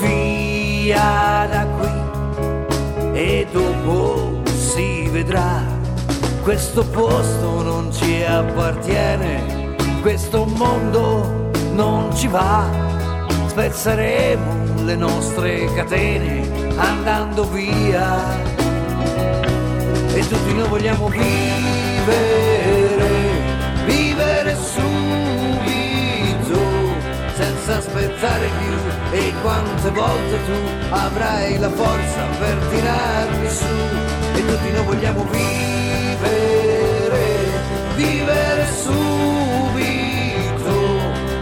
via 0.00 1.46
da 1.50 1.66
qui 1.66 3.18
e 3.18 3.46
dopo 3.50 4.42
si 4.44 5.08
vedrà. 5.08 5.79
Questo 6.42 6.84
posto 6.86 7.62
non 7.62 7.92
ci 7.92 8.22
appartiene, 8.24 9.76
questo 10.00 10.44
mondo 10.46 11.50
non 11.72 12.14
ci 12.16 12.28
va. 12.28 12.66
Spezzeremo 13.46 14.84
le 14.84 14.96
nostre 14.96 15.72
catene 15.74 16.74
andando 16.76 17.44
via. 17.44 18.38
E 20.12 20.26
tutti 20.28 20.54
noi 20.54 20.68
vogliamo 20.68 21.08
vivere, 21.08 22.18
vivere 23.84 24.56
subito 24.56 26.00
senza 27.34 27.76
aspettare 27.76 28.48
più 28.58 29.18
e 29.18 29.32
quante 29.42 29.90
volte 29.90 30.44
tu 30.46 30.52
avrai 30.90 31.58
la 31.58 31.70
forza 31.70 32.24
per 32.38 32.56
tirarmi 32.70 33.48
su 33.48 33.64
e 34.34 34.46
tutti 34.46 34.70
noi 34.72 34.84
vogliamo 34.84 35.24
vivere, 35.24 35.79
subito 38.72 40.20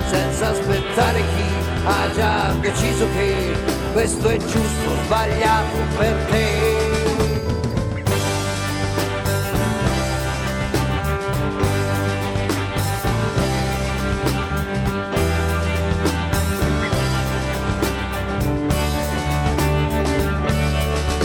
senza 0.08 0.48
aspettare 0.48 1.20
chi 1.20 1.44
ha 1.84 2.10
già 2.14 2.52
deciso 2.60 3.06
che 3.12 3.56
questo 3.92 4.28
è 4.28 4.36
giusto 4.36 4.96
sbagliato 5.04 5.76
per 5.96 6.14
te. 6.30 6.96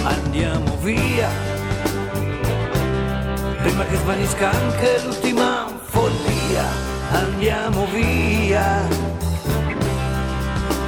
andiamo 0.03 0.77
via 0.81 1.29
prima 3.61 3.85
che 3.85 3.95
svanisca 3.95 4.49
anche 4.51 5.01
l'ultima 5.03 5.52
via. 7.93 8.87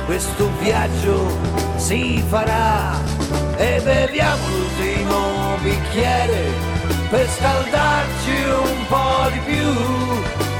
Questo 0.05 0.49
viaggio 0.59 1.37
si 1.77 2.23
farà 2.27 2.97
e 3.57 3.81
beviamo 3.81 4.47
l'ultimo 4.47 5.57
bicchiere 5.61 6.51
per 7.09 7.27
scaldarci 7.29 8.43
un 8.49 8.87
po' 8.87 9.29
di 9.31 9.39
più. 9.39 9.73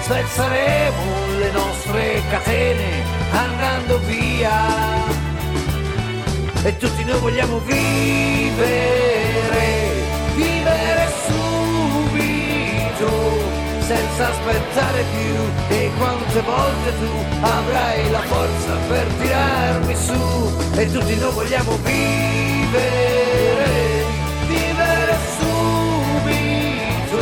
Spezzeremo 0.01 1.38
le 1.39 1.51
nostre 1.51 2.22
catene 2.30 3.03
andando 3.31 3.99
via. 4.05 5.03
E 6.63 6.77
tutti 6.77 7.03
noi 7.03 7.19
vogliamo 7.19 7.59
vivere, 7.59 9.03
vivere 10.35 11.11
subito 11.27 12.55
senza 13.86 14.30
aspettare 14.30 15.03
più 15.14 15.36
e 15.76 15.91
quante 15.98 16.41
volte 16.41 16.91
tu 16.99 17.12
avrai 17.41 18.10
la 18.10 18.22
forza 18.22 18.74
per 18.88 19.06
tirarmi 19.20 19.95
su 19.95 20.52
e 20.76 20.91
tutti 20.91 21.16
noi 21.18 21.32
vogliamo 21.32 21.78
vivere, 21.84 23.24
vivere 24.48 25.18
subito 25.38 27.22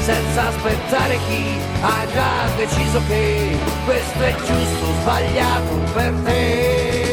senza 0.00 0.46
aspettare 0.48 1.18
chi 1.26 1.58
ha 1.80 2.06
già 2.12 2.48
deciso 2.56 3.00
che 3.08 3.58
questo 3.84 4.22
è 4.22 4.34
giusto 4.36 4.84
o 4.84 4.94
sbagliato 5.00 5.74
per 5.92 6.12
te. 6.24 7.09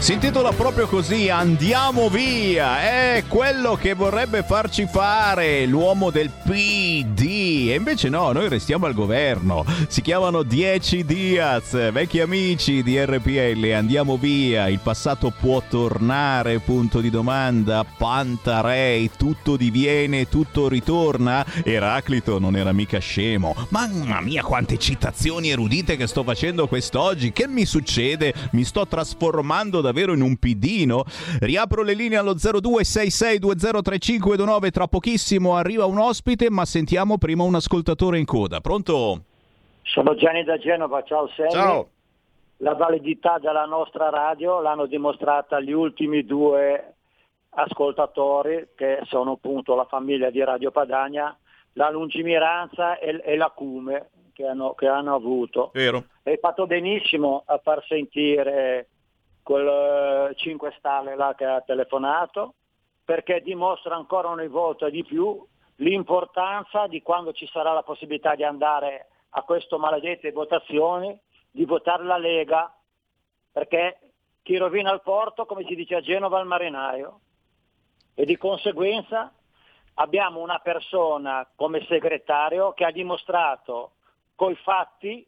Si 0.00 0.14
intitola 0.14 0.50
proprio 0.52 0.86
così, 0.86 1.28
Andiamo 1.28 2.08
via, 2.08 2.80
è 2.80 3.24
quello 3.28 3.76
che 3.76 3.92
vorrebbe 3.92 4.42
farci 4.42 4.86
fare 4.86 5.66
l'uomo 5.66 6.10
del 6.10 6.30
PD 6.30 7.68
e 7.68 7.74
invece 7.74 8.08
no, 8.08 8.32
noi 8.32 8.48
restiamo 8.48 8.86
al 8.86 8.94
governo, 8.94 9.62
si 9.88 10.00
chiamano 10.00 10.42
10 10.42 11.04
Diaz, 11.04 11.92
vecchi 11.92 12.20
amici 12.20 12.82
di 12.82 12.98
RPL, 12.98 13.72
andiamo 13.74 14.16
via, 14.16 14.68
il 14.68 14.80
passato 14.82 15.34
può 15.38 15.62
tornare, 15.68 16.60
punto 16.60 17.00
di 17.00 17.10
domanda, 17.10 17.84
Pantarei, 17.84 19.10
tutto 19.18 19.56
diviene, 19.56 20.30
tutto 20.30 20.68
ritorna, 20.68 21.44
Eraclito 21.62 22.38
non 22.38 22.56
era 22.56 22.72
mica 22.72 22.98
scemo, 22.98 23.54
mamma 23.68 24.22
mia 24.22 24.42
quante 24.42 24.78
citazioni 24.78 25.50
erudite 25.50 25.98
che 25.98 26.06
sto 26.06 26.24
facendo 26.24 26.66
quest'oggi, 26.68 27.32
che 27.32 27.46
mi 27.46 27.66
succede? 27.66 28.32
Mi 28.52 28.64
sto 28.64 28.86
trasformando 28.86 29.82
davvero 29.90 30.12
in 30.12 30.22
un 30.22 30.36
pidino? 30.36 31.02
Riapro 31.40 31.82
le 31.82 31.94
linee 31.94 32.18
allo 32.18 32.34
0266203529, 32.34 34.70
tra 34.70 34.86
pochissimo 34.86 35.56
arriva 35.56 35.84
un 35.84 35.98
ospite, 35.98 36.48
ma 36.50 36.64
sentiamo 36.64 37.18
prima 37.18 37.42
un 37.44 37.56
ascoltatore 37.56 38.18
in 38.18 38.24
coda. 38.24 38.60
Pronto? 38.60 39.24
Sono 39.82 40.14
Gianni 40.14 40.44
da 40.44 40.56
Genova, 40.58 41.02
ciao 41.02 41.28
Sammy. 41.36 41.50
Ciao. 41.50 41.88
La 42.58 42.74
validità 42.74 43.38
della 43.38 43.64
nostra 43.64 44.10
radio 44.10 44.60
l'hanno 44.60 44.86
dimostrata 44.86 45.58
gli 45.60 45.72
ultimi 45.72 46.24
due 46.24 46.94
ascoltatori 47.50 48.68
che 48.76 49.00
sono 49.04 49.32
appunto 49.32 49.74
la 49.74 49.86
famiglia 49.86 50.30
di 50.30 50.44
Radio 50.44 50.70
Padania, 50.70 51.36
la 51.72 51.90
lungimiranza 51.90 52.98
e, 52.98 53.20
e 53.24 53.36
l'acume 53.36 54.10
che 54.32 54.46
hanno, 54.46 54.74
che 54.74 54.86
hanno 54.86 55.12
avuto. 55.14 55.70
Vero. 55.72 56.04
Hai 56.22 56.38
fatto 56.40 56.66
benissimo 56.66 57.42
a 57.46 57.58
far 57.62 57.84
sentire 57.86 58.88
quel 59.50 60.32
5 60.36 60.74
Stelle 60.78 61.16
là 61.16 61.34
che 61.36 61.44
ha 61.44 61.60
telefonato 61.62 62.54
perché 63.04 63.40
dimostra 63.40 63.96
ancora 63.96 64.28
una 64.28 64.46
volta 64.46 64.88
di 64.88 65.02
più 65.02 65.44
l'importanza 65.76 66.86
di 66.86 67.02
quando 67.02 67.32
ci 67.32 67.48
sarà 67.48 67.72
la 67.72 67.82
possibilità 67.82 68.36
di 68.36 68.44
andare 68.44 69.08
a 69.30 69.42
queste 69.42 69.76
maledette 69.76 70.30
votazioni, 70.30 71.18
di 71.50 71.64
votare 71.64 72.04
la 72.04 72.16
Lega, 72.16 72.72
perché 73.50 74.12
chi 74.42 74.56
rovina 74.56 74.92
il 74.92 75.02
porto, 75.02 75.46
come 75.46 75.64
si 75.64 75.74
dice 75.74 75.96
a 75.96 76.00
Genova, 76.00 76.38
il 76.38 76.46
marinaio. 76.46 77.20
E 78.14 78.24
di 78.24 78.36
conseguenza 78.36 79.32
abbiamo 79.94 80.38
una 80.38 80.60
persona 80.60 81.44
come 81.56 81.84
segretario 81.86 82.72
che 82.72 82.84
ha 82.84 82.92
dimostrato 82.92 83.94
coi 84.36 84.54
fatti 84.54 85.26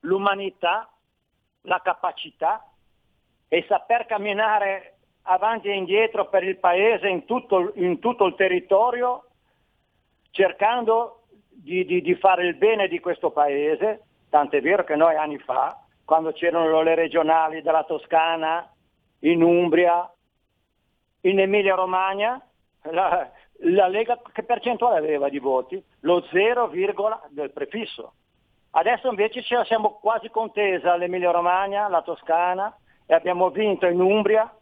l'umanità, 0.00 0.90
la 1.62 1.80
capacità 1.80 2.72
e 3.56 3.64
saper 3.66 4.04
camminare 4.04 4.96
avanti 5.22 5.68
e 5.68 5.76
indietro 5.76 6.28
per 6.28 6.44
il 6.44 6.58
paese 6.58 7.08
in 7.08 7.24
tutto, 7.24 7.72
in 7.76 8.00
tutto 8.00 8.26
il 8.26 8.34
territorio 8.34 9.28
cercando 10.30 11.22
di, 11.48 11.86
di, 11.86 12.02
di, 12.02 12.14
fare 12.16 12.46
il 12.46 12.56
bene 12.56 12.86
di 12.86 13.00
questo 13.00 13.30
paese, 13.30 14.02
tant'è 14.28 14.60
vero 14.60 14.84
che 14.84 14.94
noi 14.94 15.16
anni 15.16 15.38
fa, 15.38 15.82
quando 16.04 16.32
c'erano 16.32 16.82
le 16.82 16.94
regionali 16.94 17.62
della 17.62 17.84
Toscana, 17.84 18.70
in 19.20 19.42
Umbria, 19.42 20.06
in 21.22 21.40
Emilia 21.40 21.76
Romagna, 21.76 22.38
la, 22.90 23.30
la 23.60 23.88
Lega 23.88 24.20
che 24.32 24.42
percentuale 24.42 24.98
aveva 24.98 25.30
di 25.30 25.38
voti? 25.38 25.82
Lo 26.00 26.22
0, 26.30 26.70
del 27.30 27.52
prefisso. 27.52 28.12
Adesso 28.72 29.08
invece 29.08 29.42
ce 29.42 29.54
la 29.54 29.64
siamo 29.64 29.98
quasi 29.98 30.28
contesa 30.28 30.94
l'Emilia 30.96 31.30
Romagna, 31.30 31.88
la 31.88 32.02
Toscana 32.02 32.76
e 33.06 33.14
abbiamo 33.14 33.50
vinto 33.50 33.86
in 33.86 34.00
Umbria, 34.00 34.52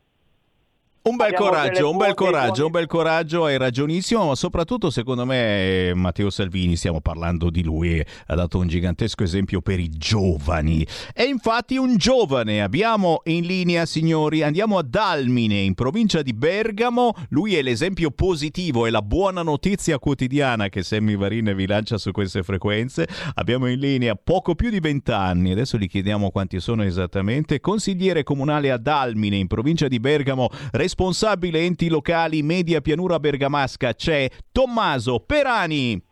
un 1.06 1.16
bel 1.16 1.34
Abbiamo 1.34 1.50
coraggio, 1.50 1.90
un 1.90 1.96
bel 1.98 2.14
coraggio, 2.14 2.64
un 2.64 2.70
bel 2.70 2.86
coraggio, 2.86 3.44
hai 3.44 3.58
ragionissimo, 3.58 4.28
ma 4.28 4.34
soprattutto 4.34 4.88
secondo 4.88 5.26
me 5.26 5.88
eh, 5.88 5.94
Matteo 5.94 6.30
Salvini, 6.30 6.76
stiamo 6.76 7.02
parlando 7.02 7.50
di 7.50 7.62
lui, 7.62 8.02
ha 8.26 8.34
dato 8.34 8.56
un 8.56 8.68
gigantesco 8.68 9.22
esempio 9.22 9.60
per 9.60 9.80
i 9.80 9.90
giovani. 9.90 10.86
E 11.12 11.24
infatti 11.24 11.76
un 11.76 11.98
giovane 11.98 12.62
abbiamo 12.62 13.20
in 13.24 13.44
linea, 13.44 13.84
signori, 13.84 14.42
andiamo 14.42 14.78
a 14.78 14.82
Dalmine, 14.82 15.58
in 15.58 15.74
provincia 15.74 16.22
di 16.22 16.32
Bergamo, 16.32 17.12
lui 17.28 17.54
è 17.54 17.60
l'esempio 17.60 18.10
positivo, 18.10 18.86
è 18.86 18.90
la 18.90 19.02
buona 19.02 19.42
notizia 19.42 19.98
quotidiana 19.98 20.70
che 20.70 20.82
Sammy 20.82 21.16
Varin 21.16 21.52
vi 21.54 21.66
lancia 21.66 21.98
su 21.98 22.12
queste 22.12 22.42
frequenze. 22.42 23.06
Abbiamo 23.34 23.66
in 23.66 23.78
linea 23.78 24.14
poco 24.14 24.54
più 24.54 24.70
di 24.70 24.80
20 24.80 25.10
anni, 25.10 25.52
adesso 25.52 25.76
gli 25.76 25.86
chiediamo 25.86 26.30
quanti 26.30 26.60
sono 26.60 26.82
esattamente, 26.82 27.60
consigliere 27.60 28.22
comunale 28.22 28.70
a 28.70 28.78
Dalmine, 28.78 29.36
in 29.36 29.48
provincia 29.48 29.86
di 29.86 30.00
Bergamo, 30.00 30.48
responsabile 30.70 30.92
enti 30.96 31.88
locali 31.88 32.42
media 32.42 32.80
pianura 32.80 33.18
bergamasca, 33.18 33.94
c'è 33.94 34.28
Tommaso 34.52 35.20
Perani. 35.20 36.02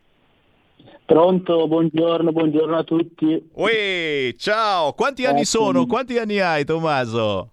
Pronto, 1.05 1.67
buongiorno, 1.69 2.33
buongiorno 2.33 2.77
a 2.77 2.85
tutti. 2.85 3.51
Uè, 3.55 4.35
ciao, 4.37 4.93
quanti 4.93 5.27
anni 5.27 5.45
sono? 5.45 5.87
Quanti 5.87 6.17
anni 6.17 6.39
hai 6.41 6.65
Tommaso? 6.65 7.53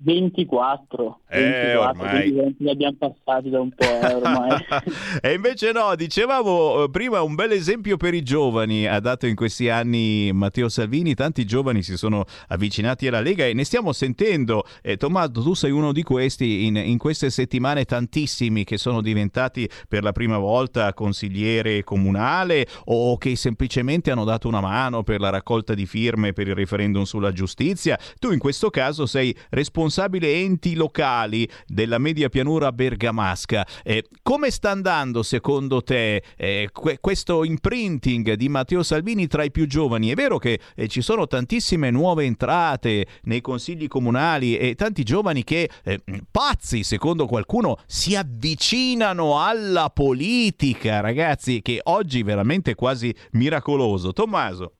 24. 0.00 1.20
Eh, 1.28 1.40
24, 1.40 1.80
ormai. 1.80 2.32
quindi 2.32 2.56
li 2.58 2.70
abbiamo 2.70 2.96
passati 2.98 3.50
da 3.50 3.60
un 3.60 3.70
po' 3.70 3.84
eh, 3.84 4.14
ormai. 4.14 4.64
e 5.20 5.32
invece 5.32 5.72
no, 5.72 5.94
dicevamo 5.96 6.84
eh, 6.84 6.90
prima 6.90 7.20
un 7.22 7.34
bel 7.34 7.50
esempio 7.50 7.96
per 7.96 8.14
i 8.14 8.22
giovani 8.22 8.86
ha 8.86 9.00
dato 9.00 9.26
in 9.26 9.34
questi 9.34 9.68
anni 9.68 10.30
Matteo 10.32 10.68
Salvini, 10.68 11.14
tanti 11.14 11.44
giovani 11.44 11.82
si 11.82 11.96
sono 11.96 12.24
avvicinati 12.48 13.08
alla 13.08 13.20
Lega 13.20 13.44
e 13.44 13.54
ne 13.54 13.64
stiamo 13.64 13.92
sentendo. 13.92 14.64
Eh, 14.82 14.96
Tommaso, 14.96 15.42
tu 15.42 15.54
sei 15.54 15.72
uno 15.72 15.92
di 15.92 16.04
questi, 16.04 16.66
in, 16.66 16.76
in 16.76 16.98
queste 16.98 17.30
settimane 17.30 17.84
tantissimi 17.84 18.62
che 18.62 18.78
sono 18.78 19.02
diventati 19.02 19.68
per 19.88 20.04
la 20.04 20.12
prima 20.12 20.38
volta 20.38 20.94
consigliere 20.94 21.82
comunale 21.82 22.66
o 22.84 23.16
che 23.18 23.34
semplicemente 23.34 24.12
hanno 24.12 24.24
dato 24.24 24.46
una 24.46 24.60
mano 24.60 25.02
per 25.02 25.20
la 25.20 25.30
raccolta 25.30 25.74
di 25.74 25.86
firme 25.86 26.32
per 26.32 26.46
il 26.46 26.54
referendum 26.54 27.02
sulla 27.02 27.32
giustizia. 27.32 27.98
Tu 28.20 28.30
in 28.30 28.38
questo 28.38 28.70
caso 28.70 29.04
sei 29.04 29.34
responsabile 29.50 29.86
enti 29.90 30.74
locali 30.74 31.48
della 31.66 31.98
media 31.98 32.28
pianura 32.28 32.72
bergamasca. 32.72 33.66
Eh, 33.82 34.04
come 34.22 34.50
sta 34.50 34.70
andando 34.70 35.22
secondo 35.22 35.82
te 35.82 36.22
eh, 36.36 36.68
que- 36.72 36.98
questo 37.00 37.44
imprinting 37.44 38.34
di 38.34 38.48
Matteo 38.48 38.82
Salvini 38.82 39.26
tra 39.26 39.44
i 39.44 39.50
più 39.50 39.66
giovani? 39.66 40.10
È 40.10 40.14
vero 40.14 40.38
che 40.38 40.60
eh, 40.74 40.88
ci 40.88 41.00
sono 41.00 41.26
tantissime 41.26 41.90
nuove 41.90 42.24
entrate 42.24 43.06
nei 43.22 43.40
consigli 43.40 43.88
comunali 43.88 44.56
e 44.56 44.74
tanti 44.74 45.02
giovani 45.02 45.44
che, 45.44 45.68
eh, 45.84 46.00
pazzi 46.30 46.82
secondo 46.82 47.26
qualcuno, 47.26 47.78
si 47.86 48.14
avvicinano 48.16 49.42
alla 49.42 49.90
politica, 49.90 51.00
ragazzi, 51.00 51.62
che 51.62 51.80
oggi 51.84 52.20
è 52.20 52.24
veramente 52.24 52.74
quasi 52.74 53.14
miracoloso. 53.32 54.12
Tommaso. 54.12 54.77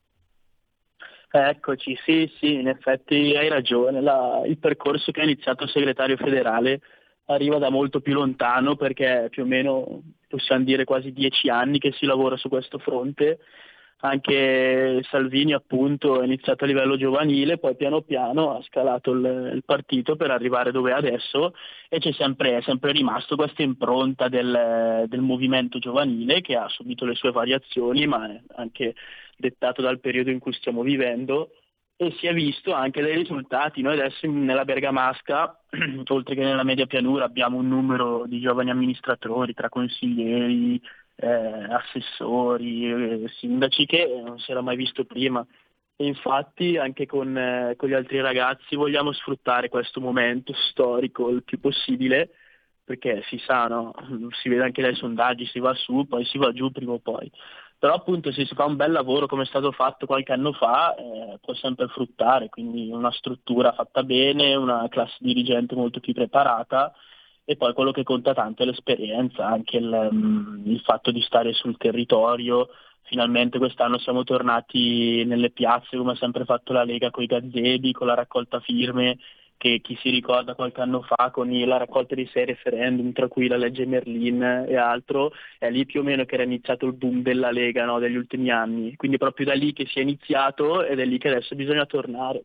Eccoci, 1.31 1.99
sì, 2.05 2.31
sì, 2.39 2.55
in 2.55 2.69
effetti 2.69 3.35
hai 3.37 3.49
ragione. 3.49 4.01
La- 4.01 4.43
il 4.47 4.59
percorso 4.59 5.13
che 5.13 5.21
ha 5.21 5.25
iniziato 5.25 5.65
il 5.65 5.71
segretario 5.71 6.17
federale 6.17 6.81
arriva 7.27 7.59
da 7.59 7.69
molto 7.71 8.01
più 8.01 8.15
lontano 8.15 8.77
perché 8.77 9.27
più 9.31 9.43
o 9.43 9.47
meno 9.47 10.03
possiamo 10.27 10.65
dire 10.65 10.85
quasi 10.85 11.13
dieci 11.13 11.51
anni 11.51 11.79
che 11.79 11.93
si 11.93 12.07
lavora 12.07 12.37
su 12.37 12.49
questo 12.49 12.79
fronte. 12.79 13.41
Anche 14.01 15.03
Salvini 15.11 15.53
appunto 15.53 16.21
è 16.23 16.25
iniziato 16.25 16.63
a 16.65 16.69
livello 16.69 16.97
giovanile, 16.97 17.59
poi 17.59 17.75
piano 17.75 18.01
piano 18.03 18.57
ha 18.57 18.63
scalato 18.63 19.11
il, 19.11 19.51
il 19.55 19.65
partito 19.65 20.15
per 20.15 20.31
arrivare 20.31 20.71
dove 20.71 20.93
è 20.93 20.95
adesso 20.95 21.53
e 21.89 21.99
c'è 21.99 22.13
sempre, 22.13 22.57
è 22.59 22.63
sempre 22.63 22.93
rimasto 22.93 23.35
questa 23.35 23.63
impronta 23.63 24.29
del, 24.29 25.05
del 25.09 25.21
movimento 25.21 25.81
giovanile 25.81 26.41
che 26.43 26.55
ha 26.55 26.69
subito 26.69 27.05
le 27.05 27.17
sue 27.17 27.33
variazioni, 27.33 28.07
ma 28.07 28.31
anche 28.55 28.95
dettato 29.39 29.81
dal 29.81 30.01
periodo 30.01 30.31
in 30.31 30.39
cui 30.39 30.53
stiamo 30.53 30.83
vivendo 30.83 31.51
e 32.01 32.15
si 32.19 32.27
è 32.27 32.33
visto 32.33 32.73
anche 32.73 33.03
dai 33.03 33.17
risultati. 33.17 33.83
Noi 33.83 33.99
adesso 33.99 34.27
nella 34.31 34.65
Bergamasca, 34.65 35.59
oltre 36.09 36.35
che 36.35 36.43
nella 36.43 36.63
media 36.63 36.87
pianura, 36.87 37.25
abbiamo 37.25 37.59
un 37.59 37.69
numero 37.69 38.25
di 38.27 38.41
giovani 38.41 38.71
amministratori 38.71 39.53
tra 39.53 39.69
consiglieri, 39.69 40.81
eh, 41.17 41.27
assessori, 41.27 43.25
eh, 43.25 43.29
sindaci 43.41 43.87
che 43.87 44.23
non 44.25 44.39
si 44.39 44.51
era 44.53 44.61
mai 44.61 44.77
visto 44.77 45.05
prima. 45.05 45.45
E 45.97 46.07
infatti 46.07 46.77
anche 46.77 47.07
con, 47.07 47.37
eh, 47.37 47.75
con, 47.77 47.89
gli 47.89 47.95
altri 47.95 48.21
ragazzi 48.21 48.77
vogliamo 48.77 49.11
sfruttare 49.13 49.69
questo 49.69 50.01
momento 50.01 50.53
storico 50.55 51.29
il 51.31 51.43
più 51.43 51.59
possibile 51.59 52.31
perché 52.85 53.23
si 53.27 53.39
sa, 53.45 53.67
no? 53.67 53.93
si 54.41 54.49
vede 54.49 54.63
anche 54.63 54.81
dai 54.81 54.95
sondaggi, 54.95 55.45
si 55.47 55.59
va 55.59 55.75
su, 55.75 56.07
poi 56.09 56.25
si 56.25 56.39
va 56.39 56.53
giù 56.53 56.71
prima 56.71 56.93
o 56.93 56.99
poi. 57.01 57.31
Però 57.79 57.95
appunto 57.95 58.33
se 58.33 58.45
si 58.45 58.55
fa 58.55 58.65
un 58.65 58.75
bel 58.75 58.91
lavoro 58.91 59.27
come 59.27 59.45
è 59.45 59.47
stato 59.47 59.71
fatto 59.71 60.07
qualche 60.07 60.33
anno 60.33 60.53
fa 60.53 60.95
eh, 60.97 61.39
può 61.41 61.55
sempre 61.55 61.87
fruttare, 61.87 62.49
quindi 62.49 62.91
una 62.91 63.13
struttura 63.13 63.73
fatta 63.73 64.03
bene, 64.03 64.57
una 64.57 64.87
classe 64.89 65.17
dirigente 65.21 65.77
molto 65.77 66.01
più 66.01 66.13
preparata 66.13 66.93
e 67.45 67.57
poi 67.57 67.73
quello 67.75 67.93
che 67.93 68.03
conta 68.03 68.35
tanto 68.35 68.63
è 68.63 68.67
l'esperienza, 68.67 69.47
anche 69.47 69.77
il, 69.79 70.09
um, 70.11 70.63
il 70.67 70.81
fatto 70.81 71.13
di 71.13 71.23
stare 71.23 71.53
sul 71.53 71.77
territorio, 71.77 72.69
finalmente 73.03 73.59
quest'anno 73.59 73.99
siamo 73.99 74.25
tornati 74.25 75.25
nelle 75.25 75.51
piazze 75.51 75.97
come 75.97 76.13
ha 76.13 76.17
sempre 76.17 76.45
fatto 76.45 76.73
la 76.73 76.85
Lega 76.85 77.11
con 77.11 77.23
i 77.23 77.27
gazebi, 77.27 77.93
con 77.93 78.09
la 78.09 78.15
raccolta 78.15 78.61
firme 78.61 79.19
che 79.59 79.81
chi 79.83 79.97
si 80.01 80.09
ricorda 80.09 80.55
qualche 80.55 80.81
anno 80.81 81.03
fa 81.03 81.31
con 81.31 81.51
la 81.51 81.77
raccolta 81.77 82.15
di 82.15 82.27
sei 82.33 82.47
referendum, 82.47 83.13
tra 83.13 83.27
cui 83.27 83.49
la 83.49 83.57
legge 83.57 83.85
Merlin 83.85 84.65
e 84.69 84.77
altro, 84.77 85.33
è 85.59 85.69
lì 85.69 85.85
più 85.85 86.01
o 86.01 86.03
meno 86.05 86.25
che 86.25 86.35
era 86.35 86.45
iniziato 86.45 86.87
il 86.87 86.95
boom 86.95 87.23
della 87.23 87.51
Lega 87.51 87.85
no, 87.85 87.99
degli 87.99 88.17
ultimi 88.17 88.51
anni. 88.51 88.95
Quindi 88.95 89.17
è 89.17 89.21
proprio 89.21 89.47
da 89.47 89.55
lì 89.55 89.73
che 89.73 89.85
si 89.87 89.99
è 89.99 90.03
iniziato 90.03 90.85
ed 90.85 91.01
è 91.01 91.05
lì 91.05 91.19
che 91.19 91.29
adesso 91.29 91.57
bisogna 91.57 91.85
tornare. 91.87 92.45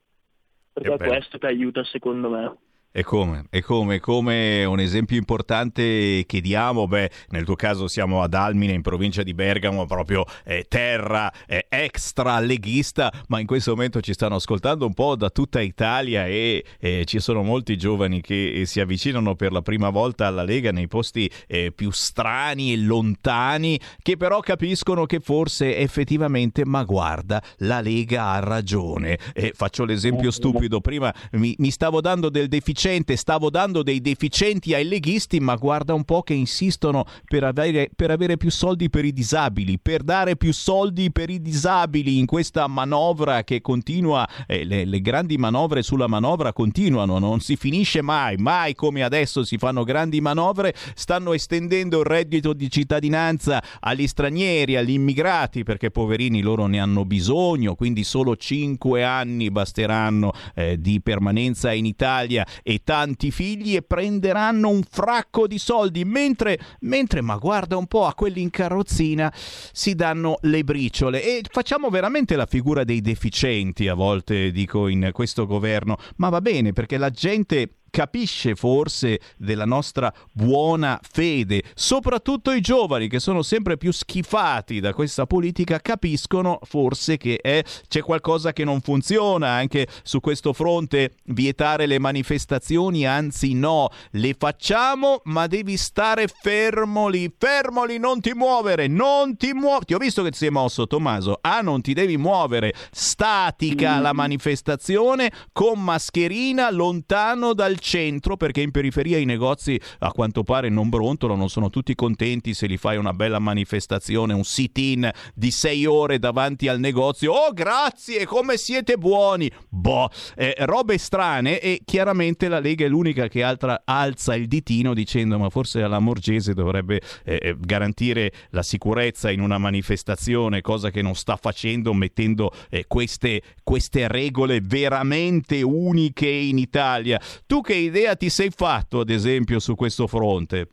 Perché 0.74 0.92
è 0.92 0.98
questo 0.98 1.38
che 1.38 1.46
aiuta 1.46 1.84
secondo 1.84 2.30
me. 2.30 2.58
E 2.96 3.02
come? 3.04 3.46
E 3.50 3.64
come? 3.64 4.00
Come 4.00 4.66
un 4.66 4.80
esempio 4.80 5.18
importante 5.18 6.26
che 6.28 6.42
diamo, 6.42 6.88
beh, 6.88 7.10
nel 7.30 7.44
tuo 7.44 7.56
caso 7.56 7.88
siamo 7.88 8.22
ad 8.22 8.36
Almine, 8.36 8.74
in 8.74 8.84
provincia 8.84 9.24
di 9.24 9.34
Bergamo, 9.34 9.88
proprio 9.88 10.24
eh, 10.46 10.66
terra 10.68 11.34
eh, 11.48 11.66
extra 11.70 12.40
leghista, 12.40 13.12
ma 13.30 13.40
in 13.40 13.48
questo 13.48 13.72
momento 13.72 14.00
ci 14.00 14.14
stanno 14.14 14.36
ascoltando 14.36 14.86
un 14.86 14.94
po' 14.94 15.16
da 15.16 15.32
tutta 15.32 15.60
Italia 15.60 16.28
e 16.28 16.64
eh, 16.80 17.04
ci 17.06 17.18
sono 17.18 17.42
molti 17.42 17.80
giovani 17.80 18.22
che 18.22 18.62
eh, 18.62 18.66
si 18.68 18.80
avvicinano 18.80 19.34
per 19.34 19.54
la 19.54 19.64
prima 19.64 19.90
volta 19.90 20.28
alla 20.28 20.44
Lega 20.44 20.72
nei 20.72 20.88
posti 20.88 21.28
eh, 21.48 21.72
più 21.72 21.90
strani 21.90 22.74
e 22.74 22.78
lontani, 22.78 23.80
che 24.04 24.18
però 24.18 24.40
capiscono 24.42 25.08
che 25.08 25.20
forse 25.20 25.78
effettivamente, 25.78 26.64
ma 26.64 26.84
guarda, 26.84 27.42
la 27.58 27.82
Lega 27.82 28.26
ha 28.26 28.40
ragione. 28.40 29.18
faccio 29.56 29.84
l'esempio 29.84 30.30
stupido, 30.30 30.80
prima 30.80 31.12
mi, 31.32 31.56
mi 31.58 31.72
stavo 31.72 32.00
dando 32.00 32.30
del 32.30 32.48
deficit 32.48 32.82
deficiente, 32.84 33.16
stavo 33.16 33.50
dando 33.50 33.82
dei 33.82 34.02
deficienti 34.02 34.74
ai 34.74 34.86
leghisti, 34.86 35.40
ma 35.40 35.56
guarda 35.56 35.94
un 35.94 36.04
po' 36.04 36.22
che 36.22 36.34
insistono 36.34 37.06
per 37.26 37.46
avere, 37.46 37.90
per 37.96 38.12
avere 38.12 38.36
più 38.36 38.52
soldi 38.52 38.90
per 38.90 39.06
i 39.06 39.14
disabili, 39.14 39.80
per 39.80 40.04
dare 40.04 40.36
più 40.36 40.52
soldi 40.52 41.10
per 41.12 41.30
i 41.30 41.42
disabili 41.42 42.18
in 42.18 42.26
questa 42.26 42.68
manovra 42.68 43.46
che 43.46 43.62
continua, 43.62 44.28
eh, 44.48 44.66
le, 44.66 44.84
le 44.84 45.00
grandi 45.00 45.38
manovre 45.38 45.82
sulla 45.82 46.08
manovra 46.08 46.52
continuano, 46.52 47.20
non 47.20 47.40
si 47.40 47.56
finisce 47.56 48.02
mai, 48.02 48.36
mai 48.36 48.76
come 48.76 49.02
adesso 49.02 49.46
si 49.46 49.58
fanno 49.58 49.84
grandi 49.84 50.20
manovre, 50.20 50.76
stanno 50.94 51.32
estendendo 51.32 52.00
il 52.00 52.06
reddito 52.06 52.52
di 52.52 52.70
cittadinanza 52.70 53.64
agli 53.80 54.08
stranieri, 54.08 54.76
agli 54.76 54.92
immigrati, 54.92 55.64
perché 55.64 55.90
poverini 55.90 56.42
loro 56.42 56.66
ne 56.66 56.80
hanno 56.80 57.06
bisogno, 57.06 57.76
quindi 57.76 58.04
solo 58.04 58.36
5 58.36 59.04
anni 59.04 59.50
basteranno 59.52 60.34
eh, 60.54 60.78
di 60.78 61.00
permanenza 61.02 61.72
in 61.72 61.86
Italia 61.86 62.46
e 62.74 62.82
tanti 62.84 63.32
figli 63.32 63.76
e 63.76 63.82
prenderanno 63.82 64.70
un 64.70 64.84
fracco 64.84 65.48
di 65.48 65.58
soldi, 65.58 66.04
mentre, 66.06 66.60
mentre 66.82 67.22
ma 67.22 67.38
guarda 67.38 67.78
un 67.78 67.88
po' 67.88 68.06
a 68.06 68.14
quelli 68.14 68.42
in 68.42 68.50
carrozzina 68.50 69.32
si 69.36 69.96
danno 69.96 70.38
le 70.42 70.64
briciole. 70.64 71.24
E 71.24 71.44
facciamo 71.50 71.90
veramente 71.90 72.36
la 72.36 72.46
figura 72.46 72.84
dei 72.84 73.02
deficienti 73.02 73.88
a 73.88 73.94
volte 73.94 74.52
dico 74.52 74.88
in 74.88 75.10
questo 75.12 75.46
governo, 75.46 75.98
ma 76.18 76.30
va 76.30 76.42
bene 76.42 76.74
perché 76.74 76.98
la 76.98 77.10
gente 77.10 77.70
capisce 77.94 78.56
forse 78.56 79.20
della 79.38 79.66
nostra 79.66 80.12
buona 80.32 81.00
fede. 81.08 81.62
Soprattutto 81.76 82.50
i 82.52 82.60
giovani 82.60 83.08
che 83.08 83.20
sono 83.20 83.44
sempre 83.44 83.78
più 83.78 83.92
schifati 83.92 84.80
da 84.80 84.96
questa 84.96 85.28
politica 85.28 85.78
capiscono 85.80 86.58
forse 86.64 87.18
che 87.18 87.40
eh, 87.40 87.64
c'è 87.88 88.02
qualcosa 88.02 88.52
che 88.52 88.64
non 88.64 88.82
funziona 88.82 89.50
anche 89.50 89.88
su 90.02 90.22
questo 90.22 90.54
fronte. 90.54 91.18
Vietare 91.26 91.86
le 91.86 92.00
manifestazioni, 92.00 93.06
anzi 93.06 93.54
no, 93.54 93.90
le 94.14 94.36
facciamo 94.36 95.22
ma 95.26 95.46
devi 95.46 95.78
stare 95.78 96.26
fermo 96.28 97.08
lì, 97.08 97.32
fermo 97.38 97.86
non 98.00 98.22
ti 98.22 98.34
muovere, 98.34 98.88
non 98.88 99.38
ti 99.38 99.54
muovere. 99.54 99.86
Ti 99.86 99.94
ho 99.94 100.00
visto 100.00 100.24
che 100.24 100.32
ti 100.32 100.38
sei 100.38 100.50
mosso 100.50 100.88
Tommaso. 100.88 101.38
Ah, 101.42 101.62
non 101.62 101.82
ti 101.82 101.94
devi 101.94 102.18
muovere. 102.18 102.74
Statica 102.92 104.00
la 104.00 104.14
manifestazione 104.14 105.32
con 105.52 105.80
mascherina 105.84 106.72
lontano 106.72 107.54
dal 107.54 107.82
centro 107.84 108.38
perché 108.38 108.62
in 108.62 108.72
periferia 108.72 109.18
i 109.20 109.26
negozi 109.26 109.80
a 110.00 110.12
quanto 110.12 110.44
pare 110.44 110.70
non 110.70 110.90
brontolano, 110.90 111.38
non 111.38 111.50
sono 111.50 111.70
tutti 111.70 111.94
contenti 111.94 112.54
se 112.54 112.66
li 112.66 112.78
fai 112.78 112.98
una 112.98 113.14
bella 113.14 113.40
manifestazione, 113.40 114.34
un 114.34 114.44
sit-in 114.44 115.12
di 115.36 115.52
sei 115.52 115.86
ore 115.86 116.18
davanti 116.18 116.68
al 116.68 116.80
negozio. 116.80 117.34
Oh 117.34 117.52
grazie, 117.52 118.26
come 118.26 118.58
siete 118.58 118.98
buoni! 118.98 119.52
Boh, 119.70 120.10
eh, 120.36 120.56
robe 120.60 120.98
strane 120.98 121.60
e 121.60 121.82
chiaramente 121.84 122.48
la 122.48 122.60
Lega 122.60 122.86
è 122.86 122.88
l'unica 122.88 123.28
che 123.28 123.44
altra, 123.44 123.82
alza 123.86 124.36
il 124.36 124.48
ditino 124.48 124.94
dicendo 124.94 125.38
ma 125.38 125.50
forse 125.50 125.82
alla 125.82 126.00
Morgese 126.00 126.54
dovrebbe 126.54 127.02
eh, 127.26 127.40
eh, 127.42 127.56
garantire 127.60 128.32
la 128.52 128.64
sicurezza 128.64 129.30
in 129.30 129.42
una 129.42 129.58
manifestazione, 129.58 130.62
cosa 130.62 130.90
che 130.90 131.02
non 131.02 131.16
sta 131.16 131.36
facendo 131.36 131.94
mettendo 131.94 132.52
eh, 132.70 132.86
queste, 132.88 133.42
queste 133.64 134.08
regole 134.08 134.62
veramente 134.62 135.62
uniche 135.62 136.28
in 136.28 136.58
Italia. 136.58 137.20
Tu 137.46 137.62
che 137.62 137.73
che 137.74 137.80
idea 137.80 138.16
ti 138.16 138.30
sei 138.30 138.52
fatto, 138.52 139.00
ad 139.00 139.10
esempio, 139.10 139.60
su 139.60 139.74
questo 139.76 140.06
fronte? 140.06 140.68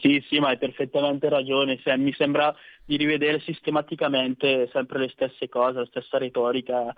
Sì, 0.00 0.22
sì, 0.28 0.40
ma 0.40 0.48
hai 0.48 0.58
perfettamente 0.58 1.28
ragione. 1.28 1.80
mi 1.96 2.12
sembra 2.14 2.54
di 2.84 2.96
rivedere 2.96 3.40
sistematicamente 3.40 4.68
sempre 4.72 4.98
le 4.98 5.10
stesse 5.12 5.48
cose, 5.48 5.78
la 5.78 5.86
stessa 5.86 6.18
retorica 6.18 6.92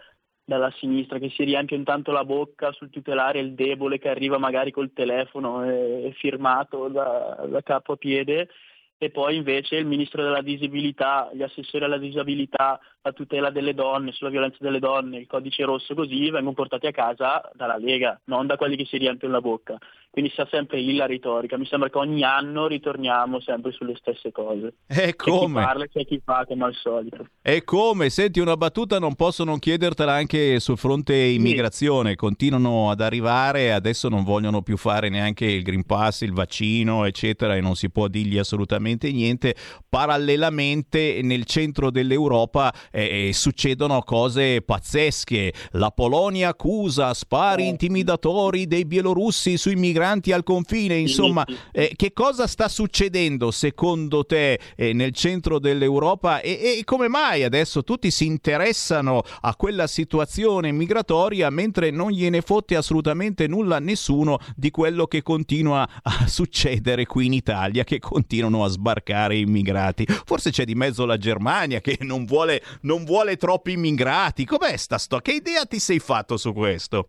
dalla 0.47 0.73
sinistra 0.79 1.19
che 1.19 1.31
si 1.31 1.45
riempie 1.45 1.77
intanto 1.77 2.13
la 2.13 2.25
bocca 2.25 2.73
sul 2.73 2.91
tutelare 2.91 3.41
il 3.41 3.55
debole 3.55 3.99
che 3.99 4.11
arriva 4.11 4.37
magari 4.37 4.71
col 4.71 4.93
telefono 4.93 5.65
e, 5.65 6.13
firmato 6.19 6.89
da, 6.89 7.47
da 7.49 7.63
capo 7.63 7.93
a 7.93 7.97
piede 7.97 8.49
e 8.97 9.11
poi 9.11 9.37
invece 9.37 9.77
il 9.77 9.87
ministro 9.87 10.23
della 10.23 10.41
disabilità, 10.41 11.29
gli 11.33 11.43
assessori 11.43 11.85
alla 11.85 11.99
disabilità, 11.99 12.79
la 13.03 13.13
tutela 13.13 13.51
delle 13.51 13.75
donne, 13.75 14.13
sulla 14.13 14.31
violenza 14.31 14.59
delle 14.61 14.79
donne, 14.79 15.19
il 15.19 15.27
codice 15.27 15.65
rosso 15.65 15.95
così 15.95 16.31
vengono 16.31 16.55
portati 16.55 16.87
a 16.87 16.93
casa 16.93 17.51
dalla 17.55 17.77
Lega, 17.77 18.19
non 18.25 18.47
da 18.47 18.57
quelli 18.57 18.77
che 18.77 18.87
si 18.87 18.97
riempiono 18.97 19.35
la 19.35 19.41
bocca. 19.41 19.77
Quindi 20.11 20.31
sta 20.31 20.47
sempre 20.49 20.79
lì 20.79 20.95
la 20.95 21.07
retorica. 21.07 21.59
Mi 21.59 21.67
sembra 21.67 21.91
che 21.91 21.99
ogni 21.99 22.23
anno 22.23 22.69
ritorniamo 22.69 23.41
sempre 23.41 23.73
sulle 23.73 23.97
stesse 23.97 24.31
cose. 24.31 24.75
E 24.87 25.17
come? 25.17 25.61
C'è 25.61 25.61
chi 25.61 25.67
parla 25.67 25.85
e 25.85 25.89
c'è 25.89 26.05
chi 26.05 26.23
fa 26.25 26.45
come 26.47 26.65
al 26.65 26.75
solito. 26.75 27.27
E 27.43 27.65
come? 27.65 28.09
Senti, 28.11 28.39
una 28.39 28.57
battuta 28.57 29.01
non 29.01 29.17
posso 29.17 29.43
non 29.43 29.59
chiedertela 29.59 30.13
anche 30.13 30.61
sul 30.61 30.79
fronte 30.79 31.17
immigrazione. 31.17 32.11
Sì. 32.11 32.17
Continuano 32.17 32.91
ad 32.91 33.01
arrivare, 33.01 33.73
adesso 33.73 34.09
non 34.09 34.23
vogliono 34.23 34.63
più 34.63 34.77
fare 34.77 35.09
neanche 35.09 35.47
il 35.47 35.65
Green 35.65 35.85
Pass, 35.85 36.21
il 36.21 36.33
vaccino, 36.33 37.05
eccetera, 37.05 37.57
e 37.57 37.61
non 37.61 37.75
si 37.75 37.91
può 37.91 38.07
dirgli 38.07 38.39
assolutamente 38.39 38.84
niente. 39.11 39.55
Parallelamente 39.89 41.21
nel 41.23 41.45
centro 41.45 41.91
dell'Europa 41.91 42.73
eh, 42.91 43.31
succedono 43.33 44.03
cose 44.03 44.63
pazzesche. 44.63 45.53
La 45.73 45.91
Polonia 45.91 46.51
accusa 46.51 47.15
spari 47.15 47.67
intimidatori 47.67 48.67
dei 48.67 48.85
bielorussi 48.85 49.57
sui 49.57 49.77
migranti 49.77 50.33
al 50.33 50.43
confine. 50.43 50.97
Insomma, 50.97 51.45
eh, 51.73 51.93
che 51.97 52.13
cosa 52.13 52.47
sta 52.47 52.69
succedendo 52.69 53.51
secondo 53.51 54.25
te 54.25 54.61
eh, 54.77 54.93
nel 54.93 55.13
centro 55.13 55.59
dell'Europa 55.59 56.41
e, 56.41 56.79
e 56.79 56.85
come 56.85 57.09
mai 57.09 57.45
adesso 57.45 57.83
tutti 57.83 58.11
si 58.11 58.27
interessano 58.27 59.23
a 59.41 59.55
quella 59.57 59.87
situazione 59.87 60.73
migratoria 60.73 61.51
mentre 61.51 61.91
non 61.91 62.11
gliene 62.11 62.41
fotte 62.41 62.77
assolutamente 62.77 63.47
nulla 63.47 63.77
a 63.77 63.81
nessuno 63.81 64.39
di 64.57 64.71
quello 64.71 65.07
che 65.07 65.23
continua 65.23 65.89
a 66.03 66.27
succedere 66.27 67.07
qui 67.07 67.27
in 67.27 67.33
Italia, 67.33 67.85
che 67.85 67.99
continuano 67.99 68.65
a 68.65 68.69
sbarcare 68.75 69.37
immigrati. 69.37 70.05
Forse 70.07 70.51
c'è 70.51 70.65
di 70.65 70.75
mezzo 70.75 71.07
la 71.07 71.17
Germania 71.17 71.81
che 71.81 71.97
non 72.03 72.25
vuole 72.25 72.63
non 72.83 73.05
vuole 73.05 73.37
troppi 73.37 73.73
immigrati. 73.73 74.45
Com'è 74.45 74.77
sta 74.77 74.99
storia? 74.99 75.33
Che 75.33 75.37
idea 75.39 75.65
ti 75.65 75.79
sei 75.79 75.99
fatto 75.99 76.37
su 76.37 76.53
questo? 76.53 77.09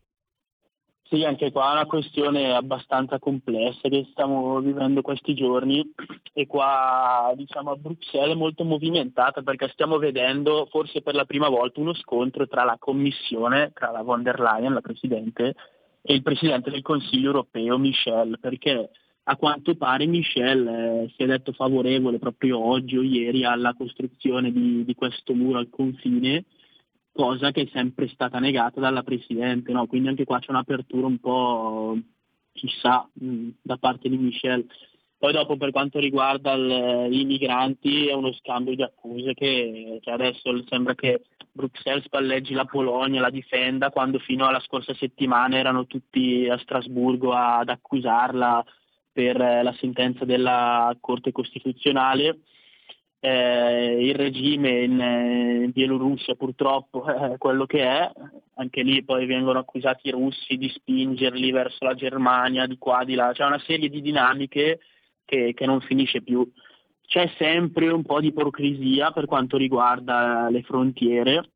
Sì, 1.08 1.24
anche 1.24 1.52
qua 1.52 1.70
è 1.70 1.74
una 1.74 1.86
questione 1.86 2.56
abbastanza 2.56 3.20
complessa 3.20 3.88
che 3.90 4.08
stiamo 4.10 4.60
vivendo 4.60 5.04
questi 5.04 5.36
giorni 5.36 5.88
e 6.34 6.48
qua 6.48 7.32
diciamo 7.36 7.72
a 7.72 7.76
Bruxelles 7.76 8.34
è 8.34 8.38
molto 8.38 8.64
movimentata 8.64 9.44
perché 9.44 9.70
stiamo 9.70 10.00
vedendo 10.00 10.68
forse 10.72 11.04
per 11.04 11.14
la 11.14 11.26
prima 11.26 11.48
volta 11.48 11.80
uno 11.80 11.94
scontro 11.94 12.48
tra 12.48 12.64
la 12.64 12.78
Commissione, 12.80 13.72
tra 13.76 13.92
la 13.92 14.02
von 14.02 14.24
der 14.24 14.40
Leyen, 14.40 14.74
la 14.74 14.82
Presidente, 14.82 15.54
e 16.02 16.14
il 16.14 16.24
Presidente 16.24 16.72
del 16.72 16.82
Consiglio 16.82 17.28
europeo 17.28 17.78
Michel, 17.78 18.40
perché 18.40 18.90
a 19.28 19.36
quanto 19.38 19.76
pare 19.76 20.06
Michel 20.06 20.68
eh, 20.68 21.14
si 21.16 21.24
è 21.24 21.26
detto 21.26 21.52
favorevole 21.52 22.20
proprio 22.20 22.64
oggi 22.64 22.98
o 22.98 23.02
ieri 23.02 23.44
alla 23.44 23.74
costruzione 23.74 24.52
di, 24.52 24.84
di 24.86 24.94
questo 24.96 25.34
muro 25.34 25.60
al 25.60 25.70
confine 25.70 26.46
cosa 27.16 27.52
che 27.52 27.62
è 27.62 27.70
sempre 27.72 28.10
stata 28.10 28.40
negata 28.40 28.82
dalla 28.82 29.02
Presidente, 29.02 29.72
no? 29.72 29.88
quindi 29.88 30.10
anche 30.10 30.26
qua 30.26 30.40
c'è 30.40 30.52
un'apertura 30.52 31.08
un 31.08 31.18
po' 31.20 31.98
chissà 32.52 33.10
mh, 33.14 33.50
da 33.62 33.78
parte 33.78 34.10
di 34.10 34.18
Michel. 34.18 34.68
Poi 35.18 35.32
dopo 35.32 35.56
per 35.56 35.72
quanto 35.72 35.98
riguarda 36.00 36.54
il, 36.54 37.14
i 37.14 37.24
migranti 37.24 38.08
è 38.08 38.14
uno 38.14 38.34
scambio 38.34 38.76
di 38.76 38.84
accuse 38.84 39.34
che, 39.34 40.00
che, 40.02 40.12
adesso 40.12 40.62
sembra 40.68 40.94
che 40.94 41.22
Bruxelles 41.54 42.04
spalleggi 42.04 42.54
la 42.54 42.66
Polonia, 42.66 43.22
la 43.22 43.30
difenda, 43.30 43.92
quando 43.92 44.20
fino 44.20 44.46
alla 44.46 44.60
scorsa 44.60 44.94
settimana 44.94 45.58
erano 45.58 45.88
tutti 45.88 46.50
a 46.50 46.58
Strasburgo 46.58 47.32
ad 47.32 47.70
accusarla 47.70 48.66
per 49.16 49.38
la 49.38 49.74
sentenza 49.80 50.26
della 50.26 50.94
Corte 51.00 51.32
Costituzionale. 51.32 52.40
Eh, 53.22 54.08
il 54.08 54.14
regime 54.14 54.84
in, 54.84 55.00
in, 55.00 55.72
Bielorussia 55.72 56.36
purtroppo 56.36 57.06
è 57.32 57.38
quello 57.38 57.66
che 57.66 57.82
è, 57.82 58.12
anche 58.56 58.84
lì 58.84 59.06
poi 59.06 59.26
vengono 59.26 59.58
accusati 59.58 60.10
i 60.10 60.12
russi 60.12 60.58
di 60.58 60.68
spingerli 60.68 61.50
verso 61.52 61.86
la 61.86 61.94
Germania, 61.94 62.68
di 62.68 62.78
qua, 62.78 63.06
di 63.06 63.16
là, 63.16 63.32
c'è 63.32 63.46
una 63.46 63.58
serie 63.60 63.88
di 63.88 64.02
dinamiche 64.02 64.80
che, 65.24 65.54
che 65.56 65.66
non 65.66 65.80
finisce 65.80 66.22
più. 66.22 66.46
C'è 67.08 67.32
sempre 67.38 67.88
un 67.88 68.04
po' 68.04 68.20
di 68.20 68.28
ipocrisia 68.28 69.12
per 69.12 69.28
quanto 69.28 69.56
riguarda 69.56 70.50
le 70.50 70.62
frontiere, 70.64 71.52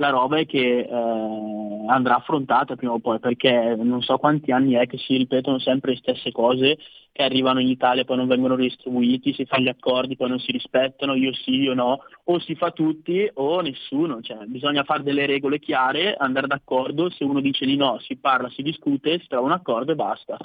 la 0.00 0.08
roba 0.08 0.38
è 0.38 0.46
che 0.46 0.78
eh, 0.78 1.84
andrà 1.86 2.16
affrontata 2.16 2.74
prima 2.74 2.94
o 2.94 3.00
poi, 3.00 3.18
perché 3.18 3.76
non 3.76 4.00
so 4.00 4.16
quanti 4.16 4.50
anni 4.50 4.72
è 4.72 4.86
che 4.86 4.96
si 4.96 5.16
ripetono 5.18 5.58
sempre 5.58 5.92
le 5.92 5.98
stesse 5.98 6.32
cose 6.32 6.78
che 7.12 7.22
arrivano 7.22 7.60
in 7.60 7.68
Italia 7.68 8.04
poi 8.04 8.16
non 8.16 8.26
vengono 8.26 8.56
distribuiti, 8.56 9.34
si 9.34 9.44
fanno 9.44 9.64
gli 9.64 9.68
accordi, 9.68 10.16
poi 10.16 10.30
non 10.30 10.38
si 10.38 10.52
rispettano, 10.52 11.14
io 11.14 11.34
sì, 11.34 11.56
io 11.56 11.74
no, 11.74 11.98
o 12.24 12.38
si 12.38 12.54
fa 12.54 12.70
tutti 12.70 13.28
o 13.34 13.60
nessuno, 13.60 14.22
cioè, 14.22 14.38
bisogna 14.46 14.84
fare 14.84 15.02
delle 15.02 15.26
regole 15.26 15.58
chiare, 15.58 16.14
andare 16.14 16.46
d'accordo, 16.46 17.10
se 17.10 17.24
uno 17.24 17.40
dice 17.40 17.66
di 17.66 17.76
no, 17.76 17.98
si 18.00 18.16
parla, 18.16 18.48
si 18.48 18.62
discute, 18.62 19.18
si 19.18 19.26
trova 19.26 19.46
un 19.46 19.52
accordo 19.52 19.92
e 19.92 19.96
basta. 19.96 20.38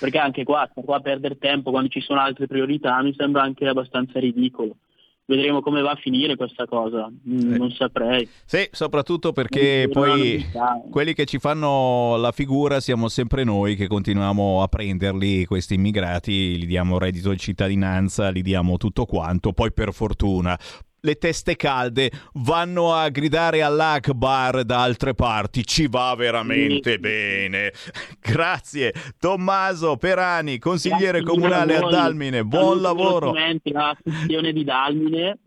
Perché 0.00 0.18
anche 0.18 0.44
qua, 0.44 0.70
qua 0.72 1.00
perdere 1.00 1.36
tempo 1.36 1.70
quando 1.70 1.90
ci 1.90 2.00
sono 2.00 2.20
altre 2.20 2.46
priorità 2.46 3.02
mi 3.02 3.12
sembra 3.14 3.42
anche 3.42 3.66
abbastanza 3.66 4.18
ridicolo 4.18 4.76
vedremo 5.26 5.60
come 5.60 5.80
va 5.80 5.92
a 5.92 5.96
finire 5.96 6.36
questa 6.36 6.66
cosa, 6.66 7.08
mm, 7.08 7.54
non 7.54 7.70
saprei. 7.70 8.28
Sì, 8.44 8.68
soprattutto 8.70 9.32
perché 9.32 9.88
poi 9.90 10.44
quelli 10.90 11.14
che 11.14 11.24
ci 11.24 11.38
fanno 11.38 12.16
la 12.16 12.32
figura 12.32 12.80
siamo 12.80 13.08
sempre 13.08 13.44
noi 13.44 13.76
che 13.76 13.86
continuiamo 13.86 14.62
a 14.62 14.68
prenderli, 14.68 15.44
questi 15.46 15.74
immigrati, 15.74 16.56
gli 16.58 16.66
diamo 16.66 16.98
reddito 16.98 17.30
di 17.30 17.38
cittadinanza, 17.38 18.30
gli 18.30 18.42
diamo 18.42 18.76
tutto 18.76 19.06
quanto, 19.06 19.52
poi 19.52 19.72
per 19.72 19.92
fortuna 19.92 20.58
le 21.04 21.16
teste 21.16 21.54
calde 21.54 22.10
vanno 22.34 22.92
a 22.94 23.08
gridare 23.10 23.62
all'Akbar 23.62 24.64
da 24.64 24.82
altre 24.82 25.14
parti. 25.14 25.64
Ci 25.64 25.86
va 25.86 26.14
veramente 26.16 26.98
bene. 26.98 27.72
Grazie 28.20 28.92
Tommaso 29.18 29.96
Perani, 29.96 30.58
consigliere 30.58 31.20
Grazie 31.20 31.26
comunale 31.26 31.76
a, 31.76 31.86
a 31.86 31.90
Dalmine. 31.90 32.44
Buon 32.44 32.80
lavoro. 32.80 33.32
La 33.32 33.96
sezione 34.02 34.52
di 34.52 34.64
Dalmine 34.64 35.38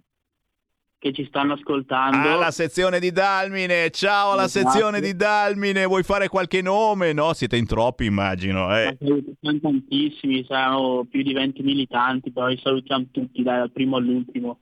che 1.00 1.14
ci 1.14 1.26
stanno 1.26 1.54
ascoltando. 1.54 2.28
Ah, 2.28 2.36
la 2.36 2.52
sezione 2.52 3.00
di 3.00 3.12
Dalmine, 3.12 3.92
ciao 3.92 4.32
alla 4.32 4.46
esatto. 4.46 4.72
sezione 4.72 5.00
di 5.00 5.16
Dalmine, 5.16 5.86
vuoi 5.86 6.02
fare 6.02 6.28
qualche 6.28 6.62
nome? 6.62 7.14
No, 7.14 7.34
siete 7.34 7.56
in 7.56 7.68
troppi 7.68 8.06
immagino. 8.06 8.76
Eh. 8.76 8.98
Sono 9.00 9.60
tantissimi, 9.60 10.44
saranno 10.48 11.06
più 11.10 11.22
di 11.22 11.34
20 11.34 11.62
militanti, 11.62 12.32
poi 12.32 12.58
salutiamo 12.58 13.06
tutti 13.12 13.44
dal 13.44 13.72
primo 13.72 13.98
all'ultimo. 13.98 14.60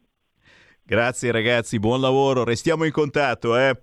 Grazie 0.88 1.32
ragazzi, 1.32 1.80
buon 1.80 2.00
lavoro, 2.00 2.44
restiamo 2.44 2.84
in 2.84 2.92
contatto. 2.92 3.58
Eh. 3.58 3.76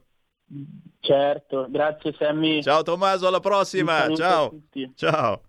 Certo, 1.00 1.66
grazie 1.68 2.14
Sammy. 2.16 2.62
Ciao 2.62 2.82
Tommaso, 2.84 3.26
alla 3.26 3.40
prossima. 3.40 4.08
Ciao. 4.14 4.56
Ciao. 4.94 5.42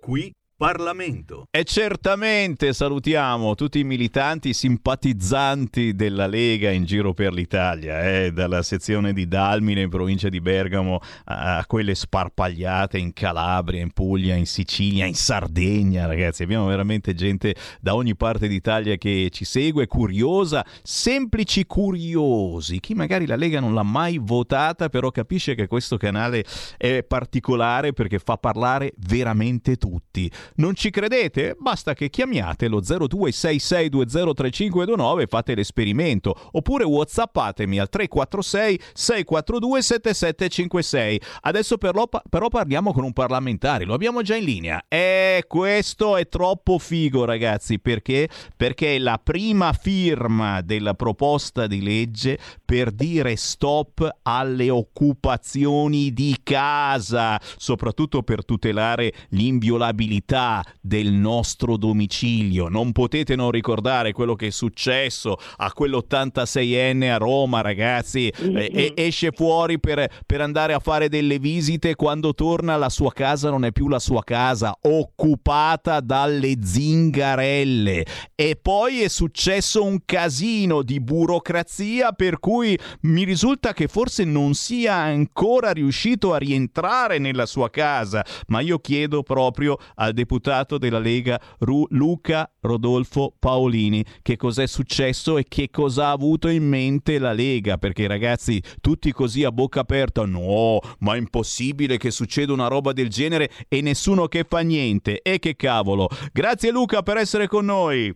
Qui 0.00 0.32
Parlamento. 0.58 1.46
E 1.52 1.62
certamente 1.62 2.72
salutiamo 2.72 3.54
tutti 3.54 3.78
i 3.78 3.84
militanti 3.84 4.52
simpatizzanti 4.52 5.94
della 5.94 6.26
Lega 6.26 6.72
in 6.72 6.84
giro 6.84 7.14
per 7.14 7.32
l'Italia, 7.32 8.02
eh, 8.02 8.32
dalla 8.32 8.64
sezione 8.64 9.12
di 9.12 9.28
Dalmine 9.28 9.82
in 9.82 9.88
provincia 9.88 10.28
di 10.28 10.40
Bergamo 10.40 10.98
a 11.26 11.64
quelle 11.64 11.94
sparpagliate 11.94 12.98
in 12.98 13.12
Calabria, 13.12 13.80
in 13.80 13.92
Puglia, 13.92 14.34
in 14.34 14.46
Sicilia, 14.46 15.06
in 15.06 15.14
Sardegna, 15.14 16.06
ragazzi. 16.06 16.42
Abbiamo 16.42 16.66
veramente 16.66 17.14
gente 17.14 17.54
da 17.80 17.94
ogni 17.94 18.16
parte 18.16 18.48
d'Italia 18.48 18.96
che 18.96 19.28
ci 19.30 19.44
segue, 19.44 19.86
curiosa, 19.86 20.66
semplici 20.82 21.66
curiosi. 21.66 22.80
Chi 22.80 22.94
magari 22.94 23.26
la 23.26 23.36
Lega 23.36 23.60
non 23.60 23.74
l'ha 23.74 23.84
mai 23.84 24.18
votata, 24.20 24.88
però 24.88 25.12
capisce 25.12 25.54
che 25.54 25.68
questo 25.68 25.96
canale 25.96 26.44
è 26.76 27.04
particolare 27.04 27.92
perché 27.92 28.18
fa 28.18 28.36
parlare 28.38 28.92
veramente 28.96 29.76
tutti. 29.76 30.28
Non 30.56 30.74
ci 30.74 30.90
credete? 30.90 31.56
Basta 31.58 31.94
che 31.94 32.10
chiamiate 32.10 32.68
lo 32.68 32.80
0266203529 32.80 35.20
e 35.20 35.26
fate 35.26 35.54
l'esperimento, 35.54 36.34
oppure 36.52 36.84
whatsappatemi 36.84 37.78
al 37.78 37.88
346 37.88 38.80
642 38.92 39.82
7756. 39.82 41.20
Adesso 41.42 41.78
però, 41.78 42.08
però 42.28 42.48
parliamo 42.48 42.92
con 42.92 43.04
un 43.04 43.12
parlamentare, 43.12 43.84
lo 43.84 43.94
abbiamo 43.94 44.22
già 44.22 44.36
in 44.36 44.44
linea. 44.44 44.82
E 44.88 45.44
questo 45.46 46.16
è 46.16 46.28
troppo 46.28 46.78
figo 46.78 47.24
ragazzi, 47.24 47.78
perché? 47.78 48.28
Perché 48.56 48.96
è 48.96 48.98
la 48.98 49.20
prima 49.22 49.72
firma 49.72 50.60
della 50.60 50.94
proposta 50.94 51.66
di 51.66 51.82
legge 51.82 52.38
per 52.64 52.90
dire 52.90 53.36
stop 53.36 54.18
alle 54.22 54.70
occupazioni 54.70 56.12
di 56.12 56.36
casa, 56.42 57.40
soprattutto 57.56 58.22
per 58.22 58.44
tutelare 58.44 59.12
l'inviolabilità 59.30 60.37
proprietà 60.38 60.64
del 60.80 61.12
nostro 61.12 61.76
domicilio. 61.76 62.68
Non 62.68 62.92
potete 62.92 63.34
non 63.34 63.50
ricordare 63.50 64.12
quello 64.12 64.34
che 64.34 64.46
è 64.46 64.50
successo 64.50 65.36
a 65.56 65.72
quell'86enne 65.74 67.10
a 67.10 67.16
Roma, 67.16 67.60
ragazzi. 67.60 68.28
E- 68.28 68.92
esce 68.94 69.32
fuori 69.32 69.78
per, 69.80 70.08
per 70.24 70.40
andare 70.40 70.72
a 70.72 70.78
fare 70.78 71.08
delle 71.08 71.38
visite. 71.38 71.94
Quando 71.94 72.34
torna, 72.34 72.76
la 72.76 72.88
sua 72.88 73.12
casa 73.12 73.50
non 73.50 73.64
è 73.64 73.72
più 73.72 73.88
la 73.88 73.98
sua 73.98 74.22
casa, 74.22 74.76
occupata 74.82 76.00
dalle 76.00 76.54
zingarelle. 76.62 78.06
E 78.34 78.58
poi 78.60 79.02
è 79.02 79.08
successo 79.08 79.84
un 79.84 79.98
casino 80.04 80.82
di 80.82 81.00
burocrazia 81.00 82.12
per 82.12 82.38
cui 82.38 82.78
mi 83.02 83.24
risulta 83.24 83.72
che 83.72 83.88
forse 83.88 84.24
non 84.24 84.54
sia 84.54 84.94
ancora 84.94 85.72
riuscito 85.72 86.32
a 86.32 86.38
rientrare 86.38 87.18
nella 87.18 87.46
sua 87.46 87.68
casa. 87.70 88.24
Ma 88.48 88.60
io 88.60 88.78
chiedo 88.78 89.22
proprio 89.22 89.76
al 89.96 90.12
deputato 90.12 90.27
deputato 90.28 90.76
della 90.76 90.98
Lega 90.98 91.40
Ru- 91.60 91.86
Luca 91.88 92.50
Rodolfo 92.60 93.32
Paolini. 93.38 94.04
Che 94.20 94.36
cos'è 94.36 94.66
successo 94.66 95.38
e 95.38 95.44
che 95.48 95.70
cosa 95.70 96.08
ha 96.08 96.10
avuto 96.10 96.48
in 96.48 96.68
mente 96.68 97.18
la 97.18 97.32
Lega? 97.32 97.78
Perché 97.78 98.06
ragazzi, 98.06 98.62
tutti 98.82 99.10
così 99.10 99.44
a 99.44 99.50
bocca 99.50 99.80
aperta, 99.80 100.26
no, 100.26 100.80
ma 100.98 101.14
è 101.14 101.18
impossibile 101.18 101.96
che 101.96 102.10
succeda 102.10 102.52
una 102.52 102.68
roba 102.68 102.92
del 102.92 103.08
genere 103.08 103.48
e 103.68 103.80
nessuno 103.80 104.26
che 104.26 104.44
fa 104.46 104.60
niente. 104.60 105.22
E 105.22 105.38
che 105.38 105.56
cavolo. 105.56 106.08
Grazie 106.30 106.70
Luca 106.70 107.02
per 107.02 107.16
essere 107.16 107.46
con 107.46 107.64
noi. 107.64 108.14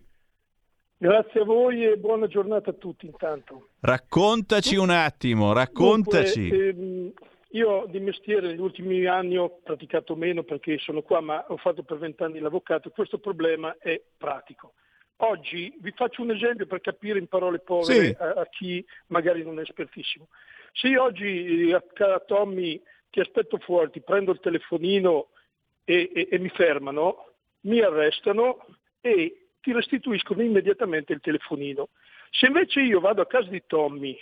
Grazie 0.97 1.41
a 1.41 1.43
voi 1.43 1.83
e 1.83 1.97
buona 1.97 2.27
giornata 2.27 2.69
a 2.69 2.73
tutti 2.73 3.07
intanto. 3.07 3.69
Raccontaci 3.79 4.75
un 4.75 4.91
attimo, 4.91 5.51
raccontaci. 5.51 6.47
Dunque, 6.47 6.67
ehm, 6.69 7.11
io 7.53 7.85
di 7.87 7.99
mestiere 7.99 8.47
negli 8.47 8.59
ultimi 8.59 9.05
anni 9.05 9.37
ho 9.37 9.59
praticato 9.63 10.15
meno 10.15 10.43
perché 10.43 10.77
sono 10.79 11.01
qua, 11.01 11.21
ma 11.21 11.45
ho 11.47 11.57
fatto 11.57 11.83
per 11.83 11.97
vent'anni 11.97 12.39
l'avvocato 12.39 12.89
questo 12.89 13.19
problema 13.19 13.75
è 13.79 14.01
pratico. 14.17 14.73
Oggi 15.17 15.73
vi 15.79 15.91
faccio 15.91 16.23
un 16.23 16.31
esempio 16.31 16.65
per 16.65 16.81
capire 16.81 17.19
in 17.19 17.27
parole 17.27 17.59
povere 17.59 18.07
sì. 18.07 18.15
a, 18.17 18.29
a, 18.31 18.45
chi 18.47 18.83
magari 19.07 19.43
non 19.43 19.59
è 19.59 19.61
espertissimo. 19.61 20.27
Se 20.71 20.87
io 20.87 21.03
oggi 21.03 21.71
a, 21.71 21.83
a 22.13 22.19
Tommy 22.19 22.81
ti 23.11 23.19
aspetto 23.19 23.59
fuori, 23.59 23.91
ti 23.91 24.01
prendo 24.01 24.31
il 24.31 24.39
telefonino 24.39 25.29
e, 25.83 26.09
e, 26.13 26.27
e 26.31 26.39
mi 26.39 26.49
fermano, 26.49 27.33
mi 27.61 27.79
arrestano 27.81 28.65
e 28.99 29.49
ti 29.61 29.71
restituiscono 29.71 30.41
immediatamente 30.41 31.13
il 31.13 31.21
telefonino. 31.21 31.89
Se 32.31 32.47
invece 32.47 32.81
io 32.81 32.99
vado 32.99 33.21
a 33.21 33.27
casa 33.27 33.49
di 33.49 33.63
Tommy, 33.67 34.17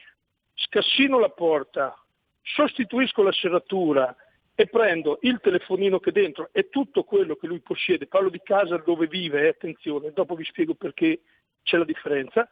scassino 0.53 1.17
la 1.17 1.29
porta, 1.29 1.95
sostituisco 2.41 3.23
la 3.23 3.31
serratura 3.31 4.15
e 4.55 4.67
prendo 4.67 5.19
il 5.21 5.39
telefonino 5.41 5.99
che 5.99 6.09
è 6.09 6.13
dentro 6.13 6.49
e 6.51 6.69
tutto 6.69 7.03
quello 7.03 7.35
che 7.35 7.47
lui 7.47 7.59
possiede, 7.61 8.07
parlo 8.07 8.29
di 8.29 8.41
casa 8.43 8.77
dove 8.77 9.07
vive, 9.07 9.43
eh, 9.43 9.47
attenzione, 9.49 10.11
dopo 10.11 10.35
vi 10.35 10.43
spiego 10.43 10.75
perché 10.75 11.21
c'è 11.63 11.77
la 11.77 11.85
differenza, 11.85 12.47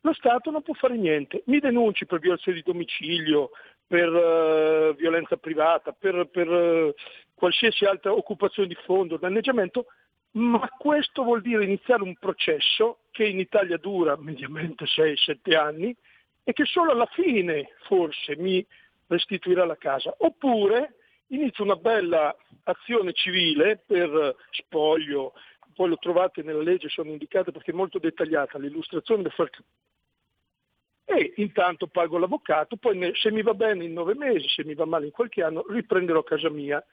lo 0.00 0.12
Stato 0.12 0.50
non 0.50 0.62
può 0.62 0.74
fare 0.74 0.96
niente. 0.96 1.42
Mi 1.46 1.58
denunci 1.58 2.06
per 2.06 2.20
violazione 2.20 2.58
di 2.58 2.64
domicilio, 2.64 3.50
per 3.86 4.08
uh, 4.08 4.94
violenza 4.94 5.36
privata, 5.36 5.92
per, 5.92 6.28
per 6.30 6.48
uh, 6.48 6.94
qualsiasi 7.34 7.84
altra 7.84 8.12
occupazione 8.12 8.68
di 8.68 8.76
fondo, 8.84 9.16
danneggiamento, 9.16 9.86
ma 10.32 10.68
questo 10.78 11.22
vuol 11.22 11.40
dire 11.40 11.64
iniziare 11.64 12.02
un 12.02 12.14
processo 12.16 12.98
che 13.10 13.24
in 13.24 13.40
Italia 13.40 13.78
dura 13.78 14.16
mediamente 14.16 14.84
6-7 14.84 15.56
anni 15.56 15.96
e 16.44 16.52
che 16.52 16.64
solo 16.64 16.92
alla 16.92 17.06
fine 17.06 17.70
forse 17.86 18.36
mi 18.36 18.64
restituirà 19.06 19.64
la 19.64 19.76
casa. 19.76 20.14
Oppure 20.18 20.96
inizio 21.28 21.64
una 21.64 21.76
bella 21.76 22.34
azione 22.64 23.12
civile 23.12 23.82
per 23.84 24.36
spoglio, 24.50 25.32
poi 25.74 25.88
lo 25.88 25.98
trovate 25.98 26.42
nella 26.42 26.62
legge, 26.62 26.88
sono 26.88 27.10
indicate 27.10 27.52
perché 27.52 27.70
è 27.70 27.74
molto 27.74 27.98
dettagliata 27.98 28.58
l'illustrazione 28.58 29.22
per 29.22 29.32
far 29.32 29.50
e 31.08 31.34
intanto 31.36 31.86
pago 31.86 32.18
l'avvocato, 32.18 32.76
poi 32.76 33.12
se 33.14 33.30
mi 33.30 33.40
va 33.40 33.54
bene 33.54 33.84
in 33.84 33.92
nove 33.92 34.16
mesi, 34.16 34.48
se 34.48 34.64
mi 34.64 34.74
va 34.74 34.86
male 34.86 35.06
in 35.06 35.12
qualche 35.12 35.40
anno, 35.40 35.64
riprenderò 35.68 36.24
casa 36.24 36.50
mia. 36.50 36.84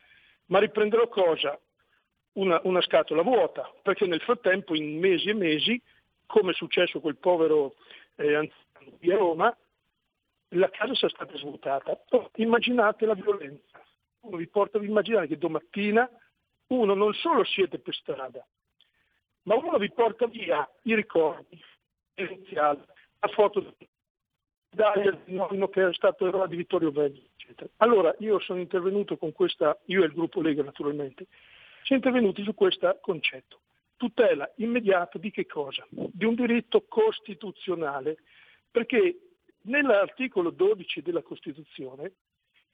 Ma 0.46 0.60
riprenderò 0.60 1.08
cosa? 1.08 1.60
Una, 2.34 2.62
una 2.64 2.82
scatola 2.82 3.24
vuota, 3.24 3.72
perché 3.82 4.06
nel 4.06 4.22
frattempo 4.22 4.76
in 4.76 5.00
mesi 5.00 5.30
e 5.30 5.34
mesi, 5.34 5.82
come 6.28 6.52
è 6.52 6.54
successo 6.54 7.00
quel 7.00 7.18
povero 7.18 7.74
eh, 8.16 8.36
anziano 8.36 8.98
di 9.00 9.10
Roma, 9.12 9.58
la 10.56 10.70
casa 10.70 10.94
sia 10.96 11.10
stata 11.10 11.36
svuotata. 11.38 12.00
Immaginate 12.36 13.06
la 13.06 13.14
violenza. 13.14 13.82
Uno 14.22 14.38
vi 14.38 14.48
porta 14.48 14.78
ad 14.78 14.84
immaginare 14.84 15.28
che 15.28 15.38
domattina 15.38 16.10
uno 16.68 16.94
non 16.94 17.14
solo 17.14 17.44
siete 17.44 17.80
per 17.80 17.94
strada, 17.94 18.46
ma 19.44 19.56
uno 19.56 19.78
vi 19.78 19.92
porta 19.92 20.28
via 20.28 20.68
i 20.84 20.96
ricordi 20.96 21.62
la 22.16 23.28
foto 23.34 23.60
di 23.78 23.88
nonno 25.26 25.68
che 25.68 25.88
è 25.88 25.94
stato 25.94 26.28
eroe 26.28 26.48
di 26.48 26.56
Vittorio 26.56 26.92
Veneto, 26.92 27.30
eccetera. 27.36 27.70
Allora 27.78 28.14
io 28.20 28.40
sono 28.40 28.60
intervenuto 28.60 29.18
con 29.18 29.32
questa, 29.32 29.78
io 29.86 30.04
e 30.04 30.06
il 30.06 30.14
gruppo 30.14 30.42
Lega 30.42 30.64
naturalmente, 30.64 31.28
siamo 31.84 32.02
intervenuti 32.04 32.44
su 32.44 32.54
questo 32.54 32.98
concetto. 33.02 33.62
Tutela 33.98 34.52
immediata 34.58 35.18
di 35.18 35.32
che 35.32 35.46
cosa? 35.46 35.86
Di 35.90 36.26
un 36.26 36.36
diritto 36.36 36.86
costituzionale, 36.88 38.18
perché 38.72 39.33
nell'articolo 39.64 40.50
12 40.50 41.02
della 41.02 41.22
Costituzione 41.22 42.14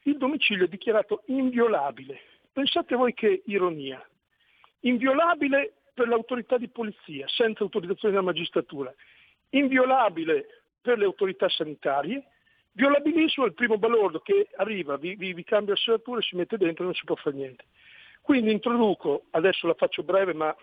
il 0.04 0.18
domicilio 0.18 0.66
è 0.66 0.70
dichiarato 0.70 1.24
inviolabile. 1.28 2.20
Pensate 2.52 2.96
voi 2.96 3.14
che 3.14 3.44
ironia. 3.46 4.04
Inviolabile 4.82 5.74
per 5.94 6.08
l'autorità 6.08 6.58
di 6.58 6.70
polizia, 6.70 7.28
senza 7.28 7.64
autorizzazione 7.64 8.14
della 8.14 8.26
magistratura. 8.26 8.94
Inviolabile 9.50 10.64
per 10.82 10.98
le 10.98 11.06
autorità 11.06 11.50
sanitarie, 11.50 12.24
violabilissimo 12.72 13.46
il 13.46 13.54
primo 13.54 13.78
balordo 13.78 14.20
che 14.20 14.48
arriva, 14.56 14.96
vi, 14.96 15.16
vi, 15.16 15.34
vi 15.34 15.44
cambia 15.44 15.74
la 15.74 15.80
serratura, 15.80 16.22
si 16.22 16.36
mette 16.36 16.58
dentro 16.58 16.84
e 16.84 16.86
non 16.86 16.96
si 16.96 17.04
può 17.04 17.16
fare 17.16 17.36
niente. 17.36 17.66
Quindi 18.22 18.52
introduco, 18.52 19.26
adesso 19.32 19.68
la 19.68 19.74
faccio 19.74 20.04
breve 20.04 20.34
ma 20.34 20.56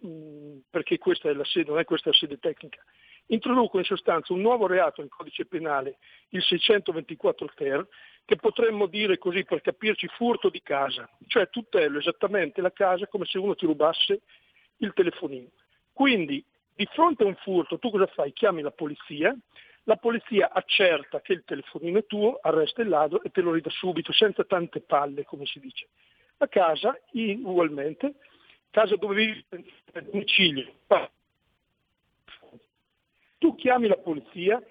mh, 0.00 0.08
mm, 0.08 0.58
perché 0.70 0.96
questa 0.98 1.28
è 1.28 1.32
la 1.34 1.44
sede, 1.44 1.70
non 1.70 1.78
è 1.78 1.84
questa 1.84 2.10
la 2.10 2.16
sede 2.16 2.38
tecnica, 2.38 2.82
introduco 3.30 3.78
in 3.78 3.84
sostanza 3.84 4.32
un 4.32 4.40
nuovo 4.40 4.66
reato 4.66 5.00
nel 5.00 5.10
codice 5.10 5.46
penale, 5.46 5.98
il 6.30 6.42
624 6.42 7.50
ter, 7.54 7.86
che 8.24 8.36
potremmo 8.36 8.86
dire 8.86 9.18
così 9.18 9.44
per 9.44 9.60
capirci 9.60 10.06
furto 10.08 10.50
di 10.50 10.62
casa, 10.62 11.08
cioè 11.26 11.48
tutelo 11.48 11.98
esattamente 11.98 12.60
la 12.60 12.72
casa 12.72 13.06
come 13.06 13.24
se 13.24 13.38
uno 13.38 13.54
ti 13.54 13.66
rubasse 13.66 14.20
il 14.78 14.92
telefonino. 14.92 15.48
Quindi 15.92 16.44
di 16.74 16.86
fronte 16.92 17.24
a 17.24 17.26
un 17.26 17.34
furto 17.36 17.78
tu 17.78 17.90
cosa 17.90 18.06
fai? 18.06 18.32
Chiami 18.32 18.62
la 18.62 18.70
polizia, 18.70 19.36
la 19.84 19.96
polizia 19.96 20.50
accerta 20.52 21.20
che 21.20 21.32
il 21.32 21.42
telefonino 21.44 21.98
è 21.98 22.06
tuo, 22.06 22.38
arresta 22.40 22.82
il 22.82 22.88
ladro 22.88 23.22
e 23.22 23.30
te 23.30 23.40
lo 23.40 23.52
ridà 23.52 23.70
subito, 23.70 24.12
senza 24.12 24.44
tante 24.44 24.80
palle, 24.80 25.24
come 25.24 25.46
si 25.46 25.58
dice. 25.58 25.88
La 26.36 26.48
casa, 26.48 26.98
ugualmente, 27.12 28.14
casa 28.70 28.96
dove 28.96 29.14
vivi, 29.14 29.44
domicilio, 30.10 30.72
tu 33.40 33.54
chiami 33.54 33.88
la 33.88 33.96
polizia, 33.96 34.62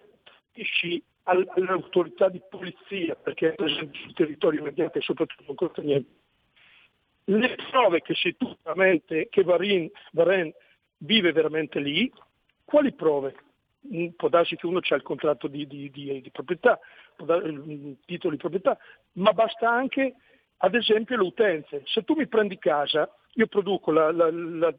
dici 0.53 1.03
all'autorità 1.23 2.29
di 2.29 2.39
polizia, 2.47 3.15
perché 3.15 3.49
è 3.49 3.55
presente 3.55 3.97
sul 3.97 4.13
territorio 4.13 4.59
immediato 4.59 4.99
e 4.99 5.01
soprattutto 5.01 5.43
non 5.47 5.55
costa 5.55 5.81
niente, 5.81 6.09
le 7.25 7.55
prove 7.71 8.01
che 8.01 8.13
sei 8.13 8.37
tu 8.37 8.55
veramente, 8.63 9.27
che 9.29 9.43
Varin, 9.43 9.89
Varen 10.11 10.53
vive 10.97 11.31
veramente 11.31 11.79
lì, 11.79 12.11
quali 12.63 12.93
prove? 12.93 13.35
Mm, 13.91 14.09
può 14.09 14.29
darsi 14.29 14.55
che 14.55 14.67
uno 14.67 14.81
c'è 14.81 14.95
il 14.95 15.01
contratto 15.01 15.47
di, 15.47 15.65
di, 15.65 15.89
di, 15.89 16.21
di 16.21 16.31
proprietà, 16.31 16.79
il 17.17 17.97
titolo 18.05 18.33
di 18.33 18.39
proprietà, 18.39 18.77
ma 19.13 19.33
basta 19.33 19.67
anche 19.69 20.15
ad 20.57 20.75
esempio 20.75 21.17
le 21.17 21.23
utenze. 21.23 21.81
Se 21.85 22.03
tu 22.03 22.13
mi 22.13 22.27
prendi 22.27 22.59
casa, 22.59 23.11
io 23.33 23.47
produco 23.47 23.91
la, 23.91 24.11
la, 24.11 24.29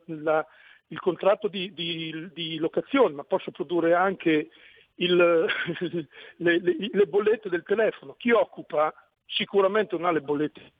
la, 0.07 0.47
il 0.91 0.99
contratto 0.99 1.49
di, 1.49 2.57
locazione, 2.59 3.15
ma 3.15 3.25
posso 3.25 3.51
produrre 3.51 3.95
anche 3.95 4.51
il, 4.97 5.17
le, 6.37 6.61
le, 6.61 6.77
le, 6.93 7.07
bollette 7.07 7.49
del 7.49 7.63
telefono. 7.63 8.15
Chi 8.17 8.31
occupa 8.31 8.93
sicuramente 9.25 9.97
non 9.97 10.07
ha 10.07 10.13
le 10.13 10.21
bollette. 10.21 10.73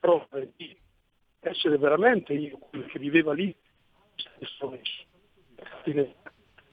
Prove 0.00 0.52
di 0.56 0.76
essere 1.40 1.78
veramente 1.78 2.32
io 2.32 2.58
quello 2.58 2.86
che 2.86 2.98
viveva 2.98 3.32
lì. 3.32 3.54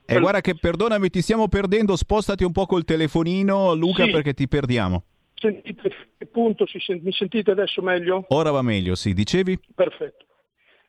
Eh, 0.05 0.19
guarda 0.19 0.41
che 0.41 0.55
perdonami, 0.55 1.10
ti 1.10 1.22
stiamo 1.22 1.47
perdendo, 1.47 1.95
spostati 1.95 2.43
un 2.43 2.51
po' 2.51 2.65
col 2.65 2.84
telefonino, 2.84 3.73
Luca, 3.73 4.05
sì. 4.05 4.11
perché 4.11 4.34
ti 4.34 4.47
perdiamo. 4.47 5.03
Sentite, 5.43 5.91
punto, 6.31 6.65
mi 7.01 7.11
sentite 7.11 7.51
adesso 7.51 7.81
meglio? 7.81 8.25
Ora 8.29 8.49
va 8.49 8.61
meglio, 8.61 8.95
sì, 8.95 9.13
dicevi? 9.13 9.59
Perfetto. 9.75 10.25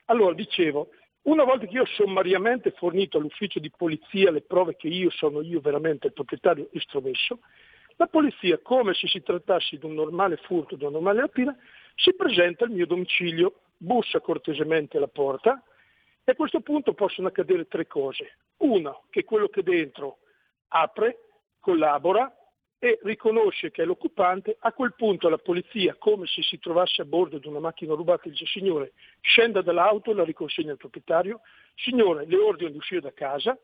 Allora, 0.05 0.33
dicevo, 0.33 0.91
una 1.23 1.43
volta 1.43 1.67
che 1.67 1.75
io 1.75 1.83
ho 1.83 1.87
sommariamente 1.87 2.71
fornito 2.71 3.19
all'ufficio 3.19 3.59
di 3.59 3.73
polizia 3.77 4.31
le 4.31 4.43
prove 4.43 4.77
che 4.77 4.87
io 4.87 5.11
sono 5.11 5.41
io 5.41 5.59
veramente 5.59 6.07
il 6.07 6.13
proprietario 6.13 6.69
estromesso, 6.71 7.41
la 7.97 8.07
polizia, 8.07 8.61
come 8.63 8.95
se 8.95 9.09
si 9.09 9.23
trattasse 9.25 9.77
di 9.77 9.85
un 9.87 9.95
normale 9.95 10.37
furto, 10.37 10.77
di 10.77 10.85
una 10.85 10.93
normale 10.93 11.23
rapina, 11.23 11.57
si 11.97 12.15
presenta 12.15 12.65
al 12.65 12.71
mio 12.71 12.87
domicilio 12.87 13.55
bussa 13.77 14.21
cortesemente 14.21 14.99
alla 14.99 15.09
porta 15.09 15.61
e 16.23 16.31
a 16.31 16.37
questo 16.37 16.61
punto 16.61 16.95
possono 16.95 17.27
accadere 17.27 17.67
tre 17.67 17.89
cose. 17.89 18.37
Una, 18.59 18.97
che 19.11 19.25
quello 19.25 19.49
che 19.49 19.65
dentro 19.65 20.19
apre, 20.69 21.19
collabora 21.59 22.33
e 22.85 22.99
riconosce 23.03 23.71
che 23.71 23.83
è 23.83 23.87
l'occupante, 23.87 24.59
a 24.59 24.71
quel 24.75 24.93
punto 24.95 25.31
la 25.31 25.39
polizia, 25.39 25.95
come 25.95 26.27
se 26.27 26.43
si 26.43 26.59
trovasse 26.59 27.01
a 27.01 27.07
bordo 27.07 27.39
di 27.39 27.47
una 27.47 27.59
macchina 27.59 27.95
rubata, 27.95 28.29
dice 28.29 28.45
signore, 28.45 28.93
scenda 29.23 29.63
dall'auto 29.63 30.11
e 30.11 30.15
la 30.15 30.23
riconsegna 30.23 30.73
al 30.73 30.77
proprietario, 30.77 31.41
signore, 31.77 32.27
le 32.27 32.37
ordino 32.37 32.69
di 32.69 32.77
uscire 32.77 33.01
da 33.01 33.15
casa 33.15 33.59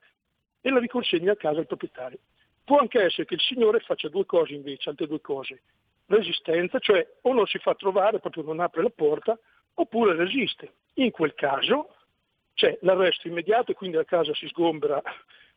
e 0.62 0.70
la 0.70 0.78
riconsegna 0.78 1.32
a 1.32 1.36
casa 1.36 1.58
al 1.58 1.66
proprietario. 1.66 2.18
Può 2.64 2.78
anche 2.78 2.98
essere 2.98 3.26
che 3.26 3.34
il 3.34 3.40
signore 3.42 3.80
faccia 3.80 4.08
due 4.08 4.24
cose 4.24 4.54
invece, 4.54 4.88
altre 4.88 5.06
due 5.06 5.20
cose. 5.20 5.64
Resistenza, 6.06 6.78
cioè 6.78 7.06
o 7.20 7.34
non 7.34 7.46
si 7.46 7.58
fa 7.58 7.74
trovare, 7.74 8.20
proprio 8.20 8.44
non 8.44 8.60
apre 8.60 8.82
la 8.82 8.88
porta, 8.88 9.38
oppure 9.74 10.14
resiste. 10.14 10.76
In 10.94 11.10
quel 11.10 11.34
caso 11.34 11.94
c'è 12.54 12.78
l'arresto 12.80 13.28
immediato 13.28 13.72
e 13.72 13.74
quindi 13.74 13.96
la 13.96 14.04
casa 14.04 14.32
si 14.32 14.48
sgombera 14.48 15.02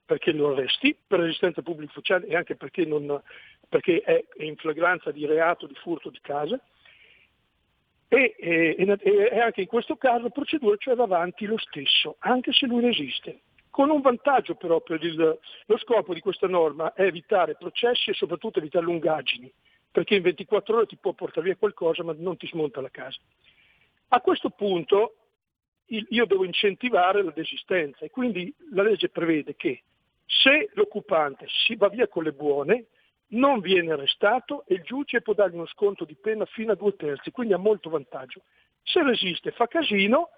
perché 0.05 0.31
lo 0.31 0.51
arresti, 0.51 0.95
per 1.07 1.19
resistenza 1.19 1.61
pubblica 1.61 1.91
ufficiale 1.91 2.27
e 2.27 2.35
anche 2.35 2.55
perché, 2.55 2.85
non, 2.85 3.21
perché 3.69 4.01
è 4.01 4.23
in 4.43 4.55
flagranza 4.55 5.11
di 5.11 5.25
reato 5.25 5.67
di 5.67 5.75
furto 5.75 6.09
di 6.09 6.19
casa. 6.21 6.59
E, 8.07 8.35
e, 8.37 8.75
e, 8.77 9.39
anche 9.39 9.61
in 9.61 9.67
questo 9.67 9.95
caso 9.95 10.23
la 10.23 10.29
procedura 10.29 10.75
cioè 10.77 10.95
va 10.95 11.03
avanti 11.03 11.45
lo 11.45 11.57
stesso, 11.57 12.17
anche 12.19 12.51
se 12.51 12.67
lui 12.67 12.81
resiste. 12.81 13.39
Con 13.71 13.89
un 13.89 14.01
vantaggio 14.01 14.53
però 14.53 14.81
per 14.81 15.03
il, 15.03 15.39
lo 15.65 15.77
scopo 15.77 16.13
di 16.13 16.19
questa 16.19 16.47
norma 16.47 16.93
è 16.93 17.03
evitare 17.03 17.55
processi 17.55 18.11
e 18.11 18.13
soprattutto 18.13 18.59
evitare 18.59 18.85
lungaggini, 18.85 19.51
perché 19.89 20.13
in 20.13 20.21
24 20.21 20.75
ore 20.75 20.85
ti 20.85 20.95
può 20.95 21.13
portare 21.13 21.47
via 21.47 21.55
qualcosa 21.55 22.03
ma 22.03 22.13
non 22.15 22.37
ti 22.37 22.45
smonta 22.45 22.81
la 22.81 22.91
casa. 22.91 23.17
A 24.09 24.21
questo 24.21 24.51
punto 24.51 25.15
io 25.87 26.25
devo 26.25 26.45
incentivare 26.45 27.23
la 27.23 27.31
desistenza 27.31 28.05
e 28.05 28.11
quindi 28.11 28.53
la 28.71 28.83
legge 28.83 29.09
prevede 29.09 29.55
che 29.55 29.81
se 30.25 30.69
l'occupante 30.73 31.47
si 31.65 31.75
va 31.75 31.89
via 31.89 32.07
con 32.07 32.23
le 32.23 32.31
buone, 32.31 32.87
non 33.33 33.59
viene 33.59 33.93
arrestato 33.93 34.63
e 34.67 34.75
il 34.75 34.83
giudice 34.83 35.21
può 35.21 35.33
dargli 35.33 35.55
uno 35.55 35.65
sconto 35.67 36.05
di 36.05 36.15
pena 36.15 36.45
fino 36.45 36.71
a 36.71 36.75
due 36.75 36.95
terzi, 36.95 37.31
quindi 37.31 37.53
ha 37.53 37.57
molto 37.57 37.89
vantaggio. 37.89 38.41
Se 38.83 39.01
resiste, 39.01 39.51
fa 39.51 39.67
casino, 39.67 40.29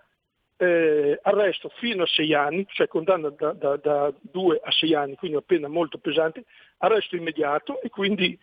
eh, 0.58 1.20
arresto 1.22 1.70
fino 1.70 2.04
a 2.04 2.08
sei 2.08 2.34
anni, 2.34 2.66
cioè 2.70 2.88
condanna 2.88 3.30
da, 3.30 3.52
da, 3.54 3.76
da 3.78 4.14
due 4.22 4.60
a 4.64 4.72
sei 4.72 4.94
anni, 4.94 5.16
quindi 5.16 5.38
una 5.38 5.46
pena 5.46 5.68
molto 5.68 5.98
pesante, 5.98 6.46
arresto 6.78 7.16
immediato 7.16 7.82
e 7.82 7.90
quindi 7.90 8.38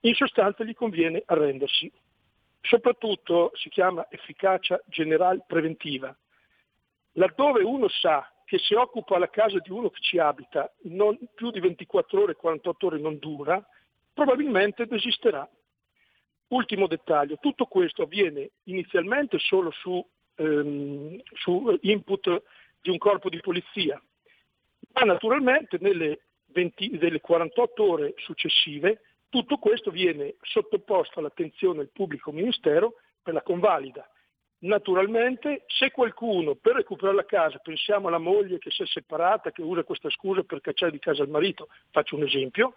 in 0.00 0.14
sostanza 0.14 0.64
gli 0.64 0.74
conviene 0.74 1.22
arrendersi. 1.26 1.90
Soprattutto 2.60 3.52
si 3.54 3.68
chiama 3.68 4.06
efficacia 4.10 4.80
generale 4.86 5.44
preventiva. 5.46 6.14
Laddove 7.12 7.62
uno 7.62 7.88
sa 7.88 8.30
che 8.48 8.58
se 8.58 8.74
occupa 8.74 9.18
la 9.18 9.28
casa 9.28 9.58
di 9.58 9.70
uno 9.70 9.90
che 9.90 10.00
ci 10.00 10.18
abita 10.18 10.72
non, 10.84 11.18
più 11.34 11.50
di 11.50 11.60
24 11.60 12.22
ore, 12.22 12.34
48 12.34 12.86
ore 12.86 12.98
non 12.98 13.18
dura, 13.18 13.62
probabilmente 14.14 14.86
desisterà. 14.86 15.46
Ultimo 16.48 16.86
dettaglio, 16.86 17.36
tutto 17.36 17.66
questo 17.66 18.04
avviene 18.04 18.52
inizialmente 18.64 19.38
solo 19.38 19.70
su, 19.70 20.02
ehm, 20.36 21.20
su 21.34 21.78
input 21.82 22.42
di 22.80 22.88
un 22.88 22.96
corpo 22.96 23.28
di 23.28 23.38
polizia, 23.40 24.02
ma 24.94 25.02
naturalmente 25.02 25.76
nelle, 25.78 26.20
20, 26.46 26.96
nelle 26.98 27.20
48 27.20 27.84
ore 27.84 28.14
successive 28.16 29.02
tutto 29.28 29.58
questo 29.58 29.90
viene 29.90 30.36
sottoposto 30.40 31.18
all'attenzione 31.18 31.80
del 31.80 31.90
pubblico 31.92 32.32
ministero 32.32 32.94
per 33.22 33.34
la 33.34 33.42
convalida. 33.42 34.08
Naturalmente, 34.60 35.64
se 35.68 35.92
qualcuno 35.92 36.56
per 36.56 36.74
recuperare 36.74 37.14
la 37.16 37.24
casa, 37.24 37.58
pensiamo 37.58 38.08
alla 38.08 38.18
moglie 38.18 38.58
che 38.58 38.70
si 38.70 38.82
è 38.82 38.86
separata, 38.86 39.52
che 39.52 39.62
usa 39.62 39.84
questa 39.84 40.10
scusa 40.10 40.42
per 40.42 40.60
cacciare 40.60 40.90
di 40.90 40.98
casa 40.98 41.22
il 41.22 41.30
marito, 41.30 41.68
faccio 41.90 42.16
un 42.16 42.24
esempio, 42.24 42.74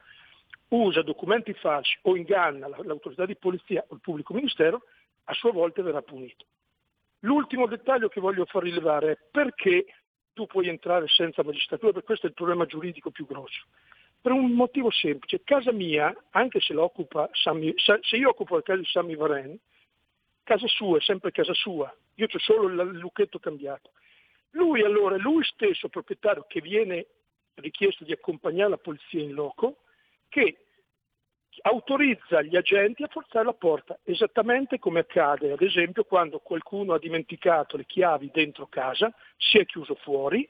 usa 0.70 1.02
documenti 1.02 1.54
falsi 1.54 1.98
o 2.04 2.16
inganna 2.16 2.68
l'autorità 2.68 3.26
di 3.26 3.36
polizia 3.36 3.84
o 3.88 3.96
il 3.96 4.02
pubblico 4.02 4.34
ministero, 4.34 4.84
a 5.26 5.34
sua 5.34 5.52
volta 5.52 5.82
verrà 5.82 6.04
punito. 6.04 6.46
L'ultimo 7.22 7.66
dettaglio 7.66 8.10
che 8.10 8.20
voglio 8.20 8.46
far 8.46 8.64
rilevare 8.64 9.12
è 9.12 9.18
perché 9.32 9.86
tu 10.34 10.46
puoi 10.46 10.68
entrare 10.68 11.08
senza 11.08 11.44
magistratura, 11.44 11.92
perché 11.92 12.06
questo 12.06 12.26
è 12.28 12.30
il 12.30 12.36
problema 12.36 12.66
giuridico 12.66 13.10
più 13.10 13.26
grosso. 13.26 13.66
Per 14.22 14.32
un 14.32 14.52
motivo 14.52 14.92
semplice, 14.92 15.42
casa 15.44 15.72
mia, 15.72 16.16
anche 16.30 16.60
se, 16.60 16.76
Sammy, 17.32 17.74
se 17.76 18.16
io 18.16 18.30
occupo 18.30 18.56
la 18.56 18.62
casa 18.62 18.80
di 18.80 18.86
Sammy 18.86 19.16
Varen, 19.16 19.58
casa 20.44 20.68
sua 20.68 20.98
è 20.98 21.02
sempre 21.02 21.32
casa 21.32 21.54
sua, 21.54 21.94
io 22.16 22.28
ho 22.32 22.40
solo 22.40 22.68
il 22.68 22.98
lucchetto 22.98 23.40
cambiato. 23.40 23.92
Lui 24.52 24.84
allora, 24.84 25.16
lui 25.18 25.44
stesso 25.44 25.88
proprietario 25.88 26.46
che 26.48 26.62
viene 26.62 27.08
richiesto 27.56 28.04
di 28.04 28.12
accompagnare 28.12 28.72
la 28.72 28.78
polizia 28.78 29.22
in 29.22 29.34
loco, 29.34 29.84
che 30.30 30.66
autorizza 31.62 32.42
gli 32.42 32.56
agenti 32.56 33.04
a 33.04 33.08
forzare 33.08 33.46
la 33.46 33.54
porta, 33.54 34.00
esattamente 34.04 34.80
come 34.80 35.02
accade 35.02 35.52
ad 35.52 35.62
esempio 35.62 36.04
quando 36.06 36.40
qualcuno 36.40 36.94
ha 36.94 37.00
dimenticato 37.00 37.78
le 37.78 37.86
chiavi 37.86 38.30
dentro 38.34 38.68
casa, 38.68 39.14
si 39.38 39.58
è 39.58 39.66
chiuso 39.66 39.96
fuori, 39.96 40.50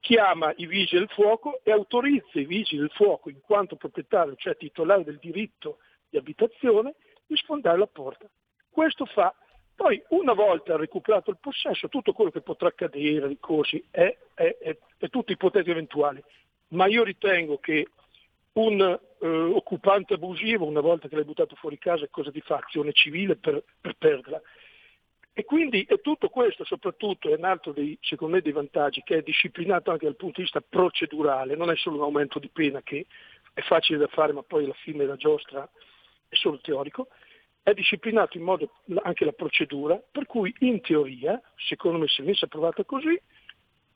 chiama 0.00 0.52
i 0.56 0.66
vigili 0.66 1.00
del 1.00 1.10
fuoco 1.10 1.60
e 1.62 1.70
autorizza 1.70 2.40
i 2.40 2.46
vigili 2.46 2.80
del 2.80 2.90
fuoco, 2.90 3.30
in 3.30 3.40
quanto 3.40 3.76
proprietario, 3.76 4.34
cioè 4.36 4.56
titolare 4.56 5.04
del 5.04 5.18
diritto 5.18 5.78
di 6.08 6.16
abitazione, 6.16 6.94
di 7.26 7.36
sfondare 7.36 7.78
la 7.78 7.86
porta. 7.86 8.28
Questo 8.70 9.04
fa, 9.06 9.34
poi 9.74 10.02
una 10.10 10.32
volta 10.32 10.76
recuperato 10.76 11.30
il 11.30 11.38
possesso, 11.40 11.88
tutto 11.88 12.12
quello 12.12 12.30
che 12.30 12.40
potrà 12.40 12.68
accadere, 12.68 13.26
ricorsi, 13.26 13.82
è, 13.90 14.16
è, 14.34 14.56
è, 14.60 14.76
è 14.98 15.08
tutto 15.08 15.32
ipotetico 15.32 15.70
eventuale, 15.70 16.24
ma 16.68 16.86
io 16.86 17.02
ritengo 17.02 17.58
che 17.58 17.88
un 18.52 18.80
eh, 18.80 19.26
occupante 19.26 20.14
abusivo, 20.14 20.66
una 20.66 20.80
volta 20.80 21.08
che 21.08 21.14
l'hai 21.14 21.24
buttato 21.24 21.54
fuori 21.56 21.78
casa, 21.78 22.06
cosa 22.10 22.30
ti 22.30 22.40
fa? 22.40 22.56
Azione 22.56 22.92
civile 22.92 23.36
per, 23.36 23.62
per 23.80 23.96
perderla. 23.96 24.40
E 25.32 25.44
quindi 25.44 25.86
è 25.88 26.00
tutto 26.00 26.28
questo, 26.28 26.64
soprattutto 26.64 27.30
è 27.30 27.36
un 27.36 27.44
altro 27.44 27.72
dei, 27.72 27.96
secondo 28.00 28.34
me, 28.34 28.42
dei 28.42 28.52
vantaggi, 28.52 29.02
che 29.02 29.18
è 29.18 29.22
disciplinato 29.22 29.90
anche 29.90 30.04
dal 30.04 30.16
punto 30.16 30.36
di 30.36 30.42
vista 30.42 30.60
procedurale, 30.60 31.56
non 31.56 31.70
è 31.70 31.76
solo 31.76 31.96
un 31.96 32.02
aumento 32.02 32.38
di 32.38 32.48
pena 32.48 32.82
che 32.82 33.06
è 33.52 33.60
facile 33.62 33.98
da 33.98 34.08
fare 34.08 34.32
ma 34.32 34.42
poi 34.42 34.64
alla 34.64 34.74
fine 34.74 35.04
la 35.04 35.16
giostra 35.16 35.68
è 36.28 36.34
solo 36.34 36.58
teorico, 36.60 37.08
è 37.70 37.74
disciplinato 37.74 38.36
in 38.36 38.44
modo 38.44 38.70
anche 39.02 39.24
la 39.24 39.32
procedura, 39.32 40.00
per 40.10 40.26
cui 40.26 40.54
in 40.60 40.80
teoria, 40.80 41.40
secondo 41.56 41.98
me 41.98 42.08
se 42.08 42.22
venisse 42.22 42.44
approvata 42.44 42.84
così, 42.84 43.20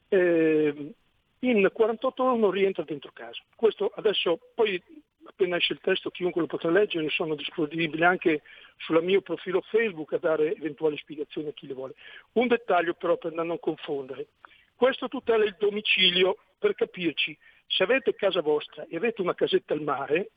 eh, 0.08 0.94
in 1.40 1.70
48 1.72 2.22
ore 2.22 2.36
uno 2.36 2.50
rientra 2.50 2.84
dentro 2.84 3.10
casa. 3.12 3.42
Questo 3.54 3.92
adesso, 3.94 4.38
poi 4.54 4.82
appena 5.26 5.56
esce 5.56 5.72
il 5.72 5.80
testo 5.80 6.10
chiunque 6.10 6.40
lo 6.40 6.46
potrà 6.46 6.70
leggere, 6.70 7.08
sono 7.10 7.34
disponibile 7.34 8.04
anche 8.04 8.42
sul 8.78 9.02
mio 9.02 9.20
profilo 9.20 9.60
Facebook 9.62 10.12
a 10.14 10.18
dare 10.18 10.54
eventuali 10.54 10.96
spiegazioni 10.96 11.48
a 11.48 11.52
chi 11.52 11.66
le 11.66 11.74
vuole. 11.74 11.94
Un 12.32 12.46
dettaglio 12.46 12.94
però 12.94 13.16
per 13.16 13.32
non 13.32 13.58
confondere. 13.60 14.28
Questo 14.74 15.08
tutela 15.08 15.44
il 15.44 15.56
domicilio, 15.58 16.36
per 16.58 16.74
capirci, 16.74 17.36
se 17.66 17.82
avete 17.82 18.14
casa 18.14 18.40
vostra 18.40 18.86
e 18.88 18.96
avete 18.96 19.20
una 19.20 19.34
casetta 19.34 19.72
al 19.72 19.82
mare, 19.82 20.30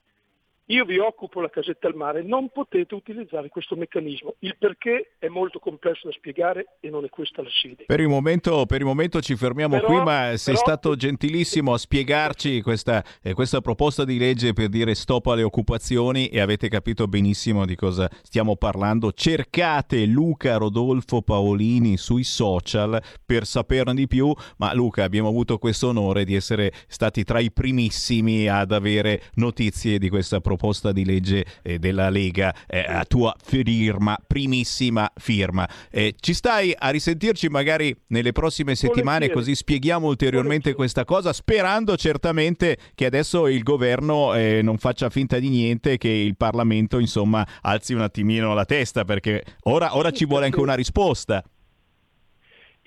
io 0.70 0.84
vi 0.84 0.98
occupo 0.98 1.40
la 1.40 1.50
casetta 1.50 1.88
al 1.88 1.96
mare, 1.96 2.24
non 2.24 2.50
potete 2.50 2.94
utilizzare 2.94 3.48
questo 3.48 3.76
meccanismo. 3.78 4.36
Il 4.40 4.58
perché 4.60 5.14
è 5.18 5.28
molto 5.28 5.60
complesso 5.60 6.08
da 6.08 6.14
spiegare 6.14 6.78
e 6.82 6.90
non 6.90 7.06
è 7.06 7.10
questa 7.10 7.42
la 7.42 7.50
sede. 7.50 7.86
Per 7.86 8.00
il 8.02 8.10
momento, 8.10 8.66
per 8.66 8.82
il 8.82 8.86
momento 8.86 9.22
ci 9.22 9.38
fermiamo 9.38 9.76
Però- 9.76 9.88
qui, 9.88 9.96
ma 10.04 10.36
sei 10.36 10.56
però- 10.56 10.66
stato 10.66 10.96
gentilissimo 10.98 11.72
a 11.72 11.78
spiegarci 11.78 12.62
questa, 12.62 13.02
eh, 13.22 13.34
questa 13.34 13.62
proposta 13.62 14.04
di 14.04 14.18
legge 14.18 14.52
per 14.52 14.68
dire 14.68 14.94
stop 14.94 15.28
alle 15.28 15.44
occupazioni 15.44 16.28
e 16.28 16.42
avete 16.42 16.68
capito 16.68 17.08
benissimo 17.08 17.66
di 17.66 17.76
cosa 17.76 18.10
stiamo 18.22 18.58
parlando. 18.58 19.14
Cercate 19.14 20.06
Luca 20.06 20.58
Rodolfo 20.58 21.22
Paolini 21.22 21.96
sui 21.96 22.26
social 22.26 23.02
per 23.26 23.46
saperne 23.46 23.94
di 23.94 24.08
più, 24.08 24.34
ma 24.58 24.74
Luca 24.74 25.06
abbiamo 25.06 25.30
avuto 25.30 25.58
questo 25.60 25.88
onore 25.88 26.26
di 26.26 26.36
essere 26.36 26.74
stati 26.88 27.24
tra 27.24 27.40
i 27.40 27.54
primissimi 27.54 28.50
ad 28.50 28.74
avere 28.74 29.22
notizie 29.36 29.98
di 29.98 30.10
questa 30.10 30.42
proposta 30.42 30.56
di 30.92 31.06
legge 31.06 31.46
eh, 31.62 31.80
della 31.80 32.10
Lega 32.10 32.54
eh, 32.68 32.80
a 32.80 33.06
tua 33.06 33.34
firma, 33.44 34.18
primissima 34.26 35.10
firma. 35.16 35.68
Eh, 35.90 36.16
ci 36.20 36.34
stai 36.34 36.74
a 36.78 36.90
risentirci 36.90 37.48
magari 37.48 37.96
nelle 38.08 38.32
prossime 38.32 38.76
settimane 38.76 39.30
così 39.30 39.56
spieghiamo 39.56 40.08
ulteriormente 40.08 40.74
questa 40.74 41.06
cosa, 41.06 41.32
sperando 41.34 41.96
certamente 41.96 42.78
che 42.96 43.06
adesso 43.06 43.48
il 43.48 43.64
governo 43.64 44.34
eh, 44.34 44.62
non 44.62 44.78
faccia 44.78 45.10
finta 45.10 45.40
di 45.40 45.50
niente, 45.50 45.98
che 45.98 46.10
il 46.10 46.36
Parlamento 46.36 47.00
insomma 47.00 47.48
alzi 47.62 47.94
un 47.94 48.02
attimino 48.02 48.54
la 48.54 48.66
testa, 48.66 49.06
perché 49.06 49.44
ora, 49.64 49.96
ora 49.96 50.12
ci 50.12 50.26
vuole 50.26 50.46
anche 50.46 50.60
una 50.60 50.76
risposta. 50.76 51.44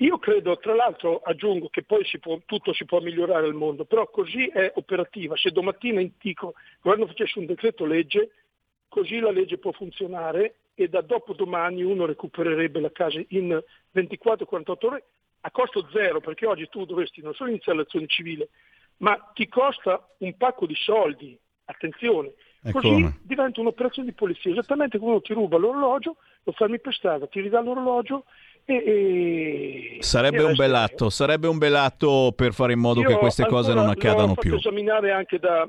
Io 0.01 0.19
credo, 0.19 0.57
tra 0.57 0.75
l'altro 0.75 1.21
aggiungo 1.23 1.69
che 1.69 1.83
poi 1.83 2.05
si 2.07 2.19
può- 2.19 2.41
tutto 2.47 2.73
si 2.73 2.87
può 2.87 3.01
migliorare 3.01 3.45
al 3.47 3.53
mondo, 3.55 3.85
però 3.85 4.09
così 4.09 4.47
è 4.47 4.73
operativa. 4.77 5.37
Se 5.37 5.51
domattina 5.51 6.01
in 6.01 6.13
dico 6.19 6.55
il 6.57 6.79
governo 6.81 7.07
facesse 7.07 7.39
un 7.39 7.45
decreto 7.45 7.85
legge, 7.85 8.31
così 8.89 9.19
la 9.19 9.31
legge 9.31 9.59
può 9.59 9.73
funzionare 9.73 10.55
e 10.75 10.89
da 10.89 11.03
dopo 11.03 11.35
domani 11.35 11.83
uno 11.83 12.07
recupererebbe 12.07 12.81
la 12.81 12.91
casa 12.91 13.21
in 13.29 13.63
24-48 13.95 14.87
ore 14.87 15.05
a 15.43 15.51
costo 15.51 15.87
zero, 15.93 16.21
perché 16.21 16.47
oggi 16.47 16.67
tu 16.71 16.87
dovresti 16.87 17.21
non 17.21 17.35
solo 17.35 17.51
iniziare 17.51 17.79
l'azione 17.79 18.07
civile, 18.07 18.49
ma 18.99 19.17
ti 19.35 19.49
costa 19.49 20.09
un 20.19 20.35
pacco 20.39 20.65
di 20.65 20.75
soldi, 20.77 21.39
attenzione, 21.67 22.33
E 22.63 22.73
così 22.73 22.89
come? 22.89 23.19
diventa 23.23 23.61
un'operazione 23.61 24.09
di 24.09 24.15
polizia, 24.15 24.51
esattamente 24.51 24.99
come 24.99 25.13
uno 25.13 25.21
ti 25.21 25.33
ruba 25.35 25.57
l'orologio, 25.59 26.17
lo 26.43 26.53
fermi 26.53 26.81
per 26.81 26.95
strada, 26.95 27.27
ti 27.27 27.41
ridà 27.41 27.61
l'orologio 27.61 28.25
e... 28.65 29.99
Sarebbe 30.01 30.41
un 30.41 30.49
resta- 30.49 30.63
bell'atto, 30.63 31.11
sarebbe 31.11 31.49
un 31.49 31.59
bell'atto 31.59 32.33
per 32.35 32.53
fare 32.53 32.73
in 32.73 32.79
modo 32.79 33.03
che 33.03 33.17
queste 33.17 33.47
cose 33.47 33.75
non 33.75 33.89
accadano 33.89 34.29
fatto 34.29 34.41
più. 34.41 34.55
esaminare 34.55 35.13
anche 35.13 35.39
da 35.39 35.69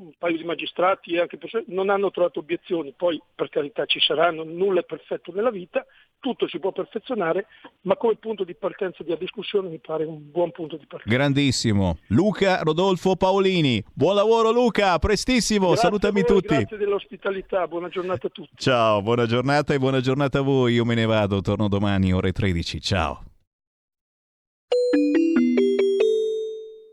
un 0.00 0.12
paio 0.16 0.36
di 0.36 0.44
magistrati 0.44 1.14
e 1.14 1.20
anche 1.20 1.36
persone, 1.36 1.64
non 1.68 1.90
hanno 1.90 2.10
trovato 2.10 2.40
obiezioni, 2.40 2.94
poi 2.96 3.20
per 3.34 3.48
carità 3.50 3.84
ci 3.84 4.00
saranno, 4.00 4.44
nulla 4.44 4.80
è 4.80 4.84
perfetto 4.84 5.30
nella 5.32 5.50
vita, 5.50 5.84
tutto 6.18 6.48
si 6.48 6.58
può 6.58 6.72
perfezionare, 6.72 7.46
ma 7.82 7.96
come 7.96 8.16
punto 8.16 8.44
di 8.44 8.54
partenza 8.54 9.02
della 9.02 9.16
discussione 9.16 9.68
mi 9.68 9.78
pare 9.78 10.04
un 10.04 10.30
buon 10.30 10.52
punto 10.52 10.76
di 10.76 10.86
partenza. 10.86 11.14
Grandissimo. 11.14 11.98
Luca 12.08 12.60
Rodolfo 12.62 13.16
Paolini. 13.16 13.82
Buon 13.92 14.14
lavoro 14.14 14.50
Luca, 14.50 14.98
prestissimo, 14.98 15.68
Grazie 15.68 15.82
salutami 15.82 16.22
voi, 16.22 16.30
tutti. 16.30 16.54
Grazie 16.54 16.76
dell'ospitalità, 16.78 17.68
buona 17.68 17.88
giornata 17.88 18.26
a 18.26 18.30
tutti. 18.30 18.56
Ciao, 18.56 19.02
buona 19.02 19.26
giornata 19.26 19.74
e 19.74 19.78
buona 19.78 20.00
giornata 20.00 20.38
a 20.38 20.42
voi. 20.42 20.74
Io 20.74 20.84
me 20.84 20.94
ne 20.94 21.04
vado, 21.04 21.40
torno 21.40 21.68
domani 21.68 22.12
ore 22.12 22.32
13. 22.32 22.80
Ciao. 22.80 23.24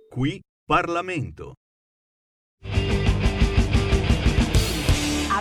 Qui 0.09 0.41
Parlamento. 0.65 1.53